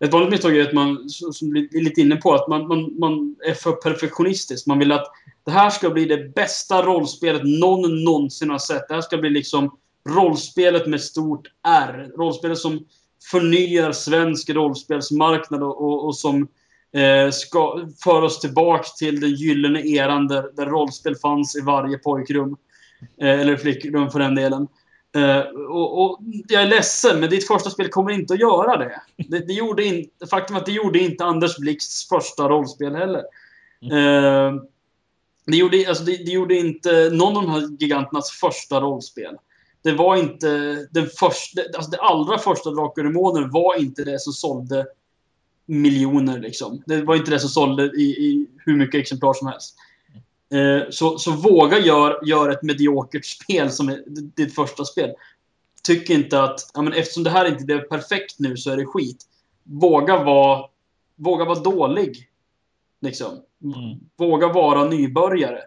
Ett 0.00 0.12
vanligt 0.12 0.30
misstag 0.30 0.56
är 0.56 0.62
att 0.62 0.72
man, 0.72 1.08
som 1.08 1.52
vi 1.52 1.68
är 1.78 1.84
lite 1.84 2.00
inne 2.00 2.16
på, 2.16 2.34
att 2.34 2.48
man, 2.48 2.68
man, 2.68 2.98
man 2.98 3.36
är 3.48 3.54
för 3.54 3.72
perfektionistisk. 3.72 4.66
Man 4.66 4.78
vill 4.78 4.92
att 4.92 5.06
det 5.44 5.50
här 5.50 5.70
ska 5.70 5.90
bli 5.90 6.04
det 6.04 6.34
bästa 6.34 6.82
rollspelet 6.82 7.42
någon 7.44 8.04
någonsin 8.04 8.50
har 8.50 8.58
sett. 8.58 8.88
Det 8.88 8.94
här 8.94 9.00
ska 9.00 9.18
bli 9.18 9.30
liksom 9.30 9.78
rollspelet 10.08 10.86
med 10.86 11.00
stort 11.00 11.48
R. 11.68 12.10
Rollspelet 12.16 12.58
som 12.58 12.86
förnyar 13.30 13.92
svensk 13.92 14.50
rollspelsmarknad 14.50 15.62
och, 15.62 15.84
och, 15.84 16.06
och 16.06 16.16
som 16.16 16.48
eh, 16.94 17.30
ska 17.30 17.88
föra 18.04 18.24
oss 18.24 18.40
tillbaka 18.40 18.88
till 18.98 19.20
den 19.20 19.30
gyllene 19.30 19.80
eran 19.80 20.26
där, 20.26 20.56
där 20.56 20.66
rollspel 20.66 21.16
fanns 21.16 21.56
i 21.56 21.60
varje 21.60 21.98
pojkrum. 21.98 22.56
Eh, 23.20 23.40
eller 23.40 23.56
flickrum 23.56 24.10
för 24.10 24.18
den 24.18 24.34
delen. 24.34 24.68
Uh, 25.16 25.60
och, 25.70 26.02
och, 26.02 26.18
jag 26.48 26.62
är 26.62 26.66
ledsen, 26.66 27.20
men 27.20 27.30
ditt 27.30 27.46
första 27.46 27.70
spel 27.70 27.88
kommer 27.88 28.10
inte 28.12 28.34
att 28.34 28.40
göra 28.40 28.76
det. 28.76 29.00
det, 29.28 29.46
det 29.46 29.52
gjorde 29.52 29.84
in, 29.84 30.10
faktum 30.30 30.56
att 30.56 30.66
det 30.66 30.72
gjorde 30.72 30.98
inte 30.98 31.24
Anders 31.24 31.56
Blixts 31.56 32.08
första 32.08 32.48
rollspel 32.48 32.94
heller. 32.94 33.22
Uh, 33.92 34.62
det, 35.50 35.56
gjorde, 35.56 35.88
alltså 35.88 36.04
det, 36.04 36.16
det, 36.16 36.30
gjorde 36.30 36.54
inte 36.54 37.10
någon 37.12 37.36
av 37.36 37.42
de 37.42 37.50
här 37.50 37.68
giganternas 37.78 38.30
första 38.30 38.80
rollspel. 38.80 39.34
Det 39.82 39.92
var 39.92 40.16
inte 40.16 40.48
den 40.90 41.06
första, 41.06 41.62
alltså 41.76 41.90
det 41.90 42.00
allra 42.00 42.38
första 42.38 42.70
Drakar 42.70 43.04
och 43.04 43.12
Demoner 43.12 43.48
var 43.52 43.80
inte 43.80 44.04
det 44.04 44.20
som 44.20 44.32
sålde 44.32 44.86
miljoner 45.66 46.38
liksom. 46.38 46.82
Det 46.86 47.02
var 47.02 47.16
inte 47.16 47.30
det 47.30 47.40
som 47.40 47.50
sålde 47.50 47.82
i, 47.82 48.02
i 48.02 48.46
hur 48.58 48.76
mycket 48.76 49.00
exemplar 49.00 49.34
som 49.34 49.46
helst. 49.46 49.76
Eh, 50.54 50.90
så, 50.90 51.18
så 51.18 51.30
våga 51.30 51.78
göra 51.78 52.16
gör 52.26 52.50
ett 52.50 52.62
mediokert 52.62 53.24
spel 53.24 53.70
som 53.70 53.88
är 53.88 54.02
ditt 54.06 54.54
första 54.54 54.84
spel. 54.84 55.10
Tyck 55.82 56.10
inte 56.10 56.42
att 56.42 56.70
ja, 56.74 56.82
men 56.82 56.92
eftersom 56.92 57.24
det 57.24 57.30
här 57.30 57.48
inte 57.48 57.64
blev 57.64 57.78
perfekt 57.78 58.38
nu 58.38 58.56
så 58.56 58.70
är 58.70 58.76
det 58.76 58.86
skit. 58.86 59.26
Våga 59.62 60.24
vara, 60.24 60.66
våga 61.16 61.44
vara 61.44 61.60
dålig. 61.60 62.29
Liksom. 63.00 63.28
Mm. 63.62 63.98
Våga 64.16 64.48
vara 64.48 64.84
nybörjare. 64.84 65.60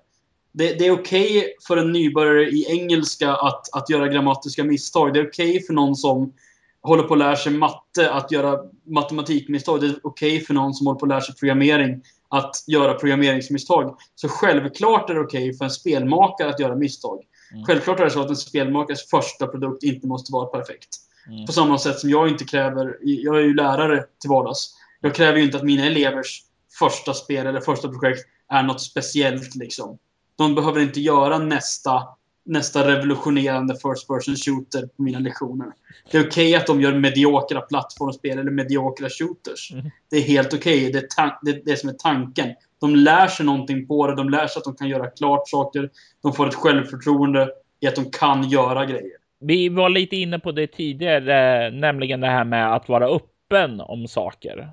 Det, 0.52 0.80
det 0.80 0.88
är 0.88 0.92
okej 0.92 1.38
okay 1.38 1.54
för 1.68 1.78
en 1.78 1.92
nybörjare 1.92 2.50
i 2.50 2.66
engelska 2.70 3.34
att, 3.34 3.74
att 3.74 3.90
göra 3.90 4.08
grammatiska 4.08 4.64
misstag. 4.64 5.14
Det 5.14 5.20
är 5.20 5.28
okej 5.28 5.50
okay 5.50 5.62
för 5.62 5.74
någon 5.74 5.96
som 5.96 6.34
håller 6.82 7.04
på 7.04 7.14
att 7.14 7.20
lära 7.20 7.36
sig 7.36 7.54
matte 7.54 8.12
att 8.12 8.32
göra 8.32 8.60
matematikmisstag. 8.86 9.82
Det 9.82 9.88
är 9.88 9.96
okej 10.04 10.36
okay 10.36 10.46
för 10.46 10.54
någon 10.54 10.74
som 10.74 10.88
håller 10.88 11.00
på 11.00 11.06
att 11.06 11.10
lära 11.10 11.22
sig 11.22 11.36
programmering 11.36 12.02
att 12.30 12.64
göra 12.68 12.94
programmeringsmisstag. 12.94 13.98
Så 14.16 14.28
självklart 14.30 15.10
är 15.10 15.14
det 15.14 15.20
okej 15.20 15.44
okay 15.44 15.58
för 15.58 15.66
en 15.66 15.72
spelmakare 15.72 16.50
att 16.50 16.60
göra 16.60 16.76
misstag. 16.76 17.20
Mm. 17.54 17.66
Självklart 17.66 18.00
är 18.00 18.04
det 18.04 18.12
så 18.12 18.22
att 18.22 18.30
en 18.30 18.36
spelmakares 18.36 19.10
första 19.10 19.48
produkt 19.48 19.84
inte 19.84 20.08
måste 20.08 20.34
vara 20.34 20.46
perfekt. 20.46 20.90
Mm. 21.28 21.46
På 21.46 21.52
samma 21.52 21.78
sätt 21.78 22.00
som 22.00 22.10
jag 22.10 22.28
inte 22.28 22.46
kräver, 22.46 22.98
jag 23.02 23.36
är 23.36 23.42
ju 23.42 23.54
lärare 23.54 24.04
till 24.22 24.30
vardags. 24.30 24.76
Jag 25.02 25.16
kräver 25.16 25.38
ju 25.38 25.44
inte 25.44 25.58
att 25.58 25.64
mina 25.64 25.86
elevers 25.86 26.44
första 26.80 27.14
spel 27.14 27.48
eller 27.48 27.60
första 27.60 27.90
projekt 27.90 28.22
är 28.50 28.64
något 28.64 28.82
speciellt 28.82 29.56
liksom. 29.56 29.98
De 30.36 30.56
behöver 30.56 30.82
inte 30.82 31.02
göra 31.02 31.38
nästa 31.38 32.04
nästa 32.46 32.88
revolutionerande 32.88 33.74
first 33.74 34.08
person 34.08 34.36
shooter 34.36 34.88
på 34.88 35.04
mina 35.04 35.20
lektioner. 35.20 35.68
Det 36.12 36.18
är 36.18 36.22
okej 36.22 36.48
okay 36.48 36.56
att 36.56 36.68
de 36.68 36.82
gör 36.82 36.94
mediokra 36.94 37.62
plattformsspel 37.62 38.40
eller 38.40 38.52
mediokra 38.52 39.10
shooters. 39.10 39.72
Mm. 39.72 39.92
Det 40.10 40.18
är 40.18 40.22
helt 40.22 40.54
okej. 40.54 40.90
Okay. 40.90 40.92
Det, 40.92 40.98
är 41.18 41.38
det 41.42 41.62
det 41.66 41.78
som 41.78 41.90
är 41.90 41.94
tanken. 41.94 42.50
De 42.82 42.96
lär 42.96 43.28
sig 43.28 43.46
någonting 43.46 43.88
på 43.88 44.08
det. 44.08 44.16
De 44.16 44.30
lär 44.30 44.48
sig 44.48 44.60
att 44.60 44.64
de 44.64 44.76
kan 44.76 44.90
göra 44.90 45.08
klart 45.08 45.50
saker. 45.50 45.90
De 46.22 46.34
får 46.34 46.48
ett 46.48 46.56
självförtroende 46.56 47.50
i 47.80 47.88
att 47.88 47.96
de 47.96 48.12
kan 48.12 48.50
göra 48.50 48.86
grejer. 48.86 49.18
Vi 49.40 49.70
var 49.70 49.90
lite 49.90 50.16
inne 50.16 50.40
på 50.40 50.52
det 50.52 50.68
tidigare, 50.68 51.70
nämligen 51.72 52.20
det 52.20 52.28
här 52.28 52.44
med 52.44 52.76
att 52.76 52.90
vara 52.90 53.08
öppen 53.08 53.82
om 53.82 54.08
saker. 54.08 54.72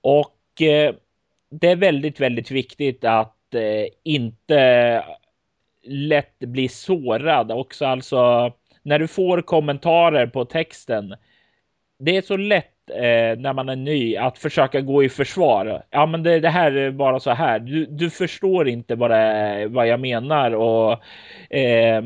Och 0.00 0.30
Eh, 0.60 0.94
det 1.50 1.68
är 1.68 1.76
väldigt, 1.76 2.20
väldigt 2.20 2.50
viktigt 2.50 3.04
att 3.04 3.54
eh, 3.54 3.86
inte 4.04 5.04
lätt 5.84 6.38
bli 6.38 6.68
sårad 6.68 7.52
också. 7.52 7.86
Alltså 7.86 8.52
när 8.82 8.98
du 8.98 9.08
får 9.08 9.42
kommentarer 9.42 10.26
på 10.26 10.44
texten. 10.44 11.14
Det 11.98 12.16
är 12.16 12.22
så 12.22 12.36
lätt 12.36 12.90
eh, 12.90 13.38
när 13.38 13.52
man 13.52 13.68
är 13.68 13.76
ny 13.76 14.16
att 14.16 14.38
försöka 14.38 14.80
gå 14.80 15.04
i 15.04 15.08
försvar. 15.08 15.82
Ja, 15.90 16.06
men 16.06 16.22
det, 16.22 16.40
det 16.40 16.50
här 16.50 16.72
är 16.72 16.90
bara 16.90 17.20
så 17.20 17.30
här. 17.30 17.58
Du, 17.58 17.86
du 17.86 18.10
förstår 18.10 18.68
inte 18.68 18.94
vad, 18.94 19.10
det, 19.10 19.66
vad 19.68 19.88
jag 19.88 20.00
menar 20.00 20.50
och 20.54 20.92
eh, 21.56 22.02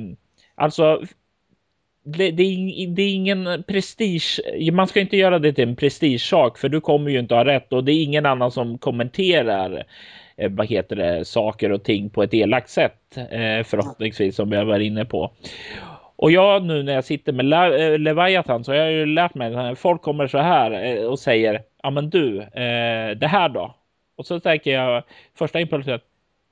alltså. 0.55 1.03
Det, 2.17 2.31
det, 2.31 2.43
är, 2.43 2.87
det 2.87 3.03
är 3.03 3.15
ingen 3.15 3.63
prestige. 3.67 4.41
Man 4.73 4.87
ska 4.87 5.01
inte 5.01 5.17
göra 5.17 5.39
det 5.39 5.53
till 5.53 5.69
en 5.69 5.77
prestigesak 5.77 6.59
för 6.59 6.69
du 6.69 6.81
kommer 6.81 7.11
ju 7.11 7.19
inte 7.19 7.35
ha 7.35 7.45
rätt 7.45 7.73
och 7.73 7.85
det 7.85 7.93
är 7.93 8.03
ingen 8.03 8.27
annan 8.27 8.51
som 8.51 8.79
kommenterar 8.79 9.85
eh, 10.37 10.51
vad 10.51 10.67
heter 10.67 10.97
det, 10.97 11.25
saker 11.25 11.73
och 11.73 11.83
ting 11.83 12.11
på 12.11 12.23
ett 12.23 12.35
elakt 12.35 12.71
sätt 12.71 13.17
eh, 13.17 13.65
förhoppningsvis 13.65 14.37
som 14.37 14.53
jag 14.53 14.65
var 14.65 14.79
inne 14.79 15.05
på. 15.05 15.33
Och 16.17 16.31
jag 16.31 16.65
nu 16.65 16.83
när 16.83 16.93
jag 16.93 17.05
sitter 17.05 17.33
med 17.33 17.45
Le 17.45 17.93
eh, 17.93 17.99
Leviathan 17.99 18.65
så 18.65 18.73
har 18.73 18.79
jag 18.79 18.93
ju 18.93 19.07
lärt 19.07 19.35
mig 19.35 19.55
att 19.55 19.79
folk 19.79 20.03
kommer 20.03 20.27
så 20.27 20.39
här 20.39 21.05
och 21.07 21.19
säger 21.19 21.63
ja 21.83 21.91
men 21.91 22.11
du, 22.11 22.47
det 23.17 23.29
här 23.29 23.49
då? 23.49 23.75
Och 24.17 24.27
så 24.27 24.41
tänker 24.41 24.71
jag 24.71 25.03
första 25.39 25.61
impulsen 25.61 26.01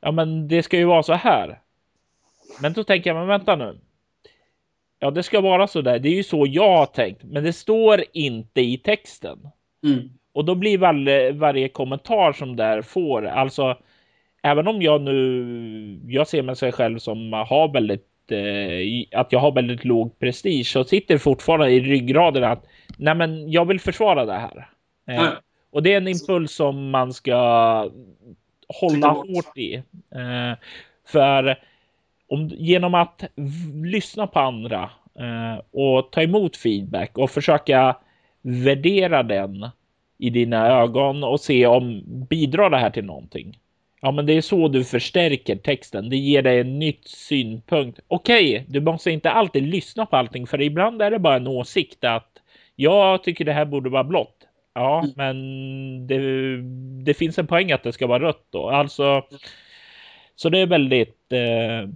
ja 0.01 0.11
men 0.11 0.49
det 0.49 0.63
ska 0.63 0.77
ju 0.77 0.85
vara 0.85 1.03
så 1.03 1.15
här. 1.15 1.59
Men 2.63 2.73
då 2.73 2.85
tänker 2.85 3.11
jag 3.11 3.17
men 3.17 3.27
vänta 3.27 3.57
nu. 3.57 3.79
Ja 4.99 5.11
det 5.11 5.23
ska 5.23 5.41
vara 5.41 5.67
så 5.67 5.81
där. 5.81 5.99
Det 5.99 6.09
är 6.09 6.15
ju 6.15 6.23
så 6.23 6.47
jag 6.49 6.77
har 6.77 6.87
tänkt. 6.87 7.25
Men 7.25 7.45
det 7.45 7.53
står 7.53 8.05
inte 8.13 8.61
i 8.61 8.79
texten. 8.79 9.39
Mm. 9.85 10.11
Och 10.33 10.45
då 10.45 10.55
blir 10.55 10.79
varje, 10.79 11.33
varje 11.33 11.69
kommentar 11.69 12.33
som 12.33 12.57
där 12.57 12.83
får, 12.83 13.27
alltså 13.27 13.77
även 14.43 14.69
om 14.69 14.83
jag 14.83 15.01
nu, 15.01 16.01
jag 16.07 16.29
ser 16.29 16.43
mig 16.43 16.73
själv 16.73 16.99
som 16.99 17.33
har 17.33 17.73
väldigt, 17.73 18.33
eh, 18.33 19.21
att 19.21 19.33
jag 19.33 19.41
har 19.41 19.53
väldigt 19.53 19.85
låg 19.85 20.19
prestige 20.19 20.67
så 20.67 20.85
sitter 20.85 21.19
fortfarande 21.19 21.71
i 21.71 21.81
ryggraden 21.81 22.45
att 22.45 22.67
nej 22.99 23.15
men 23.15 23.51
jag 23.51 23.65
vill 23.65 23.81
försvara 23.81 24.25
det 24.25 24.39
här. 24.39 24.69
Eh, 25.09 25.29
och 25.71 25.83
det 25.83 25.93
är 25.93 25.97
en 25.97 26.09
impuls 26.09 26.53
som 26.53 26.91
man 26.91 27.13
ska 27.13 27.37
hålla 28.81 29.09
hårt 29.09 29.59
i. 29.59 29.75
Eh, 30.15 30.59
för 31.07 31.59
om, 32.29 32.49
genom 32.49 32.95
att 32.95 33.25
lyssna 33.85 34.27
på 34.27 34.41
andra 34.41 34.91
eh, 35.19 35.63
och 35.71 36.11
ta 36.13 36.23
emot 36.23 36.57
feedback 36.57 37.19
och 37.19 37.31
försöka 37.31 37.97
värdera 38.43 39.23
den 39.23 39.69
i 40.19 40.31
dina 40.31 40.69
ögon 40.69 41.25
och 41.25 41.41
se 41.41 41.67
om 41.67 42.03
bidrar 42.07 42.71
det 42.71 42.79
här 42.79 42.91
till 42.91 43.05
någonting. 43.05 43.59
Ja, 44.01 44.11
men 44.11 44.27
det 44.27 44.33
är 44.33 44.41
så 44.41 44.69
du 44.69 44.85
förstärker 44.85 45.57
texten. 45.57 46.11
Det 46.11 46.17
ger 46.17 46.43
dig 46.43 46.61
en 46.61 46.79
nytt 46.79 47.09
synpunkt. 47.09 48.01
Okej, 48.09 48.51
okay, 48.51 48.65
du 48.69 48.81
måste 48.81 49.11
inte 49.11 49.31
alltid 49.31 49.63
lyssna 49.63 50.07
på 50.07 50.17
allting, 50.17 50.47
för 50.47 50.63
ibland 50.63 51.03
är 51.03 51.11
det 51.11 51.19
bara 51.19 51.37
en 51.37 51.47
åsikt 51.47 52.05
att 52.05 52.33
jag 52.77 53.23
tycker 53.23 53.45
det 53.45 53.53
här 53.53 53.65
borde 53.65 53.91
vara 53.91 54.05
blått. 54.05 54.37
Ja, 54.75 54.99
mm. 54.99 55.13
men 55.17 56.07
det, 56.07 56.19
det, 57.05 57.15
finns 57.15 57.39
en 57.39 57.47
poäng 57.47 57.73
att 57.73 57.83
det 57.83 57.93
ska 57.93 58.07
vara 58.07 58.23
rött 58.23 58.47
då. 58.51 58.71
Alltså, 58.71 59.23
så 60.37 60.49
det 60.49 60.59
är 60.59 60.67
väldigt 60.67 61.33
eh, 61.33 61.91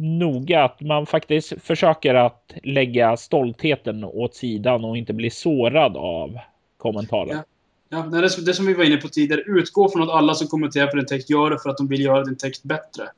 noga 0.00 0.64
att 0.64 0.80
man 0.80 1.06
faktiskt 1.06 1.52
försöker 1.62 2.14
att 2.14 2.52
lägga 2.62 3.16
stoltheten 3.16 4.04
åt 4.04 4.34
sidan 4.34 4.84
och 4.84 4.96
inte 4.96 5.12
bli 5.12 5.30
sårad 5.30 5.96
av 5.96 6.38
kommentarer. 6.76 7.32
Ja. 7.32 7.42
Ja, 7.88 8.02
det, 8.02 8.44
det 8.44 8.54
som 8.54 8.66
vi 8.66 8.74
var 8.74 8.84
inne 8.84 8.96
på 8.96 9.08
tidigare. 9.08 9.40
Utgå 9.40 9.88
från 9.88 10.02
att 10.02 10.10
alla 10.10 10.34
som 10.34 10.46
kommenterar 10.46 10.86
på 10.86 10.96
din 10.96 11.06
text 11.06 11.30
gör 11.30 11.50
det 11.50 11.58
för 11.58 11.70
att 11.70 11.76
de 11.76 11.88
vill 11.88 12.00
göra 12.00 12.24
din 12.24 12.36
text 12.36 12.62
bättre. 12.62 13.08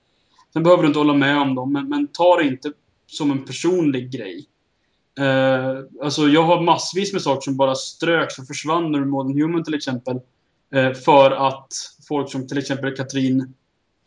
Sen 0.53 0.63
behöver 0.63 0.83
du 0.83 0.87
inte 0.87 0.99
hålla 0.99 1.15
med 1.15 1.39
om 1.39 1.55
dem, 1.55 1.73
men, 1.73 1.89
men 1.89 2.07
ta 2.07 2.37
det 2.37 2.47
inte 2.47 2.73
som 3.07 3.31
en 3.31 3.45
personlig 3.45 4.11
grej. 4.11 4.47
Uh, 5.21 5.85
alltså 6.03 6.29
jag 6.29 6.43
har 6.43 6.61
massvis 6.63 7.13
med 7.13 7.23
saker 7.23 7.41
som 7.41 7.57
bara 7.57 7.75
ströks 7.75 8.39
och 8.39 8.47
försvann 8.47 8.95
ur 8.95 9.05
Modern 9.05 9.41
Human 9.41 9.65
till 9.65 9.75
exempel. 9.75 10.21
Uh, 10.77 10.93
för 10.93 11.31
att 11.31 11.69
folk 12.09 12.31
som 12.31 12.49
till 12.49 12.59
exempel 12.59 12.97
Katrin 12.97 13.55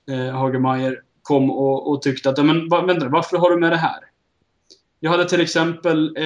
uh, 0.09 0.31
Hagemeyer 0.31 1.01
kom 1.21 1.51
och, 1.51 1.91
och 1.91 2.01
tyckte 2.01 2.29
att 2.29 2.45
men, 2.45 2.69
vänta, 2.69 3.09
varför 3.09 3.37
har 3.37 3.49
du 3.49 3.57
med 3.57 3.71
det 3.71 3.77
här? 3.77 3.99
Jag 4.99 5.11
hade 5.11 5.29
till 5.29 5.41
exempel 5.41 6.17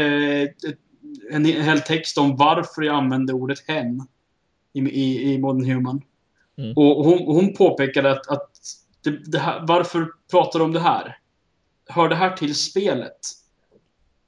en 1.32 1.46
hel 1.46 1.82
text 1.82 2.18
om 2.18 2.36
varför 2.36 2.82
jag 2.82 2.96
använde 2.96 3.34
ordet 3.34 3.68
hen 3.68 4.08
i, 4.74 4.80
i, 4.80 5.34
i 5.34 5.38
Modern 5.38 5.72
Human. 5.72 6.02
Mm. 6.58 6.74
Och 6.76 7.06
hon, 7.06 7.36
hon 7.36 7.54
påpekade 7.54 8.12
att, 8.12 8.28
att 8.28 8.50
det, 9.04 9.32
det 9.32 9.40
här, 9.40 9.64
varför 9.68 10.08
pratar 10.32 10.60
du 10.60 10.66
om 10.66 10.72
det 10.72 10.80
här? 10.80 11.18
Hör 11.88 12.10
det 12.10 12.16
här 12.16 12.38
till 12.38 12.56
spelet? 12.56 13.20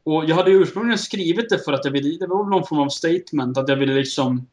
Och 0.03 0.26
jag 0.26 0.36
hade 0.36 0.52
ursprungligen 0.52 0.98
skrivit 0.98 1.49
det 1.49 1.60
för 1.60 1.74
att 1.74 1.86
jag 1.86 1.91
ville, 1.91 2.18
det 2.18 2.28
var 2.28 2.49
någon 2.49 2.68
form 2.68 2.80
av 2.80 2.90
statement, 2.90 3.57
att 3.57 3.69
jag 3.69 3.76
ville 3.76 3.94
liksom 3.94 4.48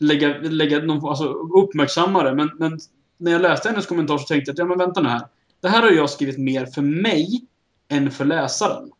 lägga, 0.00 0.38
lägga 0.38 0.78
någon, 0.78 1.08
alltså 1.08 1.24
uppmärksamma 1.32 2.22
det. 2.22 2.34
Men, 2.34 2.50
men 2.58 2.78
när 3.18 3.32
jag 3.32 3.42
läste 3.42 3.68
hennes 3.68 3.86
kommentar 3.86 4.18
så 4.18 4.26
tänkte 4.26 4.48
jag 4.48 4.54
att, 4.54 4.58
ja 4.58 4.64
men 4.64 4.78
vänta 4.78 5.00
nu 5.00 5.08
här. 5.08 5.26
Det 5.60 5.68
här 5.68 5.82
har 5.82 5.90
jag 5.90 6.10
skrivit 6.10 6.38
mer 6.38 6.66
för 6.66 6.82
mig 6.82 7.46
än 7.88 8.10
för 8.10 8.24
läsaren. 8.24 8.90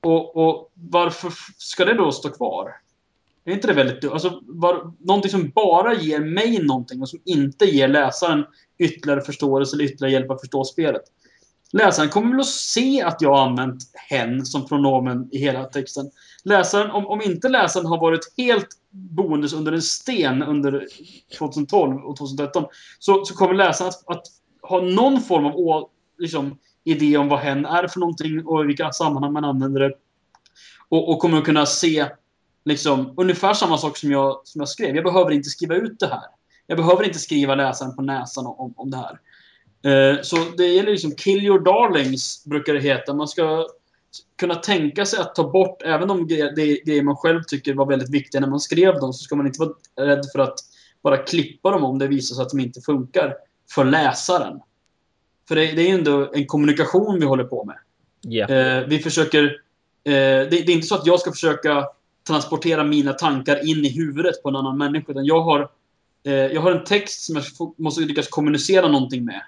Och, 0.00 0.36
och 0.36 0.70
varför 0.74 1.32
ska 1.58 1.84
det 1.84 1.94
då 1.94 2.12
stå 2.12 2.28
kvar? 2.28 2.74
Är 3.44 3.52
inte 3.52 3.66
det 3.66 3.74
väldigt 3.74 4.02
dumt? 4.02 4.12
Alltså, 4.12 4.40
var, 4.42 4.92
någonting 4.98 5.30
som 5.30 5.50
bara 5.54 5.94
ger 5.94 6.20
mig 6.20 6.62
någonting 6.62 7.02
och 7.02 7.08
som 7.08 7.20
inte 7.24 7.64
ger 7.64 7.88
läsaren 7.88 8.44
ytterligare 8.78 9.20
förståelse 9.20 9.76
eller 9.76 9.84
ytterligare 9.84 10.12
hjälp 10.12 10.30
att 10.30 10.40
förstå 10.40 10.64
spelet. 10.64 11.02
Läsaren 11.72 12.08
kommer 12.08 12.30
väl 12.30 12.40
att 12.40 12.46
se 12.46 13.02
att 13.02 13.22
jag 13.22 13.34
har 13.34 13.46
använt 13.46 13.82
hen 14.08 14.46
som 14.46 14.66
pronomen 14.66 15.28
i 15.32 15.38
hela 15.38 15.64
texten. 15.64 16.10
Läsaren, 16.44 16.90
om, 16.90 17.06
om 17.06 17.22
inte 17.22 17.48
läsaren 17.48 17.86
har 17.86 18.00
varit 18.00 18.32
helt 18.36 18.68
boendes 18.90 19.52
under 19.52 19.72
en 19.72 19.82
sten 19.82 20.42
under 20.42 20.86
2012 21.38 21.96
och 21.96 22.16
2013 22.16 22.64
så, 22.98 23.24
så 23.24 23.34
kommer 23.34 23.54
läsaren 23.54 23.88
att, 23.88 24.16
att 24.16 24.22
ha 24.62 24.80
någon 24.80 25.20
form 25.20 25.46
av 25.46 25.56
å, 25.56 25.90
liksom, 26.18 26.58
idé 26.84 27.16
om 27.16 27.28
vad 27.28 27.38
hen 27.38 27.66
är 27.66 27.88
för 27.88 28.00
någonting 28.00 28.46
och 28.46 28.64
i 28.64 28.66
vilka 28.66 28.92
sammanhang 28.92 29.32
man 29.32 29.44
använder 29.44 29.80
det. 29.80 29.92
Och, 30.88 31.08
och 31.08 31.18
kommer 31.18 31.38
att 31.38 31.44
kunna 31.44 31.66
se 31.66 32.06
liksom, 32.64 33.14
ungefär 33.16 33.54
samma 33.54 33.78
sak 33.78 33.96
som 33.96 34.10
jag, 34.10 34.40
som 34.44 34.60
jag 34.60 34.68
skrev. 34.68 34.94
Jag 34.94 35.04
behöver 35.04 35.30
inte 35.30 35.50
skriva 35.50 35.74
ut 35.74 36.00
det 36.00 36.06
här. 36.06 36.22
Jag 36.66 36.78
behöver 36.78 37.04
inte 37.04 37.18
skriva 37.18 37.54
läsaren 37.54 37.96
på 37.96 38.02
näsan 38.02 38.46
om, 38.46 38.74
om 38.76 38.90
det 38.90 38.96
här. 38.96 39.20
Eh, 39.82 40.22
så 40.22 40.36
det 40.56 40.66
gäller 40.66 40.90
liksom 40.90 41.14
kill 41.14 41.44
your 41.44 41.58
darlings, 41.58 42.44
brukar 42.44 42.74
det 42.74 42.80
heta. 42.80 43.14
Man 43.14 43.28
ska 43.28 43.66
kunna 44.38 44.54
tänka 44.54 45.06
sig 45.06 45.20
att 45.20 45.34
ta 45.34 45.50
bort, 45.50 45.82
även 45.82 46.08
de 46.08 46.26
grejer 46.26 47.02
man 47.02 47.16
själv 47.16 47.42
tycker 47.42 47.74
var 47.74 47.86
väldigt 47.86 48.10
viktiga 48.10 48.40
när 48.40 48.48
man 48.48 48.60
skrev 48.60 48.94
dem, 48.94 49.12
så 49.12 49.24
ska 49.24 49.36
man 49.36 49.46
inte 49.46 49.60
vara 49.60 50.06
rädd 50.06 50.24
för 50.32 50.38
att 50.38 50.54
bara 51.02 51.16
klippa 51.16 51.70
dem 51.70 51.84
om 51.84 51.98
det 51.98 52.08
visar 52.08 52.34
sig 52.34 52.42
att 52.42 52.50
de 52.50 52.60
inte 52.60 52.80
funkar 52.80 53.34
för 53.74 53.84
läsaren. 53.84 54.60
För 55.48 55.56
det, 55.56 55.72
det 55.72 55.82
är 55.82 55.88
ju 55.88 55.94
ändå 55.94 56.30
en 56.34 56.46
kommunikation 56.46 57.20
vi 57.20 57.26
håller 57.26 57.44
på 57.44 57.64
med. 57.64 57.76
Yeah. 58.32 58.78
Eh, 58.78 58.88
vi 58.88 58.98
försöker... 58.98 59.44
Eh, 60.04 60.12
det, 60.12 60.48
det, 60.50 60.68
är 60.68 60.70
inte 60.70 60.86
så 60.86 60.94
att 60.94 61.06
jag 61.06 61.20
ska 61.20 61.30
försöka 61.30 61.86
transportera 62.26 62.84
mina 62.84 63.12
tankar 63.12 63.68
in 63.70 63.84
i 63.84 63.88
huvudet 63.88 64.42
på 64.42 64.48
en 64.48 64.56
annan 64.56 64.78
människa. 64.78 65.12
Utan 65.12 65.24
jag 65.24 65.40
har, 65.40 65.70
eh, 66.24 66.32
jag 66.32 66.60
har 66.60 66.72
en 66.72 66.84
text 66.84 67.22
som 67.22 67.36
jag 67.36 67.44
måste 67.76 68.00
lyckas 68.00 68.28
kommunicera 68.28 68.88
någonting 68.88 69.24
med. 69.24 69.42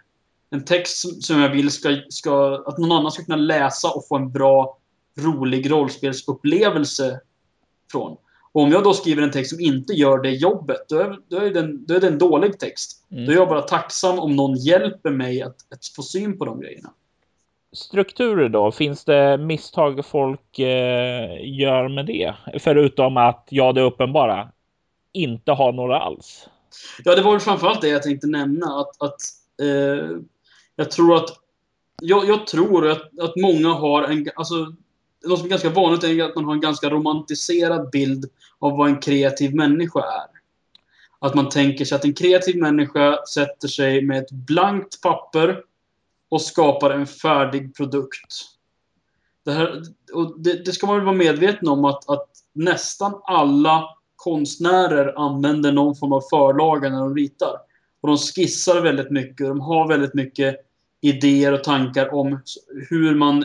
En 0.52 0.64
text 0.64 1.24
som, 1.24 1.40
jag 1.40 1.48
vill 1.48 1.70
ska, 1.70 1.96
ska, 2.08 2.64
att 2.66 2.78
någon 2.78 2.92
annan 2.92 3.12
ska 3.12 3.24
kunna 3.24 3.36
läsa 3.36 3.88
och 3.88 4.08
få 4.08 4.16
en 4.16 4.32
bra, 4.32 4.78
rolig 5.20 5.70
rollspelsupplevelse 5.70 7.20
från. 7.92 8.16
Och 8.52 8.62
om 8.62 8.72
jag 8.72 8.84
då 8.84 8.94
skriver 8.94 9.22
en 9.22 9.30
text 9.30 9.50
som 9.50 9.60
inte 9.60 9.92
gör 9.92 10.18
det 10.18 10.30
jobbet, 10.30 10.88
då 10.88 10.98
är, 10.98 11.18
då 11.28 11.36
är, 11.36 11.50
det, 11.50 11.60
en, 11.60 11.86
då 11.86 11.94
är 11.94 12.00
det 12.00 12.08
en 12.08 12.18
dålig 12.18 12.58
text. 12.58 13.06
Mm. 13.10 13.26
Då 13.26 13.32
är 13.32 13.36
jag 13.36 13.48
bara 13.48 13.62
tacksam 13.62 14.18
om 14.18 14.36
någon 14.36 14.56
hjälper 14.56 15.10
mig 15.10 15.42
att, 15.42 15.56
att 15.72 15.86
få 15.96 16.02
syn 16.02 16.38
på 16.38 16.44
de 16.44 16.60
grejerna 16.60 16.92
strukturer 17.72 18.48
då? 18.48 18.72
Finns 18.72 19.04
det 19.04 19.38
misstag 19.38 20.06
folk 20.06 20.58
eh, 20.58 21.58
gör 21.58 21.88
med 21.88 22.06
det? 22.06 22.34
Förutom 22.60 23.16
att, 23.16 23.46
ja, 23.50 23.72
det 23.72 23.80
uppenbara, 23.80 24.48
inte 25.12 25.52
ha 25.52 25.72
några 25.72 26.00
alls. 26.00 26.48
Ja, 27.04 27.14
det 27.14 27.22
var 27.22 27.30
väl 27.32 27.40
framförallt 27.40 27.80
det 27.80 27.88
jag 27.88 28.02
tänkte 28.02 28.26
nämna. 28.26 28.66
Att, 28.66 29.02
att 29.02 29.20
eh, 29.62 30.16
jag 30.76 30.90
tror 30.90 31.16
att 31.16 31.30
jag, 32.00 32.28
jag 32.28 32.46
tror 32.46 32.90
att, 32.90 33.18
att 33.18 33.36
många 33.36 33.68
har 33.68 34.02
en... 34.02 34.28
Alltså, 34.36 34.74
något 35.24 35.38
som 35.38 35.46
är 35.46 35.50
ganska 35.50 35.70
vanligt 35.70 36.04
är 36.04 36.24
att 36.24 36.34
man 36.34 36.44
har 36.44 36.52
en 36.52 36.60
ganska 36.60 36.90
romantiserad 36.90 37.90
bild 37.90 38.30
av 38.58 38.76
vad 38.76 38.88
en 38.88 39.00
kreativ 39.00 39.54
människa 39.54 40.00
är. 40.00 40.28
Att 41.18 41.34
man 41.34 41.48
tänker 41.48 41.84
sig 41.84 41.96
att 41.96 42.04
en 42.04 42.14
kreativ 42.14 42.56
människa 42.56 43.18
sätter 43.34 43.68
sig 43.68 44.02
med 44.02 44.18
ett 44.22 44.30
blankt 44.30 45.00
papper 45.00 45.62
och 46.28 46.42
skapar 46.42 46.90
en 46.90 47.06
färdig 47.06 47.76
produkt. 47.76 48.42
Det, 49.44 49.52
här, 49.52 49.82
och 50.12 50.40
det, 50.40 50.64
det 50.64 50.72
ska 50.72 50.86
man 50.86 50.96
väl 50.96 51.04
vara 51.04 51.16
medveten 51.16 51.68
om 51.68 51.84
att, 51.84 52.08
att 52.08 52.28
nästan 52.52 53.20
alla 53.24 53.96
konstnärer 54.16 55.18
använder 55.18 55.72
någon 55.72 55.96
form 55.96 56.12
av 56.12 56.20
förlaga 56.30 56.88
när 56.88 57.00
de 57.00 57.14
ritar. 57.14 57.56
Och 58.02 58.08
de 58.08 58.18
skissar 58.18 58.80
väldigt 58.80 59.10
mycket. 59.10 59.46
De 59.46 59.60
har 59.60 59.88
väldigt 59.88 60.14
mycket 60.14 60.56
idéer 61.00 61.52
och 61.52 61.64
tankar 61.64 62.14
om 62.14 62.40
hur 62.90 63.14
man 63.14 63.44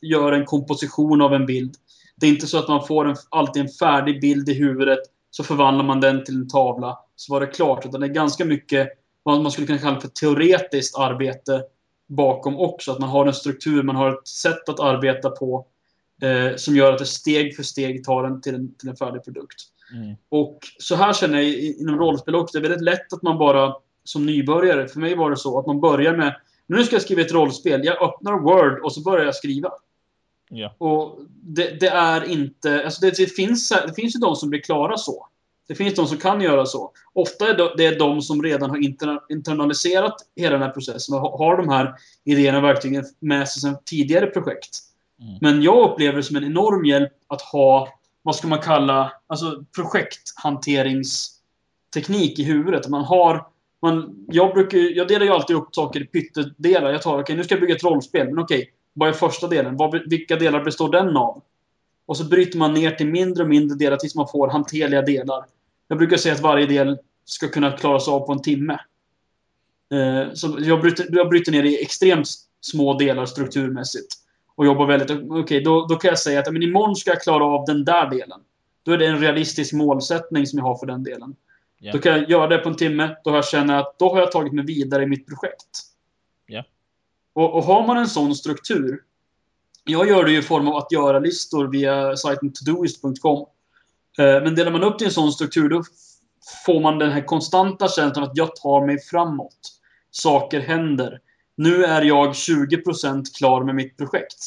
gör 0.00 0.32
en 0.32 0.44
komposition 0.44 1.22
av 1.22 1.34
en 1.34 1.46
bild. 1.46 1.74
Det 2.16 2.26
är 2.26 2.30
inte 2.30 2.46
så 2.46 2.58
att 2.58 2.68
man 2.68 2.86
får 2.86 3.08
en, 3.08 3.16
alltid 3.28 3.62
en 3.62 3.68
färdig 3.68 4.20
bild 4.20 4.48
i 4.48 4.54
huvudet, 4.54 4.98
så 5.30 5.44
förvandlar 5.44 5.84
man 5.84 6.00
den 6.00 6.24
till 6.24 6.34
en 6.34 6.48
tavla, 6.48 6.98
så 7.16 7.32
var 7.32 7.40
det 7.40 7.46
klart. 7.46 7.86
Utan 7.86 8.00
det 8.00 8.06
är 8.06 8.12
ganska 8.12 8.44
mycket 8.44 8.88
vad 9.22 9.42
man 9.42 9.52
skulle 9.52 9.66
kunna 9.66 9.78
kalla 9.78 10.00
för 10.00 10.08
teoretiskt 10.08 10.98
arbete 10.98 11.62
bakom 12.08 12.56
också. 12.56 12.92
Att 12.92 12.98
man 12.98 13.08
har 13.08 13.26
en 13.26 13.34
struktur, 13.34 13.82
man 13.82 13.96
har 13.96 14.12
ett 14.12 14.28
sätt 14.28 14.68
att 14.68 14.80
arbeta 14.80 15.30
på 15.30 15.66
eh, 16.22 16.56
som 16.56 16.76
gör 16.76 16.92
att 16.92 16.98
det 16.98 17.06
steg 17.06 17.56
för 17.56 17.62
steg 17.62 18.04
tar 18.04 18.24
en 18.24 18.40
till 18.40 18.54
en, 18.54 18.74
till 18.74 18.88
en 18.88 18.96
färdig 18.96 19.24
produkt. 19.24 19.62
Mm. 19.94 20.16
Och 20.28 20.58
så 20.78 20.94
här 20.94 21.12
känner 21.12 21.40
jag 21.40 21.52
inom 21.54 21.98
rollspel 21.98 22.34
också. 22.34 22.58
Det 22.58 22.66
är 22.66 22.68
väldigt 22.68 22.84
lätt 22.84 23.12
att 23.12 23.22
man 23.22 23.38
bara 23.38 23.74
som 24.08 24.26
nybörjare, 24.26 24.88
för 24.88 25.00
mig 25.00 25.14
var 25.14 25.30
det 25.30 25.36
så 25.36 25.58
att 25.58 25.66
man 25.66 25.80
börjar 25.80 26.16
med 26.16 26.34
nu 26.66 26.84
ska 26.84 26.94
jag 26.94 27.02
skriva 27.02 27.22
ett 27.22 27.32
rollspel. 27.32 27.84
Jag 27.84 28.02
öppnar 28.02 28.38
Word 28.38 28.84
och 28.84 28.92
så 28.92 29.00
börjar 29.00 29.24
jag 29.24 29.34
skriva. 29.34 29.70
Ja. 30.50 30.74
Och 30.78 31.18
det, 31.28 31.80
det, 31.80 31.88
är 31.88 32.30
inte... 32.30 32.84
Alltså 32.84 33.00
det, 33.00 33.16
det, 33.16 33.26
finns, 33.26 33.68
det 33.68 33.94
finns 33.94 34.16
ju 34.16 34.18
de 34.18 34.36
som 34.36 34.50
blir 34.50 34.60
klara 34.60 34.96
så. 34.96 35.26
Det 35.68 35.74
finns 35.74 35.94
de 35.94 36.06
som 36.06 36.18
kan 36.18 36.40
göra 36.40 36.66
så. 36.66 36.92
Ofta 37.12 37.48
är 37.48 37.76
det 37.76 37.98
de 37.98 38.22
som 38.22 38.42
redan 38.42 38.70
har 38.70 38.78
internaliserat 39.28 40.14
hela 40.36 40.52
den 40.52 40.62
här 40.62 40.70
processen 40.70 41.14
och 41.14 41.38
har 41.38 41.56
de 41.56 41.68
här 41.68 41.94
idéerna 42.24 42.60
verkligen 42.60 43.04
med 43.18 43.48
sig 43.48 43.62
sedan 43.62 43.76
tidigare 43.84 44.26
projekt. 44.26 44.78
Mm. 45.20 45.34
Men 45.40 45.62
jag 45.62 45.90
upplever 45.90 46.16
det 46.16 46.22
som 46.22 46.36
en 46.36 46.44
enorm 46.44 46.84
hjälp 46.84 47.12
att 47.26 47.42
ha, 47.42 47.88
vad 48.22 48.36
ska 48.36 48.48
man 48.48 48.58
kalla, 48.58 49.12
alltså 49.26 49.64
projekthanteringsteknik 49.74 52.38
i 52.38 52.42
huvudet. 52.42 52.88
Man 52.88 53.04
har, 53.04 53.46
man, 53.82 54.26
jag, 54.28 54.54
brukar, 54.54 54.78
jag 54.78 55.08
delar 55.08 55.26
ju 55.26 55.32
alltid 55.32 55.56
upp 55.56 55.74
saker 55.74 56.00
i 56.00 56.04
pyttedelar. 56.04 56.92
Jag 56.92 57.02
tar, 57.02 57.12
okej, 57.12 57.22
okay, 57.22 57.36
nu 57.36 57.44
ska 57.44 57.54
jag 57.54 57.60
bygga 57.60 57.74
ett 57.74 57.84
rollspel, 57.84 58.26
men 58.26 58.38
okej, 58.38 58.58
okay, 58.58 58.70
vad 58.92 59.08
är 59.08 59.12
första 59.12 59.48
delen? 59.48 59.76
Vad, 59.76 60.08
vilka 60.10 60.36
delar 60.36 60.64
består 60.64 60.92
den 60.92 61.16
av? 61.16 61.42
Och 62.06 62.16
så 62.16 62.24
bryter 62.24 62.58
man 62.58 62.74
ner 62.74 62.90
till 62.90 63.06
mindre 63.06 63.42
och 63.42 63.48
mindre 63.48 63.76
delar 63.76 63.96
tills 63.96 64.14
man 64.14 64.28
får 64.28 64.48
hanterliga 64.48 65.02
delar. 65.02 65.44
Jag 65.88 65.98
brukar 65.98 66.16
säga 66.16 66.34
att 66.34 66.40
varje 66.40 66.66
del 66.66 66.98
ska 67.24 67.48
kunna 67.48 67.72
klaras 67.72 68.08
av 68.08 68.26
på 68.26 68.32
en 68.32 68.42
timme. 68.42 68.78
Eh, 69.92 70.32
så 70.34 70.56
jag 70.60 70.80
bryter, 70.80 71.06
jag 71.10 71.28
bryter 71.28 71.52
ner 71.52 71.62
det 71.62 71.68
i 71.68 71.82
extremt 71.82 72.28
små 72.60 72.98
delar 72.98 73.26
strukturmässigt. 73.26 74.06
Och 74.54 74.66
jobbar 74.66 74.86
väldigt... 74.86 75.10
Okej, 75.10 75.40
okay, 75.40 75.60
då, 75.60 75.86
då 75.86 75.96
kan 75.96 76.08
jag 76.08 76.18
säga 76.18 76.40
att 76.40 76.52
men 76.52 76.62
imorgon 76.62 76.96
ska 76.96 77.10
jag 77.10 77.22
klara 77.22 77.44
av 77.44 77.64
den 77.64 77.84
där 77.84 78.10
delen. 78.10 78.40
Då 78.82 78.92
är 78.92 78.98
det 78.98 79.06
en 79.06 79.20
realistisk 79.20 79.72
målsättning 79.72 80.46
som 80.46 80.58
jag 80.58 80.66
har 80.66 80.76
för 80.76 80.86
den 80.86 81.02
delen. 81.02 81.34
Yeah. 81.80 81.96
Då 81.96 82.02
kan 82.02 82.12
jag 82.12 82.30
göra 82.30 82.46
det 82.46 82.58
på 82.58 82.68
en 82.68 82.76
timme. 82.76 83.16
Då 83.24 83.34
jag 83.34 83.48
känner 83.48 83.78
att 83.78 83.98
då 83.98 84.12
har 84.12 84.20
jag 84.20 84.32
tagit 84.32 84.52
mig 84.52 84.64
vidare 84.64 85.02
i 85.02 85.06
mitt 85.06 85.26
projekt. 85.26 85.82
Yeah. 86.48 86.64
Och, 87.32 87.54
och 87.54 87.64
har 87.64 87.86
man 87.86 87.96
en 87.96 88.08
sån 88.08 88.34
struktur. 88.34 89.02
Jag 89.84 90.08
gör 90.08 90.24
det 90.24 90.32
i 90.32 90.42
form 90.42 90.68
av 90.68 90.76
att 90.76 90.92
göra 90.92 91.18
listor 91.18 91.68
via 91.68 92.16
sajten 92.16 92.52
todoist.com. 92.52 93.46
Eh, 94.18 94.42
men 94.42 94.54
delar 94.54 94.72
man 94.72 94.84
upp 94.84 94.98
det 94.98 95.04
i 95.04 95.06
en 95.06 95.12
sån 95.12 95.32
struktur, 95.32 95.68
då 95.68 95.82
får 96.66 96.80
man 96.80 96.98
den 96.98 97.12
här 97.12 97.24
konstanta 97.24 97.88
känslan 97.88 98.24
att 98.24 98.36
jag 98.36 98.56
tar 98.56 98.86
mig 98.86 99.00
framåt. 99.00 99.78
Saker 100.10 100.60
händer. 100.60 101.20
Nu 101.56 101.84
är 101.84 102.02
jag 102.02 102.32
20% 102.32 103.24
klar 103.38 103.64
med 103.64 103.74
mitt 103.74 103.96
projekt. 103.96 104.38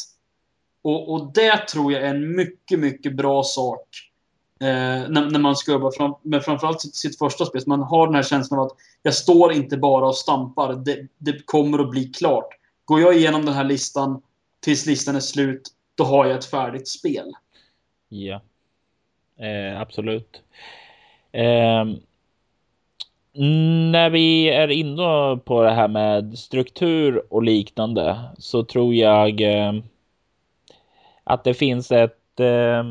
Och, 0.81 1.13
och 1.13 1.33
det 1.33 1.57
tror 1.57 1.93
jag 1.93 2.01
är 2.01 2.09
en 2.09 2.35
mycket, 2.35 2.79
mycket 2.79 3.15
bra 3.15 3.43
sak 3.43 4.08
eh, 4.59 5.09
när, 5.09 5.31
när, 5.31 5.39
man 5.39 5.55
ska 5.55 5.71
jobba 5.71 5.91
fram, 5.91 6.15
men 6.23 6.41
framförallt 6.41 6.81
sitt, 6.81 6.95
sitt 6.95 7.17
första 7.17 7.45
spel. 7.45 7.61
Man 7.65 7.81
har 7.81 8.05
den 8.05 8.15
här 8.15 8.23
känslan 8.23 8.59
av 8.59 8.65
att 8.65 8.77
jag 9.03 9.13
står 9.13 9.53
inte 9.53 9.77
bara 9.77 10.07
och 10.07 10.15
stampar. 10.15 10.73
Det, 10.73 11.07
det 11.17 11.45
kommer 11.45 11.79
att 11.79 11.91
bli 11.91 12.05
klart. 12.05 12.47
Går 12.85 13.01
jag 13.01 13.15
igenom 13.15 13.45
den 13.45 13.55
här 13.55 13.63
listan 13.63 14.21
tills 14.59 14.85
listan 14.85 15.15
är 15.15 15.19
slut, 15.19 15.61
då 15.95 16.03
har 16.03 16.25
jag 16.25 16.37
ett 16.37 16.45
färdigt 16.45 16.87
spel. 16.87 17.33
Ja, 18.09 18.41
eh, 19.39 19.81
absolut. 19.81 20.41
Eh, 21.31 21.85
när 23.91 24.09
vi 24.09 24.49
är 24.49 24.67
inne 24.67 25.39
på 25.45 25.63
det 25.63 25.71
här 25.71 25.87
med 25.87 26.39
struktur 26.39 27.33
och 27.33 27.43
liknande 27.43 28.19
så 28.37 28.63
tror 28.63 28.95
jag 28.95 29.41
eh, 29.41 29.73
att 31.23 31.43
det 31.43 31.53
finns 31.53 31.91
ett 31.91 32.39
eh, 32.39 32.83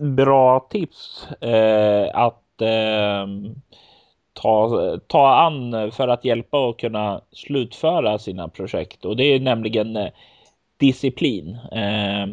bra 0.00 0.60
tips 0.70 1.26
eh, 1.40 2.10
att 2.14 2.60
eh, 2.60 3.26
ta, 4.32 4.98
ta 5.06 5.34
an 5.34 5.92
för 5.92 6.08
att 6.08 6.24
hjälpa 6.24 6.68
och 6.68 6.80
kunna 6.80 7.20
slutföra 7.32 8.18
sina 8.18 8.48
projekt 8.48 9.04
och 9.04 9.16
det 9.16 9.24
är 9.24 9.40
nämligen 9.40 9.96
eh, 9.96 10.08
disciplin. 10.76 11.58
Eh, 11.72 12.26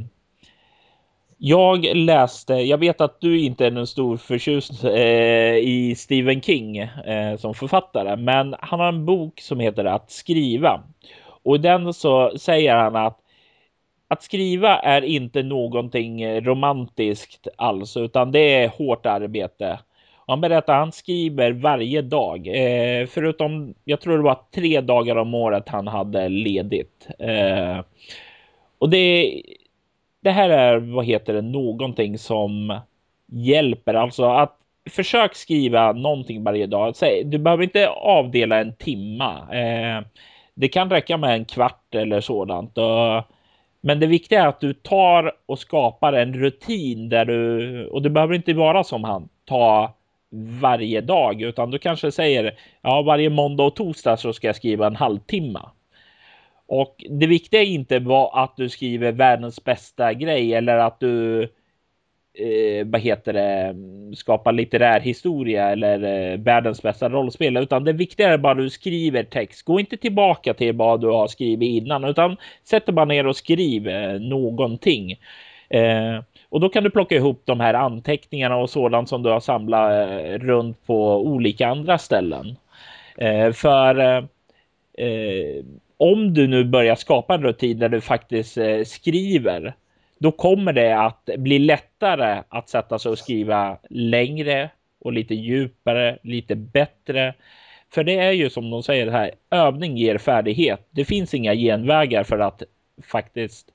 jag 1.38 1.86
läste, 1.96 2.54
jag 2.54 2.78
vet 2.78 3.02
att 3.02 3.22
du 3.22 3.40
inte 3.40 3.66
är 3.66 3.72
en 3.72 3.88
stor 3.88 4.18
förtjust 4.18 4.84
eh, 4.84 5.58
i 5.58 5.96
Stephen 5.98 6.42
King 6.42 6.78
eh, 6.78 7.38
som 7.38 7.54
författare, 7.54 8.16
men 8.16 8.56
han 8.60 8.80
har 8.80 8.88
en 8.88 9.06
bok 9.06 9.42
som 9.42 9.60
heter 9.60 9.86
Att 9.86 10.12
skriva. 10.12 10.84
Och 11.44 11.56
i 11.56 11.58
den 11.60 11.94
så 11.94 12.38
säger 12.38 12.76
han 12.76 12.96
att 12.96 13.20
att 14.08 14.24
skriva 14.24 14.80
är 14.80 15.02
inte 15.02 15.44
någonting 15.44 16.42
romantiskt 16.42 17.48
alls, 17.56 17.98
utan 17.98 18.32
det 18.32 18.64
är 18.64 18.68
hårt 18.68 19.06
arbete. 19.06 19.80
Han 20.28 20.42
berättar 20.42 20.74
att 20.74 20.80
han 20.80 20.92
skriver 20.92 21.52
varje 21.52 22.02
dag, 22.02 22.48
eh, 22.48 23.08
förutom 23.08 23.74
jag 23.84 24.02
tror 24.02 24.18
det 24.18 24.24
var 24.24 24.40
tre 24.56 24.82
dagar 24.82 25.16
om 25.16 25.34
året 25.34 25.70
han 25.70 25.88
hade 25.88 26.30
ledigt. 26.30 27.08
Eh, 27.20 27.80
och 28.80 28.90
det 28.90 29.42
det 30.20 30.32
här 30.32 30.50
är, 30.50 30.78
vad 30.78 31.06
heter 31.06 31.34
det, 31.34 31.42
någonting 31.42 32.18
som 32.18 32.80
hjälper. 33.26 33.94
Alltså 33.94 34.26
att 34.26 34.58
försök 34.90 35.36
skriva 35.36 35.92
någonting 35.92 36.44
varje 36.44 36.66
dag. 36.68 36.94
Du 37.26 37.38
behöver 37.38 37.64
inte 37.64 37.90
avdela 37.90 38.60
en 38.60 38.76
timma. 38.76 39.32
Eh, 39.56 40.06
det 40.54 40.68
kan 40.68 40.90
räcka 40.90 41.18
med 41.18 41.34
en 41.34 41.46
kvart 41.46 41.96
eller 41.96 42.22
sådant. 42.22 42.78
Men 43.82 44.00
det 44.00 44.08
viktiga 44.08 44.44
är 44.44 44.48
att 44.48 44.60
du 44.60 44.74
tar 44.74 45.32
och 45.46 45.60
skapar 45.60 46.14
en 46.14 46.34
rutin 46.34 47.10
där 47.10 47.26
du, 47.26 47.88
och 47.88 48.02
det 48.02 48.10
behöver 48.10 48.36
inte 48.36 48.54
vara 48.54 48.84
som 48.84 49.04
han, 49.04 49.30
ta 49.46 49.94
varje 50.62 51.02
dag, 51.02 51.42
utan 51.42 51.72
du 51.72 51.80
kanske 51.80 52.12
säger 52.12 52.60
ja, 52.82 53.02
varje 53.02 53.30
måndag 53.30 53.64
och 53.64 53.76
torsdag 53.76 54.18
så 54.18 54.34
ska 54.34 54.48
jag 54.48 54.56
skriva 54.56 54.88
en 54.88 54.96
halvtimme. 54.96 55.60
Och 56.68 57.06
det 57.10 57.28
viktiga 57.28 57.62
är 57.62 57.66
inte 57.66 58.02
att 58.34 58.58
du 58.58 58.70
skriver 58.70 59.12
världens 59.12 59.64
bästa 59.64 60.14
grej 60.14 60.54
eller 60.54 60.78
att 60.78 61.00
du 61.00 61.48
eh, 62.40 62.86
vad 62.86 63.02
heter 63.02 63.34
det, 63.34 63.76
skapa 64.16 64.52
litterär 64.52 65.00
historia 65.00 65.70
eller 65.70 66.32
eh, 66.32 66.38
världens 66.38 66.82
bästa 66.82 67.10
rollspel, 67.10 67.58
utan 67.58 67.84
det 67.84 67.94
viktiga 67.94 68.34
är 68.34 68.38
bara 68.38 68.52
att 68.52 68.58
du 68.58 68.70
skriver 68.70 69.24
text. 69.24 69.66
Gå 69.66 69.80
inte 69.80 69.98
tillbaka 69.98 70.54
till 70.54 70.76
vad 70.76 71.02
du 71.02 71.08
har 71.08 71.28
skrivit 71.28 71.84
innan, 71.84 72.04
utan 72.04 72.38
sätt 72.64 72.86
dig 72.86 72.94
bara 72.94 73.06
ner 73.06 73.28
och 73.28 73.36
skriv 73.36 73.88
eh, 73.88 74.20
någonting. 74.20 75.12
Eh, 75.70 76.22
och 76.50 76.60
då 76.60 76.70
kan 76.70 76.84
du 76.84 76.90
plocka 76.90 77.16
ihop 77.16 77.42
de 77.46 77.60
här 77.60 77.74
anteckningarna 77.74 78.56
och 78.58 78.70
sådant 78.70 79.10
som 79.10 79.24
du 79.24 79.30
har 79.30 79.40
samlat 79.40 79.92
eh, 79.92 80.40
runt 80.40 80.86
på 80.86 81.22
olika 81.22 81.68
andra 81.68 81.98
ställen. 81.98 82.56
Eh, 83.18 83.52
för 83.52 84.00
eh, 84.00 84.24
eh, 85.08 85.64
om 85.98 86.34
du 86.34 86.48
nu 86.48 86.64
börjar 86.64 86.96
skapa 86.96 87.36
en 87.36 87.44
rutin 87.44 87.80
där 87.80 87.90
du 87.90 88.02
faktiskt 88.02 88.58
eh, 88.58 88.84
skriver, 88.84 89.74
då 90.20 90.32
kommer 90.32 90.74
det 90.74 91.00
att 91.00 91.30
bli 91.38 91.60
lättare 91.60 92.44
att 92.50 92.70
sätta 92.70 93.00
sig 93.00 93.12
och 93.12 93.18
skriva 93.18 93.78
längre 93.90 94.70
och 95.00 95.14
lite 95.14 95.36
djupare, 95.36 96.18
lite 96.22 96.56
bättre. 96.56 97.34
För 97.90 98.04
det 98.04 98.20
är 98.20 98.32
ju 98.32 98.50
som 98.50 98.70
de 98.70 98.84
säger 98.84 99.12
här, 99.12 99.32
övning 99.50 99.98
ger 99.98 100.18
färdighet. 100.18 100.88
Det 100.90 101.06
finns 101.06 101.34
inga 101.34 101.56
genvägar 101.56 102.24
för 102.24 102.40
att 102.40 102.64
faktiskt 103.04 103.68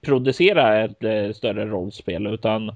producera 0.00 0.84
ett 0.84 1.04
eh, 1.04 1.32
större 1.32 1.66
rollspel, 1.66 2.26
utan 2.26 2.74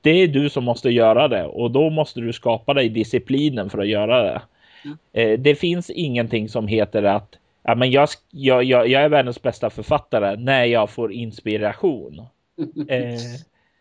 det 0.00 0.10
är 0.10 0.28
du 0.28 0.48
som 0.48 0.64
måste 0.64 0.90
göra 0.90 1.28
det 1.28 1.44
och 1.44 1.70
då 1.70 1.90
måste 1.90 2.20
du 2.20 2.32
skapa 2.32 2.74
dig 2.74 2.88
disciplinen 2.88 3.70
för 3.70 3.78
att 3.78 3.88
göra 3.88 4.22
det. 4.22 4.42
Mm. 4.84 4.98
Eh, 5.12 5.40
det 5.40 5.54
finns 5.54 5.90
ingenting 5.90 6.48
som 6.48 6.66
heter 6.66 7.02
att 7.02 7.38
ja, 7.62 7.74
men 7.74 7.90
jag, 7.90 8.08
jag, 8.30 8.64
jag, 8.64 8.88
jag 8.88 9.02
är 9.02 9.08
världens 9.08 9.42
bästa 9.42 9.70
författare 9.70 10.36
när 10.36 10.64
jag 10.64 10.90
får 10.90 11.12
inspiration. 11.12 12.26
eh. 12.88 13.20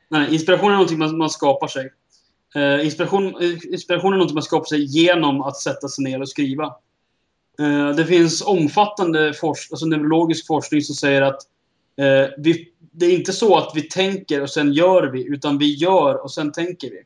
Nej, 0.09 0.33
inspiration 0.33 0.69
är 0.71 0.73
någonting 0.73 0.99
man, 0.99 1.17
man 1.17 1.29
skapar 1.29 1.67
sig. 1.67 1.91
Eh, 2.55 2.85
inspiration, 2.85 3.35
eh, 3.41 3.73
inspiration 3.73 4.13
är 4.13 4.17
någonting 4.17 4.35
man 4.35 4.43
skapar 4.43 4.65
sig 4.65 4.85
genom 4.85 5.41
att 5.41 5.57
sätta 5.57 5.87
sig 5.87 6.03
ner 6.03 6.21
och 6.21 6.29
skriva. 6.29 6.65
Eh, 7.59 7.89
det 7.89 8.05
finns 8.05 8.41
omfattande 8.41 9.33
forsk 9.33 9.71
alltså 9.71 9.85
neurologisk 9.85 10.47
forskning 10.47 10.81
som 10.81 10.95
säger 10.95 11.21
att 11.21 11.41
eh, 11.97 12.29
vi, 12.37 12.69
det 12.91 13.05
är 13.05 13.13
inte 13.13 13.33
så 13.33 13.57
att 13.57 13.71
vi 13.75 13.81
tänker 13.81 14.41
och 14.41 14.49
sen 14.49 14.73
gör 14.73 15.03
vi, 15.03 15.23
utan 15.23 15.57
vi 15.57 15.75
gör 15.75 16.23
och 16.23 16.31
sen 16.31 16.51
tänker 16.51 16.89
vi. 16.89 17.03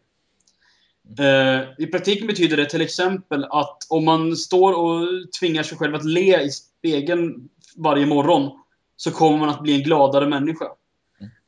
Uh, 1.20 1.64
I 1.78 1.88
praktiken 1.88 2.28
betyder 2.28 2.58
det 2.58 2.70
till 2.70 2.82
exempel 2.82 3.44
att 3.44 3.78
om 3.90 4.06
man 4.06 4.36
står 4.36 4.74
och 4.74 5.08
tvingar 5.40 5.64
sig 5.64 5.78
själv 5.78 5.96
att 5.96 6.06
le 6.06 6.42
i 6.42 6.50
spegeln 6.52 7.50
varje 7.76 8.06
morgon 8.06 8.60
så 8.98 9.12
kommer 9.12 9.38
man 9.38 9.50
att 9.50 9.62
bli 9.62 9.74
en 9.76 9.84
gladare 9.84 10.28
människa. 10.28 10.66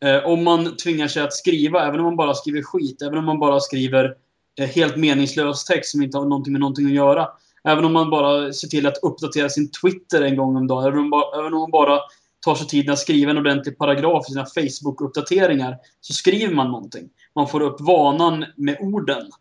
Eh, 0.06 0.26
om 0.26 0.44
man 0.44 0.78
tvingar 0.78 1.08
sig 1.08 1.24
att 1.24 1.34
skriva, 1.34 1.88
även 1.88 2.00
om 2.00 2.06
man 2.06 2.16
bara 2.16 2.34
skriver 2.34 2.62
skit, 2.62 3.02
även 3.02 3.18
om 3.18 3.26
man 3.26 3.40
bara 3.40 3.60
skriver 3.60 4.16
eh, 4.60 4.68
helt 4.68 4.96
meningslös 4.96 5.66
text 5.66 5.92
som 5.92 6.02
inte 6.02 6.18
har 6.18 6.26
någonting 6.26 6.54
med 6.54 6.60
någonting 6.60 6.86
att 6.86 6.92
göra. 6.92 7.28
Även 7.64 7.86
om 7.86 7.94
man 7.94 8.10
bara 8.10 8.54
ser 8.54 8.68
till 8.68 8.88
att 8.88 8.98
uppdatera 9.02 9.50
sin 9.50 9.72
Twitter 9.72 10.22
en 10.22 10.38
gång 10.38 10.56
om 10.56 10.68
dagen. 10.68 10.88
Även 10.88 11.00
om, 11.00 11.10
bara, 11.10 11.40
även 11.40 11.54
om 11.54 11.60
man 11.60 11.72
bara 11.72 12.00
tar 12.46 12.56
sig 12.56 12.68
tiden 12.68 12.94
att 12.94 13.00
skriva 13.00 13.32
en 13.32 13.38
ordentlig 13.38 13.78
paragraf 13.78 14.26
i 14.30 14.32
sina 14.32 14.46
Facebook-uppdateringar. 14.46 15.78
Så 16.02 16.14
skriver 16.14 16.54
man 16.54 16.72
någonting. 16.72 17.10
Man 17.36 17.48
får 17.48 17.62
upp 17.62 17.82
vanan 17.82 18.46
med 18.56 18.78
orden. 18.82 19.32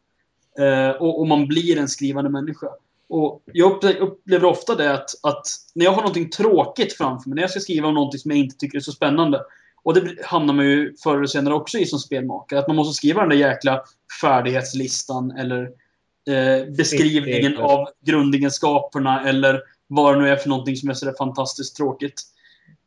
Eh, 0.59 0.91
och, 0.91 1.21
och, 1.21 1.27
man 1.27 1.47
blir 1.47 1.79
en 1.79 1.89
skrivande 1.89 2.31
människa. 2.31 2.67
Och 3.09 3.43
jag 3.53 3.85
upplever 4.01 4.45
ofta 4.45 4.75
det 4.75 4.95
att, 4.95 5.11
att, 5.23 5.47
när 5.75 5.85
jag 5.85 5.93
har 5.93 6.03
någonting 6.03 6.31
tråkigt 6.31 6.93
framför 6.93 7.29
mig, 7.29 7.35
när 7.35 7.43
jag 7.43 7.51
ska 7.51 7.61
skriva 7.61 7.89
om 7.89 7.95
någonting 7.95 8.21
som 8.21 8.31
jag 8.31 8.39
inte 8.39 8.57
tycker 8.57 8.79
är 8.79 8.83
så 8.83 8.93
spännande, 8.93 9.41
och 9.85 9.95
det 9.95 10.25
hamnar 10.25 10.55
man 10.55 10.65
ju 10.65 10.95
förr 11.03 11.17
eller 11.17 11.27
senare 11.27 11.55
också 11.55 11.79
i 11.79 11.87
som 11.87 11.99
spelmakare, 11.99 12.59
att 12.59 12.67
man 12.67 12.77
måste 12.77 12.97
skriva 12.97 13.21
den 13.21 13.31
där 13.31 13.37
jäkla 13.37 13.83
färdighetslistan 14.21 15.31
eller 15.31 15.63
eh, 16.29 16.75
beskrivningen 16.77 17.57
av 17.57 17.89
grundegenskaperna 18.05 19.29
eller 19.29 19.61
vad 19.87 20.15
det 20.15 20.21
nu 20.21 20.29
är 20.29 20.37
för 20.37 20.49
någonting 20.49 20.77
som 20.77 20.91
är 20.91 20.95
så 20.95 21.13
fantastiskt 21.19 21.77
tråkigt. 21.77 22.23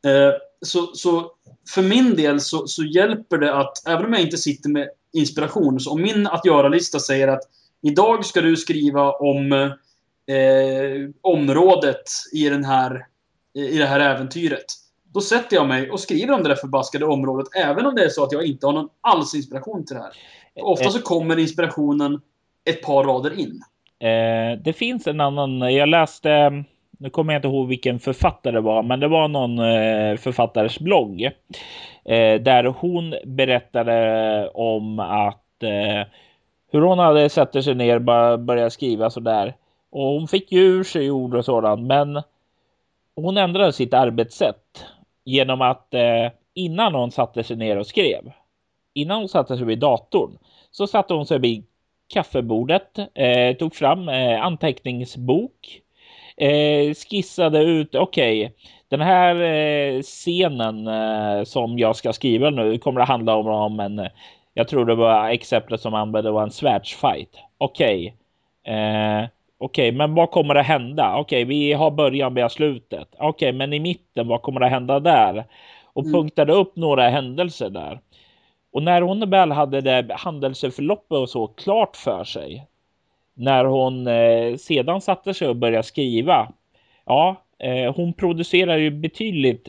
Eh, 0.06 0.32
så, 0.62 0.86
så 0.94 1.30
för 1.74 1.82
min 1.82 2.16
del 2.16 2.40
så, 2.40 2.66
så 2.66 2.84
hjälper 2.84 3.38
det 3.38 3.54
att, 3.54 3.86
även 3.86 4.06
om 4.06 4.12
jag 4.12 4.22
inte 4.22 4.38
sitter 4.38 4.70
med 4.70 4.88
inspiration, 5.12 5.80
så 5.80 5.92
om 5.92 6.02
min 6.02 6.26
att 6.26 6.46
göra-lista 6.46 6.98
säger 6.98 7.28
att 7.28 7.42
Idag 7.82 8.24
ska 8.24 8.40
du 8.40 8.56
skriva 8.56 9.12
om 9.12 9.52
eh, 9.52 11.10
området 11.20 12.02
i, 12.32 12.48
den 12.48 12.64
här, 12.64 13.06
i 13.54 13.78
det 13.78 13.86
här 13.86 14.00
äventyret. 14.00 14.64
Då 15.18 15.22
sätter 15.22 15.56
jag 15.56 15.68
mig 15.68 15.90
och 15.90 16.00
skriver 16.00 16.34
om 16.34 16.42
det 16.42 16.48
där 16.48 16.56
förbaskade 16.56 17.04
området, 17.04 17.46
även 17.56 17.86
om 17.86 17.94
det 17.94 18.04
är 18.04 18.08
så 18.08 18.24
att 18.24 18.32
jag 18.32 18.46
inte 18.46 18.66
har 18.66 18.72
någon 18.72 18.88
alls 19.00 19.34
inspiration 19.34 19.86
till 19.86 19.96
det 19.96 20.02
här. 20.02 20.12
Ofta 20.62 20.90
så 20.90 21.02
kommer 21.02 21.38
inspirationen 21.38 22.20
ett 22.70 22.82
par 22.82 23.04
rader 23.04 23.40
in. 23.40 23.62
Eh, 24.00 24.62
det 24.64 24.72
finns 24.72 25.06
en 25.06 25.20
annan, 25.20 25.74
jag 25.74 25.88
läste, 25.88 26.64
nu 26.98 27.10
kommer 27.10 27.32
jag 27.32 27.38
inte 27.38 27.48
ihåg 27.48 27.68
vilken 27.68 27.98
författare 27.98 28.52
det 28.52 28.60
var, 28.60 28.82
men 28.82 29.00
det 29.00 29.08
var 29.08 29.28
någon 29.28 29.58
eh, 29.58 30.16
författares 30.16 30.78
blogg 30.78 31.22
eh, 32.04 32.40
där 32.40 32.64
hon 32.64 33.14
berättade 33.24 34.48
om 34.54 34.98
att 34.98 35.62
eh, 35.62 36.06
hur 36.72 36.80
hon 36.80 36.98
hade 36.98 37.28
satt 37.28 37.64
sig 37.64 37.74
ner 37.74 37.96
och 37.96 38.40
börjat 38.40 38.72
skriva 38.72 39.10
så 39.10 39.20
där. 39.20 39.54
Och 39.90 40.04
hon 40.04 40.28
fick 40.28 40.52
ju 40.52 40.60
ur 40.60 40.84
sig 40.84 41.10
ord 41.10 41.34
och 41.34 41.44
sådant, 41.44 41.86
men 41.86 42.22
hon 43.16 43.36
ändrade 43.36 43.72
sitt 43.72 43.94
arbetssätt 43.94 44.84
genom 45.28 45.60
att 45.62 45.94
eh, 45.94 46.30
innan 46.54 46.94
hon 46.94 47.10
satte 47.10 47.44
sig 47.44 47.56
ner 47.56 47.76
och 47.76 47.86
skrev, 47.86 48.32
innan 48.94 49.18
hon 49.18 49.28
satte 49.28 49.56
sig 49.56 49.66
vid 49.66 49.78
datorn, 49.78 50.38
så 50.70 50.86
satte 50.86 51.14
hon 51.14 51.26
sig 51.26 51.38
vid 51.38 51.64
kaffebordet, 52.14 52.98
eh, 53.14 53.56
tog 53.56 53.74
fram 53.74 54.08
eh, 54.08 54.42
anteckningsbok, 54.42 55.80
eh, 56.36 56.94
skissade 56.94 57.62
ut, 57.62 57.94
okej, 57.94 58.46
okay, 58.46 58.54
den 58.88 59.00
här 59.00 59.36
eh, 59.40 60.02
scenen 60.02 60.86
eh, 60.86 61.44
som 61.44 61.78
jag 61.78 61.96
ska 61.96 62.12
skriva 62.12 62.50
nu 62.50 62.78
kommer 62.78 63.00
att 63.00 63.08
handla 63.08 63.36
om, 63.36 63.46
om 63.46 63.80
en, 63.80 64.08
jag 64.54 64.68
tror 64.68 64.84
det 64.84 64.94
var 64.94 65.28
exemplet 65.28 65.80
som 65.80 65.94
använde 65.94 66.30
var 66.30 66.42
en 66.42 66.50
svärdsfight. 66.50 67.38
Okej. 67.58 68.16
Okay. 68.64 69.28
Okej, 69.58 69.88
okay, 69.88 69.98
men 69.98 70.14
vad 70.14 70.30
kommer 70.30 70.54
att 70.54 70.66
hända? 70.66 71.16
Okej, 71.16 71.44
okay, 71.44 71.44
vi 71.44 71.72
har 71.72 71.90
början, 71.90 72.34
vi 72.34 72.40
har 72.40 72.48
slutet. 72.48 73.08
Okej, 73.12 73.28
okay, 73.28 73.52
men 73.52 73.72
i 73.72 73.80
mitten, 73.80 74.28
vad 74.28 74.42
kommer 74.42 74.60
att 74.60 74.70
hända 74.70 75.00
där? 75.00 75.44
Och 75.84 76.04
mm. 76.04 76.12
punktade 76.12 76.52
upp 76.52 76.76
några 76.76 77.08
händelser 77.08 77.70
där. 77.70 78.00
Och 78.72 78.82
när 78.82 79.02
hon 79.02 79.30
väl 79.30 79.52
hade 79.52 79.80
det 79.80 80.06
händelseförloppet 80.10 81.18
och 81.18 81.30
så 81.30 81.46
klart 81.46 81.96
för 81.96 82.24
sig. 82.24 82.66
När 83.34 83.64
hon 83.64 84.06
eh, 84.06 84.56
sedan 84.56 85.00
satte 85.00 85.34
sig 85.34 85.48
och 85.48 85.56
började 85.56 85.82
skriva. 85.82 86.52
Ja, 87.04 87.36
eh, 87.58 87.94
hon 87.94 88.12
producerar 88.12 88.76
ju 88.76 88.90
betydligt 88.90 89.68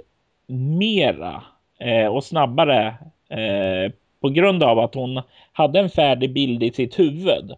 mera 0.79 1.43
eh, 1.79 2.07
och 2.07 2.23
snabbare 2.23 2.87
eh, 3.29 3.91
på 4.21 4.29
grund 4.29 4.63
av 4.63 4.79
att 4.79 4.95
hon 4.95 5.21
hade 5.51 5.79
en 5.79 5.89
färdig 5.89 6.33
bild 6.33 6.63
i 6.63 6.71
sitt 6.71 6.99
huvud. 6.99 7.51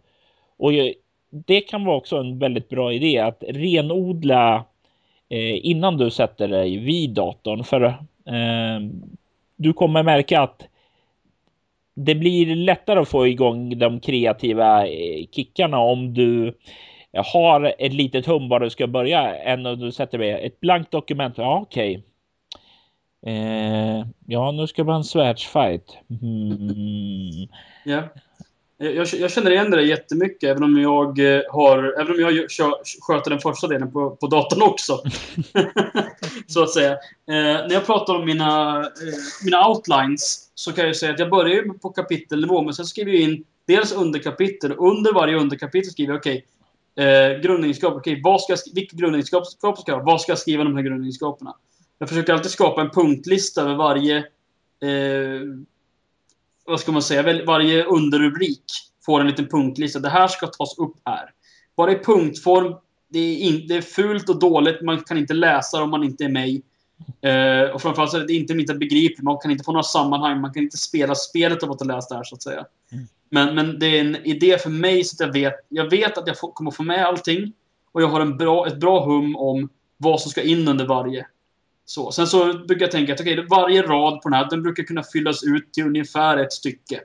Och 0.57 0.71
det 1.31 1.61
kan 1.61 1.85
vara 1.85 1.97
också 1.97 2.17
en 2.17 2.39
väldigt 2.39 2.69
bra 2.69 2.93
idé 2.93 3.19
att 3.19 3.43
renodla 3.47 4.65
eh, 5.29 5.65
innan 5.65 5.97
du 5.97 6.09
sätter 6.09 6.47
dig 6.47 6.77
vid 6.77 7.09
datorn. 7.09 7.63
För 7.63 7.83
eh, 7.83 8.79
du 9.55 9.73
kommer 9.73 10.03
märka 10.03 10.41
att 10.41 10.67
det 11.93 12.15
blir 12.15 12.55
lättare 12.55 12.99
att 12.99 13.09
få 13.09 13.27
igång 13.27 13.79
de 13.79 13.99
kreativa 13.99 14.87
eh, 14.87 15.25
kickarna 15.31 15.79
om 15.79 16.13
du 16.13 16.57
har 17.33 17.75
ett 17.79 17.93
litet 17.93 18.25
hum 18.25 18.49
var 18.49 18.59
du 18.59 18.69
ska 18.69 18.87
börja 18.87 19.35
än 19.35 19.65
om 19.65 19.79
du 19.79 19.91
sätter 19.91 20.17
med 20.17 20.45
ett 20.45 20.59
blankt 20.59 20.91
dokument. 20.91 21.37
Ja, 21.37 21.59
okej. 21.61 21.91
Okay. 21.91 22.03
Eh, 23.25 24.05
ja, 24.27 24.51
nu 24.51 24.67
ska 24.67 24.83
man 24.83 24.87
vara 24.87 24.97
en 24.97 25.03
svärdsfight. 25.03 25.97
Mm. 26.21 27.47
Yeah. 27.85 28.03
Jag, 28.81 29.07
jag, 29.07 29.31
känner 29.31 29.51
igen 29.51 29.71
det 29.71 29.83
jättemycket, 29.83 30.49
även 30.49 30.63
om 30.63 30.77
jag 30.81 31.19
eh, 31.19 31.41
har... 31.49 32.01
Även 32.01 32.13
om 32.13 32.19
jag 32.19 32.51
kör, 32.51 32.73
sköter 33.01 33.29
den 33.31 33.39
första 33.39 33.67
delen 33.67 33.91
på, 33.91 34.09
på 34.09 34.27
datorn 34.27 34.61
också. 34.61 35.03
så 36.47 36.63
att 36.63 36.71
säga. 36.71 36.91
Eh, 36.91 36.97
när 37.27 37.73
jag 37.73 37.85
pratar 37.85 38.15
om 38.15 38.25
mina, 38.25 38.79
eh, 38.79 38.85
mina 39.45 39.67
outlines 39.67 40.49
så 40.55 40.71
kan 40.71 40.85
jag 40.85 40.95
säga 40.95 41.13
att 41.13 41.19
jag 41.19 41.29
börjar 41.29 41.79
på 41.79 41.89
kapitelnivå, 41.89 42.61
men 42.61 42.73
sen 42.73 42.85
skriver 42.85 43.11
jag 43.11 43.21
in 43.21 43.43
dels 43.67 43.91
underkapitel. 43.91 44.75
Under 44.77 45.13
varje 45.13 45.35
underkapitel 45.35 45.91
skriver 45.91 46.13
jag 46.13 46.19
okej, 46.19 46.45
okay, 46.95 47.05
eh, 47.05 47.39
grundegenskaper. 47.39 47.97
Okay, 47.97 48.21
vad 48.23 48.41
ska 48.41 48.55
vilka 48.73 48.97
grundegenskaper 48.97 49.45
ska 49.45 49.91
jag 49.91 49.97
ha? 49.97 50.03
Vad 50.03 50.21
ska 50.21 50.31
jag 50.31 50.39
skriva 50.39 50.63
de 50.63 50.75
här 50.75 50.83
grundegenskaperna? 50.83 51.55
Jag 51.97 52.09
försöker 52.09 52.33
alltid 52.33 52.51
skapa 52.51 52.81
en 52.81 52.89
punktlista 52.89 53.61
över 53.61 53.75
varje 53.75 54.17
eh, 54.17 55.41
vad 56.65 56.79
ska 56.79 56.91
man 56.91 57.01
säga, 57.01 57.45
varje 57.45 57.83
underrubrik 57.83 58.63
får 59.05 59.19
en 59.19 59.27
liten 59.27 59.47
punktlista. 59.47 59.99
Det 59.99 60.09
här 60.09 60.27
ska 60.27 60.47
tas 60.47 60.77
upp 60.77 60.95
här. 61.05 61.29
Bara 61.77 61.91
i 61.91 61.99
punktform, 61.99 62.75
det 63.09 63.19
är, 63.19 63.37
in, 63.37 63.67
det 63.67 63.75
är 63.75 63.81
fult 63.81 64.29
och 64.29 64.39
dåligt, 64.39 64.81
man 64.81 65.01
kan 65.01 65.17
inte 65.17 65.33
läsa 65.33 65.77
det 65.77 65.83
om 65.83 65.89
man 65.89 66.03
inte 66.03 66.23
är 66.23 66.29
med. 66.29 66.61
Uh, 67.25 67.71
och 67.75 67.81
framförallt 67.81 68.11
så 68.11 68.17
är 68.17 68.27
det 68.27 68.33
inte 68.33 68.53
inte 68.53 68.73
begripligt, 68.73 69.23
man 69.23 69.37
kan 69.37 69.51
inte 69.51 69.63
få 69.63 69.71
några 69.71 69.83
sammanhang, 69.83 70.41
man 70.41 70.53
kan 70.53 70.63
inte 70.63 70.77
spela 70.77 71.15
spelet 71.15 71.63
av 71.63 71.71
att 71.71 71.79
ha 71.79 71.87
läst 71.87 72.09
det 72.09 72.15
här 72.15 72.23
så 72.23 72.35
att 72.35 72.43
säga. 72.43 72.65
Mm. 72.91 73.05
Men, 73.29 73.55
men 73.55 73.79
det 73.79 73.85
är 73.85 74.01
en 74.01 74.15
idé 74.15 74.57
för 74.57 74.69
mig 74.69 75.03
så 75.03 75.23
att 75.23 75.27
jag 75.27 75.33
vet, 75.33 75.53
jag 75.69 75.89
vet 75.89 76.17
att 76.17 76.27
jag 76.27 76.39
får, 76.39 76.51
kommer 76.51 76.71
få 76.71 76.83
med 76.83 77.05
allting. 77.05 77.53
Och 77.91 78.01
jag 78.01 78.07
har 78.07 78.21
en 78.21 78.37
bra, 78.37 78.67
ett 78.67 78.77
bra 78.77 79.05
hum 79.05 79.35
om 79.35 79.69
vad 79.97 80.21
som 80.21 80.31
ska 80.31 80.41
in 80.41 80.67
under 80.67 80.85
varje. 80.85 81.25
Så. 81.91 82.11
Sen 82.11 82.27
så 82.27 82.53
brukar 82.53 82.85
jag 82.85 82.91
tänka 82.91 83.13
att 83.13 83.21
okay, 83.21 83.45
varje 83.49 83.81
rad 83.81 84.21
på 84.21 84.29
den 84.29 84.33
här 84.37 84.49
den 84.49 84.63
brukar 84.63 84.83
kunna 84.83 85.03
fyllas 85.03 85.43
ut 85.43 85.73
till 85.73 85.85
ungefär 85.85 86.37
ett 86.37 86.53
stycke. 86.53 87.01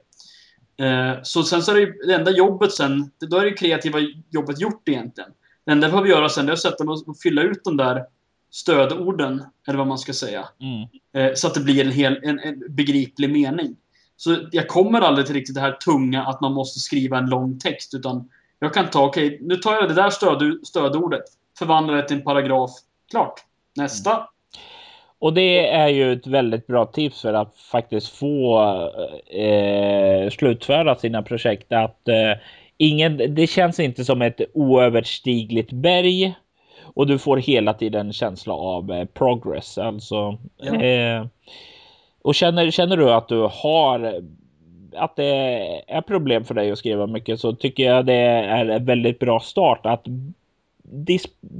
Eh, 0.80 1.22
så 1.22 1.42
sen 1.42 1.62
så 1.62 1.72
är 1.72 1.80
det, 1.80 2.06
det 2.06 2.14
enda 2.14 2.30
jobbet 2.30 2.72
sen, 2.72 3.10
då 3.18 3.38
är 3.38 3.44
det 3.44 3.52
kreativa 3.52 3.98
jobbet 4.30 4.60
gjort 4.60 4.88
egentligen. 4.88 5.30
Det 5.64 5.72
enda 5.72 5.86
jag 5.86 5.92
behöver 5.92 6.08
göra 6.08 6.28
sen 6.28 6.48
är 6.48 6.52
att 6.52 6.58
sätta 6.58 6.84
mig 6.84 6.96
och 7.06 7.18
fylla 7.18 7.42
ut 7.42 7.64
de 7.64 7.76
där 7.76 8.04
stödorden, 8.50 9.42
eller 9.68 9.78
vad 9.78 9.86
man 9.86 9.98
ska 9.98 10.12
säga. 10.12 10.48
Mm. 10.60 10.88
Eh, 11.12 11.34
så 11.34 11.46
att 11.46 11.54
det 11.54 11.60
blir 11.60 11.84
en, 11.84 11.92
hel, 11.92 12.20
en, 12.22 12.38
en, 12.38 12.62
begriplig 12.68 13.30
mening. 13.30 13.76
Så 14.16 14.36
jag 14.52 14.68
kommer 14.68 15.00
aldrig 15.00 15.26
till 15.26 15.34
riktigt 15.34 15.54
det 15.54 15.60
här 15.60 15.72
tunga 15.72 16.26
att 16.26 16.40
man 16.40 16.52
måste 16.52 16.80
skriva 16.80 17.18
en 17.18 17.26
lång 17.26 17.58
text, 17.58 17.94
utan 17.94 18.28
jag 18.58 18.74
kan 18.74 18.90
ta, 18.90 19.04
okej, 19.04 19.26
okay, 19.26 19.38
nu 19.46 19.56
tar 19.56 19.74
jag 19.74 19.88
det 19.88 19.94
där 19.94 20.10
stöd, 20.10 20.66
stödordet, 20.66 21.24
förvandlar 21.58 21.96
det 21.96 22.08
till 22.08 22.16
en 22.16 22.24
paragraf, 22.24 22.70
klart. 23.10 23.40
Nästa. 23.76 24.14
Mm. 24.14 24.26
Och 25.18 25.34
det 25.34 25.68
är 25.68 25.88
ju 25.88 26.12
ett 26.12 26.26
väldigt 26.26 26.66
bra 26.66 26.86
tips 26.86 27.22
för 27.22 27.34
att 27.34 27.56
faktiskt 27.56 28.08
få 28.08 28.60
eh, 29.26 30.30
slutföra 30.30 30.94
sina 30.94 31.22
projekt. 31.22 31.72
Att 31.72 32.08
eh, 32.08 32.32
ingen, 32.76 33.34
det 33.34 33.46
känns 33.46 33.80
inte 33.80 34.04
som 34.04 34.22
ett 34.22 34.40
oöverstigligt 34.54 35.72
berg 35.72 36.34
och 36.82 37.06
du 37.06 37.18
får 37.18 37.36
hela 37.36 37.74
tiden 37.74 38.12
känsla 38.12 38.54
av 38.54 38.92
eh, 38.92 39.04
progress. 39.04 39.78
Alltså, 39.78 40.38
ja. 40.56 40.82
eh, 40.82 41.26
och 42.22 42.34
känner, 42.34 42.70
känner 42.70 42.96
du 42.96 43.12
att 43.12 43.28
du 43.28 43.48
har 43.52 44.22
att 44.96 45.16
det 45.16 45.34
är 45.88 46.00
problem 46.00 46.44
för 46.44 46.54
dig 46.54 46.70
att 46.70 46.78
skriva 46.78 47.06
mycket 47.06 47.40
så 47.40 47.52
tycker 47.52 47.84
jag 47.84 48.06
det 48.06 48.14
är 48.14 48.66
en 48.66 48.84
väldigt 48.84 49.18
bra 49.18 49.40
start 49.40 49.86
att 49.86 50.06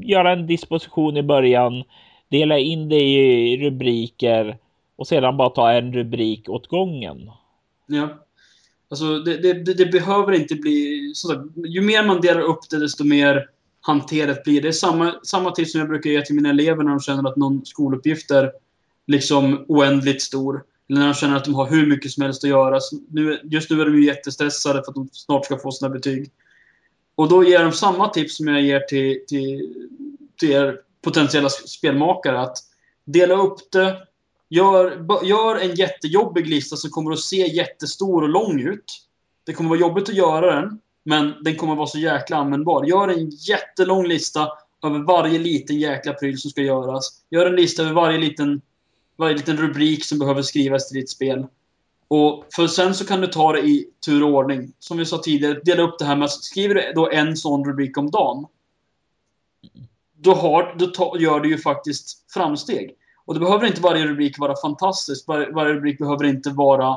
göra 0.00 0.32
en 0.32 0.46
disposition 0.46 1.16
i 1.16 1.22
början 1.22 1.84
dela 2.28 2.58
in 2.58 2.88
det 2.88 3.02
i 3.02 3.56
rubriker 3.56 4.58
och 4.96 5.06
sedan 5.06 5.36
bara 5.36 5.50
ta 5.50 5.72
en 5.72 5.92
rubrik 5.92 6.48
åt 6.48 6.66
gången. 6.66 7.30
Ja. 7.86 8.08
Alltså 8.88 9.18
det, 9.18 9.36
det, 9.36 9.74
det 9.74 9.86
behöver 9.86 10.32
inte 10.32 10.54
bli... 10.54 11.12
Så 11.14 11.48
ju 11.56 11.80
mer 11.80 12.06
man 12.06 12.20
delar 12.20 12.40
upp 12.40 12.70
det, 12.70 12.78
desto 12.78 13.04
mer 13.04 13.48
hanterat 13.80 14.44
blir 14.44 14.54
det. 14.54 14.60
Det 14.60 14.68
är 14.68 14.72
samma, 14.72 15.14
samma 15.22 15.50
tips 15.50 15.72
som 15.72 15.78
jag 15.78 15.88
brukar 15.88 16.10
ge 16.10 16.22
till 16.22 16.34
mina 16.34 16.50
elever 16.50 16.84
när 16.84 16.90
de 16.90 17.00
känner 17.00 17.28
att 17.30 17.36
någon 17.36 17.64
skoluppgift 17.64 18.30
är 18.30 18.52
liksom 19.06 19.64
oändligt 19.68 20.22
stor. 20.22 20.64
Eller 20.88 21.00
när 21.00 21.06
de 21.06 21.14
känner 21.14 21.36
att 21.36 21.44
de 21.44 21.54
har 21.54 21.70
hur 21.70 21.86
mycket 21.86 22.10
som 22.10 22.22
helst 22.22 22.44
att 22.44 22.50
göra. 22.50 22.80
Nu, 23.10 23.40
just 23.44 23.70
nu 23.70 23.80
är 23.80 23.84
de 23.84 23.96
ju 23.96 24.06
jättestressade 24.06 24.82
för 24.84 24.90
att 24.90 24.94
de 24.94 25.08
snart 25.12 25.44
ska 25.44 25.58
få 25.58 25.70
sina 25.70 25.88
betyg. 25.88 26.30
Och 27.14 27.28
då 27.28 27.44
ger 27.44 27.62
de 27.62 27.72
samma 27.72 28.08
tips 28.08 28.36
som 28.36 28.48
jag 28.48 28.62
ger 28.62 28.80
till, 28.80 29.20
till, 29.28 29.74
till 30.36 30.50
er 30.50 30.78
potentiella 31.06 31.48
spelmakare 31.48 32.40
att 32.40 32.58
dela 33.04 33.34
upp 33.34 33.58
det. 33.72 33.96
Gör, 34.48 35.06
gör 35.24 35.56
en 35.56 35.74
jättejobbig 35.74 36.48
lista 36.48 36.76
som 36.76 36.90
kommer 36.90 37.12
att 37.12 37.20
se 37.20 37.36
jättestor 37.36 38.22
och 38.22 38.28
lång 38.28 38.60
ut. 38.60 38.84
Det 39.46 39.52
kommer 39.52 39.68
att 39.68 39.80
vara 39.80 39.88
jobbigt 39.88 40.08
att 40.08 40.14
göra 40.14 40.60
den, 40.60 40.80
men 41.04 41.34
den 41.42 41.56
kommer 41.56 41.72
att 41.72 41.78
vara 41.78 41.86
så 41.86 41.98
jäkla 41.98 42.36
användbar. 42.36 42.84
Gör 42.84 43.08
en 43.08 43.30
jättelång 43.30 44.06
lista 44.06 44.48
över 44.84 44.98
varje 44.98 45.38
liten 45.38 45.78
jäkla 45.80 46.12
pryl 46.12 46.38
som 46.38 46.50
ska 46.50 46.62
göras. 46.62 47.08
Gör 47.30 47.46
en 47.46 47.56
lista 47.56 47.82
över 47.82 47.92
varje 47.92 48.18
liten, 48.18 48.60
varje 49.16 49.36
liten 49.36 49.56
rubrik 49.56 50.04
som 50.04 50.18
behöver 50.18 50.42
skrivas 50.42 50.88
till 50.88 51.00
ditt 51.00 51.10
spel. 51.10 51.46
Och 52.08 52.46
för 52.56 52.66
sen 52.66 52.94
så 52.94 53.06
kan 53.06 53.20
du 53.20 53.26
ta 53.26 53.52
det 53.52 53.60
i 53.60 53.88
tur 54.06 54.22
och 54.22 54.30
ordning. 54.30 54.72
Som 54.78 54.98
vi 54.98 55.06
sa 55.06 55.18
tidigare, 55.18 55.60
dela 55.64 55.82
upp 55.82 55.98
det 55.98 56.04
här 56.04 56.16
med 56.16 56.24
att 56.24 56.44
skriver 56.44 56.74
du 56.74 56.92
då 56.94 57.10
en 57.10 57.36
sån 57.36 57.64
rubrik 57.64 57.98
om 57.98 58.10
dagen 58.10 58.46
då, 60.18 60.34
har, 60.34 60.74
då 60.78 60.86
ta, 60.86 61.16
gör 61.18 61.40
du 61.40 61.48
ju 61.48 61.58
faktiskt 61.58 62.32
framsteg. 62.32 62.94
Och 63.24 63.34
det 63.34 63.40
behöver 63.40 63.66
inte 63.66 63.80
varje 63.80 64.06
rubrik 64.06 64.38
vara 64.38 64.56
fantastisk. 64.56 65.28
Var, 65.28 65.50
varje 65.54 65.74
rubrik 65.74 65.98
behöver 65.98 66.24
inte 66.24 66.50
vara... 66.50 66.88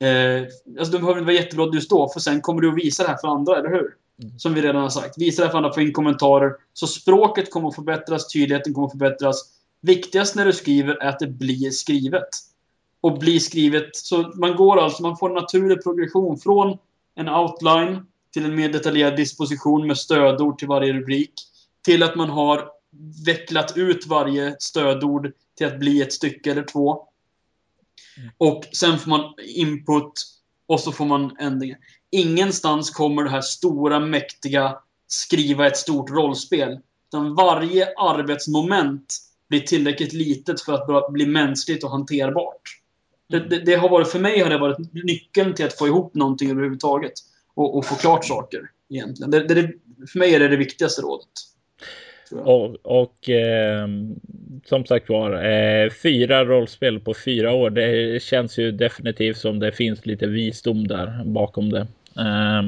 Eh, 0.00 0.42
alltså 0.78 0.92
det 0.92 0.98
behöver 0.98 1.20
inte 1.20 1.32
vara 1.32 1.42
jättebra 1.42 1.70
just 1.74 1.90
då, 1.90 2.08
för 2.08 2.20
sen 2.20 2.40
kommer 2.40 2.60
du 2.60 2.68
att 2.68 2.76
visa 2.76 3.02
det 3.02 3.08
här 3.08 3.16
för 3.16 3.28
andra, 3.28 3.58
eller 3.58 3.70
hur? 3.70 3.94
Mm. 4.22 4.38
Som 4.38 4.54
vi 4.54 4.62
redan 4.62 4.82
har 4.82 4.88
sagt. 4.88 5.18
Visa 5.18 5.42
det 5.42 5.46
här 5.46 5.52
för 5.52 5.58
andra, 5.58 5.72
få 5.72 5.80
in 5.80 5.92
kommentarer. 5.92 6.52
Så 6.72 6.86
språket 6.86 7.50
kommer 7.50 7.68
att 7.68 7.74
förbättras, 7.74 8.32
tydligheten 8.32 8.74
kommer 8.74 8.86
att 8.86 8.92
förbättras. 8.92 9.42
Viktigast 9.80 10.34
när 10.34 10.44
du 10.44 10.52
skriver 10.52 10.94
är 11.02 11.08
att 11.08 11.18
det 11.18 11.26
blir 11.26 11.70
skrivet. 11.70 12.28
Och 13.00 13.18
blir 13.18 13.38
skrivet, 13.38 13.96
så 13.96 14.32
man 14.34 14.56
går 14.56 14.78
alltså, 14.80 15.02
man 15.02 15.16
får 15.16 15.28
en 15.28 15.34
naturlig 15.34 15.82
progression 15.82 16.38
från 16.38 16.78
en 17.14 17.28
outline 17.28 18.06
till 18.32 18.44
en 18.44 18.54
mer 18.54 18.68
detaljerad 18.68 19.16
disposition 19.16 19.86
med 19.86 19.98
stödord 19.98 20.58
till 20.58 20.68
varje 20.68 20.92
rubrik, 20.92 21.32
till 21.86 22.02
att 22.02 22.16
man 22.16 22.30
har 22.30 22.68
vecklat 23.26 23.76
ut 23.76 24.06
varje 24.06 24.56
stödord 24.58 25.32
till 25.58 25.66
att 25.66 25.78
bli 25.78 26.02
ett 26.02 26.12
stycke 26.12 26.50
eller 26.50 26.62
två. 26.62 27.08
Och 28.38 28.64
sen 28.72 28.98
får 28.98 29.10
man 29.10 29.34
input 29.38 30.12
och 30.66 30.80
så 30.80 30.92
får 30.92 31.04
man 31.04 31.36
ändringar. 31.38 31.78
Ingenstans 32.10 32.90
kommer 32.90 33.24
det 33.24 33.30
här 33.30 33.40
stora, 33.40 34.00
mäktiga 34.00 34.78
skriva 35.06 35.66
ett 35.66 35.76
stort 35.76 36.10
rollspel. 36.10 36.78
Utan 37.08 37.34
varje 37.34 37.88
arbetsmoment 37.96 39.18
blir 39.48 39.60
tillräckligt 39.60 40.12
litet 40.12 40.60
för 40.60 40.98
att 40.98 41.12
bli 41.12 41.26
mänskligt 41.26 41.84
och 41.84 41.90
hanterbart. 41.90 42.80
Det, 43.28 43.38
det, 43.38 43.58
det, 43.58 43.74
har 43.74 43.88
varit, 43.88 44.08
för 44.08 44.18
mig 44.18 44.40
har 44.40 44.50
det 44.50 44.58
varit 44.58 44.92
nyckeln 44.92 45.54
till 45.54 45.66
att 45.66 45.78
få 45.78 45.86
ihop 45.86 46.14
någonting 46.14 46.50
överhuvudtaget. 46.50 47.12
Och, 47.54 47.76
och 47.76 47.86
få 47.86 47.94
klart 47.94 48.24
saker, 48.24 48.70
egentligen. 48.88 49.30
Det, 49.30 49.54
det, 49.54 49.72
för 50.12 50.18
mig 50.18 50.34
är 50.34 50.40
det 50.40 50.48
det 50.48 50.56
viktigaste 50.56 51.02
rådet. 51.02 51.28
Och, 52.32 52.76
och 52.82 53.30
eh, 53.30 53.88
som 54.64 54.84
sagt 54.84 55.08
var, 55.08 55.44
eh, 55.44 55.90
fyra 55.90 56.44
rollspel 56.44 57.00
på 57.00 57.14
fyra 57.24 57.52
år. 57.52 57.70
Det 57.70 58.22
känns 58.22 58.58
ju 58.58 58.72
definitivt 58.72 59.36
som 59.36 59.58
det 59.58 59.72
finns 59.72 60.06
lite 60.06 60.26
visdom 60.26 60.86
där 60.86 61.24
bakom 61.24 61.70
det. 61.70 61.86
Eh, 62.18 62.62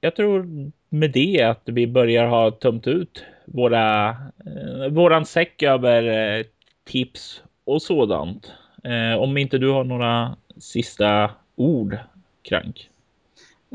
jag 0.00 0.16
tror 0.16 0.46
med 0.88 1.10
det 1.10 1.42
att 1.42 1.62
vi 1.64 1.86
börjar 1.86 2.26
ha 2.26 2.50
tömt 2.50 2.86
ut 2.86 3.24
våra, 3.44 4.08
eh, 4.46 4.88
våran 4.90 5.26
säck 5.26 5.62
över 5.62 6.02
eh, 6.38 6.44
tips 6.84 7.42
och 7.64 7.82
sådant. 7.82 8.52
Eh, 8.84 9.22
om 9.22 9.36
inte 9.36 9.58
du 9.58 9.68
har 9.68 9.84
några 9.84 10.36
sista 10.58 11.30
ord, 11.56 11.98
Krank? 12.42 12.90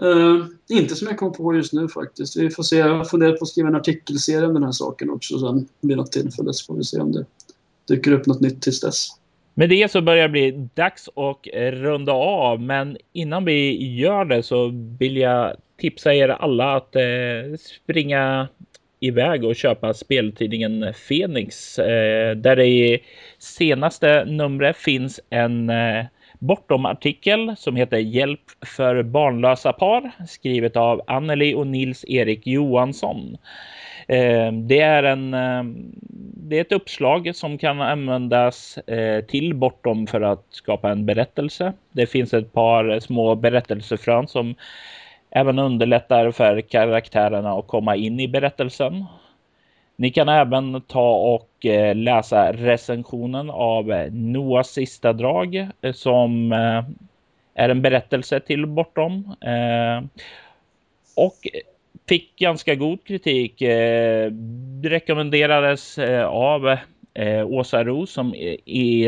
Uh, 0.03 0.45
inte 0.69 0.95
som 0.95 1.07
jag 1.07 1.18
kommer 1.18 1.31
på 1.31 1.55
just 1.55 1.73
nu 1.73 1.88
faktiskt. 1.88 2.38
Vi 2.38 2.49
får 2.49 2.63
se. 2.63 2.77
Jag 2.77 3.09
funderar 3.09 3.31
på 3.31 3.43
att 3.43 3.47
skriva 3.47 3.69
en 3.69 3.76
artikelserie 3.76 4.47
om 4.47 4.53
den 4.53 4.63
här 4.63 4.72
saken 4.72 5.09
också 5.09 5.39
sen 5.39 5.68
vid 5.81 5.97
något 5.97 6.11
tillfälle. 6.11 6.53
Så 6.53 6.65
får 6.65 6.77
vi 6.77 6.84
se 6.84 6.99
om 6.99 7.11
det 7.11 7.26
dyker 7.88 8.11
upp 8.11 8.26
något 8.26 8.41
nytt 8.41 8.61
tills 8.61 8.81
dess. 8.81 9.07
Med 9.53 9.69
det 9.69 9.91
så 9.91 10.01
börjar 10.01 10.23
det 10.23 10.31
bli 10.31 10.69
dags 10.73 11.09
att 11.09 11.47
runda 11.73 12.11
av. 12.11 12.61
Men 12.61 12.97
innan 13.13 13.45
vi 13.45 13.88
gör 13.95 14.26
det 14.26 14.43
så 14.43 14.72
vill 14.99 15.18
jag 15.18 15.55
tipsa 15.77 16.13
er 16.13 16.30
alla 16.30 16.76
att 16.76 16.95
eh, 16.95 17.01
springa 17.84 18.47
iväg 18.99 19.43
och 19.43 19.55
köpa 19.55 19.93
speltidningen 19.93 20.93
Fenix 20.93 21.80
eh, 21.80 22.35
där 22.35 22.55
det 22.55 22.65
i 22.65 23.03
senaste 23.39 24.26
numret 24.26 24.77
finns 24.77 25.19
en 25.30 25.69
eh, 25.69 26.05
Bortom-artikel 26.41 27.55
som 27.57 27.76
heter 27.76 27.97
Hjälp 27.97 28.41
för 28.77 29.03
barnlösa 29.03 29.73
par 29.73 30.11
skrivet 30.27 30.76
av 30.76 31.01
Anneli 31.07 31.53
och 31.53 31.68
Nils 31.68 32.05
Erik 32.07 32.47
Johansson. 32.47 33.38
Eh, 34.07 34.51
det 34.51 34.80
är, 34.80 35.03
en, 35.03 35.34
eh, 35.34 35.63
det 36.49 36.57
är 36.57 36.61
ett 36.61 36.72
uppslag 36.72 37.35
som 37.35 37.57
kan 37.57 37.81
användas 37.81 38.77
eh, 38.77 39.26
till 39.26 39.55
bortom 39.55 40.07
för 40.07 40.22
att 40.22 40.45
skapa 40.49 40.91
en 40.91 41.05
berättelse. 41.05 41.73
Det 41.91 42.05
finns 42.05 42.34
ett 42.34 42.53
par 42.53 42.99
små 42.99 43.35
berättelsefrön 43.35 44.27
som 44.27 44.55
även 45.31 45.59
underlättar 45.59 46.31
för 46.31 46.61
karaktärerna 46.61 47.51
att 47.51 47.68
komma 47.68 47.95
in 47.95 48.19
i 48.19 48.27
berättelsen. 48.27 49.05
Ni 50.02 50.11
kan 50.11 50.30
även 50.30 50.82
ta 50.82 51.14
och 51.14 51.65
eh, 51.65 51.95
läsa 51.95 52.53
recensionen 52.53 53.49
av 53.49 53.86
Noas 53.86 54.11
Noahs 54.11 54.68
sista 54.68 55.14
drag 55.14 55.56
eh, 55.82 55.94
som 55.94 56.52
är 57.53 57.69
en 57.69 57.82
berättelse 57.82 58.40
till 58.40 58.65
Bortom. 58.65 59.36
Och 61.15 61.36
fick 62.10 62.36
ganska 62.36 62.76
god 62.76 63.03
kritik. 63.03 63.60
Det 63.60 64.90
rekommenderades 64.90 65.98
av 66.28 66.78
Åsa 67.45 67.84
Roos 67.84 68.11
som 68.11 68.34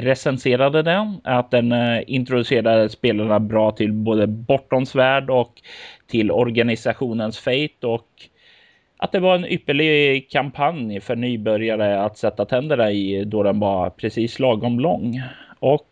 recenserade 0.01 0.81
den. 0.81 1.21
Att 1.23 1.51
den 1.51 1.73
introducerade 2.07 2.89
spelarna 2.89 3.39
bra 3.39 3.71
till 3.71 3.93
både 3.93 4.27
Bortoms 4.27 4.95
värld 4.95 5.29
och 5.29 5.61
till 6.07 6.31
organisationens 6.31 7.39
Fate 7.39 7.87
och 7.87 8.07
att 8.97 9.11
det 9.11 9.19
var 9.19 9.35
en 9.35 9.45
ypperlig 9.45 10.29
kampanj 10.29 11.01
för 11.01 11.15
nybörjare 11.15 12.01
att 12.01 12.17
sätta 12.17 12.45
tänderna 12.45 12.91
i 12.91 13.25
då 13.25 13.43
den 13.43 13.59
var 13.59 13.89
precis 13.89 14.39
lagom 14.39 14.79
lång. 14.79 15.21
Och 15.59 15.89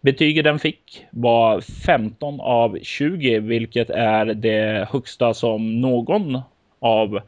betyget 0.00 0.44
den 0.44 0.58
fick 0.58 1.06
var 1.10 1.60
15 1.60 2.40
av 2.40 2.78
20, 2.82 3.38
vilket 3.38 3.90
är 3.90 4.26
det 4.26 4.88
högsta 4.90 5.34
som 5.34 5.80
någon 5.80 6.40
av 6.78 7.20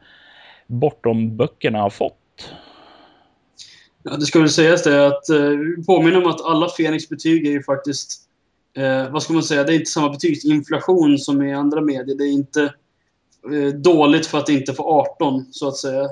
bortom 0.67 1.37
böckerna 1.37 1.81
har 1.81 1.89
fått. 1.89 2.53
Ja, 4.03 4.15
det 4.15 4.25
ska 4.25 4.39
väl 4.39 4.49
sägas 4.49 4.83
det 4.83 5.07
att 5.07 5.29
eh, 5.29 5.51
påminna 5.87 6.17
om 6.17 6.25
att 6.25 6.45
alla 6.45 6.69
Fenix 6.69 7.09
betyg 7.09 7.47
är 7.47 7.51
ju 7.51 7.63
faktiskt 7.63 8.21
eh, 8.77 9.11
vad 9.11 9.23
ska 9.23 9.33
man 9.33 9.43
säga, 9.43 9.63
det 9.63 9.73
är 9.73 9.75
inte 9.75 9.91
samma 9.91 10.09
betygsinflation 10.09 11.17
som 11.17 11.41
i 11.41 11.53
andra 11.53 11.81
medier. 11.81 12.17
Det 12.17 12.23
är 12.23 12.31
inte 12.31 12.73
dåligt 13.73 14.25
för 14.25 14.37
att 14.37 14.49
inte 14.49 14.73
få 14.73 14.83
18, 14.83 15.45
så 15.51 15.67
att 15.67 15.77
säga. 15.77 16.09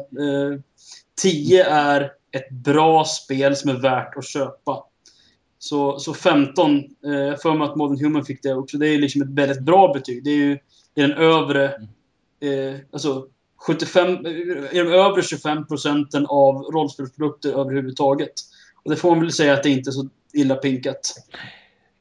10 1.22 1.62
eh, 1.62 1.74
är 1.74 2.12
ett 2.32 2.50
bra 2.50 3.06
spel 3.06 3.56
som 3.56 3.70
är 3.70 3.80
värt 3.80 4.18
att 4.18 4.28
köpa. 4.28 4.84
Så, 5.60 6.00
så 6.00 6.14
15, 6.14 6.78
eh, 7.06 7.12
jag 7.12 7.42
för 7.42 7.54
mig 7.54 7.68
att 7.68 7.76
Modern 7.76 8.04
Human 8.04 8.26
fick 8.26 8.44
det 8.44 8.54
också. 8.54 8.78
Det 8.78 8.88
är 8.88 8.98
liksom 8.98 9.22
ett 9.22 9.30
väldigt 9.30 9.62
bra 9.62 9.94
betyg. 9.94 10.24
Det 10.24 10.30
är 10.30 10.36
ju 10.36 10.58
det 10.94 11.02
är 11.02 11.08
den 11.08 11.18
övre, 11.18 11.66
eh, 12.40 12.80
alltså 12.92 13.28
75, 13.68 14.26
i 14.72 14.78
de 14.78 14.80
övre 14.80 15.22
25 15.22 15.68
procenten 15.68 16.26
av 16.26 16.56
rollspelsprodukter 16.56 17.60
överhuvudtaget. 17.60 18.34
Och 18.84 18.92
det 18.92 18.98
får 18.98 19.10
man 19.10 19.20
väl 19.20 19.32
säga 19.32 19.54
att 19.54 19.64
det 19.64 19.70
inte 19.70 19.90
är 19.90 19.92
så 19.92 20.10
illa 20.34 20.56
pinkat. 20.56 21.14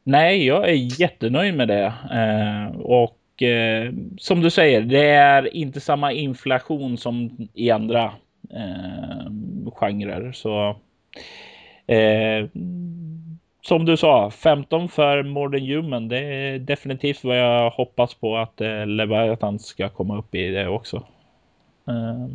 Nej, 0.04 0.46
jag 0.46 0.68
är 0.68 1.00
jättenöjd 1.00 1.54
med 1.54 1.68
det. 1.68 1.86
Eh, 2.12 2.80
och 2.80 3.19
eh, 3.42 3.92
som 4.18 4.40
du 4.40 4.50
säger, 4.50 4.80
det 4.80 5.06
är 5.06 5.56
inte 5.56 5.80
samma 5.80 6.12
inflation 6.12 6.96
som 6.96 7.36
i 7.54 7.70
andra 7.70 8.04
eh, 8.50 9.30
genrer. 9.74 10.32
Så 10.32 10.76
eh, 11.86 12.48
som 13.62 13.84
du 13.84 13.96
sa, 13.96 14.30
15 14.30 14.88
för 14.88 15.22
Modern 15.22 15.66
Human. 15.66 16.08
Det 16.08 16.18
är 16.18 16.58
definitivt 16.58 17.24
vad 17.24 17.38
jag 17.38 17.70
hoppas 17.70 18.14
på 18.14 18.36
att 18.36 18.60
eh, 18.60 18.86
Leviathan 18.86 19.58
ska 19.58 19.88
komma 19.88 20.18
upp 20.18 20.34
i 20.34 20.48
det 20.48 20.68
också. 20.68 20.96
Eh, 21.88 22.28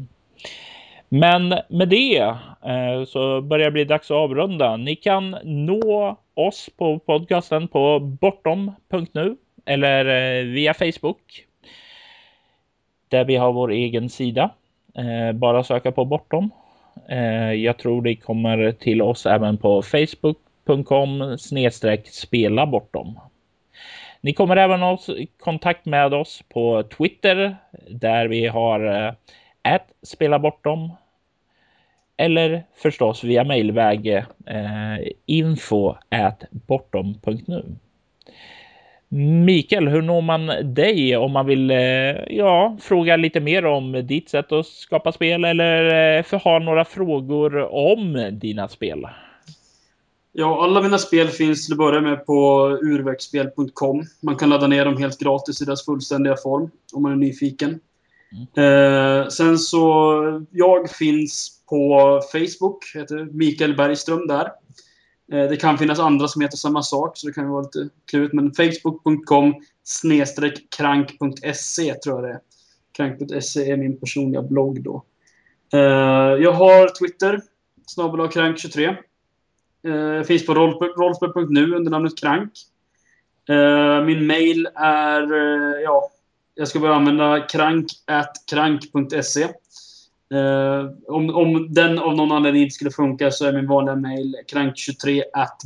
men 1.10 1.50
med 1.70 1.90
det 1.90 2.18
eh, 2.66 3.06
så 3.08 3.42
börjar 3.42 3.66
det 3.66 3.72
bli 3.72 3.86
dags 3.86 4.12
att 4.12 4.18
avrunda. 4.18 4.78
Ni 4.78 4.96
kan 4.96 5.36
nå 5.44 6.18
oss 6.34 6.70
på 6.78 7.00
podcasten 7.00 7.68
på 7.68 8.00
bortom.nu 8.00 9.36
eller 9.66 10.06
eh, 10.06 10.46
via 10.46 10.74
Facebook. 10.74 11.46
Där 13.08 13.26
vi 13.26 13.36
har 13.36 13.54
vår 13.54 13.72
egen 13.72 14.10
sida. 14.10 14.50
Eh, 14.96 15.32
bara 15.32 15.64
söka 15.64 15.92
på 15.92 16.06
Bortom. 16.06 16.50
Eh, 17.10 17.54
jag 17.54 17.78
tror 17.78 18.02
det 18.02 18.16
kommer 18.16 18.72
till 18.72 19.02
oss 19.02 19.26
även 19.26 19.58
på 19.58 19.82
facebook.com 19.82 21.38
snedstreck 21.38 22.08
spela 22.08 22.66
bortom. 22.66 23.20
Ni 24.22 24.34
kommer 24.34 24.58
även 24.58 24.82
ha 24.82 25.00
kontakt 25.40 25.86
med 25.86 26.14
oss 26.14 26.44
på 26.50 26.84
Twitter 26.84 27.56
där 27.90 28.28
vi 28.28 28.48
har 28.48 29.16
att 29.62 29.92
spela 30.04 30.40
bortom. 30.40 30.92
Eller 32.18 32.64
förstås 32.76 33.24
via 33.24 33.44
mejlväg 33.44 34.24
info 35.26 35.96
info 36.10 36.44
bortom.nu. 36.52 37.76
Mikael, 39.46 39.88
hur 39.88 40.02
når 40.02 40.22
man 40.22 40.74
dig 40.74 41.18
om 41.18 41.32
man 41.32 41.46
vill 41.46 41.72
eh, 41.72 41.78
ja, 42.30 42.78
fråga 42.82 43.18
lite 43.18 43.40
mer 43.40 43.66
om 43.66 43.92
ditt 44.08 44.30
sätt 44.30 44.52
att 44.52 44.66
skapa 44.68 45.12
spel 45.12 45.46
eller 45.46 46.18
eh, 46.18 46.42
ha 46.42 46.60
några 46.60 46.86
frågor 46.86 47.74
om 47.74 48.30
dina 48.32 48.68
spel? 48.68 49.08
Ja, 50.32 50.64
alla 50.64 50.82
mina 50.82 50.98
spel 50.98 51.28
finns 51.28 51.66
till 51.66 51.74
att 51.74 51.78
börja 51.78 52.02
med 52.02 52.26
på 52.26 52.70
urverksspel.com. 52.82 54.04
Man 54.22 54.36
kan 54.36 54.50
ladda 54.50 54.68
ner 54.68 54.86
dem 54.86 54.98
helt 54.98 55.20
gratis 55.20 55.62
i 55.62 55.66
deras 55.66 55.86
fullständiga 55.86 56.36
form 56.36 56.70
om 56.94 57.02
man 57.02 57.12
är 57.12 57.16
nyfiken. 57.16 57.80
Mm. 58.56 59.22
Eh, 59.22 59.28
sen 59.28 59.58
så, 59.58 60.46
jag 60.52 60.90
finns 60.90 61.62
på 61.70 62.22
Facebook, 62.32 62.92
heter 62.96 63.28
Mikael 63.32 63.76
Bergström 63.76 64.28
där. 64.28 64.52
Eh, 65.32 65.50
det 65.50 65.58
kan 65.58 65.78
finnas 65.78 66.00
andra 66.00 66.28
som 66.28 66.42
heter 66.42 66.58
samma 66.58 66.84
sak, 66.84 67.18
så 67.18 67.28
det 67.28 67.34
kan 67.34 67.50
vara 67.50 67.62
lite 67.62 67.90
klurigt. 68.10 68.34
Men 68.34 68.54
facebook.com 68.54 69.54
krank.se 70.78 71.94
tror 71.94 72.16
jag 72.16 72.24
det 72.24 72.30
är. 72.30 72.40
Krank.se 72.92 73.72
är 73.72 73.78
min 73.78 74.00
personliga 74.00 74.42
blogg 74.42 74.84
då. 74.84 75.04
Eh, 75.74 75.80
jag 76.44 76.52
har 76.52 77.00
Twitter, 77.00 77.42
snabel 77.86 78.20
krank23. 78.20 78.96
Jag 79.82 80.18
eh, 80.18 80.24
finns 80.24 80.46
på 80.46 80.54
rollspel.nu 80.54 81.76
under 81.76 81.92
namnet 81.92 82.18
Krank. 82.18 82.52
Min 84.06 84.28
mail 84.28 84.68
är, 84.76 85.22
ja, 85.84 86.12
jag 86.56 86.68
ska 86.68 86.80
börja 86.80 86.96
använda 86.96 87.40
krank.krank.se. 87.40 89.48
Eh, 90.34 90.90
om, 91.08 91.36
om 91.36 91.74
den 91.74 92.00
av 92.00 92.16
någon 92.16 92.32
anledning 92.32 92.64
inte 92.64 92.76
skulle 92.76 92.92
funka 92.92 93.32
så 93.32 93.46
är 93.46 93.54
min 93.54 93.68
vanliga 93.68 93.96
mail 93.96 94.36
krank23 94.54 95.22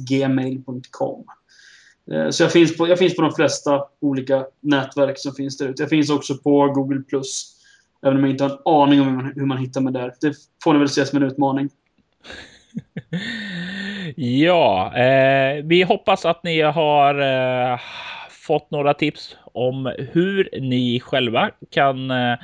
gmail.com. 0.09 1.25
Eh, 2.11 2.29
så 2.29 2.43
jag 2.43 2.51
finns, 2.51 2.77
på, 2.77 2.87
jag 2.87 2.99
finns 2.99 3.15
på 3.15 3.21
de 3.21 3.31
flesta 3.31 3.83
olika 4.01 4.45
nätverk 4.59 5.19
som 5.19 5.33
finns 5.33 5.57
där 5.57 5.67
ute. 5.67 5.83
Jag 5.83 5.89
finns 5.89 6.09
också 6.09 6.37
på 6.37 6.67
Google+. 6.67 7.03
Även 8.05 8.17
om 8.17 8.23
jag 8.23 8.31
inte 8.31 8.43
har 8.43 8.51
en 8.51 8.57
aning 8.65 9.01
om 9.01 9.07
hur 9.07 9.15
man, 9.15 9.33
hur 9.35 9.45
man 9.45 9.57
hittar 9.57 9.81
mig 9.81 9.93
där. 9.93 10.13
Det 10.21 10.33
får 10.63 10.73
ni 10.73 10.79
väl 10.79 10.89
se 10.89 11.05
som 11.05 11.17
en 11.17 11.27
utmaning. 11.27 11.69
ja, 14.15 14.97
eh, 14.97 15.63
vi 15.63 15.83
hoppas 15.83 16.25
att 16.25 16.43
ni 16.43 16.61
har 16.61 17.19
eh, 17.19 17.79
fått 18.29 18.71
några 18.71 18.93
tips 18.93 19.35
om 19.53 19.93
hur 20.11 20.49
ni 20.61 20.99
själva 20.99 21.51
kan 21.69 22.11
eh, 22.11 22.37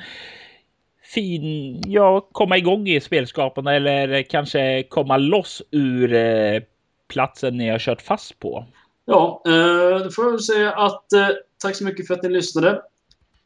fin, 1.16 1.82
ja, 1.86 2.28
komma 2.32 2.56
igång 2.56 2.88
i 2.88 3.00
spelskaparna 3.00 3.74
eller 3.74 4.22
kanske 4.22 4.82
komma 4.82 5.16
loss 5.16 5.62
ur 5.70 6.14
eh, 6.14 6.62
platsen 7.08 7.56
ni 7.56 7.68
har 7.68 7.78
kört 7.78 8.02
fast 8.02 8.38
på. 8.38 8.64
Ja, 9.04 9.42
eh, 9.46 10.04
då 10.04 10.10
får 10.10 10.24
jag 10.24 10.30
väl 10.30 10.40
säga 10.40 10.72
att 10.72 11.12
eh, 11.12 11.28
tack 11.62 11.76
så 11.76 11.84
mycket 11.84 12.06
för 12.06 12.14
att 12.14 12.22
ni 12.22 12.28
lyssnade. 12.28 12.82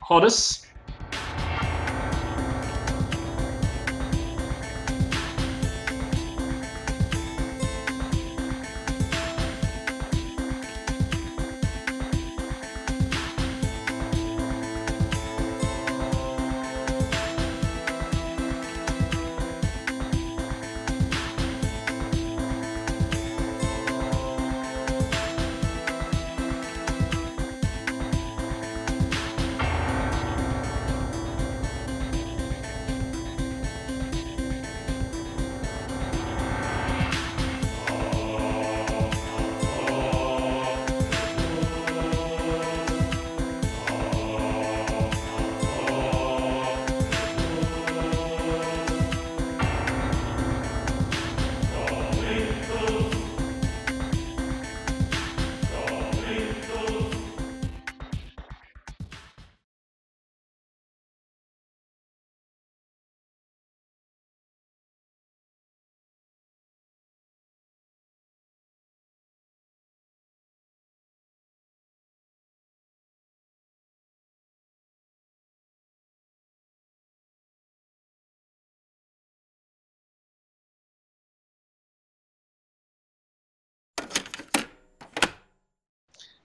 Ha 0.09 0.21
det! 0.21 0.31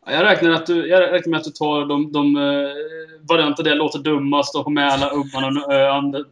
Jag 0.08 0.24
räknar, 0.24 0.52
att 0.52 0.66
du, 0.66 0.88
jag 0.88 1.02
räknar 1.14 1.32
med 1.32 1.38
att 1.38 1.44
du 1.44 1.52
tar 1.52 1.86
de, 1.86 2.12
de 2.12 2.36
uh, 2.36 2.72
varianter 3.30 3.64
där 3.64 3.72
jag 3.72 3.78
låter 3.78 4.00
dummast 4.00 4.56
och 4.56 4.64
har 4.64 4.72
med 4.72 4.88
alla 4.88 5.12
umman 5.12 5.58
och 5.58 5.74
öan. 5.74 6.26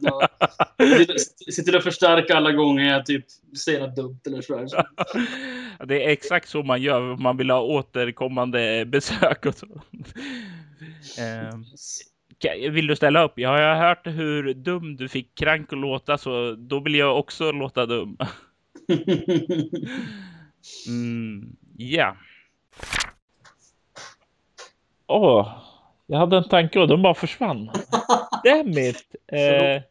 Sitter 1.52 1.72
du 1.72 1.78
och 1.78 1.84
förstärker 1.84 2.34
alla 2.34 2.52
gånger 2.52 2.92
jag 2.92 3.06
typ 3.06 3.24
säger 3.64 3.80
något 3.80 3.96
dumt 3.96 4.20
eller 4.26 4.42
sådär. 4.42 4.86
Det 5.86 6.04
är 6.04 6.08
exakt 6.08 6.48
så 6.48 6.62
man 6.62 6.82
gör 6.82 7.00
om 7.12 7.22
man 7.22 7.36
vill 7.36 7.50
ha 7.50 7.60
återkommande 7.60 8.84
besök 8.84 9.46
och 9.46 9.54
så. 9.54 9.66
Uh, 12.46 12.70
vill 12.70 12.86
du 12.86 12.96
ställa 12.96 13.24
upp? 13.24 13.32
Jag 13.36 13.48
har 13.48 13.88
hört 13.88 14.06
hur 14.06 14.54
dum 14.54 14.96
du 14.96 15.08
fick 15.08 15.34
Krank 15.38 15.72
att 15.72 15.78
låta 15.78 16.18
så 16.18 16.54
då 16.58 16.80
vill 16.80 16.94
jag 16.94 17.18
också 17.18 17.52
låta 17.52 17.86
dum. 17.86 18.16
mm, 20.88 21.56
ja. 21.76 22.16
Åh, 25.06 25.48
jag 26.06 26.18
hade 26.18 26.36
en 26.36 26.48
tanke 26.48 26.80
och 26.80 26.88
den 26.88 27.02
bara 27.02 27.14
försvann. 27.14 27.70
Damn 28.44 28.78
it. 28.78 29.02
Eh, 29.32 29.82